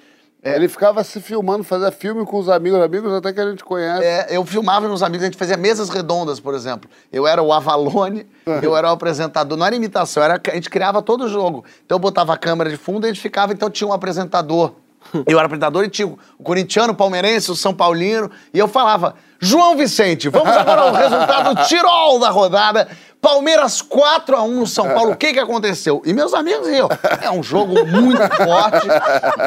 Ele 0.53 0.67
ficava 0.67 1.03
se 1.03 1.19
filmando, 1.19 1.63
fazia 1.63 1.91
filme 1.91 2.23
com 2.23 2.37
os 2.37 2.49
amigos, 2.49 2.79
amigos 2.79 3.11
até 3.11 3.33
que 3.33 3.39
a 3.41 3.49
gente 3.49 3.63
conhece. 3.63 4.05
É, 4.05 4.27
eu 4.29 4.45
filmava 4.45 4.87
nos 4.87 5.01
amigos, 5.01 5.23
a 5.23 5.25
gente 5.25 5.37
fazia 5.37 5.57
mesas 5.57 5.89
redondas, 5.89 6.39
por 6.39 6.53
exemplo. 6.53 6.87
Eu 7.11 7.25
era 7.25 7.41
o 7.41 7.51
Avalone, 7.51 8.27
eu 8.61 8.77
era 8.77 8.87
o 8.89 8.91
apresentador. 8.91 9.57
Não 9.57 9.65
era 9.65 9.75
imitação, 9.75 10.21
era, 10.21 10.39
a 10.47 10.53
gente 10.53 10.69
criava 10.69 11.01
todo 11.01 11.23
o 11.23 11.27
jogo. 11.27 11.65
Então 11.83 11.95
eu 11.95 11.99
botava 11.99 12.33
a 12.33 12.37
câmera 12.37 12.69
de 12.69 12.77
fundo 12.77 13.05
e 13.05 13.09
a 13.09 13.13
gente 13.13 13.21
ficava, 13.21 13.53
então 13.53 13.71
tinha 13.71 13.87
um 13.87 13.93
apresentador. 13.93 14.73
Eu 15.27 15.37
era 15.37 15.45
apresentador 15.45 15.83
e 15.83 15.89
tinha 15.89 16.07
o 16.07 16.43
corintiano, 16.43 16.93
o 16.93 16.95
palmeirense, 16.95 17.51
o 17.51 17.55
São 17.55 17.73
Paulino. 17.73 18.29
E 18.51 18.57
eu 18.57 18.67
falava, 18.67 19.13
João 19.39 19.77
Vicente, 19.77 20.29
vamos 20.29 20.49
agora 20.49 20.81
ao 20.81 20.93
resultado 20.93 21.67
Tirol 21.67 22.19
da 22.19 22.29
rodada. 22.31 22.87
Palmeiras 23.25 23.81
4 23.81 24.35
a 24.35 24.43
1 24.43 24.59
no 24.59 24.67
São 24.67 24.85
Paulo. 24.93 25.13
O 25.13 25.15
que 25.15 25.33
que 25.33 25.39
aconteceu? 25.39 25.99
E 26.05 26.13
meus 26.13 26.31
amigos 26.31 26.67
riam. 26.67 26.87
É 27.23 27.31
um 27.31 27.41
jogo 27.41 27.73
muito 27.87 28.21
forte, 28.37 28.87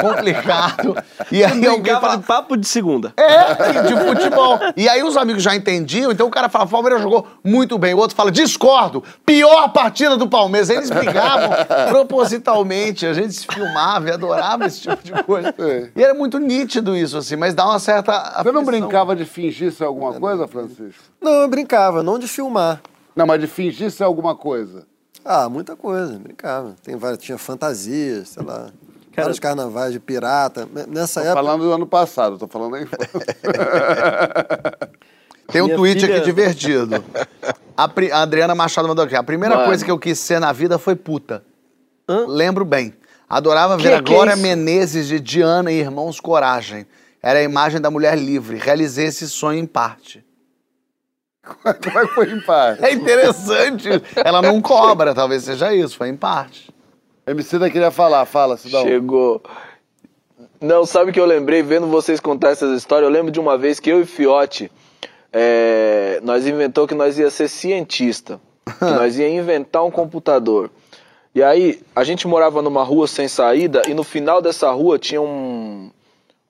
complicado. 0.01 0.97
E 1.31 1.41
aí 1.45 1.65
alguém 1.65 1.81
Brincava 1.81 2.01
fala, 2.01 2.17
de 2.17 2.23
papo 2.23 2.57
de 2.57 2.67
segunda. 2.67 3.13
é, 3.15 3.83
de 3.83 3.95
futebol. 3.95 4.59
E 4.75 4.89
aí 4.89 5.01
os 5.01 5.15
amigos 5.15 5.41
já 5.41 5.55
entendiam, 5.55 6.11
então 6.11 6.27
o 6.27 6.29
cara 6.29 6.49
fala, 6.49 6.67
Palmeiras 6.67 7.01
jogou 7.01 7.25
muito 7.41 7.77
bem. 7.77 7.93
O 7.93 7.99
outro 7.99 8.17
fala, 8.17 8.29
discordo, 8.29 9.01
pior 9.25 9.69
partida 9.69 10.17
do 10.17 10.27
Palmeiras. 10.27 10.69
Eles 10.69 10.89
brigavam 10.89 11.49
propositalmente, 11.87 13.05
a 13.05 13.13
gente 13.13 13.33
se 13.33 13.47
filmava 13.47 14.09
e 14.09 14.11
adorava 14.11 14.65
esse 14.65 14.81
tipo 14.81 15.01
de 15.01 15.23
coisa. 15.23 15.55
É. 15.57 15.89
E 15.95 16.03
era 16.03 16.13
muito 16.13 16.37
nítido 16.37 16.97
isso, 16.97 17.17
assim, 17.17 17.37
mas 17.37 17.53
dá 17.53 17.65
uma 17.65 17.79
certa... 17.79 18.11
Você 18.43 18.51
não 18.51 18.61
aflição. 18.61 18.65
brincava 18.65 19.15
de 19.15 19.23
fingir 19.23 19.71
ser 19.71 19.85
alguma 19.85 20.13
coisa, 20.19 20.45
Francisco? 20.49 21.01
Não, 21.21 21.31
eu 21.43 21.47
brincava, 21.47 22.03
não 22.03 22.19
de 22.19 22.27
filmar. 22.27 22.81
Não, 23.19 23.27
mas 23.27 23.41
de 23.41 23.47
fingir 23.47 23.91
ser 23.91 24.05
alguma 24.05 24.33
coisa. 24.33 24.87
Ah, 25.25 25.49
muita 25.49 25.75
coisa, 25.75 26.17
brincava. 26.17 26.73
Tem 26.81 26.95
várias, 26.95 27.21
tinha 27.21 27.37
fantasias, 27.37 28.29
sei 28.29 28.43
lá. 28.43 28.69
vários 29.13 29.39
carnavais 29.39 29.91
de 29.91 29.99
pirata. 29.99 30.65
Nessa 30.87 31.19
Tô 31.19 31.27
época. 31.27 31.43
falando 31.43 31.63
do 31.65 31.71
ano 31.73 31.85
passado, 31.85 32.37
tô 32.37 32.47
falando 32.47 32.71
da 32.71 32.81
infância. 32.81 33.09
Tem 35.51 35.61
um 35.61 35.65
Minha 35.65 35.77
tweet 35.77 35.99
filha- 36.01 36.15
aqui 36.17 36.25
divertido. 36.25 37.03
A, 37.75 37.87
pri- 37.89 38.11
a 38.11 38.21
Adriana 38.21 38.53
Machado 38.55 38.87
mandou 38.87 39.03
aqui. 39.03 39.15
A 39.15 39.23
primeira 39.23 39.55
Mano. 39.55 39.67
coisa 39.67 39.83
que 39.83 39.91
eu 39.91 39.97
quis 39.99 40.17
ser 40.19 40.39
na 40.39 40.51
vida 40.53 40.77
foi 40.77 40.95
puta. 40.95 41.43
Lembro 42.27 42.63
bem. 42.63 42.93
Adorava 43.27 43.75
Que 43.77 43.83
ver 43.83 43.93
a 43.93 43.97
é 43.97 44.01
Glória 44.01 44.33
isso? 44.33 44.41
Menezes 44.41 45.07
de 45.07 45.19
Diana 45.19 45.71
e 45.71 45.79
Irmãos 45.79 46.19
Coragem. 46.19 46.85
Era 47.21 47.39
a 47.39 47.43
imagem 47.43 47.81
da 47.81 47.91
mulher 47.91 48.17
livre. 48.17 48.57
Realizei 48.57 49.07
esse 49.07 49.27
sonho 49.27 49.59
em 49.59 49.65
parte. 49.65 50.23
Como 51.63 51.99
é 51.99 52.07
que 52.07 52.13
foi 52.13 52.31
em 52.31 52.41
paz? 52.41 52.81
É 52.81 52.93
interessante. 52.93 53.89
Ela 54.15 54.41
não 54.41 54.61
cobra, 54.61 55.13
talvez 55.13 55.43
seja 55.43 55.73
isso. 55.73 55.97
Foi 55.97 56.09
em 56.09 56.15
parte. 56.15 56.69
MC 57.27 57.59
da 57.59 57.69
queria 57.69 57.91
falar, 57.91 58.25
fala, 58.25 58.57
Sidão. 58.57 58.83
Chegou. 58.83 59.41
Não, 60.61 60.85
sabe 60.85 61.11
o 61.11 61.13
que 61.13 61.19
eu 61.19 61.25
lembrei 61.25 61.61
vendo 61.61 61.87
vocês 61.87 62.19
contar 62.19 62.49
essas 62.49 62.77
histórias? 62.77 63.07
Eu 63.07 63.13
lembro 63.13 63.31
de 63.31 63.39
uma 63.39 63.57
vez 63.57 63.79
que 63.79 63.89
eu 63.89 64.01
e 64.01 64.05
Fiote, 64.05 64.71
é, 65.31 66.19
nós 66.23 66.47
inventou 66.47 66.87
que 66.87 66.95
nós 66.95 67.17
ia 67.17 67.29
ser 67.29 67.47
cientista. 67.47 68.39
Que 68.65 68.85
nós 68.85 69.17
ia 69.17 69.29
inventar 69.29 69.85
um 69.85 69.91
computador. 69.91 70.69
E 71.33 71.43
aí, 71.43 71.81
a 71.95 72.03
gente 72.03 72.27
morava 72.27 72.61
numa 72.61 72.83
rua 72.83 73.07
sem 73.07 73.27
saída 73.27 73.83
e 73.87 73.93
no 73.93 74.03
final 74.03 74.41
dessa 74.41 74.69
rua 74.71 74.97
tinha 74.97 75.21
um, 75.21 75.91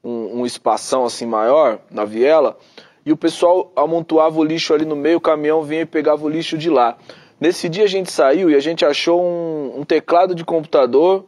um, 0.04 0.40
um 0.40 0.46
espação 0.46 1.06
assim 1.06 1.26
maior, 1.26 1.80
na 1.92 2.06
viela, 2.06 2.58
e 3.06 3.12
o 3.12 3.18
pessoal 3.18 3.72
amontoava 3.76 4.40
o 4.40 4.44
lixo 4.44 4.74
ali 4.74 4.86
no 4.86 4.96
meio, 4.96 5.18
o 5.18 5.22
caminhão 5.22 5.64
vinha 5.64 5.82
e 5.82 5.86
pegava 5.86 6.26
o 6.26 6.30
lixo 6.30 6.58
de 6.58 6.70
lá. 6.70 6.98
Nesse 7.40 7.70
dia 7.70 7.86
a 7.86 7.88
gente 7.88 8.12
saiu 8.12 8.50
e 8.50 8.56
a 8.56 8.60
gente 8.60 8.86
achou 8.86 9.22
um, 9.22 9.80
um 9.80 9.86
teclado 9.86 10.36
de 10.36 10.44
computador 10.44 11.26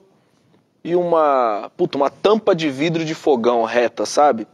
e 0.84 0.96
uma, 0.96 1.72
puta, 1.78 1.98
uma 1.98 2.10
tampa 2.10 2.54
de 2.54 2.70
vidro 2.70 3.06
de 3.06 3.16
fogão 3.16 3.64
reta, 3.64 4.06
sabe? 4.06 4.48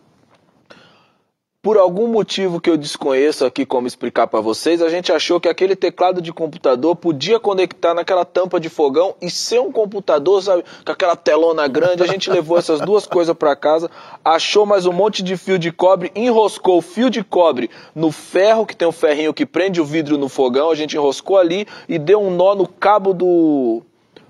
Por 1.62 1.76
algum 1.76 2.08
motivo 2.08 2.62
que 2.62 2.70
eu 2.70 2.78
desconheço 2.78 3.44
aqui 3.44 3.66
como 3.66 3.88
explicar 3.88 4.28
pra 4.28 4.40
vocês, 4.40 4.82
a 4.82 4.90
gente 4.90 5.12
achou 5.12 5.40
que 5.40 5.50
aquele 5.50 5.76
teclado 5.76 6.22
de 6.22 6.32
computador 6.32 6.96
podia 6.96 7.40
conectar 7.40 7.94
naquela 7.94 8.24
tampa 8.24 8.60
de 8.60 8.70
fogão 8.70 9.16
e 9.22 9.30
ser 9.30 9.60
um 9.60 9.72
computador, 9.72 10.42
sabe? 10.42 10.64
Com 10.86 10.92
aquela 10.92 11.16
telona 11.16 11.68
grande. 11.68 12.04
A 12.04 12.08
gente 12.08 12.30
levou 12.30 12.58
essas 12.58 12.80
duas 12.80 13.06
coisas 13.06 13.36
pra 13.36 13.56
casa, 13.56 13.90
achou 14.24 14.66
mais 14.66 14.86
um 14.86 14.94
monte 14.94 15.22
de 15.24 15.36
fio 15.36 15.60
de 15.60 15.72
cobre, 15.72 16.12
enroscou 16.16 16.78
o 16.78 16.82
fio 16.82 17.10
de 17.10 17.24
cobre 17.24 17.70
no 17.94 18.12
ferro, 18.12 18.66
que 18.66 18.76
tem 18.76 18.88
um 18.88 18.94
ferrinho 18.94 19.34
que 19.34 19.46
prende 19.46 19.82
o 19.82 19.86
vidro 19.86 20.18
no 20.18 20.30
fogão, 20.30 20.70
a 20.72 20.76
gente 20.76 20.96
enroscou 20.96 21.38
ali 21.38 21.68
e 21.90 22.00
deu 22.00 22.22
um 22.22 22.30
nó 22.30 22.56
no 22.56 22.68
cabo 22.68 23.14
do, 23.14 23.82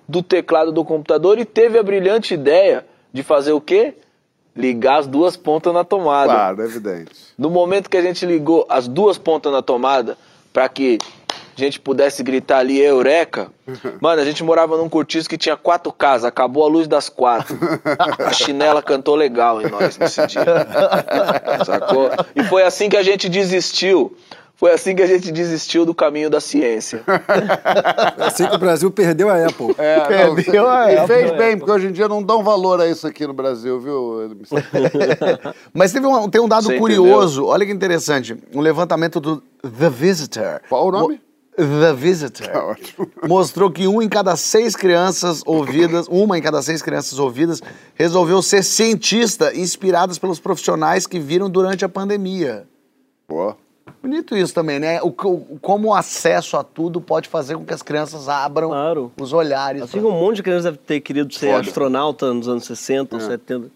do 0.08 0.24
teclado 0.24 0.72
do 0.72 0.84
computador 0.84 1.38
e 1.38 1.45
teve 1.45 1.78
a 1.78 1.84
brilhante 1.84 2.34
ideia 2.34 2.86
de 3.14 3.22
fazer 3.22 3.52
o 3.52 3.62
quê? 3.62 3.95
Ligar 4.58 5.00
as 5.00 5.08
duas 5.08 5.38
pontas 5.38 5.74
na 5.74 5.84
tomada. 5.84 6.34
Claro, 6.34 6.62
é 6.62 6.66
evidente. 6.66 7.12
No 7.38 7.50
momento 7.50 7.90
que 7.90 7.98
a 7.98 8.02
gente 8.02 8.26
ligou 8.26 8.66
as 8.68 8.88
duas 8.88 9.18
pontas 9.18 9.52
na 9.52 9.62
tomada, 9.62 10.18
para 10.52 10.68
que 10.68 10.98
a 11.56 11.60
gente 11.60 11.80
pudesse 11.80 12.22
gritar 12.24 12.60
ali, 12.60 12.80
Eureka, 12.80 13.52
mano, 14.02 14.22
a 14.22 14.26
gente 14.26 14.44
morava 14.44 14.78
num 14.78 14.90
cortiço 14.90 15.30
que 15.30 15.38
tinha 15.38 15.56
quatro 15.56 15.92
casas, 15.92 16.26
acabou 16.26 16.66
a 16.66 16.68
luz 16.68 16.88
das 16.88 17.10
quatro. 17.10 17.58
A 18.26 18.32
chinela 18.32 18.82
cantou 18.82 19.16
legal 19.16 19.62
em 19.62 19.70
nós 19.70 19.98
nesse 19.98 20.26
dia. 20.28 20.44
Sacou? 21.66 22.10
E 22.36 22.44
foi 22.44 22.64
assim 22.64 22.90
que 22.90 22.98
a 22.98 23.04
gente 23.04 23.30
desistiu. 23.30 24.16
Foi 24.58 24.72
assim 24.72 24.96
que 24.96 25.04
a 25.04 25.08
gente 25.08 25.32
desistiu 25.32 25.86
do 25.86 25.94
caminho 25.94 26.32
da 26.32 26.42
ciência. 26.42 27.04
Assim 28.18 28.48
que 28.48 28.56
o 28.56 28.58
Brasil 28.58 28.90
perdeu 28.90 29.30
a 29.30 29.46
Apple. 29.46 29.76
É, 29.78 30.26
não, 30.26 30.36
Perdeu 30.36 30.68
a 30.68 30.92
e 30.92 30.96
época. 30.96 31.14
fez 31.14 31.32
bem, 31.38 31.58
porque 31.60 31.72
hoje 31.72 31.88
em 31.88 31.92
dia 31.92 32.08
não 32.08 32.24
dão 32.24 32.44
valor 32.44 32.82
a 32.82 32.88
isso 32.88 33.06
aqui 33.06 33.28
no 33.28 33.34
Brasil, 33.34 33.80
viu? 33.80 34.36
Mas 35.72 35.92
teve 35.94 36.08
um, 36.08 36.28
tem 36.28 36.42
um 36.42 36.48
dado 36.48 36.64
Você 36.64 36.80
curioso. 36.80 37.46
Olha 37.46 37.68
que 37.68 37.72
interessante. 37.72 38.36
Um 38.52 38.60
levantamento 38.60 39.20
do 39.20 39.44
The 39.62 39.92
Visitor. 39.92 40.62
Qual 40.68 40.88
o 40.88 40.92
nome? 40.92 41.22
The 41.56 41.94
Visitor. 41.94 42.48
Tá 42.48 42.66
ótimo. 42.66 43.08
mostrou 43.28 43.70
que 43.70 43.88
um 43.88 44.02
em 44.02 44.10
cada 44.10 44.36
seis 44.36 44.76
crianças 44.76 45.44
ouvidas, 45.46 46.08
uma 46.10 46.36
em 46.36 46.42
cada 46.42 46.64
seis 46.64 46.82
crianças 46.82 47.20
ouvidas, 47.20 47.62
resolveu 47.94 48.42
ser 48.42 48.64
cientista, 48.64 49.56
inspiradas 49.56 50.18
pelos 50.18 50.40
profissionais 50.40 51.06
que 51.06 51.20
viram 51.20 51.48
durante 51.48 51.86
a 51.86 51.90
pandemia. 51.90 52.68
Pô. 53.28 53.56
Bonito 54.01 54.35
isso 54.35 54.53
também, 54.53 54.80
né? 54.80 55.01
O, 55.01 55.07
o- 55.07 55.59
como 55.61 55.89
o 55.89 55.93
acesso 55.93 56.55
a 56.57 56.64
tudo 56.64 57.01
pode 57.01 57.27
fazer 57.30 57.55
com 57.57 57.65
que 57.65 57.73
as 57.73 57.81
crianças 57.81 58.30
abram 58.30 58.69
Claro. 58.69 59.11
os 59.19 59.34
olhares. 59.34 59.81
Assim 59.81 60.01
como 60.01 60.15
um 60.15 60.19
monte 60.19 60.38
de 60.38 60.43
criança 60.43 60.65
deve 60.72 60.77
ter 60.77 61.01
querido 61.01 61.34
ser 61.34 61.47
Foda. 61.47 61.61
astronauta 61.61 62.34
nos 62.34 62.47
anos 62.47 62.65
60 62.65 63.15
ou 63.15 63.22
70. 63.22 63.69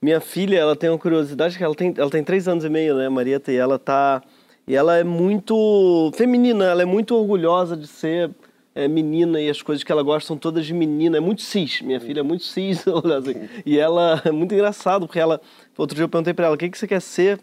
Minha 0.00 0.20
filha, 0.20 0.58
ela 0.58 0.76
tem 0.76 0.90
uma 0.90 0.98
curiosidade 0.98 1.56
que 1.56 1.64
ela 1.64 1.74
tem, 1.74 1.94
ela 1.96 2.10
tem 2.10 2.22
três 2.22 2.46
anos 2.46 2.64
e 2.64 2.68
meio, 2.68 2.94
né, 2.96 3.08
Marieta? 3.08 3.50
E 3.52 3.56
ela 3.56 3.78
tá... 3.78 4.22
E 4.66 4.74
ela 4.74 4.96
é 4.96 5.04
muito 5.04 6.10
feminina, 6.14 6.64
ela 6.64 6.80
é 6.82 6.86
muito 6.86 7.14
orgulhosa 7.14 7.76
de 7.76 7.86
ser 7.86 8.30
é, 8.74 8.88
menina 8.88 9.38
e 9.40 9.50
as 9.50 9.60
coisas 9.60 9.84
que 9.84 9.92
ela 9.92 10.02
gosta 10.02 10.26
são 10.26 10.36
todas 10.38 10.64
de 10.64 10.72
menina. 10.72 11.18
É 11.18 11.20
muito 11.20 11.42
cis. 11.42 11.80
Minha 11.82 12.00
filha 12.00 12.20
é 12.20 12.22
muito 12.22 12.44
cis. 12.44 12.82
assim. 12.88 13.48
E 13.66 13.78
ela 13.78 14.20
é 14.24 14.30
muito 14.30 14.54
engraçado, 14.54 15.06
porque 15.06 15.18
ela... 15.20 15.40
Outro 15.76 15.94
dia 15.94 16.04
eu 16.04 16.08
perguntei 16.08 16.32
pra 16.32 16.46
ela, 16.46 16.54
o 16.54 16.58
que, 16.58 16.68
que 16.70 16.78
você 16.78 16.86
quer 16.86 17.00
ser 17.02 17.38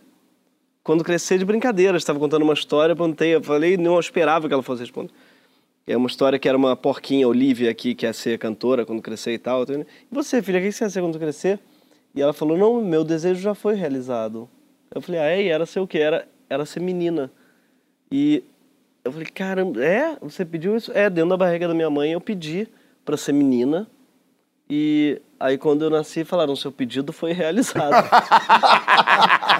quando 0.83 1.03
crescer 1.03 1.37
de 1.37 1.45
brincadeira? 1.45 1.97
Estava 1.97 2.19
contando 2.19 2.43
uma 2.43 2.53
história, 2.53 2.95
perguntei, 2.95 3.35
eu 3.35 3.43
falei, 3.43 3.77
não 3.77 3.99
esperava 3.99 4.47
que 4.47 4.53
ela 4.53 4.63
fosse 4.63 4.81
responder. 4.81 5.11
É 5.85 5.97
uma 5.97 6.07
história 6.07 6.37
que 6.37 6.47
era 6.47 6.57
uma 6.57 6.75
porquinha, 6.75 7.27
Olivia, 7.27 7.69
aqui, 7.69 7.95
que 7.95 8.05
ia 8.05 8.13
ser 8.13 8.37
cantora 8.37 8.85
quando 8.85 9.01
crescer 9.01 9.33
e 9.33 9.37
tal. 9.39 9.63
E 9.63 9.85
você, 10.11 10.41
filha, 10.41 10.59
o 10.59 10.61
que 10.61 10.71
você 10.71 10.85
quer 10.85 10.91
ser 10.91 11.01
quando 11.01 11.19
crescer? 11.19 11.59
E 12.13 12.21
ela 12.21 12.33
falou, 12.33 12.57
não, 12.57 12.81
meu 12.81 13.03
desejo 13.03 13.41
já 13.41 13.55
foi 13.55 13.75
realizado. 13.75 14.49
Eu 14.93 15.01
falei, 15.01 15.21
ah, 15.21 15.25
é? 15.25 15.47
Era 15.47 15.65
ser 15.65 15.79
o 15.79 15.87
quê? 15.87 15.99
Era, 15.99 16.27
era 16.49 16.65
ser 16.65 16.81
menina. 16.81 17.31
E 18.11 18.43
eu 19.03 19.11
falei, 19.11 19.27
caramba, 19.27 19.83
é? 19.83 20.17
Você 20.21 20.45
pediu 20.45 20.75
isso? 20.75 20.91
É, 20.93 21.09
dentro 21.09 21.31
da 21.31 21.37
barriga 21.37 21.67
da 21.67 21.73
minha 21.73 21.89
mãe 21.89 22.11
eu 22.11 22.21
pedi 22.21 22.67
pra 23.03 23.17
ser 23.17 23.33
menina. 23.33 23.87
E 24.69 25.19
aí 25.39 25.57
quando 25.57 25.83
eu 25.83 25.89
nasci, 25.89 26.23
falaram, 26.23 26.55
seu 26.55 26.71
pedido 26.71 27.11
foi 27.11 27.33
realizado. 27.33 27.91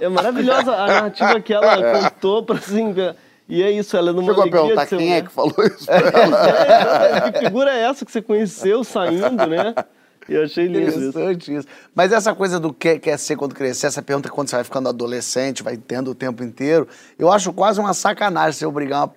é 0.00 0.08
maravilhosa 0.08 0.72
a 0.72 0.86
narrativa 0.86 1.40
que 1.40 1.52
ela 1.52 2.00
contou 2.00 2.42
pra 2.42 2.56
assim... 2.56 2.94
E 3.46 3.62
é 3.62 3.70
isso, 3.70 3.94
ela 3.94 4.10
numa 4.12 4.32
Chegou 4.32 4.40
a 4.40 4.42
alegria 4.44 4.62
de 4.62 4.66
perguntar 4.68 4.86
quem 4.86 4.98
é 4.98 5.08
mulher. 5.08 5.24
que 5.24 5.32
falou 5.32 5.54
isso 5.66 5.84
pra 5.86 5.96
ela. 6.22 7.26
É, 7.26 7.30
que 7.32 7.38
figura 7.40 7.70
é 7.72 7.82
essa 7.82 8.04
que 8.04 8.10
você 8.10 8.22
conheceu 8.22 8.82
saindo, 8.82 9.46
né? 9.46 9.74
Eu 10.26 10.44
achei 10.44 10.66
lindo 10.66 10.88
isso. 10.88 10.98
Interessante 11.08 11.54
isso. 11.54 11.68
Mas 11.94 12.10
essa 12.10 12.34
coisa 12.34 12.58
do 12.58 12.72
que 12.72 12.98
quer 12.98 13.18
ser 13.18 13.36
quando 13.36 13.54
crescer, 13.54 13.88
essa 13.88 14.00
pergunta 14.00 14.30
quando 14.30 14.48
você 14.48 14.56
vai 14.56 14.64
ficando 14.64 14.88
adolescente, 14.88 15.62
vai 15.62 15.76
tendo 15.76 16.10
o 16.10 16.14
tempo 16.14 16.42
inteiro, 16.42 16.88
eu 17.18 17.30
acho 17.30 17.52
quase 17.52 17.78
uma 17.78 17.92
sacanagem 17.92 18.52
você 18.58 18.64
obrigar 18.64 19.10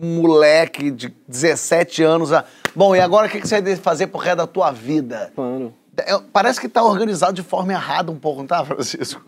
um 0.00 0.22
moleque 0.22 0.90
de 0.90 1.14
17 1.28 2.02
anos 2.02 2.32
a. 2.32 2.46
Bom, 2.74 2.96
e 2.96 3.00
agora 3.00 3.26
o 3.26 3.30
que 3.30 3.42
que 3.42 3.46
você 3.46 3.60
vai 3.60 3.76
fazer 3.76 4.06
pro 4.06 4.18
resto 4.18 4.38
da 4.38 4.46
tua 4.46 4.70
vida? 4.70 5.30
Claro. 5.34 5.74
É, 5.98 6.18
Parece 6.32 6.58
que 6.58 6.68
tá 6.68 6.82
organizado 6.82 7.34
de 7.34 7.42
forma 7.42 7.72
errada 7.74 8.10
um 8.10 8.18
pouco, 8.18 8.40
não 8.40 8.46
tá, 8.46 8.64
Francisco? 8.64 9.20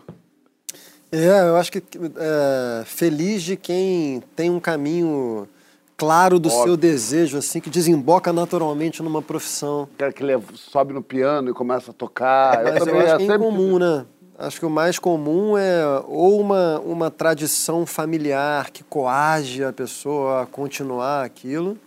É, 1.15 1.47
eu 1.47 1.55
acho 1.57 1.71
que 1.71 1.77
é, 1.77 2.83
feliz 2.85 3.43
de 3.43 3.55
quem 3.55 4.23
tem 4.35 4.49
um 4.49 4.59
caminho 4.59 5.47
claro 5.95 6.39
do 6.39 6.49
Óbvio. 6.49 6.63
seu 6.63 6.75
desejo, 6.77 7.37
assim, 7.37 7.59
que 7.59 7.69
desemboca 7.69 8.33
naturalmente 8.33 9.03
numa 9.03 9.21
profissão. 9.21 9.87
Quero 9.95 10.11
que 10.11 10.23
ele 10.23 10.41
sobe 10.55 10.91
no 10.91 11.03
piano 11.03 11.51
e 11.51 11.53
começa 11.53 11.91
a 11.91 11.93
tocar. 11.93 12.63
Mas 12.63 12.77
eu 12.77 12.85
também 12.85 13.01
acho 13.01 13.13
é 13.13 13.17
que 13.17 13.23
é 13.23 13.27
sempre- 13.27 13.35
incomum, 13.47 13.77
né? 13.77 14.05
Acho 14.39 14.59
que 14.59 14.65
o 14.65 14.69
mais 14.71 14.97
comum 14.97 15.55
é 15.55 15.85
ou 16.07 16.41
uma, 16.41 16.79
uma 16.79 17.11
tradição 17.11 17.85
familiar 17.85 18.71
que 18.71 18.83
coage 18.83 19.63
a 19.63 19.71
pessoa 19.71 20.41
a 20.41 20.45
continuar 20.47 21.23
aquilo, 21.23 21.77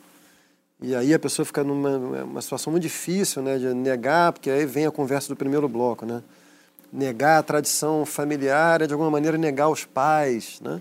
e 0.81 0.95
aí 0.95 1.13
a 1.13 1.19
pessoa 1.19 1.45
fica 1.45 1.65
numa 1.65 1.97
uma 2.23 2.41
situação 2.41 2.71
muito 2.71 2.85
difícil, 2.85 3.43
né, 3.43 3.59
de 3.59 3.75
negar, 3.75 4.33
porque 4.33 4.49
aí 4.49 4.65
vem 4.65 4.87
a 4.87 4.93
conversa 4.93 5.29
do 5.29 5.35
primeiro 5.35 5.69
bloco, 5.69 6.07
né? 6.07 6.23
Negar 6.97 7.39
a 7.39 7.43
tradição 7.43 8.07
familiar 8.07 8.81
é 8.81 8.87
de 8.87 8.95
alguma 8.95 9.11
maneira 9.11 9.37
negar 9.37 9.69
os 9.69 9.85
pais, 9.85 10.59
né? 10.63 10.81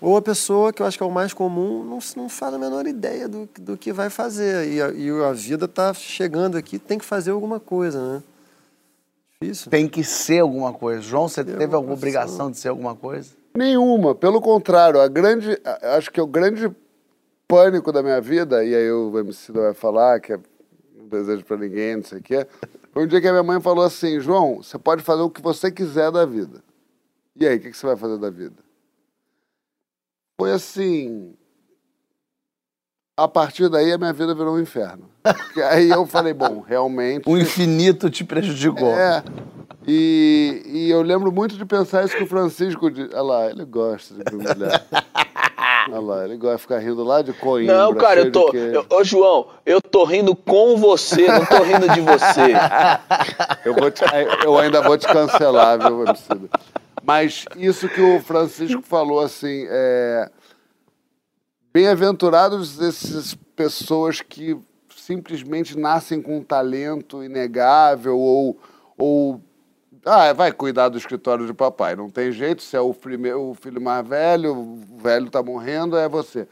Ou 0.00 0.16
a 0.16 0.22
pessoa, 0.22 0.72
que 0.72 0.80
eu 0.80 0.86
acho 0.86 0.96
que 0.96 1.02
é 1.02 1.06
o 1.06 1.10
mais 1.10 1.34
comum, 1.34 1.84
não, 1.84 1.98
não 2.16 2.28
faz 2.28 2.54
a 2.54 2.58
menor 2.58 2.86
ideia 2.86 3.28
do, 3.28 3.48
do 3.58 3.76
que 3.76 3.92
vai 3.92 4.08
fazer. 4.08 4.72
E 4.72 4.80
a, 4.80 4.88
e 4.90 5.10
a 5.10 5.32
vida 5.32 5.64
está 5.64 5.92
chegando 5.92 6.56
aqui, 6.56 6.78
tem 6.78 6.96
que 6.96 7.04
fazer 7.04 7.32
alguma 7.32 7.58
coisa, 7.58 8.14
né? 8.14 8.22
Difícil. 9.42 9.68
Tem 9.68 9.88
que 9.88 10.04
ser 10.04 10.38
alguma 10.38 10.72
coisa. 10.72 11.02
João, 11.02 11.28
você 11.28 11.42
Tem 11.42 11.56
teve 11.56 11.74
alguma 11.74 11.94
obrigação 11.94 12.48
de 12.48 12.58
ser 12.58 12.68
alguma 12.68 12.94
coisa? 12.94 13.32
Nenhuma, 13.52 14.14
pelo 14.14 14.40
contrário, 14.40 15.00
a 15.00 15.08
grande, 15.08 15.60
acho 15.82 16.10
que 16.12 16.20
o 16.20 16.26
grande 16.26 16.70
pânico 17.48 17.90
da 17.90 18.00
minha 18.00 18.20
vida, 18.20 18.64
e 18.64 18.72
aí 18.72 18.92
o 18.92 19.18
MC 19.18 19.50
vai 19.50 19.74
falar, 19.74 20.20
que 20.20 20.32
é 20.32 20.36
um 20.36 21.08
desejo 21.08 21.44
pra 21.44 21.56
ninguém, 21.56 21.96
não 21.96 22.04
sei 22.04 22.18
o 22.18 22.22
quê, 22.22 22.46
foi 22.92 23.04
um 23.04 23.06
dia 23.06 23.20
que 23.20 23.28
a 23.28 23.32
minha 23.32 23.42
mãe 23.42 23.60
falou 23.60 23.84
assim, 23.84 24.20
João, 24.20 24.62
você 24.62 24.78
pode 24.78 25.02
fazer 25.02 25.22
o 25.22 25.30
que 25.30 25.40
você 25.40 25.70
quiser 25.70 26.10
da 26.10 26.24
vida. 26.24 26.62
E 27.36 27.46
aí, 27.46 27.56
o 27.56 27.60
que, 27.60 27.70
que 27.70 27.76
você 27.76 27.86
vai 27.86 27.96
fazer 27.96 28.18
da 28.18 28.30
vida? 28.30 28.62
Foi 30.40 30.52
assim, 30.52 31.34
a 33.16 33.28
partir 33.28 33.68
daí 33.68 33.92
a 33.92 33.98
minha 33.98 34.12
vida 34.12 34.34
virou 34.34 34.54
um 34.54 34.60
inferno. 34.60 35.08
Porque 35.22 35.62
aí 35.62 35.90
eu 35.90 36.06
falei, 36.06 36.32
bom, 36.32 36.60
realmente... 36.60 37.28
O 37.28 37.38
infinito 37.38 38.10
te 38.10 38.24
prejudicou. 38.24 38.88
É. 38.88 39.22
E, 39.86 40.62
e 40.66 40.90
eu 40.90 41.02
lembro 41.02 41.32
muito 41.32 41.56
de 41.56 41.64
pensar 41.64 42.04
isso 42.04 42.16
que 42.16 42.22
o 42.22 42.26
Francisco. 42.26 42.86
Olha 42.86 43.22
lá, 43.22 43.50
ele 43.50 43.64
gosta 43.64 44.14
de 44.14 44.36
me 44.36 44.44
Olha 45.92 46.00
lá, 46.00 46.24
ele 46.24 46.36
gosta 46.36 46.56
de 46.56 46.62
ficar 46.62 46.78
rindo 46.78 47.02
lá 47.04 47.22
de 47.22 47.32
Coimbra. 47.32 47.76
Não, 47.76 47.94
cara, 47.94 48.20
eu 48.20 48.32
tô. 48.32 48.50
eu- 48.74 48.86
Ô, 48.90 49.04
João, 49.04 49.48
eu 49.66 49.80
tô 49.80 50.04
rindo 50.04 50.34
com 50.34 50.76
você, 50.76 51.26
não 51.28 51.44
tô 51.46 51.62
rindo 51.62 51.88
de 51.88 52.00
você. 52.00 52.52
Eu, 53.64 53.74
vou 53.74 53.90
te- 53.90 54.04
eu 54.44 54.58
ainda 54.58 54.80
vou 54.80 54.96
te 54.96 55.06
cancelar, 55.06 55.78
viu, 55.78 56.04
Emicida? 56.06 56.48
Mas 57.02 57.44
isso 57.56 57.88
que 57.88 58.00
o 58.00 58.20
Francisco 58.20 58.82
falou, 58.82 59.20
assim, 59.20 59.66
é... 59.68 60.30
Bem-aventurados 61.72 62.80
essas 62.80 63.34
pessoas 63.54 64.20
que 64.20 64.56
simplesmente 64.96 65.78
nascem 65.78 66.20
com 66.20 66.38
um 66.38 66.42
talento 66.42 67.22
inegável 67.22 68.18
ou... 68.18 68.58
ou 68.98 69.40
ah, 70.04 70.32
vai 70.32 70.52
cuidar 70.52 70.88
do 70.88 70.98
escritório 70.98 71.46
de 71.46 71.52
papai. 71.52 71.94
Não 71.96 72.08
tem 72.08 72.32
jeito, 72.32 72.62
se 72.62 72.76
é 72.76 72.80
o, 72.80 72.92
primeiro, 72.94 73.50
o 73.50 73.54
filho 73.54 73.80
mais 73.80 74.06
velho, 74.06 74.52
o 74.54 74.80
velho 75.02 75.28
tá 75.30 75.42
morrendo, 75.42 75.96
é 75.96 76.08
você. 76.08 76.46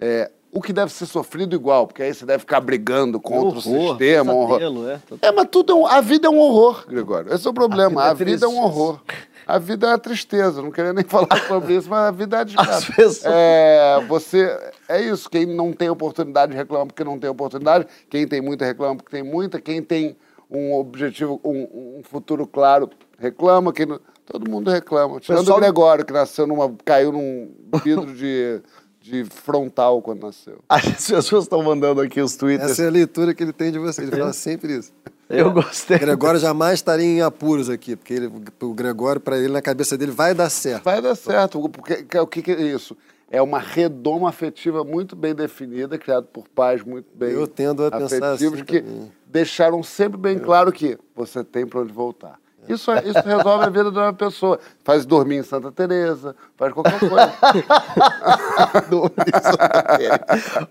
É, 0.00 0.30
o 0.52 0.62
que 0.62 0.72
deve 0.72 0.90
ser 0.92 1.06
sofrido 1.06 1.54
igual, 1.54 1.86
porque 1.86 2.02
aí 2.02 2.14
você 2.14 2.24
deve 2.24 2.38
ficar 2.40 2.60
brigando 2.60 3.20
contra 3.20 3.58
o 3.58 3.74
Horror, 3.74 3.88
sistema. 3.98 4.32
um 4.32 4.36
horror. 4.38 4.58
pesadelo, 4.58 4.88
é. 4.90 5.00
É, 5.22 5.32
mas 5.32 5.48
tudo 5.50 5.72
é 5.72 5.74
um, 5.76 5.86
a 5.86 6.00
vida 6.00 6.28
é 6.28 6.30
um 6.30 6.38
horror, 6.38 6.86
Gregório. 6.88 7.34
Esse 7.34 7.46
é 7.46 7.50
o 7.50 7.54
problema. 7.54 8.02
A 8.02 8.10
A 8.10 8.14
vida 8.14 8.30
é 8.30 8.34
vida, 8.34 8.46
é 8.46 8.48
um 8.48 8.58
horror. 8.62 9.00
A 9.46 9.58
vida 9.58 9.86
é 9.86 9.90
uma 9.90 9.98
tristeza. 9.98 10.60
Não 10.62 10.70
queria 10.72 10.92
nem 10.92 11.04
falar 11.08 11.46
sobre 11.46 11.74
isso, 11.76 11.88
mas 11.90 12.08
a 12.08 12.10
vida 12.10 12.40
é 12.40 12.44
desgraça. 12.44 12.78
As 12.78 12.84
pessoas- 12.86 13.22
É, 13.26 14.00
você, 14.08 14.72
é 14.88 15.00
isso. 15.02 15.28
Quem 15.30 15.44
não 15.46 15.72
tem 15.72 15.88
oportunidade 15.90 16.54
reclama 16.56 16.86
porque 16.86 17.04
não 17.04 17.18
tem 17.18 17.28
oportunidade. 17.30 17.86
Quem 18.08 18.26
tem 18.26 18.40
muita 18.40 18.64
reclama 18.64 18.96
porque 18.96 19.10
tem 19.10 19.22
muita. 19.22 19.60
Quem 19.60 19.82
tem 19.82 20.16
um 20.50 20.74
objetivo, 20.74 21.40
um, 21.44 21.98
um 21.98 22.02
futuro 22.02 22.46
claro, 22.46 22.88
reclama. 23.18 23.72
Quem 23.72 23.86
não- 23.86 24.00
todo 24.24 24.48
mundo 24.50 24.70
reclama. 24.70 25.20
Tirando 25.20 25.40
Pessoal- 25.40 25.58
o 25.58 25.60
Gregório, 25.60 26.04
que 26.04 26.12
nasceu 26.12 26.46
numa. 26.46 26.72
caiu 26.84 27.12
num 27.12 27.50
vidro 27.84 28.12
de, 28.14 28.60
de 29.00 29.24
frontal 29.24 30.00
quando 30.02 30.22
nasceu. 30.26 30.58
As 30.68 30.84
pessoas 31.08 31.44
estão 31.44 31.62
mandando 31.62 32.00
aqui 32.00 32.20
os 32.20 32.36
tweets. 32.36 32.70
Essa 32.70 32.82
é 32.82 32.86
a 32.86 32.90
leitura 32.90 33.34
que 33.34 33.42
ele 33.42 33.52
tem 33.52 33.70
de 33.72 33.78
você. 33.78 34.02
Ele 34.02 34.10
fala 34.12 34.32
sempre 34.34 34.76
isso. 34.78 34.92
Eu 35.28 35.50
gostei. 35.52 35.96
O 35.96 36.00
Gregório 36.00 36.38
jamais 36.38 36.74
estaria 36.74 37.04
em 37.04 37.20
apuros 37.20 37.68
aqui, 37.68 37.96
porque 37.96 38.14
ele- 38.14 38.30
o 38.62 38.72
Gregório, 38.74 39.20
para 39.20 39.36
ele, 39.36 39.48
na 39.52 39.60
cabeça 39.60 39.98
dele, 39.98 40.12
vai 40.12 40.32
dar 40.34 40.48
certo. 40.48 40.84
Vai 40.84 41.02
dar 41.02 41.16
certo. 41.16 41.68
Porque, 41.68 42.04
que- 42.04 42.18
o 42.18 42.26
que, 42.28 42.42
que 42.42 42.52
é 42.52 42.62
isso? 42.62 42.96
É 43.28 43.42
uma 43.42 43.58
redoma 43.58 44.28
afetiva 44.28 44.84
muito 44.84 45.16
bem 45.16 45.34
definida, 45.34 45.98
criada 45.98 46.22
por 46.32 46.46
pais 46.48 46.84
muito 46.84 47.08
bem 47.12 47.32
Eu 47.32 47.48
tendo 47.48 47.84
a 47.84 47.90
pensar 47.90 48.34
afetivos, 48.34 48.54
assim 48.60 48.64
que 48.64 48.80
também. 48.82 49.12
Deixaram 49.26 49.82
sempre 49.82 50.18
bem 50.18 50.38
claro 50.38 50.72
que 50.72 50.96
você 51.14 51.44
tem 51.44 51.66
para 51.66 51.80
onde 51.80 51.92
voltar. 51.92 52.38
Isso, 52.68 52.90
é- 52.90 53.04
isso 53.06 53.20
resolve 53.24 53.64
a 53.64 53.68
vida 53.70 53.92
de 53.92 53.98
uma 53.98 54.12
pessoa. 54.12 54.58
Faz 54.82 55.06
dormir 55.06 55.36
em 55.36 55.42
Santa 55.44 55.70
Teresa, 55.70 56.34
faz 56.56 56.72
qualquer 56.72 56.98
coisa. 56.98 57.32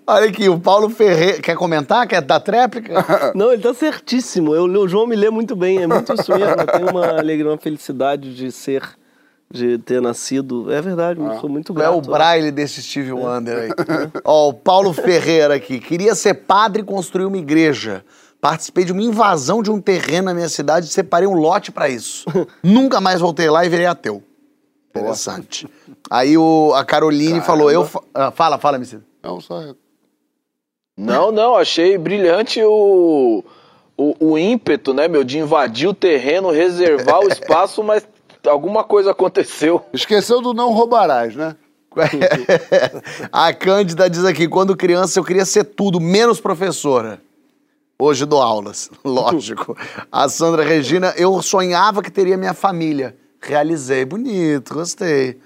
Olha 0.05 0.29
aqui, 0.29 0.49
o 0.49 0.59
Paulo 0.59 0.89
Ferreira. 0.89 1.41
Quer 1.41 1.55
comentar? 1.55 2.07
Quer 2.07 2.21
dar 2.21 2.39
tréplica? 2.39 2.93
Não, 3.33 3.51
ele 3.51 3.61
tá 3.61 3.73
certíssimo. 3.73 4.53
Eu, 4.55 4.63
o 4.65 4.87
João 4.87 5.07
me 5.07 5.15
lê 5.15 5.29
muito 5.29 5.55
bem, 5.55 5.81
é 5.83 5.87
muito 5.87 6.13
isso 6.13 6.31
mesmo. 6.31 6.61
Eu 6.61 6.67
tenho 6.67 6.89
uma 6.89 7.07
alegria, 7.17 7.49
uma 7.49 7.57
felicidade 7.57 8.35
de 8.35 8.51
ser, 8.51 8.83
de 9.49 9.77
ter 9.77 10.01
nascido. 10.01 10.71
É 10.71 10.81
verdade, 10.81 11.19
eu 11.19 11.39
sou 11.39 11.49
muito 11.49 11.73
Tu 11.73 11.81
é 11.81 11.89
o 11.89 11.93
grato. 12.01 12.11
braille 12.11 12.51
desse 12.51 12.81
Steve 12.81 13.11
Wonder 13.11 13.57
aí. 13.57 13.69
Ó, 14.23 14.49
o 14.49 14.53
Paulo 14.53 14.93
Ferreira 14.93 15.55
aqui. 15.55 15.79
Queria 15.79 16.15
ser 16.15 16.33
padre 16.33 16.81
e 16.81 16.85
construir 16.85 17.25
uma 17.25 17.37
igreja. 17.37 18.03
Participei 18.45 18.85
de 18.85 18.91
uma 18.91 19.01
invasão 19.01 19.63
de 19.63 19.71
um 19.71 19.81
terreno 19.81 20.25
na 20.25 20.33
minha 20.35 20.47
cidade 20.47 20.85
e 20.85 20.89
separei 20.89 21.27
um 21.27 21.33
lote 21.33 21.71
pra 21.71 21.89
isso. 21.89 22.25
Nunca 22.61 23.01
mais 23.01 23.19
voltei 23.19 23.49
lá 23.49 23.65
e 23.65 23.69
virei 23.69 23.87
ateu. 23.87 24.21
Interessante. 24.91 25.67
Aí 26.11 26.37
o, 26.37 26.71
a 26.75 26.85
Caroline 26.85 27.41
falou, 27.41 27.71
eu... 27.71 27.85
fa- 27.85 28.03
ah, 28.13 28.29
fala, 28.29 28.59
fala, 28.59 28.77
Messias. 28.77 29.01
Não, 29.23 29.41
só 29.41 29.73
Não, 30.95 31.31
não, 31.31 31.55
achei 31.55 31.97
brilhante 31.97 32.61
o, 32.63 33.43
o, 33.97 34.15
o 34.19 34.37
ímpeto, 34.37 34.93
né, 34.93 35.07
meu, 35.07 35.23
de 35.23 35.39
invadir 35.39 35.87
o 35.87 35.93
terreno, 35.95 36.51
reservar 36.51 37.21
o 37.21 37.27
espaço, 37.33 37.81
mas 37.81 38.07
alguma 38.45 38.83
coisa 38.83 39.09
aconteceu. 39.09 39.83
Esqueceu 39.91 40.39
do 40.39 40.53
não 40.53 40.71
roubarás, 40.71 41.35
né? 41.35 41.55
a 43.31 43.51
Cândida 43.55 44.07
diz 44.07 44.23
aqui, 44.23 44.47
quando 44.47 44.77
criança 44.77 45.19
eu 45.19 45.23
queria 45.23 45.45
ser 45.45 45.63
tudo, 45.63 45.99
menos 45.99 46.39
professora. 46.39 47.19
Hoje 47.97 48.25
dou 48.25 48.41
aulas, 48.41 48.89
lógico. 49.03 49.77
A 50.11 50.27
Sandra 50.27 50.63
Regina, 50.63 51.13
eu 51.17 51.41
sonhava 51.41 52.01
que 52.01 52.11
teria 52.11 52.37
minha 52.37 52.53
família. 52.53 53.15
Realizei, 53.41 54.03
bonito, 54.05 54.73
gostei. 54.73 55.39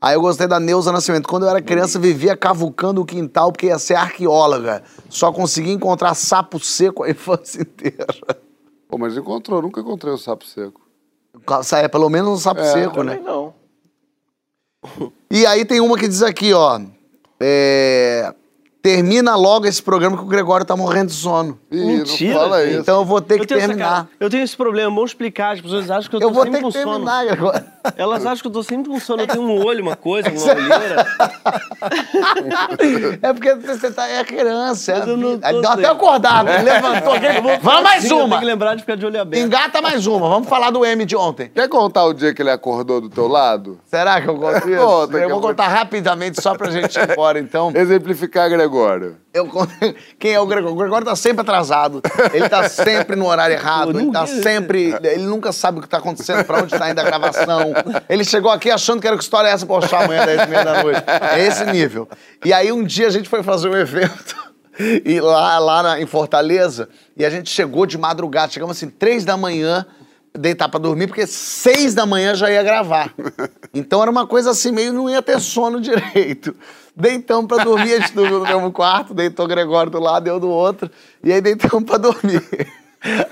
Aí 0.00 0.14
eu 0.14 0.20
gostei 0.20 0.46
da 0.46 0.60
Neuza 0.60 0.92
Nascimento. 0.92 1.26
Quando 1.28 1.44
eu 1.44 1.48
era 1.50 1.62
criança, 1.62 1.98
vivia 1.98 2.36
cavucando 2.36 3.00
o 3.00 3.04
quintal 3.04 3.50
porque 3.50 3.66
ia 3.66 3.78
ser 3.78 3.94
arqueóloga. 3.94 4.82
Só 5.08 5.32
consegui 5.32 5.72
encontrar 5.72 6.14
sapo 6.14 6.60
seco 6.60 7.02
a 7.02 7.10
infância 7.10 7.62
inteira. 7.62 8.06
Pô, 8.88 8.98
mas 8.98 9.16
encontrou, 9.16 9.62
nunca 9.62 9.80
encontrei 9.80 10.12
o 10.12 10.18
sapo 10.18 10.44
seco. 10.44 10.82
É, 11.72 11.88
pelo 11.88 12.08
menos 12.10 12.30
um 12.30 12.36
sapo 12.36 12.60
É, 12.60 12.72
seco, 12.72 13.02
né? 13.02 13.20
Não. 13.24 13.54
E 15.30 15.46
aí 15.46 15.64
tem 15.64 15.80
uma 15.80 15.96
que 15.98 16.06
diz 16.06 16.22
aqui, 16.22 16.52
ó. 16.52 16.80
é, 17.40 18.34
termina 18.86 19.34
logo 19.34 19.66
esse 19.66 19.82
programa 19.82 20.16
que 20.16 20.22
o 20.22 20.26
Gregório 20.26 20.64
tá 20.64 20.76
morrendo 20.76 21.08
de 21.08 21.14
sono. 21.14 21.58
Ih, 21.72 21.84
Mentira, 21.84 22.34
não 22.34 22.40
fala 22.40 22.64
isso. 22.64 22.78
Então 22.80 22.98
eu 23.00 23.04
vou 23.04 23.20
ter 23.20 23.40
que 23.40 23.46
tenho 23.46 23.58
essa 23.58 23.66
terminar. 23.68 23.88
cara- 23.88 24.08
eu 24.20 24.30
tenho 24.30 24.44
esse 24.44 24.56
problema, 24.56 24.90
vamos 24.94 25.10
explicar. 25.10 25.54
As 25.54 25.60
pessoas 25.60 25.90
acham 25.90 26.08
que 26.08 26.14
eu 26.16 26.20
tô 26.20 26.26
Eu 26.26 26.32
vou 26.32 26.44
sempre 26.44 26.60
ter 26.60 26.66
que 26.66 26.72
com 26.72 26.82
sono. 26.82 26.90
terminar, 27.06 27.24
Gregório. 27.26 27.64
Elas 27.96 28.24
acham 28.26 28.42
que 28.42 28.46
eu 28.48 28.52
tô 28.52 28.62
sempre 28.62 28.90
com 28.90 29.00
sono. 29.00 29.22
Eu 29.22 29.26
tenho 29.26 29.42
um 29.42 29.64
olho, 29.64 29.82
uma 29.82 29.96
coisa, 29.96 30.28
uma 30.30 30.52
olheira. 30.54 31.06
É 33.22 33.32
porque 33.32 33.54
você 33.54 33.90
tá, 33.90 34.08
é 34.08 34.24
criança. 34.24 34.92
É 34.92 34.98
Mas 35.00 35.08
eu 35.08 35.16
não. 35.16 35.38
Aí 35.42 35.54
tô 35.54 35.60
deu 35.60 35.70
até 35.70 35.82
certo. 35.82 35.94
acordado, 35.96 36.46
levantou 36.64 37.12
aqui. 37.12 37.26
Vamos 37.62 37.82
mais 37.82 38.02
Sim, 38.04 38.10
eu 38.10 38.18
uma. 38.18 38.28
Tem 38.30 38.38
que 38.40 38.44
lembrar 38.46 38.74
de 38.74 38.80
ficar 38.82 38.96
de 38.96 39.06
olho 39.06 39.20
aberto. 39.20 39.44
Engata 39.44 39.80
mais 39.82 40.06
uma. 40.06 40.28
Vamos 40.28 40.48
falar 40.48 40.70
do 40.70 40.84
M 40.84 41.04
de 41.04 41.16
ontem. 41.16 41.50
Quer 41.54 41.68
contar 41.68 42.04
o 42.04 42.12
dia 42.12 42.34
que 42.34 42.42
ele 42.42 42.50
acordou 42.50 43.00
do 43.00 43.08
teu 43.08 43.26
lado? 43.28 43.78
Será 43.86 44.20
que 44.20 44.28
eu 44.28 44.36
conto 44.36 44.56
isso? 44.68 44.84
Conta, 44.84 45.08
que 45.08 45.16
eu 45.16 45.20
eu 45.22 45.28
vou 45.30 45.40
vou- 45.40 45.48
contar 45.50 45.68
rapidamente 45.68 46.40
só 46.42 46.54
pra 46.54 46.70
gente 46.70 46.96
ir 46.98 47.10
embora, 47.10 47.38
então. 47.38 47.72
Exemplificar 47.74 48.48
Gregório. 48.48 48.75
Eu 49.32 49.46
conto- 49.46 49.72
Quem 50.18 50.32
é 50.32 50.40
o 50.40 50.46
Gregório? 50.46 50.74
O 50.74 50.78
Gregório 50.78 51.06
tá 51.06 51.14
sempre 51.16 51.42
atrasado. 51.42 52.00
Ele 52.32 52.48
tá 52.48 52.68
sempre 52.68 53.16
no 53.16 53.26
horário 53.26 53.54
errado. 53.56 53.98
Ele 53.98 54.10
tá 54.12 54.26
sempre. 54.26 54.94
Ele 55.02 55.24
nunca 55.24 55.52
sabe 55.52 55.78
o 55.78 55.82
que 55.82 55.88
tá 55.88 55.98
acontecendo, 55.98 56.44
pra 56.44 56.62
onde 56.62 56.70
tá 56.76 56.90
indo 56.90 56.98
a 57.00 57.04
gravação. 57.04 57.72
Ele 58.08 58.24
chegou 58.24 58.50
aqui 58.50 58.70
achando 58.70 59.00
que 59.00 59.06
era 59.06 59.16
que 59.16 59.22
história 59.22 59.48
é 59.48 59.52
essa 59.52 59.66
pra 59.66 59.76
achar 59.78 60.04
amanhã, 60.04 60.24
10 60.24 60.42
e 60.42 60.46
meia 60.46 60.64
da 60.64 60.82
noite. 60.82 61.02
É 61.34 61.46
esse 61.46 61.64
nível. 61.66 62.08
E 62.44 62.52
aí 62.52 62.70
um 62.72 62.82
dia 62.84 63.06
a 63.06 63.10
gente 63.10 63.28
foi 63.28 63.42
fazer 63.42 63.68
um 63.68 63.76
evento. 63.76 64.36
E 65.06 65.18
lá, 65.22 65.58
lá 65.58 65.82
na- 65.82 66.00
em 66.02 66.04
Fortaleza, 66.04 66.90
e 67.16 67.24
a 67.24 67.30
gente 67.30 67.48
chegou 67.48 67.86
de 67.86 67.96
madrugada, 67.96 68.52
chegamos 68.52 68.76
assim, 68.76 68.90
três 68.90 69.24
da 69.24 69.34
manhã, 69.34 69.86
deitar 70.38 70.68
pra 70.68 70.78
dormir, 70.78 71.06
porque 71.06 71.26
seis 71.26 71.94
da 71.94 72.04
manhã 72.04 72.34
já 72.34 72.50
ia 72.50 72.62
gravar. 72.62 73.10
Então 73.72 74.02
era 74.02 74.10
uma 74.10 74.26
coisa 74.26 74.50
assim, 74.50 74.70
meio 74.70 74.92
não 74.92 75.08
ia 75.08 75.22
ter 75.22 75.40
sono 75.40 75.80
direito. 75.80 76.54
Deitamos 76.96 77.46
pra 77.46 77.62
dormir, 77.62 77.92
a 77.92 78.00
gente 78.00 78.14
dormiu 78.14 78.38
no 78.38 78.46
mesmo 78.46 78.72
quarto, 78.72 79.12
deitou 79.12 79.44
o 79.44 79.48
Gregório 79.48 79.92
do 79.92 80.00
lado, 80.00 80.26
eu 80.28 80.40
do 80.40 80.48
outro, 80.48 80.90
e 81.22 81.30
aí 81.30 81.42
deitamos 81.42 81.84
pra 81.84 81.98
dormir. 81.98 82.42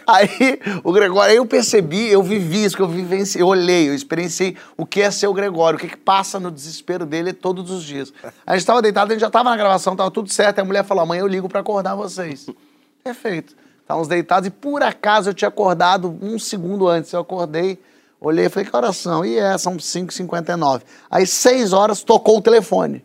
Aí 0.07 0.61
o 0.85 0.93
Gregório, 0.93 1.33
aí 1.33 1.37
eu 1.39 1.47
percebi, 1.47 2.07
eu 2.09 2.23
vivi 2.23 2.65
isso, 2.65 2.77
que 2.77 2.83
eu 2.83 2.87
vivenciei, 2.87 3.43
eu 3.43 3.49
olhei, 3.49 3.89
eu 3.89 3.95
experienciei 3.95 4.57
o 4.77 4.87
que 4.87 5.01
é 5.01 5.11
ser 5.11 5.27
o 5.27 5.35
Gregório, 5.35 5.77
o 5.77 5.81
que, 5.81 5.89
que 5.89 5.97
passa 5.97 6.39
no 6.39 6.49
desespero 6.49 7.05
dele 7.05 7.33
todos 7.33 7.73
os 7.73 7.83
dias. 7.83 8.13
A 8.47 8.57
gente 8.57 8.67
tava 8.67 8.81
deitado, 8.81 9.11
a 9.11 9.15
gente 9.15 9.23
já 9.23 9.31
tava 9.31 9.51
na 9.51 9.57
gravação, 9.57 9.97
tava 9.97 10.13
tudo 10.13 10.33
certo, 10.33 10.61
a 10.61 10.65
mulher 10.65 10.85
falou, 10.85 11.03
amanhã 11.03 11.23
eu 11.23 11.27
ligo 11.27 11.49
pra 11.49 11.59
acordar 11.59 11.97
vocês. 11.97 12.47
Perfeito. 13.03 13.57
Estávamos 13.81 14.07
deitados 14.07 14.47
e 14.47 14.51
por 14.51 14.83
acaso 14.83 15.31
eu 15.31 15.35
tinha 15.35 15.49
acordado 15.49 16.17
um 16.23 16.39
segundo 16.39 16.87
antes, 16.87 17.13
eu 17.13 17.21
acordei, 17.21 17.81
olhei 18.21 18.47
e 18.47 18.49
falei, 18.49 18.69
que 18.69 18.77
horas 18.77 18.97
são? 18.97 19.25
E 19.25 19.39
é, 19.39 19.59
são 19.59 19.77
5h59. 19.77 20.83
Aí 21.11 21.27
seis 21.27 21.73
horas 21.73 22.05
tocou 22.05 22.39
o 22.39 22.43
telefone, 22.43 23.05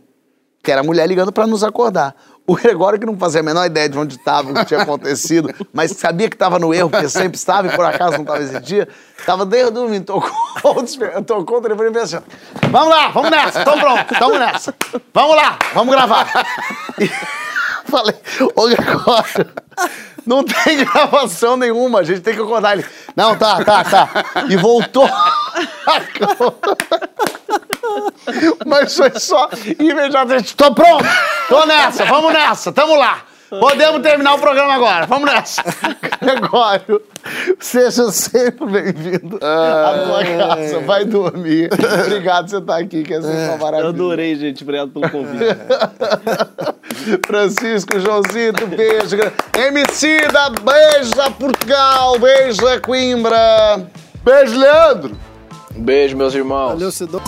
que 0.63 0.71
era 0.71 0.81
a 0.81 0.83
mulher 0.83 1.07
ligando 1.07 1.31
pra 1.31 1.47
nos 1.47 1.63
acordar. 1.63 2.15
O 2.45 2.55
Gregório, 2.55 2.99
que 2.99 3.05
não 3.05 3.15
fazia 3.15 3.41
a 3.41 3.43
menor 3.43 3.65
ideia 3.67 3.87
de 3.87 3.95
onde 3.97 4.15
estava, 4.15 4.49
o 4.49 4.53
que 4.55 4.65
tinha 4.65 4.81
acontecido, 4.81 5.53
mas 5.71 5.91
sabia 5.91 6.27
que 6.27 6.35
estava 6.35 6.57
no 6.57 6.73
erro, 6.73 6.89
porque 6.89 7.07
sempre 7.07 7.37
estava 7.37 7.67
e 7.67 7.75
por 7.75 7.85
acaso 7.85 8.13
não 8.13 8.21
estava 8.21 8.41
esse 8.41 8.59
dia, 8.61 8.87
estava 9.17 9.45
desde 9.45 9.99
tocou, 10.01 10.31
o 10.77 10.81
despe- 10.81 11.21
tocou 11.27 11.59
o 11.59 11.61
telefone 11.61 11.89
e 11.89 11.93
fez 11.93 12.13
assim: 12.13 12.25
Vamos 12.71 12.89
lá, 12.89 13.09
vamos 13.09 13.29
nessa, 13.29 13.59
estamos 13.59 13.79
prontos, 13.79 14.11
estamos 14.11 14.39
nessa. 14.39 14.73
Vamos 15.13 15.35
lá, 15.35 15.59
vamos 15.75 15.93
gravar. 15.93 16.27
E 16.99 17.09
falei, 17.89 18.15
ô 18.55 18.67
Gregório, 18.67 19.51
não 20.25 20.43
tem 20.43 20.85
gravação 20.85 21.57
nenhuma, 21.57 21.99
a 21.99 22.03
gente 22.03 22.21
tem 22.21 22.35
que 22.35 22.41
acordar 22.41 22.73
ele. 22.73 22.85
Não, 23.15 23.35
tá, 23.35 23.63
tá, 23.63 23.83
tá. 23.83 24.09
E 24.49 24.55
voltou. 24.55 25.09
Mas 28.65 28.95
foi 28.95 29.11
só 29.19 29.49
imediatamente. 29.79 30.55
Tô 30.55 30.73
pronto! 30.73 31.05
Tô 31.47 31.65
nessa, 31.65 32.05
vamos 32.05 32.33
nessa, 32.33 32.71
tamo 32.71 32.95
lá! 32.95 33.23
Podemos 33.49 34.01
terminar 34.01 34.35
o 34.35 34.39
programa 34.39 34.73
agora, 34.73 35.05
vamos 35.07 35.31
nessa! 35.31 35.63
Gregório, 36.21 37.01
seja 37.59 38.11
sempre 38.11 38.65
bem-vindo 38.67 39.37
à 39.41 40.03
tua 40.05 40.23
casa, 40.23 40.79
vai 40.81 41.05
dormir. 41.05 41.69
Obrigado 42.05 42.43
por 42.43 42.49
você 42.51 42.57
estar 42.57 42.77
aqui, 42.77 43.03
que 43.03 43.13
é 43.13 43.21
sempre 43.21 43.37
uma 43.37 43.53
Eu 43.53 43.57
maravilha. 43.57 43.89
adorei, 43.89 44.35
gente. 44.35 44.61
Obrigado 44.63 44.91
pelo 44.91 45.09
convite. 45.09 45.45
Francisco, 47.25 47.99
Joãozito, 47.99 48.67
beijo. 48.67 49.17
MC 49.57 50.27
da 50.31 50.49
Beija 50.49 51.31
Portugal, 51.31 52.19
beija 52.19 52.79
Coimbra. 52.81 53.87
Beijo, 54.23 54.59
Leandro! 54.59 55.17
Beijo, 55.75 56.15
meus 56.17 56.35
irmãos. 56.35 56.73
Valeu, 56.73 56.91
Sidão. 56.91 57.21